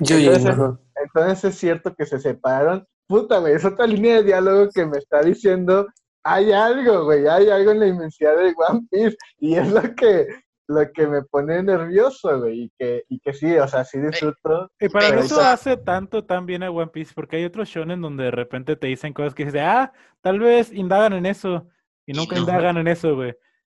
Yojin. 0.00 0.24
Yo, 0.24 0.32
Entonces. 0.32 0.78
Entonces 1.02 1.44
es 1.44 1.58
cierto 1.58 1.94
que 1.94 2.06
se 2.06 2.18
separaron. 2.18 2.86
Puta, 3.06 3.38
güey, 3.38 3.54
es 3.54 3.64
otra 3.64 3.86
línea 3.86 4.16
de 4.16 4.22
diálogo 4.22 4.70
que 4.72 4.86
me 4.86 4.98
está 4.98 5.20
diciendo, 5.22 5.86
hay 6.22 6.52
algo, 6.52 7.04
güey, 7.04 7.26
hay 7.26 7.48
algo 7.50 7.72
en 7.72 7.80
la 7.80 7.86
inmensidad 7.88 8.36
de 8.36 8.54
One 8.68 8.86
Piece. 8.90 9.16
Y 9.38 9.56
es 9.56 9.70
lo 9.72 9.82
que, 9.96 10.28
lo 10.70 10.92
que 10.92 11.06
me 11.06 11.22
pone 11.22 11.62
nervioso, 11.62 12.38
güey, 12.38 12.62
y 12.62 12.72
que, 12.78 13.04
y 13.08 13.18
que 13.18 13.32
sí, 13.32 13.56
o 13.56 13.66
sea, 13.66 13.84
sí 13.84 13.98
disfruto. 13.98 14.70
Y 14.78 14.88
para 14.88 15.08
Pero 15.08 15.20
eso 15.22 15.40
hace 15.40 15.76
tanto 15.76 16.24
tan 16.24 16.46
bien 16.46 16.62
a 16.62 16.70
One 16.70 16.92
Piece, 16.92 17.12
porque 17.14 17.36
hay 17.36 17.44
otros 17.44 17.68
shonen 17.68 18.00
donde 18.00 18.24
de 18.24 18.30
repente 18.30 18.76
te 18.76 18.86
dicen 18.86 19.12
cosas 19.12 19.34
que 19.34 19.44
dices, 19.44 19.60
ah, 19.64 19.92
tal 20.20 20.38
vez 20.38 20.72
indagan 20.72 21.12
en 21.14 21.26
eso, 21.26 21.66
y 22.06 22.12
Y 22.12 22.14
nunca 22.14 22.36
no. 22.36 22.42
indagan 22.42 22.76
en 22.76 22.86
eso, 22.86 23.16
güey. 23.16 23.34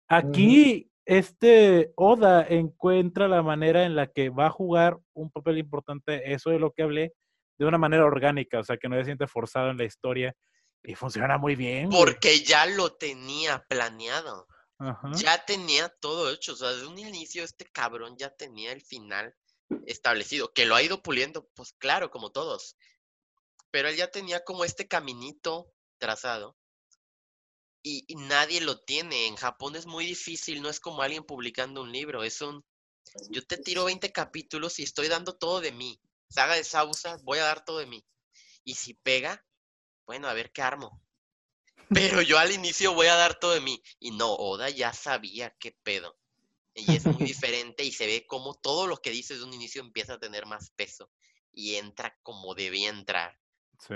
Aquí, 0.07 0.91
este 1.05 1.91
Oda 1.95 2.45
encuentra 2.47 3.27
la 3.27 3.41
manera 3.41 3.83
en 3.85 3.95
la 3.95 4.07
que 4.07 4.29
va 4.29 4.45
a 4.45 4.51
jugar 4.51 4.97
un 5.13 5.31
papel 5.31 5.57
importante, 5.57 6.31
eso 6.31 6.51
de 6.51 6.59
lo 6.59 6.71
que 6.71 6.83
hablé, 6.83 7.13
de 7.57 7.65
una 7.65 7.77
manera 7.77 8.05
orgánica, 8.05 8.59
o 8.59 8.63
sea, 8.63 8.77
que 8.77 8.87
no 8.87 8.95
se 8.97 9.05
siente 9.05 9.27
forzado 9.27 9.71
en 9.71 9.77
la 9.77 9.85
historia 9.85 10.33
y 10.83 10.95
funciona 10.95 11.37
muy 11.37 11.55
bien. 11.55 11.89
güey. 11.89 11.99
Porque 11.99 12.39
ya 12.39 12.65
lo 12.65 12.93
tenía 12.93 13.63
planeado. 13.67 14.47
Ya 15.15 15.45
tenía 15.45 15.89
todo 15.89 16.31
hecho. 16.31 16.53
O 16.53 16.55
sea, 16.55 16.69
desde 16.69 16.87
un 16.87 16.99
inicio 16.99 17.43
este 17.43 17.65
cabrón 17.65 18.17
ya 18.17 18.29
tenía 18.29 18.71
el 18.71 18.81
final 18.81 19.35
establecido. 19.85 20.53
Que 20.53 20.65
lo 20.65 20.75
ha 20.75 20.83
ido 20.83 21.01
puliendo, 21.01 21.47
pues 21.55 21.73
claro, 21.73 22.11
como 22.11 22.31
todos. 22.31 22.77
Pero 23.71 23.89
él 23.89 23.95
ya 23.95 24.11
tenía 24.11 24.43
como 24.43 24.65
este 24.65 24.87
caminito 24.87 25.73
trazado. 25.97 26.57
Y, 27.81 28.05
y 28.07 28.15
nadie 28.15 28.61
lo 28.61 28.79
tiene. 28.79 29.27
En 29.27 29.35
Japón 29.35 29.75
es 29.75 29.85
muy 29.85 30.05
difícil. 30.05 30.61
No 30.61 30.69
es 30.69 30.79
como 30.79 31.01
alguien 31.01 31.23
publicando 31.23 31.81
un 31.81 31.91
libro. 31.91 32.23
Es 32.23 32.41
un. 32.41 32.65
Yo 33.29 33.45
te 33.45 33.57
tiro 33.57 33.85
20 33.85 34.11
capítulos 34.11 34.79
y 34.79 34.83
estoy 34.83 35.07
dando 35.07 35.35
todo 35.35 35.59
de 35.59 35.71
mí. 35.71 35.99
Saga 36.29 36.55
de 36.55 36.63
Sausa, 36.63 37.17
voy 37.23 37.39
a 37.39 37.43
dar 37.43 37.63
todo 37.63 37.79
de 37.79 37.85
mí. 37.85 38.03
Y 38.63 38.75
si 38.75 38.95
pega, 38.95 39.45
bueno, 40.05 40.27
a 40.27 40.33
ver 40.33 40.51
qué 40.51 40.61
armo. 40.61 41.01
Pero 41.93 42.21
yo 42.21 42.37
al 42.37 42.51
inicio 42.51 42.93
voy 42.93 43.07
a 43.07 43.15
dar 43.15 43.39
todo 43.39 43.51
de 43.51 43.61
mí. 43.61 43.81
Y 43.99 44.11
no, 44.11 44.33
Oda 44.33 44.69
ya 44.69 44.93
sabía 44.93 45.55
qué 45.59 45.77
pedo. 45.83 46.17
Y 46.73 46.95
es 46.95 47.05
muy 47.05 47.15
diferente 47.35 47.83
y 47.83 47.91
se 47.91 48.05
ve 48.05 48.25
como 48.27 48.55
todo 48.55 48.87
lo 48.87 48.97
que 48.97 49.11
dice 49.11 49.35
de 49.35 49.43
un 49.43 49.53
inicio 49.53 49.81
empieza 49.81 50.13
a 50.13 50.19
tener 50.19 50.45
más 50.45 50.71
peso. 50.71 51.11
Y 51.51 51.75
entra 51.75 52.17
como 52.23 52.55
debía 52.55 52.89
entrar. 52.89 53.39
Sí. 53.79 53.95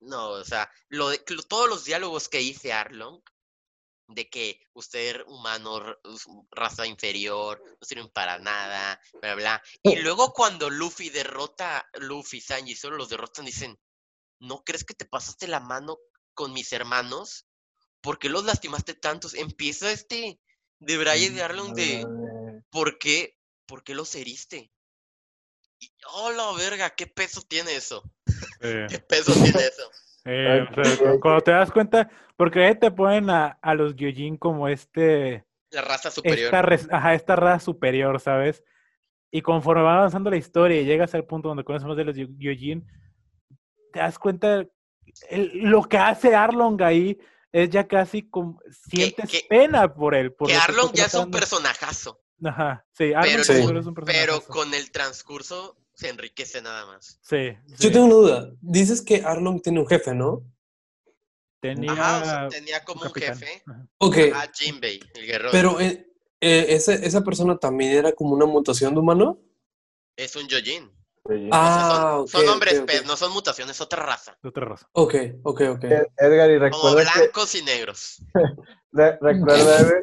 No, 0.00 0.30
o 0.30 0.44
sea, 0.44 0.70
lo 0.88 1.08
de- 1.08 1.18
todos 1.48 1.68
los 1.68 1.84
diálogos 1.84 2.28
que 2.28 2.38
dice 2.38 2.72
Arlong, 2.72 3.20
de 4.08 4.28
que 4.30 4.60
usted 4.72 5.22
humano, 5.26 5.82
raza 6.50 6.86
inferior, 6.86 7.62
no 7.62 7.86
sirven 7.86 8.08
para 8.08 8.38
nada, 8.38 9.00
bla, 9.20 9.34
bla. 9.34 9.62
Y 9.82 9.96
luego 9.96 10.32
cuando 10.32 10.70
Luffy 10.70 11.10
derrota 11.10 11.86
Luffy, 11.94 12.40
Sanji, 12.40 12.74
solo 12.74 12.96
los 12.96 13.10
derrotan, 13.10 13.44
dicen, 13.44 13.78
¿no 14.40 14.62
crees 14.64 14.84
que 14.84 14.94
te 14.94 15.04
pasaste 15.04 15.46
la 15.46 15.60
mano 15.60 15.98
con 16.38 16.52
mis 16.52 16.72
hermanos? 16.72 17.48
¿Por 18.00 18.20
qué 18.20 18.28
los 18.28 18.44
lastimaste 18.44 18.94
tantos? 18.94 19.34
Empieza 19.34 19.90
este 19.90 20.38
de 20.78 20.96
Braille 20.96 21.30
de 21.30 21.42
Arlong 21.42 21.74
de. 21.74 22.06
¿por 22.70 22.96
qué? 22.98 23.36
¿Por 23.66 23.82
qué 23.82 23.92
los 23.92 24.14
heriste? 24.14 24.70
Y, 25.80 25.90
oh, 26.12 26.30
la 26.30 26.52
verga, 26.52 26.90
¿qué 26.90 27.08
peso 27.08 27.42
tiene 27.42 27.74
eso? 27.74 28.04
sí. 28.60 28.68
¿Qué 28.88 29.00
peso 29.00 29.32
tiene 29.32 29.64
eso? 29.64 29.90
Eh, 30.30 30.66
o 30.70 30.74
sea, 30.74 30.96
cu- 30.98 31.20
cuando 31.20 31.40
te 31.40 31.52
das 31.52 31.72
cuenta, 31.72 32.10
porque 32.36 32.62
ahí 32.62 32.78
te 32.78 32.90
ponen 32.90 33.30
a, 33.30 33.58
a 33.62 33.74
los 33.74 33.96
Gyojin 33.96 34.36
como 34.36 34.68
este, 34.68 35.46
La 35.70 35.80
raza 35.80 36.10
superior. 36.10 36.48
esta, 36.48 36.60
res- 36.60 36.88
ajá, 36.90 37.14
esta 37.14 37.34
raza 37.34 37.64
superior, 37.64 38.20
¿sabes? 38.20 38.62
Y 39.32 39.40
conforme 39.40 39.82
va 39.82 39.94
avanzando 39.96 40.28
la 40.28 40.36
historia 40.36 40.80
y 40.82 40.84
llegas 40.84 41.14
al 41.14 41.24
punto 41.24 41.48
donde 41.48 41.64
conoces 41.64 41.88
más 41.88 41.96
de 41.96 42.04
los 42.04 42.14
Gyo- 42.14 42.36
Gyojin, 42.36 42.86
te 43.92 44.00
das 44.00 44.18
cuenta, 44.18 44.66
el- 45.30 45.50
lo 45.64 45.82
que 45.84 45.96
hace 45.98 46.34
Arlong 46.34 46.80
ahí 46.82 47.18
es 47.52 47.70
ya 47.70 47.86
casi 47.88 48.22
como, 48.28 48.60
sientes 48.90 49.28
que- 49.30 49.46
pena 49.48 49.92
por 49.94 50.14
él. 50.14 50.32
Por 50.32 50.48
que 50.48 50.54
Arlong 50.56 50.92
ya 50.92 51.06
es 51.06 51.14
un 51.14 51.30
personajazo, 51.30 52.20
Ajá, 52.44 52.86
sí, 52.92 53.12
Arlong 53.14 53.24
Pero- 53.32 53.44
Sí. 53.44 53.52
es 53.52 53.66
un 53.86 53.94
pero 53.94 54.04
personajazo. 54.06 54.46
con 54.48 54.74
el 54.74 54.90
transcurso 54.92 55.76
se 55.94 56.08
enriquece 56.10 56.62
nada 56.62 56.86
más. 56.86 57.18
Sí, 57.22 57.56
Yo 57.80 57.90
tengo 57.90 58.04
una 58.06 58.14
duda. 58.14 58.50
Dices 58.60 59.02
que 59.02 59.22
Arlong 59.24 59.60
tiene 59.60 59.80
un 59.80 59.86
jefe, 59.88 60.14
¿no? 60.14 60.44
Tenía 61.60 61.90
Ajá, 61.92 62.20
o 62.20 62.24
sea, 62.24 62.48
tenía 62.48 62.84
como 62.84 63.02
un 63.02 63.12
jefe 63.12 63.62
Ajá. 63.66 63.86
Ok, 63.98 64.16
a 64.32 64.48
Jinbei, 64.54 65.00
el 65.14 65.26
guerrero. 65.26 65.50
pero 65.50 65.80
eh, 65.80 66.06
eh, 66.40 66.66
ese- 66.68 67.04
esa 67.04 67.24
persona 67.24 67.58
también 67.58 67.90
era 67.96 68.12
como 68.12 68.34
una 68.34 68.46
mutación 68.46 68.94
de 68.94 69.00
humano. 69.00 69.40
es 70.16 70.34
un 70.36 70.46
Yojin. 70.48 70.90
Sí. 71.28 71.50
O 71.52 71.52
sea, 71.52 71.80
Ah, 71.82 72.24
son, 72.26 72.48
hombres 72.48 72.74
ok, 72.74 72.80
ok. 72.82 72.86
pez, 72.86 73.04
no 73.06 73.16
son 73.16 73.32
mutaciones, 73.32 73.76
es 73.76 73.80
otra 73.82 74.02
raza. 74.04 74.38
otra 74.42 74.64
raza. 74.64 74.88
Ok, 74.92 75.14
ok, 75.42 75.60
ok. 75.76 75.84
Ed- 75.84 76.06
Edgar, 76.16 76.50
y 76.50 76.54
Como 76.54 76.64
recuerda 76.94 77.12
que, 77.12 77.18
blancos 77.20 77.54
y 77.54 77.62
negros. 77.62 78.22
re- 78.92 79.18
recuerda, 79.20 79.94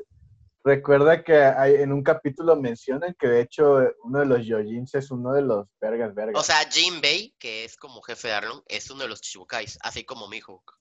recuerda 0.64 1.24
que 1.24 1.36
hay, 1.36 1.76
en 1.76 1.92
un 1.92 2.04
capítulo 2.04 2.56
mencionan 2.56 3.16
que 3.18 3.28
de 3.28 3.42
hecho 3.42 3.80
uno 4.04 4.20
de 4.20 4.26
los 4.26 4.46
Yojins 4.46 4.94
es 4.96 5.10
uno 5.10 5.34
de 5.34 5.42
los 5.42 5.66
vergas 5.82 6.14
vergas. 6.14 6.40
O 6.40 6.44
sea, 6.44 6.58
Jinbei, 6.70 7.34
que 7.40 7.66
es 7.66 7.76
como 7.76 8.02
jefe 8.04 8.28
de 8.28 8.34
Arlong, 8.36 8.62
es 8.68 8.90
uno 8.92 9.04
de 9.04 9.10
los 9.10 9.22
Chichibukais, 9.22 9.78
así 9.82 10.06
como 10.06 10.28
Mihawk. 10.28 10.74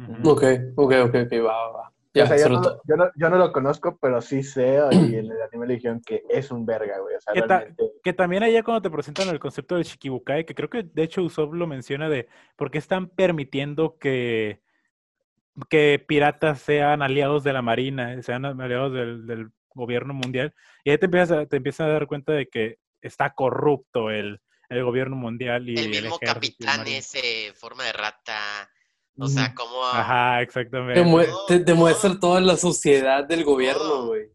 Ujú. 0.00 0.28
Ok, 0.30 0.42
ok, 0.76 0.92
ok, 1.04 1.14
ok, 1.26 1.32
va, 1.44 1.52
va, 1.52 1.70
va. 1.70 1.93
O 2.22 2.26
sea, 2.26 2.36
yo, 2.36 2.48
no, 2.48 2.62
yo, 2.62 2.96
no, 2.96 3.10
yo 3.16 3.30
no 3.30 3.38
lo 3.38 3.52
conozco, 3.52 3.98
pero 4.00 4.22
sí 4.22 4.44
sé, 4.44 4.78
y 4.92 5.16
en 5.16 5.26
el 5.32 5.42
anime 5.42 5.66
le 5.66 5.74
dijeron 5.74 6.00
que 6.00 6.22
es 6.28 6.50
un 6.52 6.64
verga, 6.64 6.98
güey. 7.00 7.16
O 7.16 7.20
sea, 7.20 7.34
¿Qué 7.34 7.42
ta- 7.42 7.58
realmente. 7.58 7.84
Que 8.04 8.12
también 8.12 8.42
allá 8.44 8.62
cuando 8.62 8.82
te 8.82 8.90
presentan 8.90 9.28
el 9.28 9.40
concepto 9.40 9.74
del 9.74 9.84
Shikibukai, 9.84 10.46
que 10.46 10.54
creo 10.54 10.70
que 10.70 10.84
de 10.84 11.02
hecho 11.02 11.22
Usopp 11.22 11.54
lo 11.54 11.66
menciona 11.66 12.08
de 12.08 12.28
por 12.54 12.70
qué 12.70 12.78
están 12.78 13.08
permitiendo 13.08 13.98
que, 13.98 14.60
que 15.68 16.04
piratas 16.06 16.60
sean 16.60 17.02
aliados 17.02 17.42
de 17.42 17.52
la 17.52 17.62
marina, 17.62 18.22
sean 18.22 18.44
aliados 18.44 18.92
del, 18.92 19.26
del 19.26 19.50
gobierno 19.74 20.14
mundial. 20.14 20.54
Y 20.84 20.90
ahí 20.90 20.98
te 20.98 21.06
empiezas 21.06 21.38
a, 21.38 21.46
te 21.46 21.56
empiezas 21.56 21.86
a 21.88 21.90
dar 21.90 22.06
cuenta 22.06 22.32
de 22.32 22.46
que 22.48 22.78
está 23.00 23.34
corrupto 23.34 24.10
el, 24.10 24.40
el 24.68 24.84
gobierno 24.84 25.16
mundial 25.16 25.68
y 25.68 25.76
El 25.76 25.90
mismo 25.90 26.18
capitán 26.18 26.86
ese, 26.86 27.52
forma 27.54 27.84
de 27.84 27.92
rata. 27.92 28.70
O 29.18 29.26
sea, 29.28 29.54
como... 29.54 29.84
Ajá, 29.84 30.42
exactamente. 30.42 31.00
Te 31.48 31.74
toda 32.20 32.40
la 32.40 32.56
suciedad 32.56 33.24
del 33.24 33.44
gobierno, 33.44 33.84
No. 33.84 34.06
güey. 34.08 34.28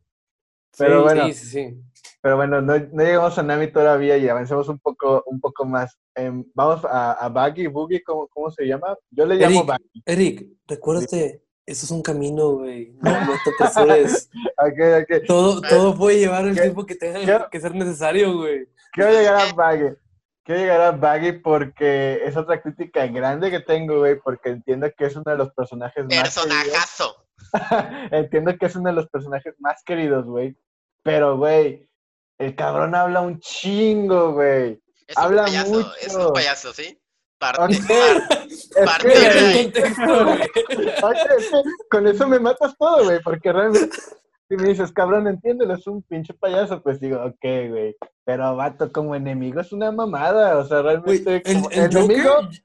Pero 0.77 0.99
Sí, 0.99 1.03
bueno. 1.03 1.25
Sí, 1.27 1.33
sí. 1.33 1.81
Pero 2.21 2.35
bueno, 2.35 2.61
no, 2.61 2.77
no 2.77 3.03
llegamos 3.03 3.37
a 3.37 3.43
Nami 3.43 3.71
todavía 3.71 4.17
y 4.17 4.27
avancemos 4.27 4.67
un 4.67 4.79
poco, 4.79 5.23
un 5.25 5.39
poco 5.39 5.65
más. 5.65 5.97
Em, 6.15 6.43
vamos 6.53 6.83
a, 6.85 7.13
a 7.13 7.29
Baggy, 7.29 7.67
Boogie, 7.67 8.03
¿cómo, 8.03 8.27
¿cómo 8.27 8.51
se 8.51 8.65
llama? 8.65 8.95
Yo 9.09 9.25
le 9.25 9.35
llamo 9.35 9.55
Eric, 9.59 9.67
Baggy. 9.67 10.03
Eric, 10.05 10.47
recuérdate, 10.67 11.43
eso 11.65 11.85
es 11.85 11.91
un 11.91 12.01
camino, 12.01 12.51
güey. 12.57 12.93
No, 13.01 13.11
no 13.25 13.33
te 13.43 13.63
apresures. 13.63 14.29
Ok, 14.57 14.79
ok. 15.03 15.25
Todo, 15.27 15.61
todo 15.61 15.95
puede 15.95 16.19
llevar 16.19 16.45
el 16.45 16.55
¿Qué- 16.55 16.61
tiempo 16.61 16.85
que 16.85 16.95
tenga 16.95 17.49
que 17.49 17.59
ser 17.59 17.73
necesario, 17.73 18.35
güey. 18.37 18.67
Quiero 18.91 19.11
llegar 19.11 19.35
a 19.49 19.53
Baggy. 19.53 19.95
Quiero 20.49 20.61
llegar 20.63 20.81
a 20.81 20.91
Baggy 20.93 21.33
porque 21.33 22.21
es 22.25 22.35
otra 22.35 22.59
crítica 22.59 23.05
grande 23.05 23.51
que 23.51 23.59
tengo, 23.59 23.99
güey, 23.99 24.19
porque 24.19 24.49
entiendo 24.49 24.89
que 24.97 25.05
es 25.05 25.15
uno 25.15 25.25
de 25.31 25.37
los 25.37 25.51
personajes 25.53 26.03
más 26.05 26.09
queridos. 26.09 26.33
Personajazo. 26.33 27.23
Entiendo 28.11 28.57
que 28.57 28.65
es 28.65 28.75
uno 28.75 28.89
de 28.89 28.95
los 28.95 29.07
personajes 29.09 29.53
más 29.59 29.83
queridos, 29.83 30.25
güey. 30.25 30.57
Pero, 31.03 31.37
güey, 31.37 31.87
el 32.39 32.55
cabrón 32.55 32.95
habla 32.95 33.21
un 33.21 33.39
chingo, 33.39 34.33
güey. 34.33 34.81
Es 35.05 35.15
un 35.17 35.23
Habla 35.23 35.43
payaso, 35.43 35.95
es 36.01 36.13
mucho. 36.15 36.27
un 36.29 36.33
payaso, 36.33 36.73
¿sí? 36.73 36.99
Parte, 37.37 37.61
Ok. 37.65 37.87
par- 37.87 38.47
Es 38.49 38.69
Parte 38.85 39.07
que- 39.07 39.19
de 39.19 39.27
ahí. 39.27 39.63
contexto, 39.65 40.33
es 41.37 41.51
con 41.91 42.07
eso 42.07 42.27
me 42.27 42.39
matas 42.39 42.75
todo, 42.75 43.03
güey, 43.03 43.21
porque 43.21 43.51
realmente 43.53 43.95
si 44.49 44.57
me 44.57 44.69
dices, 44.69 44.91
cabrón, 44.91 45.27
entiéndelo, 45.27 45.75
es 45.75 45.85
un 45.85 46.01
pinche 46.01 46.33
payaso, 46.33 46.81
pues 46.81 46.99
digo, 46.99 47.23
ok, 47.23 47.69
güey, 47.69 47.95
pero 48.25 48.55
vato, 48.55 48.91
como 48.91 49.15
enemigo 49.15 49.61
es 49.61 49.71
una 49.71 49.91
mamada, 49.91 50.57
o 50.57 50.65
sea, 50.65 50.81
Güey, 50.81 50.95
realmente 50.95 51.43
el, 51.45 51.55
como 51.55 51.69
el 51.69 51.79
enemigo, 51.79 52.33
Joker, 52.33 52.63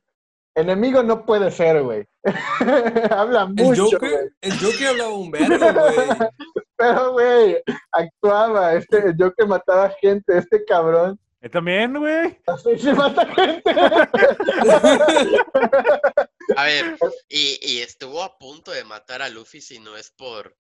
enemigo 0.55 1.03
no 1.03 1.27
puede 1.27 1.51
ser, 1.51 1.83
güey. 1.83 2.07
Habla 3.11 3.43
el 3.43 3.49
mucho, 3.49 3.85
güey, 3.85 3.93
Joker, 3.93 4.33
el 4.41 4.59
Joker 4.59 4.87
hablaba 4.89 5.15
un 5.15 5.31
verbo, 5.31 5.59
güey. 5.59 6.31
pero, 6.77 7.13
güey, 7.13 7.63
actuaba, 7.93 8.75
este, 8.75 9.13
yo 9.19 9.35
que 9.35 9.45
mataba 9.45 9.91
gente, 10.01 10.39
este 10.39 10.65
cabrón, 10.65 11.21
también, 11.51 11.99
güey. 11.99 12.39
así 12.47 12.79
se 12.79 12.95
mata 12.95 13.27
gente. 13.27 13.71
A 16.57 16.65
ver, 16.65 16.97
y, 17.29 17.59
y 17.61 17.81
estuvo 17.81 18.23
a 18.23 18.39
punto 18.39 18.71
de 18.71 18.85
matar 18.85 19.21
a 19.21 19.29
Luffy 19.29 19.61
si 19.61 19.79
no 19.79 19.95
es 19.97 20.11
por 20.11 20.57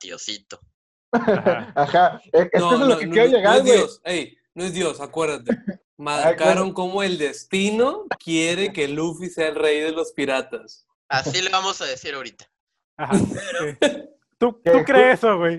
Diosito. 0.00 0.60
Ajá. 1.12 1.72
Ajá, 1.76 2.20
es, 2.32 2.48
No, 2.54 2.58
eso 2.58 2.72
es 2.74 2.80
no, 2.80 2.86
lo 2.86 2.98
que 2.98 3.06
no, 3.06 3.12
quiero 3.12 3.30
no 3.30 3.36
llegar, 3.36 3.56
es 3.58 3.62
güey. 3.64 3.76
Dios, 3.76 4.00
ey, 4.04 4.38
no 4.54 4.64
es 4.64 4.72
Dios, 4.72 5.00
acuérdate. 5.00 5.56
Marcaron 5.96 6.72
como 6.72 7.02
el 7.02 7.18
destino 7.18 8.06
quiere 8.24 8.72
que 8.72 8.88
Luffy 8.88 9.28
sea 9.28 9.48
el 9.48 9.54
rey 9.56 9.80
de 9.80 9.92
los 9.92 10.12
piratas. 10.12 10.86
Así 11.08 11.42
le 11.42 11.50
vamos 11.50 11.80
a 11.82 11.84
decir 11.84 12.14
ahorita. 12.14 12.46
Ajá. 12.96 13.18
sí. 13.18 13.26
¿Tú, 14.38 14.58
¿Qué? 14.62 14.70
tú 14.70 14.84
crees 14.84 15.18
eso, 15.18 15.36
güey. 15.36 15.58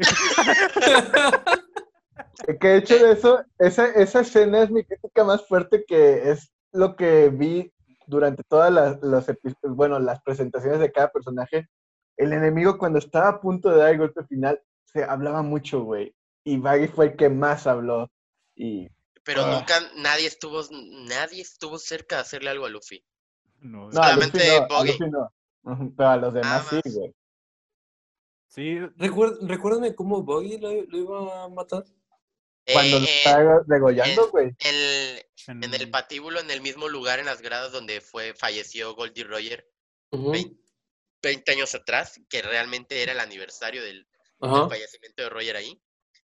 Que 2.60 2.68
de 2.68 2.78
hecho 2.78 2.98
de 2.98 3.12
eso, 3.12 3.44
esa, 3.60 3.86
esa 3.92 4.22
escena 4.22 4.64
es 4.64 4.72
mi 4.72 4.84
crítica 4.84 5.24
más 5.24 5.46
fuerte 5.48 5.86
que 5.88 6.32
es 6.32 6.52
lo 6.72 6.96
que 6.96 7.30
vi 7.30 7.72
durante 8.08 8.44
todas 8.44 8.72
las, 8.72 9.28
epi- 9.30 9.56
bueno, 9.62 10.00
las 10.00 10.22
presentaciones 10.24 10.80
de 10.80 10.92
cada 10.92 11.12
personaje. 11.12 11.68
El 12.22 12.34
enemigo 12.34 12.78
cuando 12.78 13.00
estaba 13.00 13.30
a 13.30 13.42
punto 13.42 13.70
de 13.72 13.78
dar 13.78 13.90
el 13.92 13.98
golpe 13.98 14.24
final, 14.26 14.62
se 14.86 15.04
hablaba 15.04 15.42
mucho, 15.42 15.82
güey. 15.84 16.14
Y 16.44 16.58
Baggy 16.58 16.88
fue 16.88 17.06
el 17.08 17.16
que 17.16 17.30
más 17.30 17.66
habló. 17.68 18.12
Y 18.56 18.88
Pero 19.24 19.44
Ah. 19.46 19.52
nunca 19.56 19.80
nadie 19.98 20.28
estuvo, 20.28 20.62
nadie 21.08 21.42
estuvo 21.42 21.78
cerca 21.78 22.16
de 22.18 22.22
hacerle 22.22 22.50
algo 22.50 22.66
a 22.66 22.70
Luffy. 22.70 23.04
No, 23.60 23.90
no, 23.90 24.02
a 24.02 24.14
Luffy 24.16 24.30
Solamente 24.32 24.48
no, 24.48 24.56
a 24.56 24.68
Buggy. 24.68 24.92
Luffy 24.92 25.10
no. 25.12 25.34
Ujú, 25.64 25.96
Pero 25.96 26.10
a 26.10 26.18
los 26.18 26.34
demás 26.34 26.68
sí, 26.70 26.82
güey. 26.92 27.14
sí, 28.48 28.80
Recuérdame 28.98 29.96
cómo 29.96 30.24
Buggy 30.24 30.58
lo, 30.58 30.72
lo 30.74 30.98
iba 30.98 31.44
a 31.44 31.50
matar. 31.50 31.84
Cuando 32.72 33.00
lo 33.00 33.06
Eh, 33.06 33.10
está 33.18 33.62
degollando, 33.66 34.30
güey. 34.30 34.56
En- 34.60 35.64
en 35.64 35.74
el 35.74 35.90
patíbulo, 35.90 36.40
en 36.40 36.52
el 36.52 36.62
mismo 36.62 36.88
lugar, 36.88 37.20
en 37.20 37.26
las 37.26 37.42
gradas 37.42 37.72
donde 37.72 38.02
fue, 38.02 38.34
falleció 38.36 38.94
Goldie 38.96 39.24
Roger. 39.24 39.68
Vein- 40.12 40.58
20 41.22 41.52
años 41.52 41.76
atrás, 41.76 42.20
que 42.30 42.42
realmente 42.42 43.02
era 43.02 43.12
el 43.12 43.20
aniversario 43.20 43.84
del, 43.84 44.08
del 44.40 44.70
fallecimiento 44.70 45.24
de 45.24 45.30
Roger 45.30 45.56
ahí. 45.56 45.82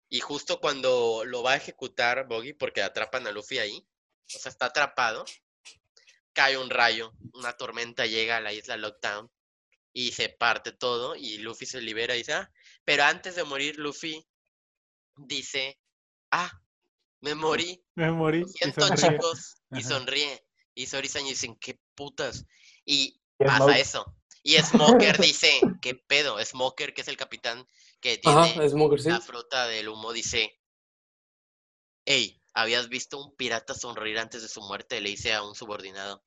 Y 0.09 0.19
justo 0.21 0.59
cuando 0.59 1.23
lo 1.25 1.43
va 1.43 1.53
a 1.53 1.57
ejecutar 1.57 2.27
Boggy, 2.27 2.53
porque 2.53 2.81
atrapan 2.81 3.27
a 3.27 3.31
Luffy 3.31 3.59
ahí, 3.59 3.85
o 4.35 4.39
sea, 4.39 4.49
está 4.51 4.67
atrapado, 4.67 5.25
cae 6.33 6.57
un 6.57 6.69
rayo, 6.69 7.13
una 7.33 7.53
tormenta 7.53 8.05
llega 8.05 8.37
a 8.37 8.41
la 8.41 8.53
isla 8.53 8.77
Lockdown 8.77 9.29
y 9.93 10.11
se 10.11 10.29
parte 10.29 10.71
todo 10.71 11.15
y 11.15 11.39
Luffy 11.39 11.65
se 11.65 11.81
libera 11.81 12.15
y 12.15 12.19
dice, 12.19 12.33
ah, 12.33 12.51
pero 12.85 13.03
antes 13.03 13.35
de 13.35 13.43
morir 13.43 13.77
Luffy 13.77 14.25
dice, 15.17 15.79
ah, 16.31 16.51
me 17.21 17.35
morí, 17.35 17.83
Me 17.95 18.11
morí. 18.11 18.41
lo 18.41 18.47
y 18.47 18.49
siento 18.51 18.87
sonríe. 18.87 19.09
chicos, 19.09 19.61
y 19.71 19.83
sonríe. 19.83 20.43
Y 20.75 20.85
Sori-san 20.85 21.23
dicen, 21.23 21.55
qué 21.55 21.79
putas. 21.95 22.45
Y 22.85 23.19
Y 23.39 23.45
pasa 23.45 23.79
eso. 23.79 24.16
Y 24.43 24.55
Smoker 24.57 25.17
dice, 25.33 25.59
¿qué 25.81 25.95
pedo? 25.95 26.43
Smoker, 26.43 26.93
que 26.93 27.01
es 27.01 27.07
el 27.07 27.17
capitán 27.17 27.67
que 27.99 28.17
tiene 28.17 28.37
Ajá, 28.37 28.69
Smoker, 28.69 29.01
sí. 29.01 29.09
la 29.09 29.21
fruta 29.21 29.67
del 29.67 29.89
humo, 29.89 30.13
dice, 30.13 30.59
hey, 32.05 32.41
¿habías 32.53 32.89
visto 32.89 33.19
un 33.19 33.35
pirata 33.35 33.73
sonreír 33.73 34.19
antes 34.19 34.41
de 34.41 34.47
su 34.47 34.61
muerte? 34.61 35.01
Le 35.01 35.09
dice 35.09 35.33
a 35.33 35.43
un 35.43 35.55
subordinado. 35.55 36.23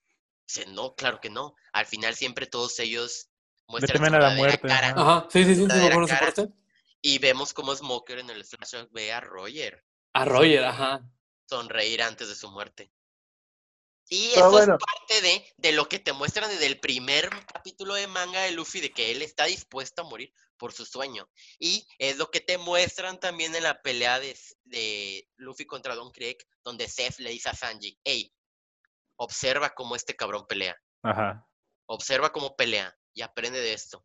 Dice, 0.47 0.67
no, 0.67 0.95
claro 0.95 1.21
que 1.21 1.31
no. 1.31 1.55
Al 1.73 1.87
final 1.87 2.15
siempre 2.15 2.47
todos 2.47 2.79
ellos 2.81 3.31
muestran 3.69 4.05
su 4.05 4.19
la 4.19 4.31
muerte, 4.31 4.59
cara. 4.61 4.89
ajá. 4.97 5.29
Sí, 5.31 5.45
sí, 5.45 5.55
sí, 5.55 5.63
sí, 5.63 5.69
cara. 5.69 6.33
Y 7.03 7.19
vemos 7.19 7.55
cómo 7.55 7.75
Smoker 7.75 8.19
en 8.19 8.31
el 8.31 8.45
flashback 8.45 8.91
ve 8.93 9.13
a 9.13 9.21
Roger 9.21 9.83
A 10.13 10.25
Roger, 10.25 10.65
ajá. 10.65 11.01
sonreír 11.49 12.03
antes 12.03 12.29
de 12.29 12.35
su 12.35 12.51
muerte. 12.51 12.93
Y 14.13 14.33
eso 14.33 14.51
bueno. 14.51 14.75
es 14.75 14.81
parte 14.85 15.23
de, 15.23 15.47
de 15.57 15.73
lo 15.73 15.89
que 15.89 16.01
te 16.01 16.13
muestran 16.13 16.51
desde 16.51 16.67
el 16.67 16.81
primer 16.81 17.31
capítulo 17.47 17.95
de 17.95 18.09
manga 18.09 18.43
de 18.43 18.51
Luffy, 18.51 18.81
de 18.81 18.93
que 18.93 19.13
él 19.13 19.23
está 19.23 19.45
dispuesto 19.45 20.03
a 20.03 20.05
morir 20.05 20.35
por 20.57 20.73
su 20.73 20.85
sueño. 20.85 21.31
Y 21.61 21.87
es 21.97 22.19
lo 22.19 22.29
que 22.29 22.41
te 22.41 22.59
muestran 22.59 23.21
también 23.21 23.55
en 23.55 23.63
la 23.63 23.81
pelea 23.81 24.19
de, 24.19 24.37
de 24.65 25.31
Luffy 25.37 25.65
contra 25.65 25.95
Don 25.95 26.11
Krieg, 26.11 26.37
donde 26.65 26.89
Seth 26.89 27.21
le 27.21 27.31
dice 27.31 27.51
a 27.51 27.55
Sanji, 27.55 28.01
hey, 28.03 28.35
observa 29.15 29.71
cómo 29.71 29.95
este 29.95 30.17
cabrón 30.17 30.45
pelea. 30.49 30.77
Ajá. 31.03 31.49
Observa 31.87 32.33
cómo 32.33 32.57
pelea 32.57 32.99
y 33.15 33.23
aprende 33.23 33.61
de 33.61 33.75
esto. 33.75 34.05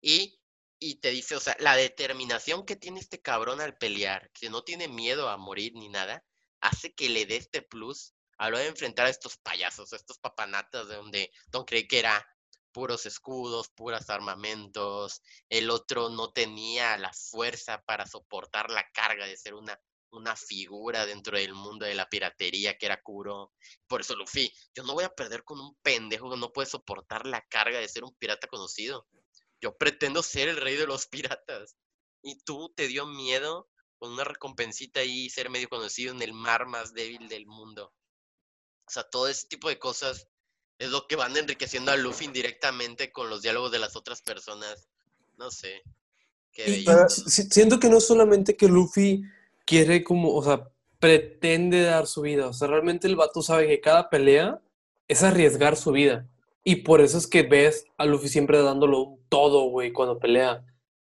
Y, 0.00 0.40
y 0.78 1.00
te 1.00 1.10
dice, 1.10 1.36
o 1.36 1.40
sea, 1.40 1.54
la 1.60 1.76
determinación 1.76 2.64
que 2.64 2.76
tiene 2.76 3.00
este 3.00 3.20
cabrón 3.20 3.60
al 3.60 3.76
pelear, 3.76 4.30
que 4.32 4.48
no 4.48 4.64
tiene 4.64 4.88
miedo 4.88 5.28
a 5.28 5.36
morir 5.36 5.74
ni 5.74 5.90
nada, 5.90 6.24
hace 6.60 6.94
que 6.94 7.10
le 7.10 7.26
dé 7.26 7.36
este 7.36 7.60
plus 7.60 8.15
a 8.38 8.50
lo 8.50 8.58
de 8.58 8.66
enfrentar 8.66 9.06
a 9.06 9.10
estos 9.10 9.36
payasos, 9.38 9.92
a 9.92 9.96
estos 9.96 10.18
papanatas 10.18 10.88
de 10.88 10.96
donde 10.96 11.32
Don 11.48 11.64
Krieg 11.64 11.88
era 11.92 12.26
puros 12.72 13.06
escudos, 13.06 13.70
puras 13.70 14.10
armamentos, 14.10 15.22
el 15.48 15.70
otro 15.70 16.10
no 16.10 16.32
tenía 16.32 16.98
la 16.98 17.12
fuerza 17.12 17.82
para 17.86 18.06
soportar 18.06 18.70
la 18.70 18.86
carga 18.92 19.26
de 19.26 19.36
ser 19.36 19.54
una, 19.54 19.80
una 20.10 20.36
figura 20.36 21.06
dentro 21.06 21.38
del 21.38 21.54
mundo 21.54 21.86
de 21.86 21.94
la 21.94 22.08
piratería 22.08 22.76
que 22.76 22.86
era 22.86 23.02
Kuro. 23.02 23.52
Por 23.86 24.02
eso 24.02 24.14
Luffy, 24.14 24.52
yo 24.74 24.82
no 24.82 24.92
voy 24.92 25.04
a 25.04 25.14
perder 25.14 25.42
con 25.44 25.58
un 25.58 25.74
pendejo 25.82 26.30
que 26.30 26.36
no 26.36 26.52
puede 26.52 26.68
soportar 26.68 27.26
la 27.26 27.40
carga 27.48 27.78
de 27.78 27.88
ser 27.88 28.04
un 28.04 28.14
pirata 28.14 28.46
conocido. 28.46 29.06
Yo 29.60 29.76
pretendo 29.76 30.22
ser 30.22 30.48
el 30.48 30.58
rey 30.58 30.76
de 30.76 30.86
los 30.86 31.06
piratas. 31.40 31.76
Y 32.22 32.38
tú 32.40 32.72
te 32.76 32.88
dio 32.88 33.06
miedo 33.06 33.70
con 33.98 34.12
una 34.12 34.24
recompensita 34.24 35.02
y 35.02 35.30
ser 35.30 35.48
medio 35.48 35.68
conocido 35.68 36.12
en 36.12 36.20
el 36.20 36.34
mar 36.34 36.66
más 36.66 36.92
débil 36.92 37.28
del 37.28 37.46
mundo. 37.46 37.94
O 38.86 38.90
sea, 38.90 39.02
todo 39.04 39.28
ese 39.28 39.46
tipo 39.48 39.68
de 39.68 39.78
cosas 39.78 40.28
es 40.78 40.90
lo 40.90 41.06
que 41.06 41.16
van 41.16 41.36
enriqueciendo 41.36 41.90
a 41.90 41.96
Luffy 41.96 42.26
indirectamente 42.26 43.10
con 43.10 43.30
los 43.30 43.42
diálogos 43.42 43.72
de 43.72 43.78
las 43.78 43.96
otras 43.96 44.22
personas. 44.22 44.88
No 45.38 45.50
sé. 45.50 45.82
Qué 46.52 46.84
siento 47.26 47.78
que 47.78 47.88
no 47.88 48.00
solamente 48.00 48.56
que 48.56 48.68
Luffy 48.68 49.22
quiere 49.66 50.02
como, 50.02 50.34
o 50.34 50.42
sea, 50.42 50.68
pretende 50.98 51.82
dar 51.82 52.06
su 52.06 52.22
vida, 52.22 52.48
o 52.48 52.52
sea, 52.54 52.68
realmente 52.68 53.06
el 53.06 53.16
vato 53.16 53.42
sabe 53.42 53.66
que 53.66 53.80
cada 53.80 54.08
pelea 54.08 54.60
es 55.08 55.22
arriesgar 55.22 55.76
su 55.76 55.92
vida. 55.92 56.26
Y 56.64 56.76
por 56.76 57.00
eso 57.00 57.18
es 57.18 57.26
que 57.26 57.42
ves 57.42 57.86
a 57.96 58.06
Luffy 58.06 58.28
siempre 58.28 58.60
dándolo 58.60 59.00
un 59.00 59.20
todo, 59.28 59.68
güey, 59.68 59.92
cuando 59.92 60.18
pelea. 60.18 60.64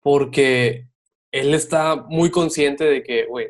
Porque 0.02 0.88
él 1.32 1.54
está 1.54 1.96
muy 1.96 2.32
consciente 2.32 2.86
de 2.86 3.04
que, 3.04 3.26
güey, 3.26 3.48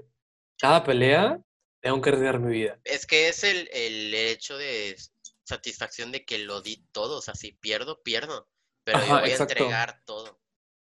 cada 0.58 0.84
pelea 0.84 1.40
tengo 1.82 2.00
que 2.02 2.10
arriesgar 2.10 2.40
mi 2.40 2.54
vida. 2.54 2.80
Es 2.84 3.06
que 3.06 3.28
es 3.28 3.44
el, 3.44 3.70
el 3.74 4.14
hecho 4.14 4.58
de 4.58 4.96
satisfacción 5.44 6.12
de 6.12 6.24
que 6.24 6.38
lo 6.40 6.62
di 6.62 6.86
todo. 6.92 7.18
O 7.18 7.22
sea, 7.22 7.36
si 7.36 7.52
pierdo, 7.54 8.02
pierdo. 8.04 8.50
Pero 8.84 9.00
yo 9.00 9.20
voy 9.20 9.30
exacto. 9.30 9.42
a 9.42 9.58
entregar 9.58 10.02
todo. 10.06 10.40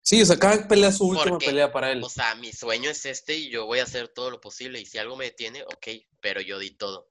Sí, 0.03 0.20
o 0.20 0.26
sea, 0.26 0.37
cada 0.37 0.66
pelea 0.66 0.89
es 0.89 0.99
su 0.99 1.07
última 1.07 1.30
Porque, 1.30 1.47
pelea 1.47 1.72
para 1.72 1.93
él. 1.93 2.03
O 2.03 2.09
sea, 2.09 2.35
mi 2.35 2.53
sueño 2.53 2.91
es 2.91 3.07
este 3.07 3.37
y 3.37 3.51
yo 3.51 3.66
voy 3.66 3.78
a 3.78 3.85
hacer 3.85 4.09
todo 4.09 4.30
lo 4.30 4.41
posible. 4.41 4.80
Y 4.80 4.87
si 4.87 4.99
algo 4.99 5.16
me 5.16 5.26
detiene, 5.26 5.62
ok, 5.62 5.87
pero 6.20 6.41
yo 6.41 6.59
di 6.59 6.70
todo. 6.70 7.09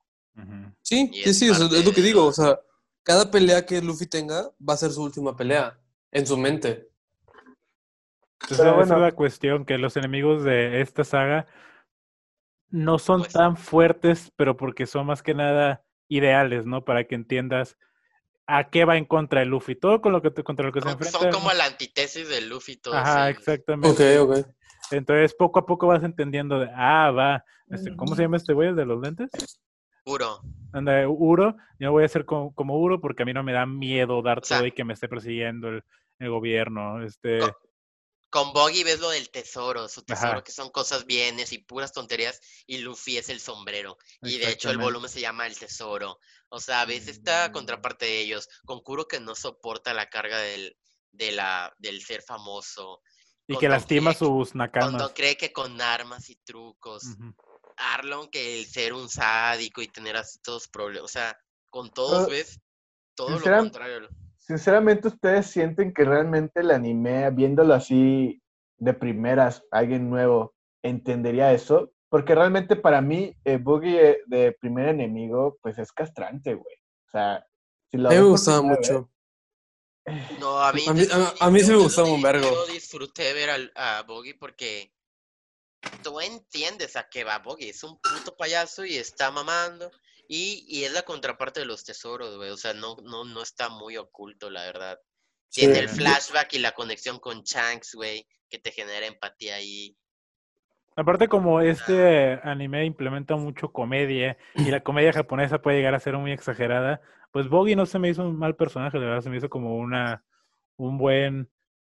Sí, 0.81 1.09
y 1.11 1.23
sí, 1.23 1.29
es 1.29 1.39
sí, 1.39 1.49
o 1.49 1.53
sea, 1.53 1.65
parte 1.65 1.79
es 1.79 1.85
lo 1.85 1.93
que 1.93 2.01
digo, 2.01 2.25
o 2.25 2.31
sea, 2.31 2.59
cada 3.03 3.29
pelea 3.29 3.65
que 3.65 3.81
Luffy 3.81 4.07
tenga 4.07 4.49
va 4.67 4.73
a 4.73 4.77
ser 4.77 4.91
su 4.91 5.03
última 5.03 5.35
pelea 5.35 5.77
en 6.11 6.25
su 6.25 6.37
mente. 6.37 6.89
Entonces, 8.41 8.57
Pero 8.57 8.81
esa 8.81 8.95
es 8.95 9.01
la 9.01 9.11
cuestión, 9.11 9.65
que 9.65 9.77
los 9.77 9.95
enemigos 9.97 10.43
de 10.43 10.81
esta 10.81 11.03
saga 11.03 11.47
no 12.71 12.97
son 12.99 13.21
Pues- 13.21 13.33
tan 13.33 13.57
fuertes, 13.57 14.31
pero 14.35 14.57
porque 14.57 14.85
son 14.85 15.05
más 15.05 15.21
que 15.21 15.33
nada 15.33 15.83
ideales, 16.07 16.65
¿no? 16.65 16.83
Para 16.83 17.03
que 17.05 17.15
entiendas 17.15 17.77
a 18.47 18.69
qué 18.69 18.83
va 18.85 18.97
en 18.97 19.05
contra 19.05 19.41
de 19.41 19.45
Luffy. 19.45 19.75
Todo 19.75 20.01
con 20.01 20.11
lo 20.11 20.21
que 20.21 20.31
te- 20.31 20.43
contra 20.43 20.65
lo 20.65 20.73
que 20.73 20.81
se 20.81 20.89
enfrenta. 20.89 21.19
son 21.19 21.31
como 21.31 21.53
la 21.53 21.65
antítesis 21.65 22.27
de 22.27 22.41
Luffy 22.41 22.77
todos 22.77 22.97
Ajá, 22.97 23.29
ellos. 23.29 23.39
exactamente. 23.39 24.19
Ok, 24.23 24.29
ok. 24.29 24.45
Entonces, 24.91 25.33
poco 25.35 25.59
a 25.59 25.65
poco 25.65 25.87
vas 25.87 26.03
entendiendo 26.03 26.59
de, 26.59 26.69
ah, 26.75 27.11
va, 27.11 27.45
este, 27.69 27.95
¿cómo 27.95 28.15
se 28.15 28.23
llama 28.23 28.37
este 28.37 28.51
güey 28.53 28.69
el 28.69 28.75
de 28.75 28.85
los 28.85 28.99
lentes? 28.99 29.29
Puro. 30.03 30.41
Anda, 30.73 31.07
Uro, 31.07 31.55
yo 31.79 31.91
voy 31.91 32.03
a 32.03 32.07
ser 32.09 32.25
como, 32.25 32.53
como 32.55 32.77
Uro 32.77 32.99
porque 32.99 33.23
a 33.23 33.25
mí 33.25 33.33
no 33.33 33.43
me 33.43 33.53
da 33.53 33.65
miedo 33.65 34.21
dar 34.21 34.39
O 34.39 34.43
sea- 34.43 34.57
todo 34.57 34.67
y 34.67 34.71
que 34.71 34.83
me 34.83 34.93
esté 34.93 35.07
persiguiendo 35.07 35.69
el, 35.69 35.83
el 36.19 36.29
gobierno. 36.29 37.03
Este, 37.03 37.39
Co- 37.39 37.55
Con 38.31 38.53
Boggy 38.53 38.83
ves 38.83 38.99
lo 39.01 39.09
del 39.09 39.29
tesoro, 39.29 39.87
su 39.89 40.03
tesoro, 40.03 40.31
Ajá. 40.31 40.43
que 40.43 40.53
son 40.53 40.69
cosas 40.71 41.05
bienes 41.05 41.51
y 41.51 41.57
puras 41.59 41.91
tonterías, 41.91 42.39
y 42.65 42.77
Luffy 42.77 43.17
es 43.17 43.27
el 43.29 43.41
sombrero. 43.41 43.97
Y 44.21 44.37
de 44.39 44.49
hecho 44.49 44.71
el 44.71 44.77
volumen 44.77 45.09
se 45.09 45.19
llama 45.19 45.45
el 45.45 45.59
tesoro. 45.59 46.17
O 46.49 46.59
sea, 46.61 46.85
ves 46.85 47.07
esta 47.09 47.51
contraparte 47.51 48.05
de 48.05 48.21
ellos, 48.21 48.47
con 48.65 48.79
Kuro 48.81 49.05
que 49.05 49.19
no 49.19 49.35
soporta 49.35 49.93
la 49.93 50.09
carga 50.09 50.37
del, 50.39 50.77
de 51.11 51.33
la, 51.33 51.75
del 51.77 52.01
ser 52.01 52.21
famoso. 52.23 53.01
y 53.47 53.57
que 53.57 53.67
lastima 53.67 54.11
Krieg, 54.11 54.19
sus 54.19 54.51
Cuando 54.51 54.63
nakamas. 54.63 55.11
cree 55.13 55.35
que 55.35 55.51
con 55.51 55.81
armas 55.81 56.29
y 56.29 56.37
trucos. 56.37 57.03
Ujú. 57.03 57.35
Arlon 57.75 58.29
que 58.29 58.59
el 58.59 58.65
ser 58.65 58.93
un 58.93 59.09
sádico 59.09 59.81
y 59.81 59.87
tener 59.89 60.15
así 60.15 60.39
todos 60.39 60.69
problemas. 60.69 61.03
O 61.03 61.11
sea, 61.11 61.37
con 61.69 61.91
todos 61.91 62.29
ves 62.29 62.61
todo 63.13 63.29
lo 63.39 63.41
contrario. 63.41 64.07
Sinceramente, 64.51 65.07
¿ustedes 65.07 65.45
sienten 65.47 65.93
que 65.93 66.03
realmente 66.03 66.59
el 66.59 66.71
anime, 66.71 67.29
viéndolo 67.31 67.73
así 67.73 68.43
de 68.77 68.93
primeras, 68.93 69.63
alguien 69.71 70.09
nuevo, 70.09 70.53
entendería 70.83 71.53
eso? 71.53 71.93
Porque 72.09 72.35
realmente 72.35 72.75
para 72.75 72.99
mí, 72.99 73.33
eh, 73.45 73.55
Boogie 73.55 74.09
eh, 74.09 74.17
de 74.25 74.51
primer 74.51 74.89
enemigo, 74.89 75.57
pues 75.61 75.77
es 75.79 75.93
castrante, 75.93 76.53
güey. 76.53 76.75
O 77.07 77.09
sea, 77.11 77.47
si 77.89 77.95
lo 77.97 78.09
me 78.09 78.19
gustaba 78.23 78.61
mucho. 78.61 79.09
No, 80.41 80.61
a 80.61 80.73
mí, 80.73 80.83
A 80.85 80.91
mí- 80.91 80.99
desde 80.99 81.15
un 81.15 81.21
a- 81.21 81.33
a 81.45 81.49
mí 81.49 81.59
sí 81.61 81.71
me 81.71 81.77
gustaba 81.77 82.09
un 82.13 82.21
vergo. 82.21 82.51
Yo 82.51 82.65
disfruté 82.67 83.31
ver 83.31 83.51
al- 83.51 83.71
a 83.75 84.03
Boggy 84.05 84.33
porque 84.33 84.91
tú 86.03 86.19
entiendes 86.19 86.97
a 86.97 87.07
qué 87.07 87.23
va 87.23 87.39
Boggy. 87.39 87.69
Es 87.69 87.85
un 87.85 87.97
puto 88.01 88.35
payaso 88.35 88.83
y 88.83 88.97
está 88.97 89.31
mamando. 89.31 89.89
Y, 90.33 90.63
y 90.65 90.85
es 90.85 90.93
la 90.93 91.01
contraparte 91.01 91.59
de 91.59 91.65
los 91.65 91.83
tesoros, 91.83 92.37
güey. 92.37 92.51
O 92.51 92.55
sea, 92.55 92.73
no, 92.73 92.95
no, 93.03 93.25
no 93.25 93.41
está 93.41 93.67
muy 93.67 93.97
oculto, 93.97 94.49
la 94.49 94.63
verdad. 94.63 94.97
Tiene 95.49 95.77
el 95.79 95.89
flashback 95.89 96.53
y 96.53 96.59
la 96.59 96.71
conexión 96.71 97.19
con 97.19 97.41
Shanks, 97.41 97.95
güey, 97.95 98.25
que 98.49 98.57
te 98.57 98.71
genera 98.71 99.05
empatía 99.05 99.55
ahí. 99.55 99.97
Aparte, 100.95 101.27
como 101.27 101.59
este 101.59 102.39
anime 102.43 102.85
implementa 102.85 103.35
mucho 103.35 103.73
comedia 103.73 104.37
y 104.55 104.71
la 104.71 104.79
comedia 104.79 105.11
japonesa 105.11 105.61
puede 105.61 105.79
llegar 105.79 105.95
a 105.95 105.99
ser 105.99 106.15
muy 106.15 106.31
exagerada, 106.31 107.01
pues 107.33 107.49
Boggy 107.49 107.75
no 107.75 107.85
se 107.85 107.99
me 107.99 108.07
hizo 108.07 108.23
un 108.23 108.39
mal 108.39 108.55
personaje, 108.55 108.99
de 108.99 109.05
verdad, 109.07 109.21
se 109.21 109.29
me 109.29 109.35
hizo 109.35 109.49
como 109.49 109.75
una 109.75 110.23
un 110.77 110.97
buen 110.97 111.49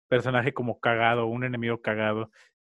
personaje 0.08 0.54
como 0.54 0.80
cagado, 0.80 1.26
un 1.26 1.44
enemigo 1.44 1.82
cagado. 1.82 2.30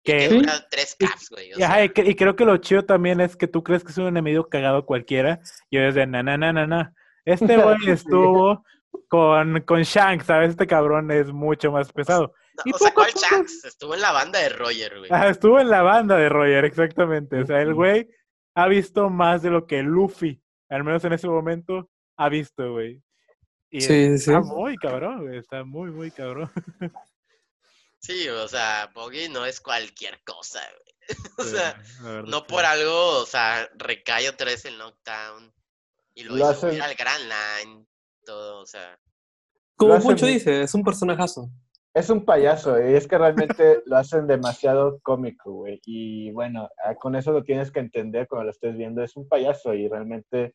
Y 0.09 0.13
que 0.13 0.29
Que, 0.29 0.35
dura 0.35 0.67
tres 0.71 0.97
caps, 0.99 1.31
güey. 1.31 1.51
y, 1.57 1.63
ajá, 1.63 1.85
y 1.85 1.93
y 1.97 2.15
creo 2.15 2.35
que 2.37 2.45
lo 2.45 2.57
chido 2.57 2.85
también 2.85 3.21
es 3.21 3.37
que 3.37 3.47
tú 3.49 3.63
crees 3.63 3.85
que 3.85 3.91
es 3.93 3.99
un 3.99 4.07
enemigo 4.07 4.49
cagado 4.49 4.85
cualquiera 4.87 5.41
y 5.71 5.79
desde 5.79 6.07
na 6.07 6.23
na 6.23 6.37
na 6.39 6.53
na 6.53 6.67
na. 6.67 6.95
Este 7.25 7.57
güey 7.77 7.79
Sí. 7.85 7.91
estuvo 7.91 8.65
con, 9.09 9.61
con 9.63 9.83
Shanks, 9.83 10.27
¿sabes? 10.27 10.51
Este 10.51 10.67
cabrón 10.67 11.11
es 11.11 11.31
mucho 11.33 11.71
más 11.73 11.93
pesado. 11.93 12.33
Y 12.65 12.73
o 12.75 12.79
sea, 12.79 12.93
¿cuál 12.93 13.13
poco- 13.13 13.27
Shanks? 13.31 13.65
Estuvo 13.65 13.95
en 13.95 14.01
la 14.01 14.13
banda 14.13 14.39
de 14.41 14.49
Roger, 14.49 14.99
güey. 14.99 15.11
Ah, 15.13 15.29
estuvo 15.29 15.61
en 15.61 15.69
la 15.71 15.83
banda 15.83 16.17
de 16.17 16.29
Roger, 16.29 16.65
exactamente. 16.65 17.41
O 17.41 17.47
sea, 17.47 17.61
el 17.61 17.75
güey 17.75 18.09
ha 18.57 18.67
visto 18.67 19.11
más 19.11 19.43
de 19.43 19.51
lo 19.51 19.67
que 19.67 19.83
Luffy, 19.83 20.43
al 20.69 20.83
menos 20.85 21.05
en 21.05 21.13
ese 21.13 21.29
momento, 21.29 21.89
ha 22.17 22.29
visto, 22.29 22.73
güey. 22.73 23.01
Y 23.71 23.83
Sí, 23.83 24.19
sí. 24.19 24.31
está 24.33 24.41
muy 24.41 24.77
cabrón, 24.77 25.27
güey. 25.27 25.39
Está 25.39 25.63
muy, 25.65 25.91
muy 25.91 26.11
cabrón. 26.11 26.51
Sí, 28.01 28.29
o 28.29 28.47
sea, 28.49 28.91
Boggy 28.95 29.29
no 29.29 29.45
es 29.45 29.61
cualquier 29.61 30.21
cosa, 30.25 30.61
güey. 30.61 30.95
O 31.39 31.43
Sí, 31.45 31.51
sea, 31.51 31.83
no 32.27 32.47
por 32.47 32.65
algo, 32.65 33.19
o 33.21 33.27
sea, 33.27 33.69
recae 33.77 34.29
otra 34.29 34.47
vez 34.47 34.65
el 34.67 34.77
knockdown. 34.79 35.53
Y 36.15 36.25
lo, 36.25 36.31
Lo 36.37 36.39
hizo 36.53 36.67
hacen- 36.67 36.75
ir 36.75 36.83
al 36.83 36.95
Grand 36.95 37.25
Line, 37.25 37.87
todo, 38.25 38.61
o 38.61 38.67
sea. 38.67 38.99
Como 39.77 39.95
hacen 39.95 40.17
muy- 40.21 40.33
dice, 40.35 40.63
es 40.63 40.75
un 40.75 40.83
personajazo. 40.85 41.49
Es 41.95 42.11
un 42.11 42.25
payaso, 42.25 42.79
y 42.79 42.95
es 42.95 43.09
que 43.09 43.17
realmente 43.19 43.83
lo 43.87 43.97
hacen 43.97 44.27
demasiado 44.27 45.01
cómico, 45.03 45.53
güey. 45.53 45.81
Y 45.85 46.31
bueno, 46.33 46.69
con 47.01 47.17
eso 47.17 47.33
lo 47.33 47.43
tienes 47.43 47.71
que 47.73 47.81
entender 47.81 48.29
cuando 48.29 48.45
lo 48.45 48.51
estés 48.51 48.77
viendo. 48.77 49.03
Es 49.03 49.17
un 49.17 49.27
payaso 49.29 49.73
y 49.75 49.89
realmente, 49.89 50.55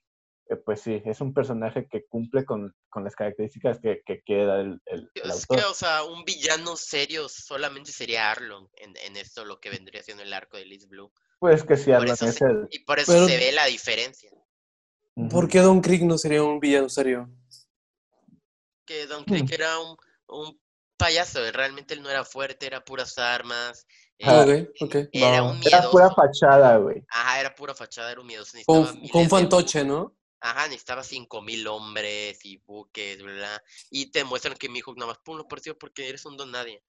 pues 0.66 0.82
sí, 0.82 1.02
es 1.06 1.22
un 1.22 1.34
personaje 1.34 1.88
que 1.90 2.06
cumple 2.06 2.46
con, 2.46 2.76
con 2.90 3.04
las 3.04 3.16
características 3.16 3.80
que, 3.80 4.02
que 4.06 4.22
quiere 4.24 4.46
dar 4.46 4.60
el, 4.60 4.82
el- 4.86 5.10
el 5.16 5.30
Es 5.32 5.42
autor. 5.42 5.58
que, 5.58 5.64
o 5.66 5.74
sea, 5.74 6.04
un 6.04 6.24
villano 6.26 6.76
serio 6.76 7.28
solamente 7.30 7.92
sería 7.92 8.30
Arlong 8.32 8.68
en, 8.76 8.94
en 9.06 9.18
esto, 9.18 9.46
lo 9.46 9.60
que 9.60 9.70
vendría 9.70 10.04
siendo 10.04 10.22
el 10.24 10.34
arco 10.34 10.58
de 10.58 10.66
Liz 10.66 10.88
Blue. 10.88 11.12
Pues 11.40 11.64
que 11.64 11.76
sí, 11.78 11.92
Por 11.92 12.08
eso 12.08 12.26
es 12.26 12.36
se- 12.36 12.46
el... 12.46 12.68
Y 12.72 12.80
por 12.80 13.00
eso 13.00 13.12
Pero- 13.14 13.28
se 13.28 13.38
ve 13.38 13.52
la 13.52 13.66
diferencia. 13.66 14.30
¿Por 15.30 15.48
qué 15.48 15.60
Don 15.60 15.80
Krieg 15.82 16.04
no 16.06 16.18
sería 16.18 16.42
un 16.44 16.60
villano 16.60 16.90
serio? 16.90 17.30
Que 18.86 19.06
Don 19.08 19.22
Hmm. 19.22 19.26
Krieg 19.26 19.54
era 19.54 19.80
un, 19.80 19.96
un 20.28 20.60
payaso, 20.98 21.40
realmente 21.52 21.94
él 21.94 22.02
no 22.02 22.10
era 22.10 22.26
fuerte, 22.26 22.66
era 22.66 22.84
puras 22.84 23.18
armas. 23.18 23.86
Ah, 24.24 24.46
eh, 24.48 24.70
ok, 24.80 24.88
ok. 24.88 24.96
Era 25.12 25.44
un 25.44 25.60
Era 25.66 25.90
pura 25.90 26.10
fachada, 26.12 26.78
güey. 26.78 27.04
Ajá, 27.10 27.40
era 27.40 27.54
pura 27.56 27.74
fachada, 27.76 28.12
era 28.12 28.22
un 28.22 28.28
miedoso. 28.28 28.58
Con, 28.66 29.02
de 29.02 29.30
fantoche, 29.30 29.84
¿no? 29.84 30.16
Ajá, 30.46 30.66
necesitaba 30.68 31.04
cinco 31.04 31.42
mil 31.42 31.66
hombres 31.68 32.44
y 32.44 32.58
buques, 32.58 33.24
bla, 33.24 33.64
Y 33.90 34.12
te 34.12 34.26
muestran 34.26 34.58
que 34.58 34.68
Mihawk 34.68 34.98
nada 34.98 35.14
más 35.14 35.20
pum 35.20 35.38
lo 35.38 35.48
partió 35.48 35.78
porque 35.78 36.10
eres 36.10 36.26
un 36.26 36.36
don 36.36 36.52
nadie. 36.52 36.84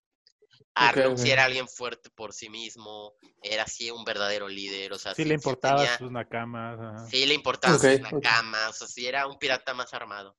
Arlong 0.74 1.16
sí 1.16 1.28
ok. 1.28 1.32
era 1.34 1.44
alguien 1.44 1.68
fuerte 1.68 2.10
por 2.10 2.32
sí 2.32 2.48
mismo, 2.50 3.14
era 3.42 3.62
así 3.62 3.92
un 3.92 4.04
verdadero 4.04 4.48
líder, 4.48 4.92
o 4.92 4.98
sea, 4.98 5.14
Sí 5.14 5.22
sí- 5.22 5.28
le 5.28 5.34
sí 5.34 5.38
importaba 5.38 5.76
tenía- 5.76 5.98
sus 5.98 6.10
nakamas. 6.10 6.80
ajá. 6.80 7.08
sí 7.08 7.26
le 7.26 7.34
importaban 7.34 7.76
Ok, 7.76 7.84
sus 7.84 8.00
nakamas, 8.00 8.70
o 8.70 8.72
sea, 8.72 8.86
sí 8.88 9.06
era 9.06 9.26
un 9.28 9.38
pirata 9.38 9.72
más 9.72 9.94
armado. 9.94 10.36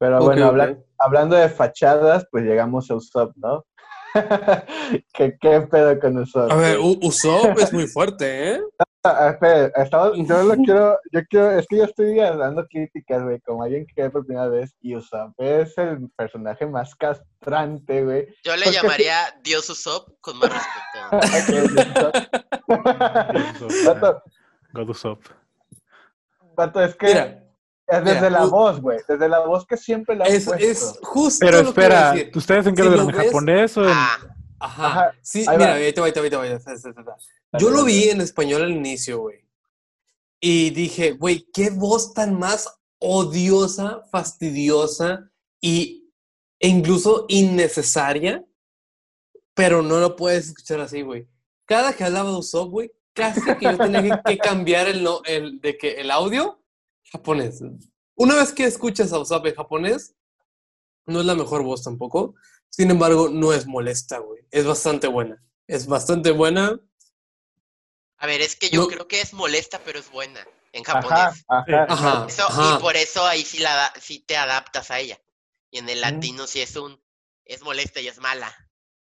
Pero 0.00 0.18
bueno, 0.24 0.46
habla- 0.46 0.76
hablando 0.98 1.36
de 1.36 1.48
fachadas, 1.48 2.26
pues 2.32 2.42
llegamos 2.44 2.90
a 2.90 2.96
Usopp, 2.96 3.36
¿no? 3.36 3.64
¿Qué, 5.12 5.36
¿Qué 5.40 5.60
pedo 5.62 5.98
con 6.00 6.18
Usopp? 6.18 6.50
A 6.50 6.56
ver, 6.56 6.78
Usopp 6.80 7.58
es 7.58 7.72
muy 7.72 7.86
fuerte, 7.86 8.52
¿eh? 8.54 8.60
Ah, 9.02 9.30
espera, 9.30 9.72
estaba- 9.82 10.12
yo 10.14 10.42
lo 10.42 10.54
quiero, 10.64 10.98
yo 11.10 11.20
quiero, 11.30 11.52
es 11.52 11.66
que 11.66 11.78
yo 11.78 11.84
estoy 11.84 12.16
dando 12.16 12.66
críticas, 12.66 13.22
güey, 13.22 13.40
como 13.40 13.62
alguien 13.62 13.86
que 13.86 14.02
ve 14.02 14.10
por 14.10 14.26
primera 14.26 14.48
vez, 14.48 14.74
y 14.82 14.94
Usopp 14.94 15.32
es 15.38 15.78
el 15.78 16.10
personaje 16.16 16.66
más 16.66 16.94
castrante, 16.96 18.04
güey. 18.04 18.26
Yo 18.44 18.54
le 18.56 18.64
Porque 18.64 18.76
llamaría 18.78 19.16
Dios 19.42 19.70
Usopp 19.70 20.10
con 20.20 20.38
más 20.38 20.50
respeto. 20.52 22.12
God 24.74 24.88
Usopp. 24.90 25.24
vato, 26.54 26.82
es 26.82 26.94
que 26.94 27.06
Mira, 27.06 27.42
desde 27.90 28.14
mira, 28.14 28.30
la 28.30 28.44
voz, 28.44 28.80
güey, 28.80 28.98
desde 29.08 29.28
la 29.28 29.40
voz 29.40 29.66
que 29.66 29.76
siempre 29.76 30.16
la 30.16 30.24
es, 30.26 30.44
puesto. 30.44 30.64
es 30.64 30.98
justo 31.02 31.44
Pero 31.44 31.62
lo 31.62 31.74
que 31.74 31.80
iba 31.80 31.96
a 31.96 31.98
espera, 31.98 32.12
decir. 32.12 32.32
¿ustedes 32.36 32.66
en 32.66 32.74
qué 32.74 32.82
Si 32.82 32.88
lo? 32.88 33.02
¿En 33.02 33.10
japonés 33.10 33.76
o 33.76 33.82
en...? 33.84 33.90
Ah, 33.92 34.18
Ajá. 34.60 34.86
Ajá, 34.86 35.14
Sí, 35.22 35.44
ahí 35.48 35.56
mira, 35.56 35.74
te 35.92 36.00
va. 36.04 37.16
Dale, 37.52 37.64
Yo 37.64 37.70
lo 37.70 37.84
vi 37.84 38.10
en 38.10 38.20
español 38.20 38.62
al 38.62 38.70
inicio, 38.70 39.20
güey. 39.20 39.44
Y 40.38 40.70
dije, 40.70 41.12
güey, 41.12 41.48
qué 41.52 41.70
voz 41.70 42.12
tan 42.14 42.38
más 42.38 42.68
odiosa, 42.98 44.02
fastidiosa 44.10 45.30
y, 45.60 46.12
e 46.58 46.68
incluso 46.68 47.24
innecesaria. 47.28 48.44
Pero 49.54 49.82
no 49.82 49.98
lo 49.98 50.14
puedes 50.14 50.48
escuchar 50.48 50.80
así, 50.80 51.02
güey. 51.02 51.26
Cada 51.64 51.92
que 51.94 52.04
hablaba 52.04 52.30
de 52.30 52.36
Usopp, 52.36 52.70
güey, 52.70 52.92
casi 53.14 53.40
que 53.56 53.64
yo 53.64 53.78
tenía 53.78 54.22
que, 54.24 54.38
cambiar 54.38 54.88
el, 54.88 55.06
el, 55.24 55.60
de 55.60 55.76
que 55.76 56.00
el 56.00 56.10
audio 56.10 56.59
japonés. 57.10 57.60
Una 58.14 58.34
vez 58.36 58.52
que 58.52 58.64
escuchas 58.64 59.12
a 59.12 59.18
Usopp 59.18 59.46
en 59.46 59.54
japonés, 59.54 60.14
no 61.06 61.20
es 61.20 61.26
la 61.26 61.34
mejor 61.34 61.62
voz 61.62 61.82
tampoco. 61.82 62.34
Sin 62.68 62.90
embargo, 62.90 63.28
no 63.28 63.52
es 63.52 63.66
molesta, 63.66 64.18
güey. 64.18 64.42
Es 64.50 64.64
bastante 64.64 65.08
buena. 65.08 65.42
Es 65.66 65.86
bastante 65.86 66.30
buena. 66.30 66.78
a 68.22 68.26
ver, 68.26 68.42
es 68.42 68.54
que 68.54 68.68
yo 68.68 68.82
No. 68.82 68.86
creo 68.88 69.08
que 69.08 69.22
es 69.22 69.32
molesta, 69.32 69.80
pero 69.84 69.98
es 69.98 70.10
buena 70.10 70.46
en 70.72 70.84
japonés. 70.84 71.42
ajá. 71.48 71.86
Ajá. 71.88 72.26
Eso- 72.28 72.46
ajá. 72.48 72.76
y 72.76 72.82
por 72.82 72.94
eso 72.96 73.24
ahí 73.26 73.42
sí, 73.44 73.58
la, 73.60 73.90
sí 73.98 74.20
te 74.20 74.36
adaptas 74.36 74.90
a 74.90 74.98
ella. 75.00 75.18
Y 75.70 75.78
en 75.78 75.88
el 75.88 76.02
latino 76.02 76.46
sí 76.46 76.60
es 76.60 76.76
un, 76.76 77.02
es 77.46 77.62
molesta 77.62 77.98
y 78.00 78.08
es 78.08 78.18
mala. 78.18 78.54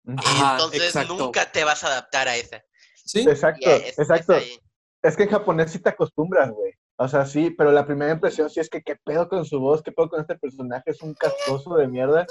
Entonces 0.07 0.83
exacto. 0.85 1.17
nunca 1.17 1.51
te 1.51 1.65
vas 1.65 1.83
a 1.83 1.89
adaptar 1.89 2.29
a 2.29 2.37
esa. 2.37 2.63
¿Sí? 3.05 3.21
Exacto, 3.29 3.69
es- 3.69 3.87
es 3.95 3.99
exacto. 3.99 4.35
ahí. 4.35 4.59
Es 5.03 5.17
que 5.17 5.25
en 5.25 5.31
japonés 5.31 5.73
sí 5.73 5.81
te 5.81 5.89
acostumbras, 5.91 6.51
güey. 6.51 6.73
O 7.01 7.07
sea, 7.07 7.25
sí, 7.27 7.51
pero 7.51 7.71
la 7.71 7.87
primera 7.87 8.11
impresión 8.13 8.51
sí 8.51 8.59
es 8.59 8.69
que 8.69 8.83
qué 8.83 8.97
pedo 8.97 9.29
con 9.29 9.45
su 9.45 9.61
voz, 9.61 9.83
qué 9.83 9.93
pedo 9.93 10.09
con 10.11 10.21
este 10.21 10.37
personaje, 10.37 10.91
es 10.91 11.01
un 11.01 11.15
castroso 11.15 11.77
de 11.77 11.87
mierda. 11.87 12.27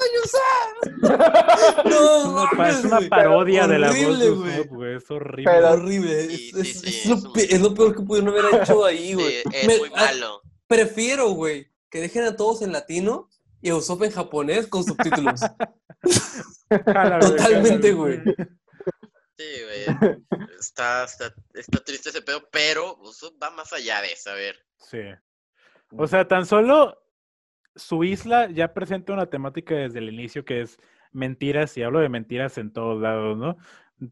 No, 1.86 2.44
es 2.68 2.84
una 2.84 3.00
parodia 3.10 3.66
de 3.68 3.80
la 3.80 3.88
voz 3.92 4.68
güey. 4.70 4.96
Es 4.98 5.10
horrible. 5.10 5.52
Pero- 5.52 5.72
horrible. 5.72 6.26
Sí, 6.30 6.34
es, 6.34 6.52
sí, 6.52 6.60
es- 6.72 6.82
sí, 6.82 6.88
es 6.90 7.06
lo 7.10 7.16
es 7.16 7.24
un- 7.24 7.34
pe- 7.34 7.56
es 7.56 7.62
lo 7.62 7.74
peor 7.74 7.96
que 7.96 8.04
pudieron 8.04 8.30
haber 8.38 8.62
hecho 8.62 8.84
ahí, 8.86 9.08
Sí, 9.08 9.14
güey. 9.14 9.36
es 9.54 9.68
Me- 9.68 9.78
muy 9.80 9.90
ah, 9.96 10.06
malo. 10.06 10.42
prefiero, 10.68 11.30
güey, 11.30 11.68
que 11.90 12.02
dejen 12.02 12.24
a 12.26 12.36
todos 12.36 12.62
en 12.62 12.72
latino 12.74 13.30
y 13.62 13.70
a 13.70 13.76
Usopp 13.76 14.04
en 14.04 14.12
japonés 14.12 14.68
con 14.68 14.84
subtítulos. 14.84 15.40
Totalmente, 16.70 17.94
güey. 17.94 18.22
Sí, 19.38 19.44
güey. 19.64 19.86
Está, 20.60 21.04
está, 21.04 21.34
está 21.54 21.80
triste 21.84 22.10
ese 22.10 22.22
pedo, 22.24 22.42
pero 22.52 22.98
Usopp 23.02 23.42
va 23.42 23.52
más 23.52 23.72
allá 23.74 24.02
de 24.02 24.12
eso, 24.12 24.32
a 24.32 24.34
ver. 24.34 24.56
Sí. 24.80 25.00
O 25.92 26.08
sea, 26.08 26.28
tan 26.28 26.46
solo 26.48 26.98
su 27.76 28.04
isla 28.04 28.50
ya 28.50 28.74
presenta 28.74 29.14
una 29.14 29.30
temática 29.30 29.76
desde 29.76 30.00
el 30.00 30.10
inicio 30.12 30.44
que 30.44 30.62
es 30.62 30.78
mentiras, 31.12 31.78
y 31.78 31.84
hablo 31.84 32.00
de 32.00 32.10
mentiras 32.10 32.58
en 32.58 32.74
todos 32.74 33.00
lados, 33.00 33.38
¿no? 33.38 33.58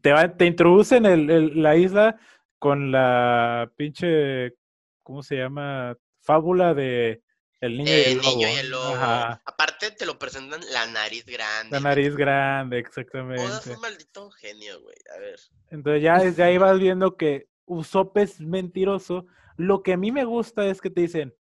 Te, 0.00 0.12
va- 0.12 0.36
te 0.36 0.46
introducen 0.46 1.04
el, 1.04 1.28
el- 1.30 1.62
la 1.62 1.76
isla 1.76 2.18
con 2.60 2.92
la 2.92 3.70
pinche, 3.76 4.54
¿cómo 5.02 5.22
se 5.24 5.36
llama? 5.36 5.96
Fábula 6.22 6.74
de 6.74 7.22
el 7.60 7.78
niño, 7.78 7.90
y, 7.90 8.00
el 8.02 8.20
niño 8.20 8.48
y 8.48 8.52
lobo. 8.52 8.60
el 8.60 8.70
lobo. 8.70 8.94
Ajá. 8.94 9.42
Aparte 9.44 9.90
te 9.92 10.06
lo 10.06 10.18
presentan 10.18 10.60
la 10.72 10.86
nariz 10.86 11.24
grande. 11.26 11.70
La 11.70 11.80
nariz 11.80 12.14
grande, 12.16 12.76
Oda 12.76 12.80
es 12.80 12.86
exactamente. 12.88 13.70
un 13.74 13.80
maldito 13.80 14.30
genio, 14.30 14.80
güey. 14.82 14.96
A 15.14 15.18
ver. 15.18 15.40
Entonces 15.70 16.02
ya 16.02 16.18
desde 16.18 16.42
ahí 16.42 16.58
vas 16.58 16.78
viendo 16.78 17.16
que 17.16 17.48
Usopp 17.64 18.16
es 18.18 18.40
mentiroso. 18.40 19.26
Lo 19.56 19.82
que 19.82 19.94
a 19.94 19.96
mí 19.96 20.12
me 20.12 20.24
gusta 20.24 20.66
es 20.66 20.80
que 20.80 20.90
te 20.90 21.00
dicen, 21.00 21.34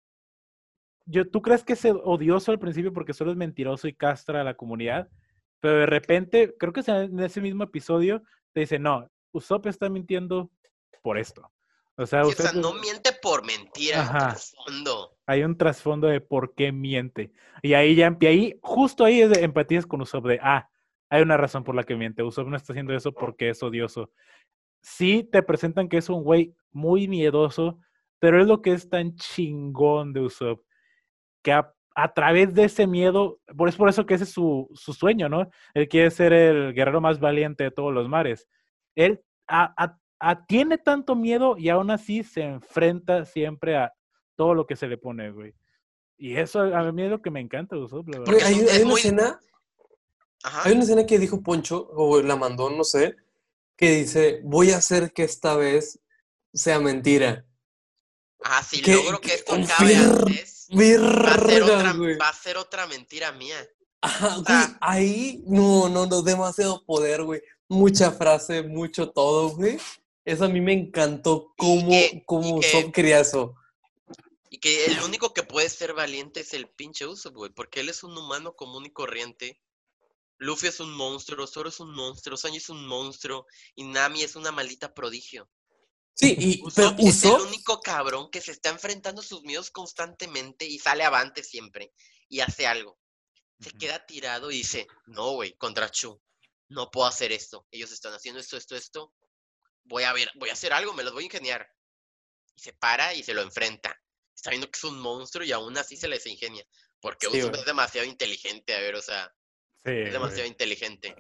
yo, 1.07 1.29
tú 1.29 1.43
crees 1.43 1.65
que 1.65 1.73
es 1.73 1.85
odioso 1.85 2.53
al 2.53 2.59
principio 2.59 2.93
porque 2.93 3.13
solo 3.13 3.31
es 3.31 3.37
mentiroso 3.37 3.89
y 3.89 3.95
castra 3.95 4.43
a 4.43 4.45
la 4.45 4.55
comunidad, 4.55 5.09
pero 5.61 5.79
de 5.79 5.87
repente, 5.87 6.55
creo 6.59 6.73
que 6.73 6.83
en 6.87 7.19
ese 7.21 7.41
mismo 7.41 7.65
episodio, 7.65 8.23
te 8.53 8.61
dicen, 8.61 8.83
no, 8.83 9.11
Usopp 9.33 9.67
está 9.67 9.89
mintiendo 9.89 10.51
por 11.03 11.19
esto. 11.19 11.51
O 11.97 12.07
sea, 12.07 12.25
Sí, 12.25 12.31
o 12.31 12.35
sea, 12.35 12.51
Usopp 12.51 12.63
no 12.63 12.75
miente 12.75 13.13
por 13.21 13.45
mentir, 13.45 13.95
hay 13.95 14.01
un 14.01 14.07
Ajá. 14.07 14.29
trasfondo. 14.31 15.12
Hay 15.27 15.45
un 15.45 15.57
trasfondo 15.57 16.09
de 16.09 16.21
por 16.21 16.55
qué 16.55 16.73
miente. 16.73 17.33
Y 17.63 17.75
ahí 17.75 17.95
ya, 17.95 18.17
y 18.19 18.27
ahí, 18.27 18.59
justo 18.63 19.05
ahí 19.05 19.21
es 19.21 19.31
de 19.31 19.45
empatías 19.45 19.87
con 19.87 20.01
Usopp 20.01 20.27
de, 20.27 20.41
ah, 20.43 20.69
hay 21.09 21.23
una 21.23 21.37
razón 21.37 21.65
por 21.65 21.75
la 21.75 21.85
que 21.85 21.97
miente. 21.97 22.23
Usopp 22.23 22.49
no 22.49 22.57
está 22.57 22.73
haciendo 22.73 22.95
eso 22.95 23.13
porque 23.13 23.51
es 23.51 23.63
odioso. 23.63 24.11
Sí 24.83 25.29
te 25.31 25.43
presentan 25.43 25.89
que 25.89 25.99
es 25.99 26.09
un 26.09 26.23
güey 26.23 26.55
muy 26.73 27.07
miedoso, 27.07 27.79
pero 28.19 28.41
es 28.41 28.47
lo 28.47 28.63
que 28.63 28.73
es 28.73 28.89
tan 28.89 29.15
chingón 29.17 30.13
de 30.13 30.21
Usopp, 30.21 30.65
que 31.43 31.53
a, 31.53 32.15
través 32.15 32.55
de 32.55 32.65
ese 32.65 32.87
miedo, 32.87 33.41
por, 33.57 33.69
es 33.69 33.77
por 33.77 33.89
eso 33.89 34.07
que 34.07 34.15
ese 34.15 34.25
es 34.25 34.31
su, 34.33 34.69
su 34.75 34.93
sueño, 34.93 35.29
¿no? 35.29 35.51
Él 35.75 35.89
quiere 35.89 36.11
ser 36.11 36.33
el 36.33 36.73
guerrero 36.73 37.01
más 37.01 37.21
valiente 37.21 37.65
de 37.65 37.71
todos 37.71 37.93
los 37.93 38.09
mares. 38.09 38.49
Él 38.95 39.21
tiene 40.47 40.79
tanto 40.79 41.15
miedo 41.15 41.57
y 41.59 41.69
aún 41.69 41.91
así 41.91 42.23
se 42.23 42.43
enfrenta 42.43 43.25
siempre 43.25 43.77
a 43.77 43.93
todo 44.43 44.55
lo 44.55 44.67
que 44.67 44.75
se 44.75 44.89
le 44.89 44.99
pone, 44.99 45.31
güey. 45.31 45.55
Y 46.19 46.37
eso 46.37 46.61
a 46.63 46.91
mí 46.91 47.05
es 47.05 47.11
lo 47.11 47.23
que 47.23 47.31
me 47.31 47.41
encanta 47.41 47.77
de 47.77 47.83
Usopp, 47.83 48.09
la 48.09 48.19
verdad. 48.19 48.33
Güey, 48.33 48.43
es 48.43 48.49
hay, 48.49 48.69
hay 48.77 48.83
una 48.83 48.91
muy- 48.91 49.01
escena, 49.01 49.41
Ajá. 50.43 50.63
hay 50.65 50.73
una 50.73 50.83
escena 50.83 51.07
que 51.07 51.19
dijo 51.21 51.41
Poncho, 51.43 51.89
o 51.93 52.21
la 52.21 52.35
mandó, 52.35 52.69
no 52.71 52.83
sé, 52.83 53.15
que 53.77 53.91
dice, 54.01 54.41
voy 54.43 54.73
a 54.73 54.79
hacer 54.79 55.13
que 55.13 55.23
esta 55.23 55.55
vez 55.57 56.01
sea 56.53 56.81
mentira. 56.81 57.45
Ajá, 58.43 58.65
si 58.65 58.83
que- 58.83 58.95
logro 58.97 59.21
que 59.21 59.35
esto 59.35 59.55
acabe 59.55 59.95
fir- 59.95 60.19
antes, 60.21 60.69
va 60.73 61.35
a 61.35 61.39
ser 61.47 61.63
otra, 61.63 61.93
va 62.21 62.29
a 62.29 62.33
ser 62.35 62.57
otra 62.57 62.87
mentira 62.89 63.31
mía. 63.33 63.57
Ajá, 64.01 64.29
güey, 64.35 64.45
Ah. 64.49 64.79
ahí, 64.81 65.45
no, 65.47 65.89
no, 65.89 66.07
no, 66.07 66.23
demasiado 66.23 66.85
poder, 66.85 67.23
güey. 67.23 67.41
Mucha 67.69 68.11
frase, 68.11 68.63
mucho 68.65 69.11
todo, 69.11 69.51
güey. 69.51 69.79
Eso 70.25 70.45
a 70.45 70.49
mí 70.49 70.61
me 70.61 70.73
encantó, 70.73 71.53
cómo, 71.57 71.91
que- 71.91 72.23
cómo 72.27 72.59
que- 72.61 72.91
quería 72.93 73.21
eso. 73.21 73.55
Y 74.53 74.59
que 74.59 74.85
el 74.85 75.01
único 75.03 75.33
que 75.33 75.45
puede 75.45 75.71
ser 75.71 75.95
valiente 75.95 76.41
es 76.41 76.53
el 76.53 76.69
pinche 76.69 77.07
Usopp, 77.07 77.35
güey, 77.35 77.51
porque 77.53 77.81
él 77.81 77.89
es 77.89 78.03
un 78.03 78.17
humano 78.17 78.55
común 78.55 78.85
y 78.85 78.93
corriente. 78.93 79.59
Luffy 80.37 80.67
es 80.67 80.79
un 80.79 80.93
monstruo, 80.93 81.47
Zoro 81.47 81.71
es 81.71 81.81
un 81.81 81.95
monstruo, 81.95 82.37
Sanji 82.37 82.59
es 82.59 82.69
un 82.69 82.87
monstruo 82.87 83.47
y 83.75 83.85
Nami 83.85 84.23
es 84.23 84.37
una 84.37 84.53
maldita 84.53 84.93
prodigio. 84.93 85.49
Sí, 86.15 86.37
y, 86.39 86.63
pero 86.75 86.89
Usopp 86.99 87.01
es 87.01 87.25
el 87.25 87.49
único 87.49 87.81
cabrón 87.81 88.29
que 88.31 88.43
se 88.43 88.53
está 88.53 88.69
enfrentando 88.69 89.23
a 89.23 89.25
sus 89.25 89.43
miedos 89.43 89.71
constantemente 89.71 90.67
y 90.67 90.79
sale 90.79 91.05
avante 91.05 91.43
siempre 91.43 91.95
y 92.29 92.41
hace 92.41 92.67
algo. 92.67 92.99
Se 93.59 93.71
queda 93.71 94.05
tirado 94.05 94.51
y 94.51 94.59
dice, 94.59 94.87
no, 95.07 95.31
güey, 95.31 95.55
contra 95.57 95.91
Chu, 95.91 96.21
no 96.69 96.91
puedo 96.91 97.07
hacer 97.07 97.33
esto. 97.33 97.67
Ellos 97.71 97.91
están 97.91 98.13
haciendo 98.13 98.39
esto, 98.39 98.59
esto, 98.59 98.77
esto. 98.77 99.15
Voy 99.85 100.03
a 100.03 100.13
ver, 100.13 100.31
voy 100.35 100.51
a 100.51 100.55
hacer 100.55 100.75
algo, 100.75 100.93
me 100.93 101.05
los 101.05 101.15
voy 101.15 101.23
a 101.23 101.27
ingeniar. 101.27 101.67
Y 102.55 102.61
se 102.61 102.75
para 102.75 103.15
y 103.15 103.23
se 103.23 103.33
lo 103.33 103.41
enfrenta. 103.41 103.99
Está 104.43 104.51
viendo 104.51 104.67
que 104.67 104.77
es 104.77 104.83
un 104.85 104.99
monstruo 104.99 105.45
y 105.45 105.53
aún 105.53 105.79
así 105.79 105.97
se 105.97 106.09
les 106.09 106.27
ingenia. 106.27 106.65
Porque 107.01 107.29
Sí, 107.31 107.39
es 107.39 107.65
demasiado 107.65 108.05
inteligente, 108.09 108.75
a 108.75 108.81
ver, 108.81 108.97
o 108.97 109.01
sea, 109.01 109.33
Sí, 109.85 109.91
es 109.93 110.01
güey. 110.01 110.11
demasiado 110.11 110.49
inteligente. 110.49 111.15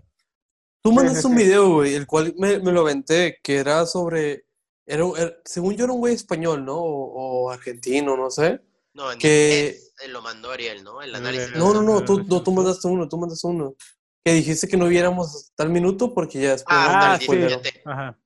tú 0.82 0.90
mandaste 0.90 1.24
un 1.28 1.36
video, 1.36 1.74
güey, 1.74 1.94
el 1.94 2.04
cual 2.08 2.34
me, 2.36 2.58
me 2.58 2.72
lo 2.72 2.80
aventé, 2.80 3.38
que 3.40 3.58
era 3.58 3.86
sobre, 3.86 4.46
era, 4.84 5.04
según 5.44 5.76
yo 5.76 5.84
era 5.84 5.92
un 5.92 6.00
güey 6.00 6.14
español, 6.14 6.64
¿no? 6.64 6.76
O, 6.78 7.44
o 7.44 7.50
argentino, 7.50 8.16
no 8.16 8.28
sé. 8.28 8.60
No, 8.94 9.12
en 9.12 9.20
Que- 9.20 9.78
eh, 10.00 10.08
lo 10.08 10.20
mandó 10.20 10.50
Ariel, 10.50 10.82
¿no? 10.82 11.00
El 11.00 11.12
No, 11.12 11.18
análisis. 11.18 11.52
no, 11.52 11.72
No, 11.74 11.82
no, 11.82 12.04
tú, 12.04 12.18
no, 12.18 12.24
no, 12.24 12.42
tú 12.42 12.50
no. 12.50 12.56
mandaste 12.56 12.88
uno, 12.88 13.08
tú 13.08 13.16
mandaste 13.18 13.46
uno. 13.46 13.76
Que 14.24 14.32
dijiste 14.32 14.66
que 14.66 14.76
no 14.76 14.88
viéramos 14.88 15.32
hasta 15.32 15.62
el 15.62 15.68
minuto 15.70 16.12
porque 16.12 16.40
ya 16.40 16.50
después... 16.50 16.76
Ah, 16.76 17.16
sí. 17.20 17.24
spoilero. 17.26 17.60
17. 17.60 17.82
Ajá. 17.84 18.18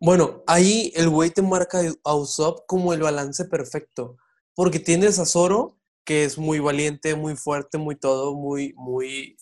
Bueno, 0.00 0.42
ahí 0.48 0.92
el 0.96 1.08
güey 1.08 1.30
te 1.30 1.42
marca 1.42 1.80
a 2.04 2.14
Usopp 2.16 2.66
como 2.66 2.92
el 2.92 3.00
balance 3.02 3.44
perfecto. 3.44 4.16
Porque 4.60 4.78
tienes 4.78 5.18
a 5.18 5.24
Zoro, 5.24 5.78
que 6.04 6.24
es 6.24 6.36
muy 6.36 6.58
valiente, 6.58 7.14
muy 7.14 7.34
fuerte, 7.34 7.78
muy 7.78 7.96
todo, 7.96 8.34
muy, 8.34 8.74
muy 8.76 9.38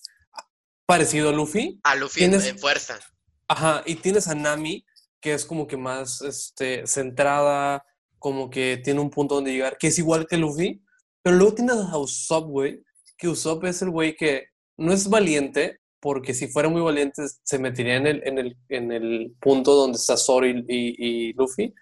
parecido 0.87 1.31
a 1.31 1.33
Luffy. 1.33 1.81
A 1.83 1.97
Luffy 1.97 2.23
en, 2.23 2.31
Tienes- 2.31 2.47
en 2.47 2.57
fuerza. 2.61 3.01
Ajá, 3.49 3.83
y 3.85 3.97
tienes 3.97 4.29
a 4.29 4.37
Nami, 4.37 4.85
que 5.21 5.33
es 5.35 5.45
como 5.45 5.67
que 5.67 5.77
más 5.77 6.23
este, 6.23 6.87
centrada, 6.87 7.85
como 8.21 8.49
que 8.49 8.81
tiene 8.85 9.01
un 9.01 9.11
punto 9.11 9.35
donde 9.35 9.51
llegar, 9.53 9.77
que 9.77 9.89
es 9.89 9.99
igual 9.99 10.25
que 10.29 10.37
Luffy. 10.37 10.81
Pero 11.21 11.35
luego 11.35 11.55
tienes 11.55 11.75
a 11.75 11.99
Usopp, 11.99 12.47
güey, 12.49 12.85
que 13.17 13.27
Usopp 13.29 13.65
es 13.65 13.83
el 13.83 13.91
güey 13.91 14.15
que 14.15 14.47
no 14.77 14.93
es 14.93 15.09
valiente, 15.09 15.81
porque 15.99 16.33
si 16.33 16.47
fuera 16.47 16.69
muy 16.69 16.81
valiente 16.81 17.23
se 17.43 17.59
metería 17.59 17.97
en 17.97 18.07
el, 18.07 18.23
en 18.25 18.39
el, 18.39 18.57
en 18.69 18.93
el 18.93 19.35
punto 19.41 19.75
donde 19.75 19.97
está 19.99 20.17
Zoro 20.17 20.47
y, 20.47 20.65
y- 20.69 20.95
y 21.29 21.33
Luffy, 21.33 21.75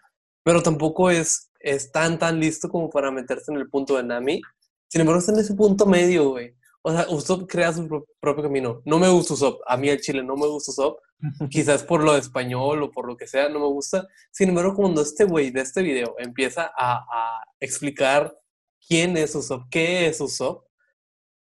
pero 0.42 0.62
tampoco 0.62 1.10
es, 1.10 1.50
es 1.66 1.90
tan, 1.92 2.18
tan 2.18 2.38
listo 2.40 2.68
como 2.68 2.88
para 2.90 3.10
meterse 3.10 3.52
en 3.52 3.58
el 3.58 3.68
punto 3.68 3.96
de 3.96 4.04
Nami. 4.04 4.40
Sin 4.88 5.00
embargo, 5.00 5.18
está 5.20 5.32
en 5.32 5.40
ese 5.40 5.54
punto 5.54 5.84
medio, 5.86 6.30
güey. 6.30 6.54
O 6.82 6.92
sea, 6.92 7.06
Usopp 7.08 7.50
crea 7.50 7.72
su 7.72 7.88
pro- 7.88 8.06
propio 8.20 8.44
camino. 8.44 8.80
No 8.84 8.98
me 9.00 9.08
gusta 9.08 9.34
Usopp. 9.34 9.60
A 9.66 9.76
mí 9.76 9.88
el 9.88 10.00
chile 10.00 10.22
no 10.22 10.36
me 10.36 10.46
gusta 10.46 10.70
Usopp. 10.70 11.00
Quizás 11.50 11.82
por 11.82 12.04
lo 12.04 12.12
de 12.12 12.20
español 12.20 12.82
o 12.84 12.90
por 12.92 13.06
lo 13.08 13.16
que 13.16 13.26
sea, 13.26 13.48
no 13.48 13.58
me 13.58 13.66
gusta. 13.66 14.06
Sin 14.30 14.50
embargo, 14.50 14.74
cuando 14.74 15.02
este 15.02 15.24
güey 15.24 15.50
de 15.50 15.62
este 15.62 15.82
video 15.82 16.14
empieza 16.18 16.70
a, 16.76 17.04
a 17.10 17.42
explicar 17.58 18.38
quién 18.86 19.16
es 19.16 19.34
Usopp, 19.34 19.64
qué 19.70 20.06
es 20.06 20.20
Usopp, 20.20 20.64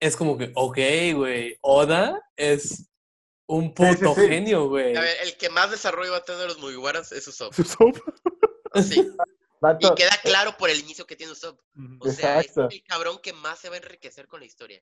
es 0.01 0.17
como 0.17 0.37
que, 0.37 0.51
ok, 0.55 0.77
güey, 1.15 1.57
Oda 1.61 2.21
es 2.35 2.89
un 3.47 3.73
Sí, 3.77 3.83
sí, 3.85 3.95
puto 3.97 4.15
sí. 4.15 4.27
genio, 4.27 4.67
güey. 4.67 4.95
A 4.97 5.01
ver, 5.01 5.15
el 5.23 5.37
que 5.37 5.49
más 5.49 5.71
desarrollo 5.71 6.11
va 6.11 6.17
a 6.17 6.25
tener 6.25 6.47
los 6.47 6.59
Mugiwaras 6.59 7.11
es 7.13 7.25
Usopp. 7.27 7.53
Usopp. 7.59 7.97
Sí. 8.83 9.07
Y 9.79 9.95
queda 9.95 10.17
claro 10.23 10.55
por 10.57 10.69
el 10.69 10.79
inicio 10.79 11.05
que 11.05 11.15
tiene 11.15 11.33
Usopp. 11.33 11.59
O 11.99 12.09
sea, 12.09 12.39
es 12.39 12.57
el 12.57 12.83
cabrón 12.83 13.19
que 13.21 13.33
más 13.33 13.59
se 13.59 13.69
va 13.69 13.75
a 13.75 13.77
enriquecer 13.77 14.27
con 14.27 14.39
la 14.39 14.45
historia. 14.45 14.81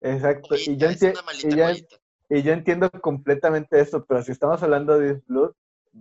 exacto. 0.00 0.56
Y 0.56 0.78
Joyita, 0.78 1.12
yo, 1.12 1.30
es 1.30 1.44
y, 1.44 1.56
yo, 1.56 1.66
y 2.28 2.42
yo 2.42 2.52
entiendo 2.52 2.90
completamente 2.90 3.80
eso, 3.80 4.04
pero 4.04 4.22
si 4.22 4.32
estamos 4.32 4.62
hablando 4.62 4.98
de 4.98 5.22
Blood, 5.26 5.52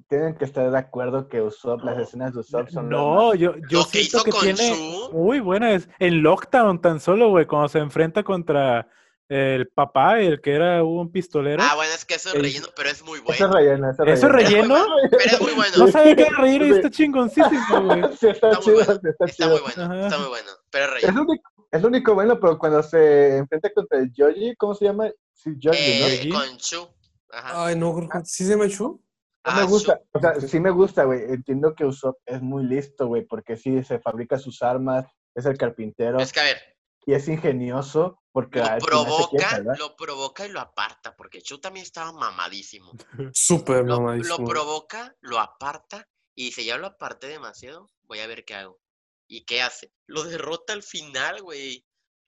tienen 0.09 0.35
que 0.35 0.45
estar 0.45 0.69
de 0.69 0.77
acuerdo 0.77 1.27
que 1.27 1.41
Usopp, 1.41 1.83
las 1.83 1.99
escenas 1.99 2.33
de 2.33 2.39
Usopp 2.39 2.69
son 2.69 2.89
No, 2.89 3.33
yo, 3.33 3.55
yo 3.69 3.79
Lo 3.79 3.87
que 3.87 4.01
hizo 4.01 4.23
que 4.23 4.31
con 4.31 4.41
tiene 4.41 4.75
Shu, 4.75 5.11
muy 5.13 5.39
buenas. 5.39 5.87
En 5.99 6.21
Lockdown 6.21 6.81
tan 6.81 6.99
solo, 6.99 7.29
güey, 7.29 7.45
cuando 7.45 7.69
se 7.69 7.79
enfrenta 7.79 8.23
contra 8.23 8.89
el 9.27 9.67
papá, 9.69 10.19
el 10.19 10.39
que 10.41 10.53
era 10.53 10.83
un 10.83 11.11
pistolero. 11.11 11.61
Ah, 11.63 11.73
bueno, 11.75 11.91
es 11.93 12.05
que 12.05 12.13
eso 12.15 12.29
es 12.29 12.35
El- 12.35 12.41
relleno, 12.43 12.67
pero 12.75 12.89
es 12.89 13.03
muy 13.03 13.19
Eso 13.19 13.31
es 13.31 13.39
bueno. 13.39 13.53
relleno, 13.55 13.91
eso 13.91 14.03
es 14.03 14.13
¿Eso 14.19 14.27
es 14.27 14.31
relleno. 14.33 14.85
Pero 15.09 15.23
es 15.25 15.41
muy 15.41 15.51
bueno. 15.55 15.73
No 15.77 15.87
sabía 15.87 16.15
que 16.15 16.21
era 16.23 16.37
reír 16.37 16.61
y 16.61 16.65
Sí. 16.65 16.71
está 16.77 16.89
chingoncísimo, 16.91 17.81
güey. 17.85 18.01
Sí, 18.19 18.27
está, 18.27 18.49
Está 18.49 18.49
muy 18.49 18.63
chido, 18.63 18.75
bueno. 18.75 18.93
sí, 19.01 19.07
está, 19.09 19.25
Está 19.25 19.43
chido. 19.43 19.49
muy 19.49 19.59
bueno, 19.61 19.83
Ajá. 19.83 20.05
está 20.07 20.17
muy 20.19 20.27
bueno. 20.29 20.51
Pero 20.69 20.85
es 20.85 20.89
Es 20.89 21.01
relleno. 21.01 21.17
lo, 21.23 21.29
único, 21.31 21.51
es 21.71 21.81
lo 21.81 21.87
único 21.87 22.13
bueno, 22.13 22.39
pero 22.39 22.57
cuando 22.59 22.83
se 22.83 23.37
enfrenta 23.37 23.69
contra 23.73 23.99
el 23.99 24.11
Joji, 24.15 24.55
¿cómo 24.57 24.75
se 24.75 24.85
llama? 24.85 25.09
Sí, 25.33 25.49
¿no? 25.63 25.71
Eh, 25.73 26.29
con 26.31 26.57
Chu. 26.57 26.87
Ajá. 27.31 27.65
Ay, 27.65 27.75
no, 27.75 27.95
sí 28.23 28.43
se 28.45 28.51
llama 28.51 28.69
Chu. 28.69 29.01
No 29.43 29.51
Ah, 29.51 29.57
me 29.59 29.65
gusta, 29.67 30.01
o 30.11 30.19
sea, 30.19 30.39
sí 30.41 30.59
me 30.59 30.71
gusta, 30.71 31.03
güey. 31.03 31.21
Entiendo 31.25 31.75
que 31.75 31.85
Usopp 31.85 32.17
es 32.25 32.41
muy 32.41 32.63
listo, 32.63 33.05
güey, 33.07 33.23
porque 33.25 33.57
sí 33.57 33.83
se 33.83 33.99
fabrica 33.99 34.39
sus 34.39 34.63
armas, 34.63 35.05
es 35.35 35.45
el 35.45 35.55
carpintero 35.55 36.17
Es 36.19 36.33
que 36.33 36.39
a 36.39 36.43
ver, 36.43 36.57
y 37.05 37.13
es 37.13 37.27
ingenioso 37.27 38.19
porque 38.31 38.59
lo 38.59 38.77
provoca, 38.79 39.59
lo 39.77 39.95
provoca 39.95 40.45
y 40.45 40.51
lo 40.51 40.59
aparta, 40.59 41.15
porque 41.15 41.41
Chu 41.41 41.59
también 41.59 41.85
estaba 41.85 42.11
mamadísimo. 42.11 42.91
Súper 43.33 43.77
Lo, 43.85 43.95
lo 43.95 44.01
mamadísimo. 44.01 44.47
provoca, 44.47 45.15
lo 45.21 45.39
aparta 45.39 46.07
y 46.35 46.45
dice, 46.45 46.65
ya 46.65 46.77
lo 46.77 46.87
aparté 46.87 47.27
demasiado, 47.27 47.89
voy 48.03 48.19
a 48.19 48.27
ver 48.27 48.43
qué 48.43 48.55
hago. 48.55 48.79
¿Y 49.27 49.45
qué 49.45 49.61
hace? 49.61 49.91
Lo 50.07 50.23
derrota 50.23 50.73
al 50.73 50.83
final, 50.83 51.41
güey. 51.41 51.85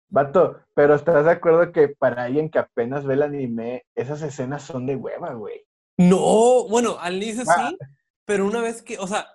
Vato, 0.09 0.61
pero 0.73 0.95
¿estás 0.95 1.25
de 1.25 1.31
acuerdo 1.31 1.71
que 1.73 1.89
para 1.89 2.23
alguien 2.23 2.49
que 2.49 2.59
apenas 2.59 3.05
ve 3.05 3.15
el 3.15 3.23
anime, 3.23 3.85
esas 3.93 4.21
escenas 4.21 4.63
son 4.63 4.85
de 4.85 4.95
hueva, 4.95 5.33
güey? 5.33 5.67
No, 5.97 6.67
bueno, 6.69 6.97
al 6.99 7.21
inicio 7.21 7.43
Ah. 7.47 7.69
sí, 7.69 7.77
pero 8.25 8.45
una 8.45 8.61
vez 8.61 8.81
que, 8.81 8.97
o 8.97 9.07
sea, 9.07 9.27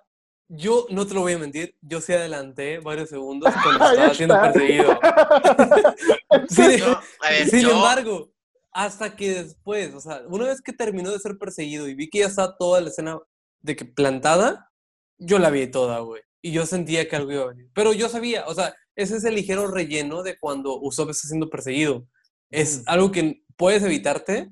yo 0.49 0.85
no 0.89 1.07
te 1.07 1.13
lo 1.13 1.21
voy 1.21 1.33
a 1.33 1.37
mentir, 1.39 1.75
yo 1.81 1.99
sí 2.01 2.13
adelanté 2.13 2.79
varios 2.79 3.09
segundos 3.09 3.53
cuando 3.63 3.83
Ahí 3.85 3.91
estaba 3.93 4.13
siendo 4.13 4.41
perseguido. 4.41 4.99
Ver, 6.29 7.49
sin 7.49 7.61
yo- 7.61 7.71
embargo, 7.71 8.31
hasta 8.71 9.15
que 9.15 9.43
después, 9.43 9.93
o 9.93 9.99
sea, 10.01 10.21
una 10.27 10.45
vez 10.47 10.61
que 10.61 10.73
terminó 10.73 11.11
de 11.11 11.19
ser 11.19 11.37
perseguido 11.37 11.87
y 11.87 11.93
vi 11.95 12.09
que 12.09 12.19
ya 12.19 12.27
estaba 12.27 12.55
toda 12.57 12.81
la 12.81 12.89
escena 12.89 13.19
de 13.61 13.75
que 13.75 13.85
plantada, 13.85 14.71
yo 15.17 15.39
la 15.39 15.49
vi 15.49 15.67
toda, 15.67 15.99
güey. 15.99 16.21
Y 16.41 16.51
yo 16.51 16.65
sentía 16.65 17.07
que 17.07 17.15
algo 17.15 17.31
iba 17.31 17.43
a 17.43 17.47
venir. 17.47 17.69
Pero 17.73 17.93
yo 17.93 18.09
sabía, 18.09 18.45
o 18.47 18.53
sea, 18.53 18.75
ese 18.95 19.17
es 19.17 19.23
el 19.23 19.35
ligero 19.35 19.67
relleno 19.67 20.23
de 20.23 20.37
cuando 20.37 20.79
Usopp 20.81 21.11
está 21.11 21.27
siendo 21.27 21.49
perseguido. 21.49 22.05
Es 22.49 22.79
Mm. 22.79 22.83
algo 22.87 23.11
que 23.11 23.43
puedes 23.55 23.81
evitarte, 23.83 24.49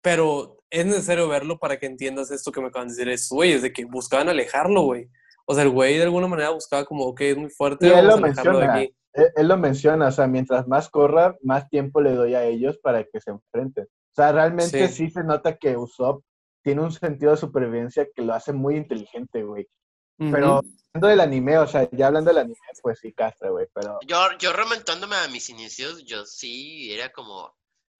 pero 0.00 0.62
es 0.70 0.86
necesario 0.86 1.26
verlo 1.28 1.58
para 1.58 1.78
que 1.78 1.86
entiendas 1.86 2.30
esto 2.30 2.52
que 2.52 2.60
me 2.60 2.68
acaban 2.68 2.88
de 2.88 2.94
decir 2.94 3.08
estos 3.08 3.34
güeyes, 3.36 3.62
de 3.62 3.72
que 3.72 3.84
buscaban 3.86 4.28
alejarlo, 4.28 4.82
güey. 4.82 5.08
O 5.46 5.54
sea, 5.54 5.62
el 5.64 5.70
güey 5.70 5.96
de 5.96 6.04
alguna 6.04 6.26
manera 6.26 6.50
buscaba 6.50 6.84
como, 6.84 7.04
ok, 7.04 7.20
es 7.20 7.36
muy 7.36 7.50
fuerte, 7.50 7.86
Y 7.86 7.90
él 7.90 8.06
lo 8.06 8.16
menciona. 8.18 8.74
aquí. 8.74 8.94
Él, 9.12 9.26
él 9.36 9.48
lo 9.48 9.56
menciona, 9.56 10.08
o 10.08 10.12
sea, 10.12 10.26
mientras 10.26 10.66
más 10.66 10.88
corra, 10.90 11.36
más 11.42 11.68
tiempo 11.68 12.00
le 12.00 12.14
doy 12.14 12.34
a 12.34 12.44
ellos 12.44 12.78
para 12.82 13.04
que 13.04 13.20
se 13.20 13.30
enfrenten. 13.30 13.84
O 13.84 14.14
sea, 14.14 14.32
realmente 14.32 14.88
Sí. 14.88 14.94
sí, 15.06 15.10
se 15.10 15.22
nota 15.24 15.56
que 15.56 15.76
Usopp 15.76 16.24
tiene 16.62 16.80
un 16.82 16.92
sentido 16.92 17.32
de 17.32 17.36
supervivencia 17.36 18.06
que 18.14 18.22
lo 18.22 18.32
hace 18.34 18.52
muy 18.52 18.76
inteligente, 18.76 19.42
güey. 19.42 19.68
Pero 20.16 20.60
hablando 20.94 21.08
del 21.08 21.20
anime, 21.20 21.58
o 21.58 21.66
sea, 21.66 21.88
ya 21.90 22.06
hablando 22.06 22.30
del 22.30 22.38
anime, 22.38 22.56
pues 22.82 23.00
sí, 23.00 23.12
castra, 23.12 23.50
güey, 23.50 23.66
pero... 23.74 23.98
yo, 24.06 24.16
yo 24.38 24.52
remontándome 24.52 25.16
a 25.16 25.26
mis 25.28 25.50
inicios, 25.50 26.04
yo 26.04 26.24
sí 26.24 26.92
era 26.94 27.10
como, 27.12 27.52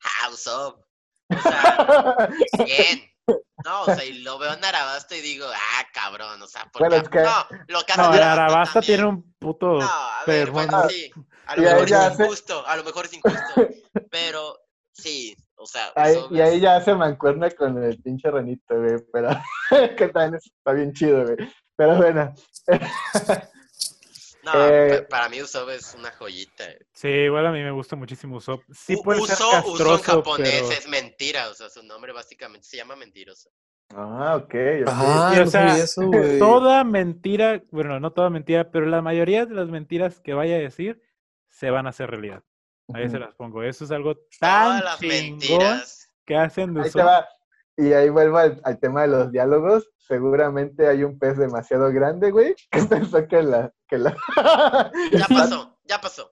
ah, 0.03 0.31
Usopp. 0.33 0.79
O 1.31 1.37
sea, 1.43 2.29
bien. 2.65 3.01
No, 3.65 3.83
o 3.83 3.85
sea, 3.87 4.05
y 4.05 4.19
lo 4.23 4.39
veo 4.39 4.53
en 4.53 4.65
Arabasta 4.65 5.17
y 5.17 5.21
digo, 5.23 5.47
ah, 5.53 5.85
cabrón, 5.93 6.41
o 6.43 6.47
sea, 6.47 6.69
porque 6.73 6.89
Bueno, 6.89 7.03
es 7.03 7.09
que- 7.09 7.23
no, 7.23 7.47
lo 7.69 7.83
que 7.85 7.93
hace 7.93 8.03
No, 8.03 8.15
el 8.15 8.23
Arabasta 8.23 8.81
tiene 8.83 9.05
un 9.07 9.35
puto. 9.39 9.79
No, 9.79 9.87
a 9.89 10.23
ver, 10.27 10.51
bueno, 10.51 10.71
fervor. 10.73 10.91
sí. 10.93 11.11
A 11.47 11.57
lo 11.57 11.63
Y 11.63 11.65
mejor 11.65 11.85
es 11.85 11.93
hace- 11.93 12.23
injusto, 12.25 12.67
a 12.67 12.77
lo 12.77 12.85
mejor 12.85 13.05
es 13.07 13.13
injusto. 13.15 13.69
Pero 14.11 14.59
sí, 14.93 15.35
o 15.57 15.67
sea, 15.67 15.93
Ahí- 15.97 16.19
y 16.31 16.41
ahí 16.41 16.61
ya 16.61 16.81
se 16.83 16.95
mancuerna 16.95 17.51
con 17.51 17.83
el 17.83 18.01
pinche 18.03 18.31
renito, 18.31 18.75
güey, 18.79 18.97
pero 19.13 19.29
que 19.99 20.09
también 20.09 20.35
está 20.35 20.73
bien 20.73 20.93
chido, 20.93 21.23
güey. 21.25 21.37
Pero 21.77 21.97
bueno, 21.97 22.33
No, 24.45 24.53
eh, 24.69 25.03
pa- 25.03 25.09
para 25.09 25.29
mí 25.29 25.41
Usopp 25.43 25.71
es 25.71 25.95
una 25.95 26.11
joyita. 26.13 26.65
Sí, 26.93 27.09
igual 27.09 27.47
a 27.47 27.53
mí 27.53 27.63
me 27.63 27.71
gusta 27.71 27.97
muchísimo 27.97 28.37
Usopp. 28.37 28.63
Sí 28.73 28.95
ser 28.95 29.05
uso, 29.05 29.65
uso 29.67 29.97
en 29.97 30.03
japonés 30.03 30.63
pero... 30.63 30.71
es 30.73 30.89
mentira, 30.89 31.49
o 31.49 31.55
sea, 31.55 31.69
su 31.71 31.83
nombre 31.83 32.13
básicamente 32.13 32.67
se 32.67 32.77
llama 32.77 32.97
mentiroso. 32.97 33.51
ah, 33.95 34.37
ok. 34.37 34.55
Ah, 34.87 35.43
o 35.45 35.47
sea, 35.47 35.79
eso. 35.79 36.03
Toda 36.39 36.85
mentira, 36.85 37.63
bueno, 37.71 38.01
no 38.01 38.13
toda 38.13 38.31
mentira, 38.31 38.71
pero 38.71 38.87
la 38.87 39.03
mayoría 39.03 39.47
de 39.47 39.55
las 39.55 39.69
mentiras 39.69 40.21
que 40.21 40.35
vaya 40.35 40.57
a 40.57 40.59
decir 40.59 41.01
se 41.49 41.71
van 41.71 41.87
a 41.87 41.91
hacer 41.91 42.11
realidad. 42.11 42.43
Ahí 42.93 43.09
se 43.09 43.19
las 43.19 43.35
pongo. 43.35 43.63
Eso 43.63 43.85
es 43.85 43.91
algo 43.91 44.17
tan 44.39 44.81
Todas 44.81 44.85
las 44.85 44.99
chingón 44.99 45.09
mentiras. 45.09 46.13
que 46.27 46.37
hacen 46.37 46.75
de 46.75 46.81
Ahí 46.83 46.91
te 46.91 46.99
Usopp. 46.99 47.07
va. 47.07 47.29
Y 47.77 47.93
ahí 47.93 48.09
vuelvo 48.09 48.39
al, 48.39 48.61
al 48.65 48.79
tema 48.79 49.03
de 49.03 49.09
los 49.09 49.33
diálogos. 49.33 49.91
Seguramente 49.99 50.87
hay 50.87 51.03
un 51.03 51.19
pez 51.19 51.37
demasiado 51.39 51.91
grande, 51.93 52.31
güey, 52.31 52.55
que 52.71 52.83
pensó 52.85 53.27
que 53.27 53.43
la... 53.43 53.73
Que 53.89 53.99
la... 53.99 54.17
Ya 55.13 55.27
pasó, 55.29 55.79
ya 55.85 56.01
pasó. 56.01 56.31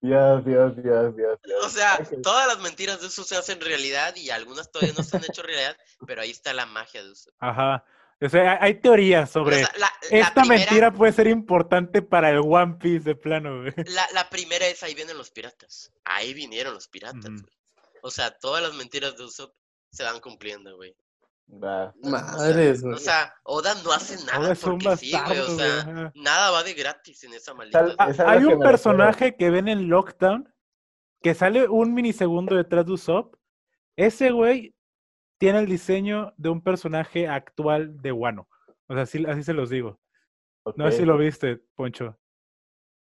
Dios, 0.00 0.44
Dios, 0.44 0.74
Dios, 0.82 1.16
Dios. 1.16 1.38
Dios. 1.44 1.64
O 1.64 1.68
sea, 1.70 2.00
todas 2.22 2.48
las 2.48 2.58
mentiras 2.58 3.00
de 3.00 3.06
Usopp 3.06 3.24
se 3.26 3.36
hacen 3.36 3.60
realidad 3.60 4.16
y 4.16 4.30
algunas 4.30 4.70
todavía 4.72 4.94
no 4.98 5.04
se 5.04 5.16
han 5.16 5.24
hecho 5.24 5.42
realidad, 5.42 5.76
pero 6.06 6.22
ahí 6.22 6.30
está 6.32 6.52
la 6.52 6.66
magia 6.66 7.04
de 7.04 7.10
Usopp. 7.12 7.34
Ajá. 7.38 7.84
O 8.20 8.28
sea, 8.28 8.58
hay- 8.60 8.74
teorías 8.80 9.30
O 9.30 9.32
sobre 9.32 9.58
sea, 9.58 9.72
la, 9.78 9.90
la 10.10 10.18
esta 10.18 10.42
primera, 10.42 10.58
mentira 10.58 10.90
puede 10.92 11.12
ser 11.12 11.28
importante 11.28 12.02
para 12.02 12.30
el 12.30 12.38
One 12.38 12.76
Piece 12.80 13.04
de 13.04 13.14
plano, 13.14 13.60
güey. 13.62 13.72
La, 13.86 14.06
la 14.12 14.28
primera 14.28 14.66
es 14.66 14.82
ahí 14.82 14.94
vienen 14.94 15.16
los 15.18 15.30
piratas. 15.30 15.92
Ahí 16.04 16.34
vinieron 16.34 16.74
los 16.74 16.88
piratas, 16.88 17.30
güey. 17.30 17.52
O 18.02 18.10
sea, 18.10 18.36
todas 18.38 18.60
las 18.62 18.74
mentiras 18.74 19.16
de 19.16 19.24
Usopp 19.24 19.54
se 19.92 20.02
van 20.04 20.20
cumpliendo, 20.20 20.76
güey. 20.76 20.96
No, 21.46 21.66
o 21.88 21.92
sea- 22.02 22.10
Madres, 22.10 22.82
güey. 22.82 22.94
O 22.94 22.98
sea, 22.98 23.34
Oda 23.44 23.74
no 23.84 23.92
hace 23.92 24.16
nada 24.24 24.36
Ahora 24.38 24.52
es 24.52 24.64
un 24.64 24.78
porque 24.78 24.96
sí, 24.96 25.12
güey. 25.26 25.38
O 25.38 25.48
sea, 25.56 26.12
nada 26.14 26.50
va 26.50 26.62
de 26.62 26.72
gratis 26.74 27.22
en 27.24 27.34
esa 27.34 27.52
maldita. 27.52 27.94
Tal- 27.96 28.16
hay 28.26 28.44
un 28.44 28.58
personaje 28.60 29.36
que 29.36 29.50
ven 29.50 29.68
en 29.68 29.88
Lockdown 29.88 30.48
que 31.20 31.34
sale 31.34 31.68
un 31.68 31.92
minisegundo 31.94 32.56
detrás 32.56 32.86
de 32.86 32.92
Usopp. 32.92 33.36
Ese 33.96 34.30
güey 34.30 34.74
tiene 35.38 35.58
el 35.60 35.66
diseño 35.66 36.32
de 36.36 36.48
un 36.48 36.62
personaje 36.62 37.28
actual 37.28 38.00
de 38.00 38.12
Wano. 38.12 38.48
O 38.88 38.94
sea, 38.94 39.02
así, 39.02 39.24
así 39.26 39.42
se 39.42 39.52
los 39.52 39.68
digo. 39.68 40.00
No 40.76 40.90
sé 40.90 40.98
si 40.98 41.04
lo 41.04 41.18
viste, 41.18 41.60
Poncho. 41.74 42.18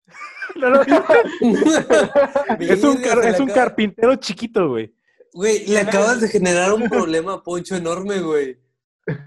¿No 0.56 0.70
lo 0.70 0.84
viste? 0.84 1.04
es 2.72 2.82
un, 2.82 3.00
car- 3.00 3.24
es 3.26 3.38
un 3.38 3.48
carpintero 3.48 4.16
chiquito, 4.16 4.68
güey. 4.68 4.92
Güey, 5.32 5.66
le 5.66 5.80
acabas 5.80 6.20
de 6.20 6.28
generar 6.28 6.72
un 6.72 6.88
problema 6.88 7.34
a 7.34 7.42
Poncho 7.42 7.76
enorme, 7.76 8.20
güey. 8.20 8.58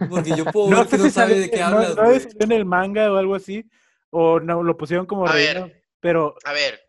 Porque 0.10 0.36
yo 0.36 0.46
puedo 0.46 0.70
No 0.70 0.80
ver 0.80 0.88
que 0.88 0.98
no 0.98 1.04
si 1.06 1.12
sabe 1.12 1.40
de 1.40 1.50
qué 1.50 1.60
no- 1.60 1.66
hablas, 1.66 1.96
no 1.96 2.04
güey. 2.06 2.28
en 2.40 2.52
el 2.52 2.66
manga 2.66 3.12
o 3.12 3.18
algo 3.18 3.36
así. 3.36 3.70
O 4.10 4.40
no, 4.40 4.64
lo 4.64 4.78
pusieron 4.78 5.06
como 5.06 5.28
A 5.28 5.34
ver. 5.34 5.84
Pero 6.00 6.36
A 6.44 6.52
ver, 6.54 6.80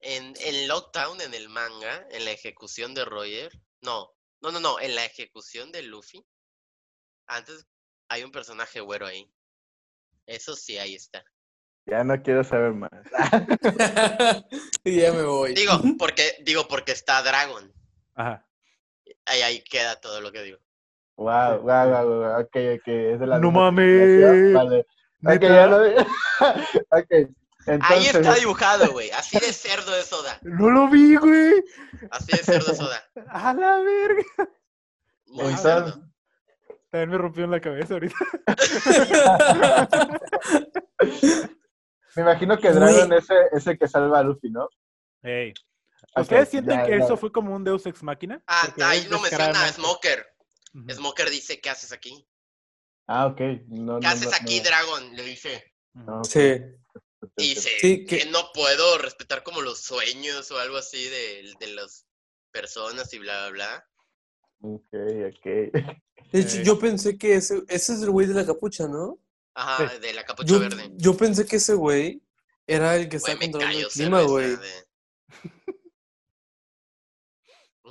en, 0.00 0.34
en 0.40 0.68
Lockdown, 0.68 1.20
en 1.20 1.34
el 1.34 1.48
manga, 1.48 2.06
en 2.10 2.24
la 2.24 2.30
ejecución 2.30 2.94
de 2.94 3.04
Roger, 3.04 3.52
no, 3.82 4.10
no, 4.40 4.50
no, 4.52 4.58
no, 4.60 4.80
en 4.80 4.94
la 4.94 5.04
ejecución 5.04 5.70
de 5.70 5.82
Luffy, 5.82 6.24
antes 7.26 7.66
hay 8.08 8.24
un 8.24 8.32
personaje 8.32 8.80
güero 8.80 9.06
ahí. 9.06 9.30
Eso 10.26 10.56
sí, 10.56 10.78
ahí 10.78 10.94
está. 10.94 11.22
Ya 11.86 12.04
no 12.04 12.20
quiero 12.22 12.42
saber 12.44 12.72
más. 12.72 12.90
y 14.84 14.96
ya 15.00 15.12
me 15.12 15.22
voy. 15.22 15.54
Digo, 15.54 15.72
porque, 15.98 16.36
digo, 16.42 16.66
porque 16.68 16.92
está 16.92 17.22
Dragon. 17.22 17.72
Ajá. 18.18 18.46
Ahí, 19.26 19.42
ahí 19.42 19.62
queda 19.62 20.00
todo 20.00 20.20
lo 20.20 20.32
que 20.32 20.42
digo. 20.42 20.58
Wow, 21.16 21.60
wow, 21.62 21.88
wow, 21.88 22.06
wow. 22.06 22.40
Ok, 22.40 22.56
ok. 22.78 22.86
Es 22.86 23.20
de 23.20 23.26
la 23.26 23.38
No 23.38 23.50
mames. 23.50 24.54
Vale. 24.54 24.86
Ok, 25.24 25.42
ya 25.42 25.66
lo 25.66 25.82
vi. 25.82 25.90
ok. 26.90 27.30
Ahí 27.82 28.06
está 28.06 28.34
dibujado, 28.34 28.92
güey. 28.92 29.10
Así 29.10 29.38
de 29.38 29.52
cerdo 29.52 29.94
es 29.96 30.12
Oda. 30.12 30.38
No 30.42 30.70
lo 30.70 30.88
vi, 30.88 31.16
güey. 31.16 31.64
Así 32.10 32.36
de 32.36 32.38
cerdo 32.38 32.72
es 32.72 32.80
Oda. 32.80 33.02
A 33.28 33.52
la 33.52 33.78
verga. 33.78 34.50
Muy. 35.26 35.54
También 36.90 37.10
me 37.10 37.18
rompió 37.18 37.44
en 37.44 37.50
la 37.50 37.60
cabeza 37.60 37.94
ahorita. 37.94 38.16
me 42.16 42.22
imagino 42.22 42.58
que. 42.58 42.70
Dragon 42.70 43.12
es 43.12 43.24
ese, 43.24 43.34
ese 43.52 43.76
que 43.76 43.88
salva 43.88 44.20
a 44.20 44.22
Luffy, 44.22 44.50
¿no? 44.50 44.68
Ey. 45.22 45.52
¿Ustedes 46.16 46.48
sienten 46.48 46.78
ya, 46.78 46.84
que 46.86 46.98
ya. 46.98 47.04
eso 47.04 47.16
fue 47.16 47.30
como 47.30 47.54
un 47.54 47.62
Deus 47.64 47.86
Ex 47.86 48.02
Máquina? 48.02 48.42
Ah, 48.46 48.62
Porque 48.66 48.82
ahí 48.82 49.06
lo 49.08 49.20
menciona 49.20 49.68
Smoker. 49.72 50.26
Smoker 50.92 51.30
dice, 51.30 51.60
¿qué 51.60 51.70
haces 51.70 51.92
aquí? 51.92 52.26
Ah, 53.06 53.26
ok. 53.26 53.40
No, 53.68 54.00
¿Qué 54.00 54.06
no, 54.06 54.12
haces 54.12 54.30
no, 54.30 54.36
aquí, 54.36 54.58
no. 54.58 54.64
Dragon? 54.64 55.16
Le 55.16 55.22
dice. 55.22 55.74
No, 55.94 56.18
ok. 56.18 56.26
Sí. 56.26 56.60
Y 57.36 57.54
dice 57.54 57.70
Sí, 57.80 58.04
que... 58.04 58.18
que- 58.18 58.26
no 58.26 58.50
puedo 58.52 58.98
respetar 58.98 59.42
como 59.42 59.60
los 59.60 59.80
sueños 59.80 60.50
o 60.50 60.58
algo 60.58 60.76
así 60.76 61.02
de, 61.08 61.52
de 61.60 61.66
las 61.68 62.06
personas 62.52 63.12
y 63.12 63.18
bla, 63.18 63.48
bla, 63.50 63.50
bla. 63.50 63.88
Ok, 64.60 64.92
ok. 64.92 65.44
De 66.32 66.40
hecho, 66.40 66.58
Eh. 66.58 66.62
yo 66.64 66.78
pensé 66.78 67.16
que 67.16 67.34
ese, 67.36 67.62
ese 67.68 67.92
es 67.94 68.02
el 68.02 68.10
güey 68.10 68.26
de 68.26 68.34
la 68.34 68.44
capucha, 68.46 68.86
¿no? 68.88 69.18
Ajá, 69.54 69.88
Sí. 69.90 69.98
de 70.00 70.12
la 70.14 70.24
capucha 70.24 70.48
Yo, 70.48 70.60
verde. 70.60 70.90
yo 70.96 71.16
pensé 71.16 71.46
que 71.46 71.56
ese 71.56 71.74
güey 71.74 72.22
era 72.66 72.96
el 72.96 73.08
que 73.08 73.18
Güey, 73.18 73.32
está 73.32 73.44
controlando 73.44 73.78
el 73.80 73.88
clima, 73.88 74.22
güey. 74.22 74.56
de- 74.56 74.87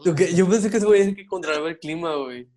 Yo, 0.03 0.49
pensé 0.49 0.69
que 0.69 0.77
ese 0.77 0.85
güey 0.85 1.15
que 1.15 1.25
controlaba 1.25 1.69
el 1.69 1.79
clima, 1.79 2.15
güey. 2.15 2.49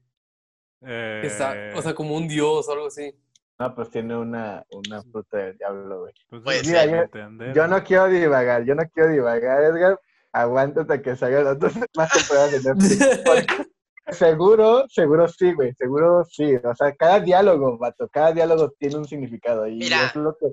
Está, 0.80 1.54
Eh, 1.54 1.74
o 1.74 1.82
sea, 1.82 1.94
como 1.94 2.16
un 2.16 2.26
dios 2.26 2.68
o 2.68 2.72
algo 2.72 2.86
así. 2.86 3.14
No, 3.58 3.74
pues 3.74 3.90
tiene 3.90 4.16
una, 4.16 4.64
una 4.70 5.02
fruta 5.02 5.36
del 5.36 5.58
diablo, 5.58 6.00
güey. 6.00 6.14
pues 6.42 6.66
Mira, 6.66 6.84
entender, 6.84 7.54
Yo 7.54 7.68
no 7.68 7.84
quiero 7.84 8.08
divagar, 8.08 8.64
yo 8.64 8.74
no 8.74 8.82
quiero 8.92 9.10
divagar, 9.10 9.62
Edgar. 9.64 10.00
Aguántate 10.32 10.94
a 10.94 11.02
que 11.02 11.16
salgan 11.16 11.44
las 11.44 11.58
dos 11.58 11.72
más 11.94 12.10
temporadas 12.10 12.52
de 12.52 12.74
Netflix. 12.74 13.66
Seguro, 14.12 14.88
seguro 14.88 15.28
sí, 15.28 15.52
güey, 15.52 15.72
seguro 15.74 16.24
sí. 16.24 16.54
O 16.64 16.74
sea, 16.74 16.94
cada 16.96 17.20
diálogo, 17.20 17.78
vato, 17.78 18.08
cada 18.08 18.32
diálogo 18.32 18.72
tiene 18.78 18.96
un 18.96 19.04
significado. 19.04 19.68
Y 19.68 19.76
Mira. 19.76 20.06
es 20.06 20.16
lo 20.16 20.36
que... 20.36 20.46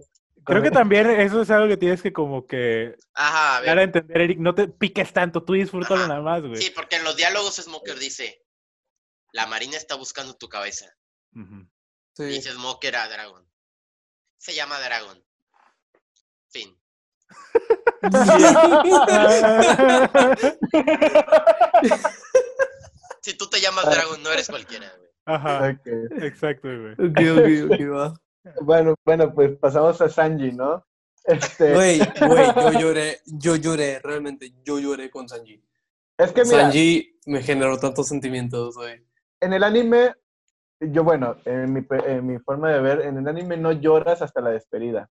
Creo 0.48 0.64
que 0.64 0.72
también 0.72 1.08
eso 1.10 1.42
es 1.42 1.52
algo 1.52 1.68
que 1.68 1.76
tienes 1.78 2.02
que 2.02 2.14
como 2.14 2.48
que 2.48 2.96
Ajá, 3.14 3.58
a 3.58 3.62
dar 3.64 3.78
a 3.80 3.84
entender, 3.84 4.22
Eric. 4.22 4.40
No 4.40 4.56
te 4.56 4.68
piques 4.70 5.12
tanto, 5.14 5.44
tú 5.44 5.54
disfrútalo 5.54 6.00
Ajá. 6.02 6.08
nada 6.08 6.22
más, 6.22 6.42
güey. 6.42 6.56
Sí, 6.62 6.72
porque 6.74 6.96
en 6.96 7.04
los 7.04 7.16
diálogos 7.18 7.58
Smoker 7.58 8.00
dice, 8.00 8.42
la 9.34 9.46
marina 9.46 9.76
está 9.78 9.94
buscando 9.96 10.34
tu 10.36 10.48
cabeza. 10.50 10.88
Ujú. 11.36 11.68
Sí. 12.16 12.24
Dice 12.24 12.54
Smoker 12.54 12.96
a 12.96 13.08
Dragon. 13.10 13.46
Se 14.38 14.56
llama 14.56 14.80
Dragon. 14.80 15.22
Fin. 16.50 16.76
Si 23.22 23.34
tú 23.34 23.50
te 23.50 23.60
llamas 23.60 23.84
Dragon, 23.90 24.22
no 24.24 24.32
eres 24.32 24.48
cualquiera, 24.48 24.90
güey. 24.98 25.10
Ajá, 25.26 25.70
Ok. 25.72 25.88
exacto, 26.24 26.70
güey. 26.70 26.94
Ok, 26.94 27.20
ok, 27.38 27.74
ok, 27.74 27.80
va. 27.94 28.14
Bueno, 28.62 28.96
bueno, 29.06 29.34
pues 29.34 29.58
pasamos 29.58 30.00
a 30.02 30.10
Sanji, 30.10 30.52
¿no? 30.52 30.86
Este, 31.24 31.74
Güey, 31.74 32.00
güey, 32.28 32.46
yo 32.56 32.72
lloré, 32.80 33.20
yo 33.26 33.56
lloré, 33.56 34.00
realmente, 34.00 34.54
yo 34.64 34.80
lloré 34.80 35.10
con 35.10 35.28
Sanji. 35.28 35.62
es 36.18 36.32
que 36.32 36.44
mira, 36.46 36.62
Sanji 36.62 37.20
me 37.26 37.42
generó 37.44 37.78
tantos 37.78 38.08
sentimientos, 38.08 38.76
güey. 38.76 39.04
en 39.42 39.54
el 39.54 39.64
anime, 39.64 40.14
yo 40.80 41.04
bueno, 41.04 41.36
en 41.46 41.74
mi, 41.74 41.82
pe- 41.82 42.12
en 42.14 42.26
mi 42.28 42.40
forma 42.40 42.72
de 42.72 42.80
ver, 42.82 43.02
en 43.02 43.18
el 43.18 43.28
anime 43.28 43.58
no 43.58 43.72
lloras 43.74 44.22
hasta 44.22 44.40
la 44.42 44.52
despedida 44.52 45.10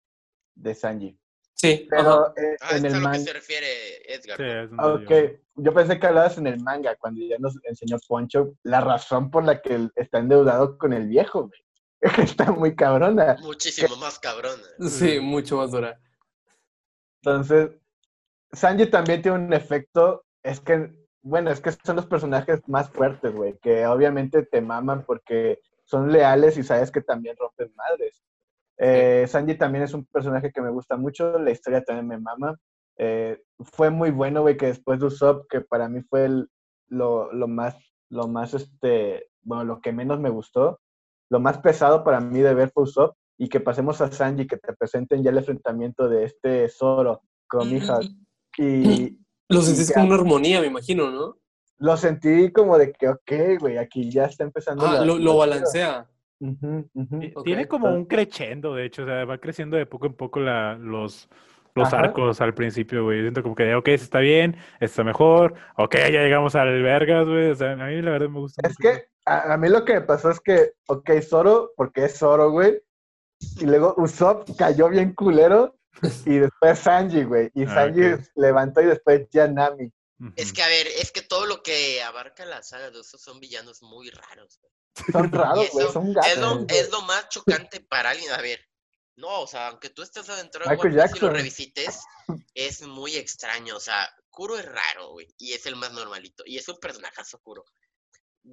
de 0.55 0.75
Sanji. 0.75 1.19
Sí, 1.53 1.89
ajá. 1.91 2.03
Pero 2.35 2.35
eh, 2.37 2.57
Ah, 2.61 2.77
en 2.77 2.85
el 2.87 2.93
a 2.95 2.97
lo 2.97 3.03
que 3.03 3.09
manga... 3.09 3.19
se 3.25 3.33
refiere 3.33 3.67
Edgar. 4.15 4.37
Sí, 4.37 4.45
es 4.45 4.71
Ok, 4.79 5.11
yo- 5.11 5.63
yo 5.63 5.75
pensé 5.75 5.99
que 5.99 6.07
hablabas 6.07 6.37
en 6.39 6.47
el 6.47 6.61
manga, 6.61 6.97
cuando 6.97 7.21
ya 7.27 7.37
nos 7.39 7.59
enseñó 7.65 7.97
Poncho 8.07 8.55
la 8.63 8.81
razón 8.83 9.31
por 9.31 9.45
la 9.45 9.61
que 9.63 9.75
él 9.75 9.91
está 9.97 10.19
endeudado 10.19 10.77
con 10.79 10.93
el 10.93 11.09
viejo, 11.09 11.49
güey. 11.49 11.61
Está 12.19 12.53
muy 12.53 12.75
cabrona. 12.75 13.37
Muchísimo 13.41 13.97
más 13.97 14.19
cabrona. 14.19 14.63
Sí, 14.89 15.19
mucho 15.21 15.57
más 15.57 15.71
dura. 15.71 15.99
Entonces, 17.23 17.71
Sanji 18.53 18.87
también 18.87 19.23
tiene 19.23 19.39
un 19.39 19.53
efecto, 19.53 20.25
es 20.43 20.61
que, 20.61 20.93
bueno, 21.23 21.51
es 21.51 21.61
que 21.61 21.73
son 21.73 21.97
los 21.97 22.07
personajes 22.07 22.61
más 22.69 22.91
fuertes, 22.91 23.35
güey, 23.35 23.59
que 23.59 23.87
obviamente 23.87 24.45
te 24.45 24.61
maman 24.61 25.05
porque 25.05 25.61
son 25.85 26.13
leales 26.13 26.57
y 26.57 26.63
sabes 26.63 26.91
que 26.91 27.01
también 27.01 27.37
rompen 27.37 27.73
madres. 27.75 28.23
Eh, 28.79 29.25
Sanji 29.29 29.57
también 29.57 29.85
es 29.85 29.95
un 29.95 30.05
personaje 30.07 30.53
que 30.53 30.61
me 30.61 30.71
gusta 30.71 30.97
mucho, 30.97 31.39
la 31.39 31.51
historia 31.51 31.83
también 31.83 32.07
me 32.07 32.19
mama. 32.19 32.57
Eh, 32.99 33.43
fue 33.73 33.91
muy 33.91 34.11
bueno, 34.11 34.43
güey, 34.43 34.57
que 34.57 34.67
después 34.67 35.01
de 35.01 35.07
Usopp, 35.07 35.49
que 35.51 35.61
para 35.61 35.89
mí 35.89 36.03
fue 36.03 36.27
el- 36.27 36.51
lo, 36.89 37.33
lo 37.33 37.49
más, 37.49 37.75
lo 38.11 38.29
más, 38.29 38.55
este, 38.55 39.29
bueno, 39.43 39.65
lo 39.65 39.81
que 39.81 39.93
menos 39.93 40.21
me 40.21 40.31
gustó, 40.31 40.81
lo 41.31 41.41
más 41.41 41.59
pesado 41.59 42.05
para 42.05 42.21
mí 42.21 42.41
de 42.41 42.55
ver 42.55 42.71
Usopp, 42.75 43.17
y 43.39 43.49
que 43.49 43.61
pasemos 43.61 44.01
a 44.01 44.11
Sanji, 44.11 44.47
que 44.47 44.57
te 44.57 44.73
presenten 44.73 45.23
ya 45.23 45.31
el 45.31 45.39
enfrentamiento 45.39 46.09
de 46.09 46.25
este 46.25 46.69
Zoro 46.69 47.21
con 47.47 47.71
Mihawk. 47.71 48.05
Y 48.59 49.19
Lo 49.49 49.61
sentiste 49.61 49.93
ya. 49.95 50.01
como 50.01 50.07
una 50.13 50.17
armonía, 50.23 50.61
me 50.61 50.67
imagino, 50.67 51.11
¿no? 51.11 51.37
lo 51.79 51.95
sentí 51.99 52.51
como 52.53 52.79
de 52.79 52.91
que, 52.93 53.07
ok, 53.11 53.61
güey, 53.61 53.77
aquí 53.77 54.11
ya 54.11 54.25
está 54.25 54.45
empezando. 54.45 54.87
Ah, 54.87 54.95
la- 54.95 55.05
lo, 55.05 55.19
lo 55.19 55.33
la- 55.33 55.39
balancea. 55.39 56.07
Tiene 57.45 57.67
como 57.69 57.89
entonces- 57.89 57.99
un 57.99 58.05
crescendo, 58.07 58.75
de 58.75 58.87
hecho, 58.87 59.03
o 59.03 59.07
sea, 59.07 59.25
va 59.25 59.39
creciendo 59.39 59.77
de 59.77 59.87
poco 59.87 60.07
en 60.07 60.15
poco 60.15 60.41
la, 60.41 60.75
los, 60.79 61.29
los 61.75 61.89
Ajá. 61.89 62.01
arcos 62.01 62.41
al 62.41 62.55
principio, 62.55 63.05
güey. 63.05 63.21
Siento 63.21 63.43
como 63.43 63.55
que, 63.55 63.75
ok, 63.75 63.89
está 63.89 64.21
bien, 64.21 64.57
está 64.81 65.05
mejor, 65.05 65.55
ok, 65.77 65.95
ya 65.97 66.23
llegamos 66.23 66.55
al 66.55 66.83
vergas, 66.83 67.27
güey. 67.27 67.51
O 67.51 67.55
sea, 67.55 67.73
a 67.73 67.77
mí 67.77 68.01
la 68.03 68.11
verdad 68.13 68.29
me 68.31 68.39
gusta 68.41 68.67
Es 68.67 68.75
mucho. 68.79 68.97
que 68.97 69.05
a, 69.27 69.53
a 69.55 69.57
mí 69.57 69.69
lo 69.69 69.85
que 69.85 69.95
me 69.95 70.01
pasó 70.03 70.31
es 70.31 70.41
que, 70.41 70.73
ok, 70.89 71.11
Zoro, 71.23 71.73
porque 71.77 72.05
es 72.07 72.19
Zoro, 72.19 72.51
güey. 72.51 72.81
Y 73.61 73.67
luego 73.67 73.95
Usopp 73.99 74.49
cayó 74.57 74.89
bien 74.89 75.15
culero. 75.15 75.77
Y 76.27 76.39
después 76.39 76.79
Sanji, 76.79 77.25
güey. 77.25 77.51
Y 77.55 77.65
Ah, 77.65 77.75
Sanji 77.75 78.03
levantó 78.35 78.81
y 78.83 78.87
después 78.87 79.27
ya 79.31 79.49
Nami. 79.49 79.93
Es 80.37 80.53
que, 80.53 80.63
a 80.63 80.69
ver, 80.69 80.87
es 80.87 81.11
que 81.13 81.23
todo 81.23 81.45
lo 81.47 81.63
que 81.63 82.03
abarca 82.03 82.45
la 82.47 82.63
saga 82.63 82.91
de 82.91 83.01
Uso 83.01 83.19
son 83.19 83.39
villanos 83.41 83.83
muy 83.83 84.11
raros. 84.11 84.59
güey. 84.61 84.73
Son 85.13 85.31
raros, 85.33 85.71
güey, 85.73 85.87
son 85.93 86.09
es, 86.09 86.15
gatos. 86.15 86.39
lo, 86.39 86.67
es 86.69 86.91
lo 86.91 87.03
más 87.03 87.29
chocante 87.29 87.81
para 87.81 88.11
alguien. 88.11 88.31
A 88.33 88.41
ver, 88.41 88.61
no, 89.17 89.41
o 89.43 89.47
sea, 89.47 89.69
aunque 89.69 89.91
tú 89.91 90.03
estés 90.03 90.29
adentro 90.31 90.65
de 90.65 90.71
Michael 90.71 90.95
Piece 90.95 90.95
y 90.95 91.09
lo 91.09 91.13
Jackson. 91.13 91.35
revisites, 91.35 92.01
es 92.55 92.83
muy 92.87 93.17
extraño. 93.17 93.77
O 93.77 93.81
sea, 93.81 94.09
Kuro 94.31 94.59
es 94.59 94.65
raro, 94.67 95.11
güey, 95.13 95.27
y 95.39 95.53
es 95.53 95.67
el 95.67 95.77
más 95.77 95.93
normalito. 95.93 96.43
Y 96.47 96.57
es 96.59 96.69
un 96.69 96.77
personajazo 96.79 97.39
Kuro. 97.41 97.65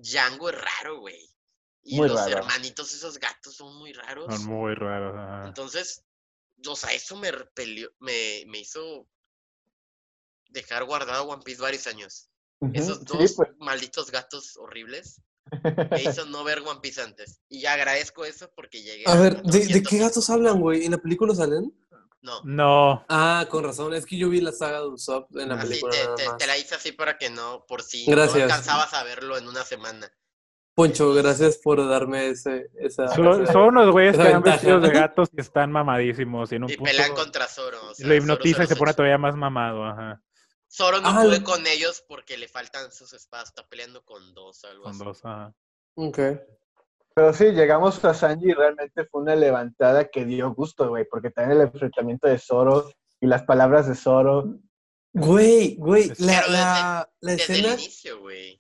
Django 0.02 0.50
es 0.50 0.56
raro, 0.60 1.00
güey. 1.00 1.30
Y 1.84 1.98
Muy 1.98 2.08
los 2.08 2.18
raro. 2.18 2.38
hermanitos, 2.38 2.94
esos 2.94 3.20
gatos, 3.20 3.56
son 3.56 3.76
muy 3.78 3.94
raros. 3.94 4.34
Son 4.34 4.46
muy 4.46 4.74
raros. 4.74 5.16
ajá. 5.18 5.48
Entonces, 5.48 6.04
o 6.66 6.76
sea, 6.76 6.94
eso 6.94 7.16
me 7.18 7.32
repelió, 7.32 7.92
me, 8.00 8.44
me 8.48 8.60
hizo 8.60 9.08
dejar 10.50 10.86
guardado 10.86 11.26
One 11.26 11.44
Piece 11.44 11.62
varios 11.62 11.88
años. 11.88 12.30
Esos 12.74 13.00
sí, 13.00 13.06
dos 13.06 13.34
pues. 13.34 13.50
malditos 13.60 14.10
gatos 14.10 14.56
horribles 14.56 15.22
me 15.92 16.04
hizo 16.04 16.26
no 16.26 16.44
ver 16.46 16.60
One 16.60 16.80
Piece 16.82 17.02
antes. 17.02 17.42
Y 17.50 17.66
agradezco 17.66 18.24
eso 18.24 18.50
porque 18.56 18.82
llegué 18.82 19.04
A 19.08 19.16
ver, 19.16 19.42
¿de, 19.44 19.60
de 19.60 19.82
400. 19.84 19.90
qué 19.90 19.98
gatos 19.98 20.30
hablan, 20.30 20.62
güey? 20.62 20.86
¿En 20.86 20.92
la 20.92 20.98
película 20.98 21.36
salen? 21.36 21.74
No, 22.24 22.42
No. 22.46 23.06
Ah, 23.10 23.46
con 23.50 23.64
razón. 23.64 23.94
Es 23.94 24.06
que 24.06 24.18
yo 24.18 24.30
vi 24.30 24.42
la 24.42 24.52
saga 24.52 24.80
de 24.80 24.88
Usopp 24.88 25.36
en 25.38 25.50
la 25.50 25.56
así 25.56 25.68
película 25.68 25.92
te, 25.94 26.04
nada 26.04 26.16
te- 26.16 26.28
más. 26.30 26.38
te 26.38 26.48
la 26.48 26.58
hice 26.58 26.76
así 26.76 26.92
para 26.94 27.18
que 27.18 27.30
no, 27.30 27.66
por 27.68 27.84
si 27.84 28.06
Gracias. 28.06 28.38
no 28.38 28.44
alcanzabas 28.44 28.94
a 28.94 29.04
verlo 29.04 29.38
en 29.38 29.48
una 29.48 29.64
semana. 29.64 30.12
Poncho, 30.76 31.14
gracias 31.14 31.58
por 31.58 31.88
darme 31.88 32.30
ese, 32.30 32.72
esa... 32.80 33.08
Son, 33.10 33.44
esa- 33.44 33.52
son 33.54 33.62
unos 33.68 33.92
güeyes 33.92 34.18
que 34.18 34.24
han 34.24 34.42
vestidos 34.42 34.82
de 34.82 34.90
gatos 35.08 35.30
que 35.30 35.42
están 35.42 35.72
mamadísimos 35.72 36.52
y 36.52 36.56
en 36.56 36.64
un 36.64 36.72
Y 36.72 36.78
punto 36.78 36.90
pelean 36.92 37.14
contra 37.14 37.46
Zoro. 37.48 37.92
o 37.92 37.94
sea, 37.94 38.08
lo 38.08 38.16
hipnotiza 38.16 38.56
Zoro 38.56 38.64
y 38.64 38.68
se 38.68 38.76
pone 38.78 38.94
todavía 38.96 39.18
más 39.20 39.36
mamado. 39.36 39.86
Ajá. 39.86 40.20
Zoro 40.72 41.00
no 41.02 41.10
Ah, 41.10 41.22
puede 41.22 41.40
lo- 41.40 41.44
con 41.46 41.68
ellos 41.68 42.04
porque 42.08 42.38
le 42.38 42.48
faltan 42.48 42.92
sus 42.92 43.14
espadas. 43.14 43.50
Está 43.50 43.68
peleando 43.68 44.04
con 44.04 44.34
dos 44.34 44.64
o 44.64 44.68
algo 44.68 44.84
Con 44.86 44.94
así. 44.96 45.04
dos. 45.04 45.20
Ajá. 45.26 45.54
Ok. 45.96 46.20
Pero 47.16 47.34
sí, 47.34 47.46
llegamos 47.52 48.04
a 48.04 48.14
Sanji 48.14 48.50
y 48.50 48.54
realmente 48.54 49.06
fue 49.06 49.22
una 49.22 49.36
levantada 49.36 50.06
que 50.06 50.26
dio 50.26 50.54
gusto, 50.54 50.90
güey, 50.90 51.06
porque 51.10 51.30
también 51.30 51.60
el 51.62 51.68
enfrentamiento 51.68 52.28
de 52.28 52.40
Zoro 52.40 52.90
y 53.22 53.28
las 53.28 53.44
palabras 53.44 53.88
de 53.88 53.96
Zoro. 53.96 54.58
Güey, 55.14 55.76
güey, 55.78 56.10
Es- 56.10 56.20
la, 56.20 56.48
la, 56.48 57.10
la 57.22 57.32
Desde 57.34 57.54
escena... 57.54 57.74
el 57.76 57.80
inicio, 57.80 58.20
güey. 58.20 58.60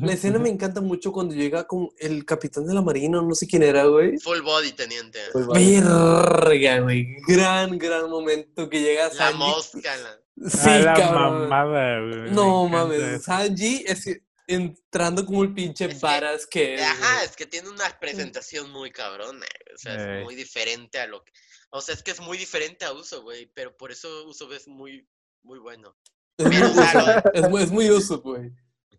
La 0.00 0.14
escena 0.14 0.38
me 0.38 0.48
encanta 0.48 0.80
mucho 0.80 1.12
cuando 1.12 1.34
llega 1.34 1.64
con 1.66 1.90
el 1.98 2.24
capitán 2.24 2.66
de 2.66 2.72
la 2.72 2.80
marina, 2.80 3.20
no 3.20 3.34
sé 3.34 3.46
quién 3.46 3.62
era, 3.62 3.84
güey. 3.84 4.18
Full 4.18 4.40
body, 4.40 4.72
teniente. 4.72 5.18
Pues, 5.30 5.46
vale. 5.46 5.82
Verga, 5.82 6.80
güey. 6.80 7.06
Gran, 7.28 7.76
gran 7.78 8.08
momento 8.08 8.70
que 8.70 8.80
llega 8.80 9.04
La 9.08 9.10
Sanji. 9.14 9.38
mosca. 9.38 9.96
la- 9.96 10.48
Sí, 10.48 10.68
a 10.70 10.78
la 10.78 10.94
cabrón. 10.94 11.48
mamada, 11.48 12.00
güey. 12.00 12.30
No 12.32 12.66
mames. 12.66 13.24
Sanji 13.24 13.84
es 13.86 14.06
entrando 14.46 15.24
como 15.24 15.42
el 15.42 15.54
pinche 15.54 15.86
Es 15.86 15.94
que- 15.94 16.00
varas 16.00 16.46
que 16.46 16.74
es. 16.74 16.80
Ajá, 16.82 17.14
güey. 17.16 17.26
es 17.26 17.36
que 17.36 17.46
tiene 17.46 17.68
una 17.68 17.98
presentación 17.98 18.70
muy 18.70 18.90
cabrona, 18.90 19.46
o 19.74 19.78
sea, 19.78 19.94
Ey. 19.94 20.18
es 20.18 20.24
muy 20.24 20.34
diferente 20.34 20.98
a 20.98 21.06
lo 21.06 21.22
que... 21.24 21.32
O 21.70 21.80
sea, 21.80 21.94
es 21.94 22.02
que 22.02 22.12
es 22.12 22.20
muy 22.20 22.38
diferente 22.38 22.84
a 22.84 22.92
Uso, 22.92 23.22
güey, 23.22 23.46
pero 23.54 23.76
por 23.76 23.90
eso 23.90 24.26
Uso 24.26 24.52
es 24.52 24.68
muy, 24.68 25.08
muy 25.42 25.58
bueno. 25.58 25.96
Es 26.38 26.46
muy 26.46 26.56
Pero, 26.56 26.68
o 26.70 26.74
sea, 26.74 27.22
muy, 27.50 27.62
es 27.62 27.70
muy 27.70 27.90
Usopp, 27.90 28.22
güey. 28.24 28.52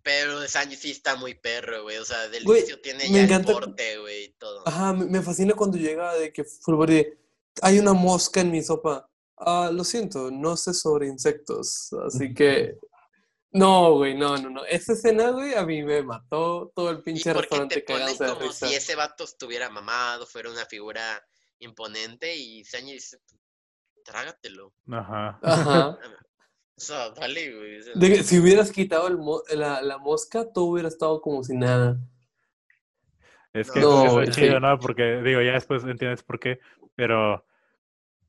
Pero 0.04 0.48
Sanji 0.48 0.76
sí 0.76 0.92
está 0.92 1.16
muy 1.16 1.34
perro, 1.36 1.84
güey, 1.84 1.98
o 1.98 2.06
sea, 2.06 2.28
del 2.30 2.44
Güey, 2.44 2.60
inicio 2.60 2.80
tiene 2.82 3.10
ya 3.10 3.22
encanta- 3.24 3.52
el 3.54 3.58
porte, 3.60 3.98
güey, 3.98 4.26
y 4.26 4.30
todo. 4.34 4.68
Ajá, 4.68 4.94
me, 4.94 5.06
me 5.06 5.22
fascina 5.22 5.54
cuando 5.54 5.78
llega 5.78 6.14
de 6.16 6.32
que 6.32 6.44
Fulbury, 6.44 7.08
hay 7.62 7.80
una 7.80 7.94
mosca 7.94 8.42
en 8.42 8.52
mi 8.52 8.62
sopa. 8.62 9.10
Ah, 9.38 9.70
lo 9.74 9.84
siento, 9.84 10.30
no 10.32 10.56
sé 10.58 10.74
sobre 10.74 11.08
insectos, 11.08 11.92
así 12.06 12.34
que... 12.34 12.78
No, 13.58 13.94
güey, 13.94 14.16
no, 14.16 14.38
no, 14.38 14.50
no. 14.50 14.66
Esa 14.66 14.94
escena, 14.94 15.30
güey, 15.30 15.54
a 15.56 15.66
mí 15.66 15.82
me 15.84 16.04
mató 16.04 16.72
todo 16.76 16.90
el 16.92 17.00
Y 17.00 17.02
pinche 17.04 17.34
porque 17.34 17.42
restaurante 17.48 17.82
te 17.82 17.94
ponen 17.94 18.18
como 18.18 18.40
risa. 18.42 18.68
si 18.68 18.74
ese 18.76 18.96
vato 18.96 19.24
estuviera 19.24 19.70
mamado, 19.70 20.26
fuera 20.26 20.50
una 20.52 20.66
figura 20.66 21.26
imponente, 21.60 22.36
y 22.36 22.66
Sanji 22.66 22.94
dice, 22.94 23.18
trágatelo. 24.04 24.74
Ajá. 24.92 25.40
Ajá. 25.42 25.98
O 26.78 26.82
sea, 26.82 27.10
dale, 27.12 27.56
güey. 27.56 27.80
De 27.96 28.10
que 28.10 28.22
si 28.22 28.38
hubieras 28.38 28.70
quitado 28.70 29.08
el 29.08 29.18
mo- 29.18 29.42
la, 29.56 29.82
la 29.82 29.98
mosca, 29.98 30.52
todo 30.52 30.66
hubiera 30.66 30.90
estado 30.90 31.22
como 31.22 31.42
si 31.42 31.56
nada. 31.56 31.98
Es 33.54 33.72
que 33.72 33.80
No, 33.80 34.06
eso 34.06 34.22
es 34.24 34.36
chido, 34.36 34.56
sí. 34.56 34.60
¿no? 34.60 34.78
Porque, 34.80 35.22
digo, 35.24 35.42
ya 35.42 35.54
después 35.54 35.86
entiendes 35.86 36.22
por 36.24 36.38
qué, 36.38 36.60
pero 36.94 37.46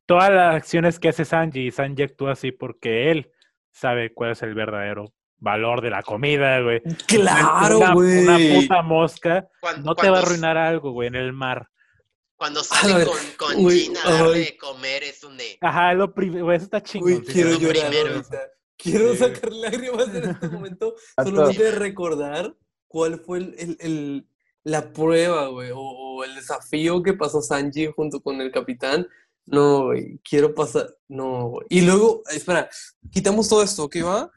todas 0.06 0.30
las 0.30 0.54
acciones 0.54 1.00
que 1.00 1.08
hace 1.08 1.24
Sanji, 1.24 1.66
y 1.66 1.70
Sanji 1.72 2.04
actúa 2.04 2.30
así 2.34 2.52
porque 2.52 3.10
él 3.10 3.32
sabe 3.72 4.14
cuál 4.14 4.30
es 4.30 4.42
el 4.42 4.54
verdadero 4.54 5.12
valor 5.38 5.80
de 5.82 5.90
la 5.90 6.02
comida, 6.02 6.60
güey. 6.60 6.80
¡Claro, 7.06 7.78
una, 7.78 7.94
güey! 7.94 8.18
una 8.26 8.38
puta 8.60 8.82
mosca 8.82 9.48
no 9.82 9.94
te 9.94 10.08
va 10.10 10.18
a 10.18 10.22
arruinar 10.22 10.56
algo, 10.56 10.92
güey, 10.92 11.08
en 11.08 11.14
el 11.16 11.32
mar. 11.32 11.68
Cuando 12.36 12.62
sale 12.62 12.94
ver, 12.94 13.06
con, 13.38 13.54
con 13.54 13.70
Gina 13.70 14.00
a 14.04 14.12
darle 14.12 14.38
de 14.40 14.56
comer 14.58 15.02
es 15.04 15.24
un 15.24 15.36
de... 15.38 15.56
Ajá, 15.60 15.94
lo 15.94 16.12
prim- 16.12 16.38
güey, 16.40 16.56
eso 16.56 16.64
está 16.66 16.82
chingón. 16.82 17.12
Uy, 17.14 17.22
quiero 17.24 17.50
lo 17.50 17.56
sí. 17.56 17.62
llorar 17.62 17.88
primero. 17.88 18.14
ahorita. 18.16 18.40
Quiero 18.76 19.12
Sí. 19.12 19.16
sacar 19.18 19.52
lágrimas 19.52 20.14
en 20.14 20.30
este 20.30 20.48
momento 20.50 20.94
solamente 21.16 21.62
de 21.62 21.70
recordar 21.72 22.54
cuál 22.88 23.20
fue 23.20 23.38
el, 23.38 23.54
el- 23.58 23.76
el- 23.80 24.28
la 24.64 24.92
prueba, 24.92 25.46
güey, 25.46 25.70
o, 25.70 25.78
o 25.78 26.24
el 26.24 26.34
desafío 26.34 27.02
que 27.02 27.14
pasó 27.14 27.40
Sanji 27.40 27.86
junto 27.94 28.20
con 28.20 28.40
el 28.40 28.50
capitán. 28.50 29.06
No, 29.46 29.84
güey, 29.84 30.18
quiero 30.28 30.54
pasar. 30.54 30.88
No, 31.08 31.48
güey. 31.50 31.66
Y 31.70 31.80
luego, 31.82 32.22
espera, 32.30 32.68
quitamos 33.10 33.48
todo 33.48 33.62
esto, 33.62 33.88
¿qué 33.88 34.02
va? 34.02 34.30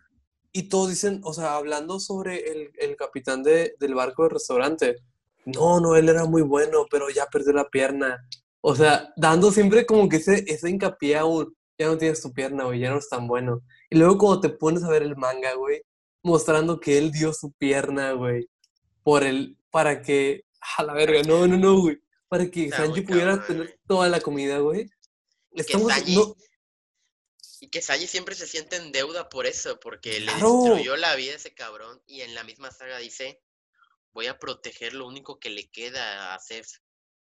Y 0.52 0.64
todos 0.70 0.90
dicen, 0.90 1.22
o 1.24 1.34
sea, 1.34 1.56
hablando 1.56 2.00
sobre 2.00 2.52
el, 2.52 2.72
el 2.80 2.96
capitán 2.96 3.44
de- 3.44 3.76
del 3.80 3.94
barco 3.96 4.24
del 4.24 4.32
restaurante. 4.32 4.98
No, 5.46 5.80
no, 5.80 5.96
él 5.96 6.10
era 6.10 6.26
muy 6.26 6.42
bueno, 6.42 6.86
pero 6.90 7.10
ya 7.10 7.26
perdió 7.28 7.54
la 7.54 7.70
pierna. 7.70 8.18
O 8.62 8.76
sea, 8.76 9.14
dando 9.16 9.52
siempre 9.52 9.86
como 9.86 10.10
que 10.10 10.18
ese, 10.18 10.44
ese 10.48 10.70
hincapié 10.70 11.18
a 11.18 11.26
un, 11.26 11.56
ya 11.78 11.88
no 11.88 11.98
tienes 11.98 12.22
tu 12.22 12.34
pierna, 12.34 12.66
güey, 12.66 12.80
ya 12.80 12.90
no 12.92 12.98
es 12.98 13.08
tan 13.10 13.28
bueno. 13.28 13.62
Y 13.90 13.98
luego 13.98 14.18
cuando 14.18 14.42
te 14.42 14.50
pones 14.50 14.84
a 14.84 14.90
ver 14.90 15.02
el 15.04 15.16
manga, 15.16 15.54
güey, 15.56 15.82
mostrando 16.24 16.80
que 16.80 16.98
él 16.98 17.12
dio 17.12 17.32
su 17.32 17.52
pierna, 17.54 18.12
güey, 18.14 18.50
por 19.04 19.24
el, 19.24 19.58
para 19.72 20.02
que, 20.02 20.44
a 20.78 20.84
la 20.84 20.94
verga, 20.94 21.22
no, 21.24 21.48
no, 21.48 21.58
no, 21.58 21.80
güey, 21.80 22.00
para 22.28 22.50
que 22.52 22.70
Sanji 22.70 23.02
pudiera 23.02 23.46
tener 23.46 23.80
toda 23.88 24.10
la 24.10 24.20
comida, 24.20 24.58
güey. 24.60 24.90
Estamos, 25.52 25.92
Sanji- 25.92 26.16
Y 27.62 27.70
que 27.70 27.82
Sanji 27.82 28.08
siempre 28.08 28.36
se 28.36 28.48
siente 28.48 28.78
en 28.78 28.92
deuda 28.92 29.28
por 29.30 29.46
eso, 29.46 29.80
porque 29.80 30.20
le 30.20 30.32
destruyó 30.32 30.96
la 30.96 31.16
vida 31.16 31.34
a 31.34 31.36
ese 31.36 31.54
cabrón. 31.54 32.02
Y 32.08 32.22
en 32.22 32.34
la 32.34 32.44
misma 32.44 32.72
saga 32.72 32.98
dice, 33.00 33.42
voy 34.12 34.28
a 34.28 34.40
proteger 34.40 34.94
lo 34.94 35.06
único 35.08 35.40
que 35.40 35.50
le 35.50 35.70
queda 35.70 36.34
a 36.34 36.40
Zeus. 36.40 36.82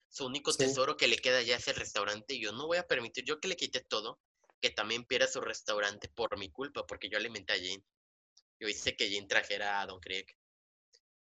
Su 0.09 0.27
único 0.27 0.53
Sí. 0.53 0.59
tesoro 0.59 0.97
que 0.97 1.09
le 1.09 1.19
queda 1.19 1.43
ya 1.43 1.57
es 1.57 1.69
el 1.69 1.77
restaurante. 1.77 2.35
Y 2.35 2.41
yo 2.41 2.53
no 2.53 2.67
voy 2.67 2.79
a 2.79 2.87
permitir, 2.87 3.25
yo 3.25 3.41
que 3.41 3.49
le 3.49 3.57
quité 3.57 3.81
todo, 3.81 4.21
que 4.61 4.71
también 4.71 5.05
pierda 5.05 5.27
su 5.29 5.41
restaurante 5.41 6.09
por 6.09 6.37
mi 6.39 6.51
culpa, 6.51 6.87
porque 6.87 7.09
yo 7.09 7.17
alimenté 7.19 7.53
a 7.53 7.57
Jane. 7.57 7.85
Yo 8.59 8.69
hice 8.69 8.97
que 8.97 9.11
Jane 9.13 9.27
trajera 9.27 9.81
a 9.81 9.87
Don 9.87 10.01
Krieg. 10.01 10.27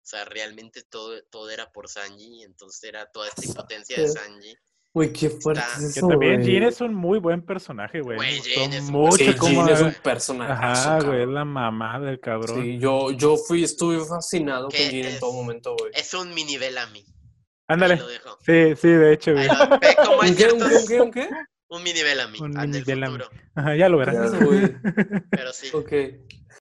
O 0.04 0.06
sea, 0.06 0.26
realmente 0.26 0.84
todo, 0.84 1.22
todo 1.26 1.50
era 1.50 1.72
por 1.72 1.88
Sanji, 1.88 2.44
entonces 2.44 2.84
era 2.84 3.12
toda 3.12 3.28
esta 3.28 3.46
impotencia 3.46 3.98
de. 4.02 4.08
Sanji. 4.08 4.58
Güey, 4.94 5.12
qué 5.14 5.30
fuerte 5.30 5.62
Está- 5.62 5.86
es 5.88 5.94
Que 5.96 6.02
también. 6.02 6.44
Jean 6.44 6.64
es 6.64 6.82
un 6.82 6.94
muy 6.94 7.20
buen 7.20 7.42
personaje, 7.44 8.02
güey. 8.02 8.18
Güey, 8.18 8.36
Me 8.36 8.42
Jean 8.42 8.70
gustó 8.70 8.76
es 8.78 8.84
un 8.84 8.92
mucho 8.92 9.18
Sí, 9.18 9.24
Jean 9.54 9.70
es 9.70 9.80
un 9.82 9.86
güey. 9.90 10.02
personaje. 10.04 10.52
Ajá, 10.66 11.00
güey, 11.02 11.22
es 11.24 11.28
la 11.30 11.46
mamá 11.46 12.00
del 12.00 12.20
cabrón. 12.20 12.62
Sí, 12.62 12.78
yo, 12.80 13.12
yo 13.12 13.38
fui, 13.38 13.64
estuve 13.64 14.04
fascinado 14.06 14.64
con 14.64 14.72
¿Qué 14.72 14.90
Jean 14.90 15.14
en 15.14 15.20
todo 15.20 15.30
es? 15.32 15.36
momento, 15.36 15.76
güey. 15.80 15.92
Es 15.96 16.14
un 16.14 16.34
mini 16.34 16.58
Bellamy. 16.58 17.06
Ándale. 17.68 17.98
Sí, 18.46 18.76
sí, 18.76 18.88
de 18.90 19.14
hecho, 19.14 19.32
güey. 19.34 19.48
Cómo 20.06 20.22
hay 20.22 20.32
¿Un 20.32 20.36
qué, 20.36 20.52
un 20.52 20.60
qué, 20.88 21.02
un 21.02 21.12
qué, 21.12 21.30
un 21.70 21.84
mini 21.84 22.04
Bellamy 22.04 22.40
Un 22.42 22.52
mini 22.52 22.82
Bellamy. 22.82 23.20
Ajá, 23.56 23.76
ya 23.78 23.88
lo 23.88 23.98
verás. 23.98 24.44
Güey. 24.44 24.74
Pero 25.30 25.54
sí. 25.54 25.68
Ok. 25.74 25.92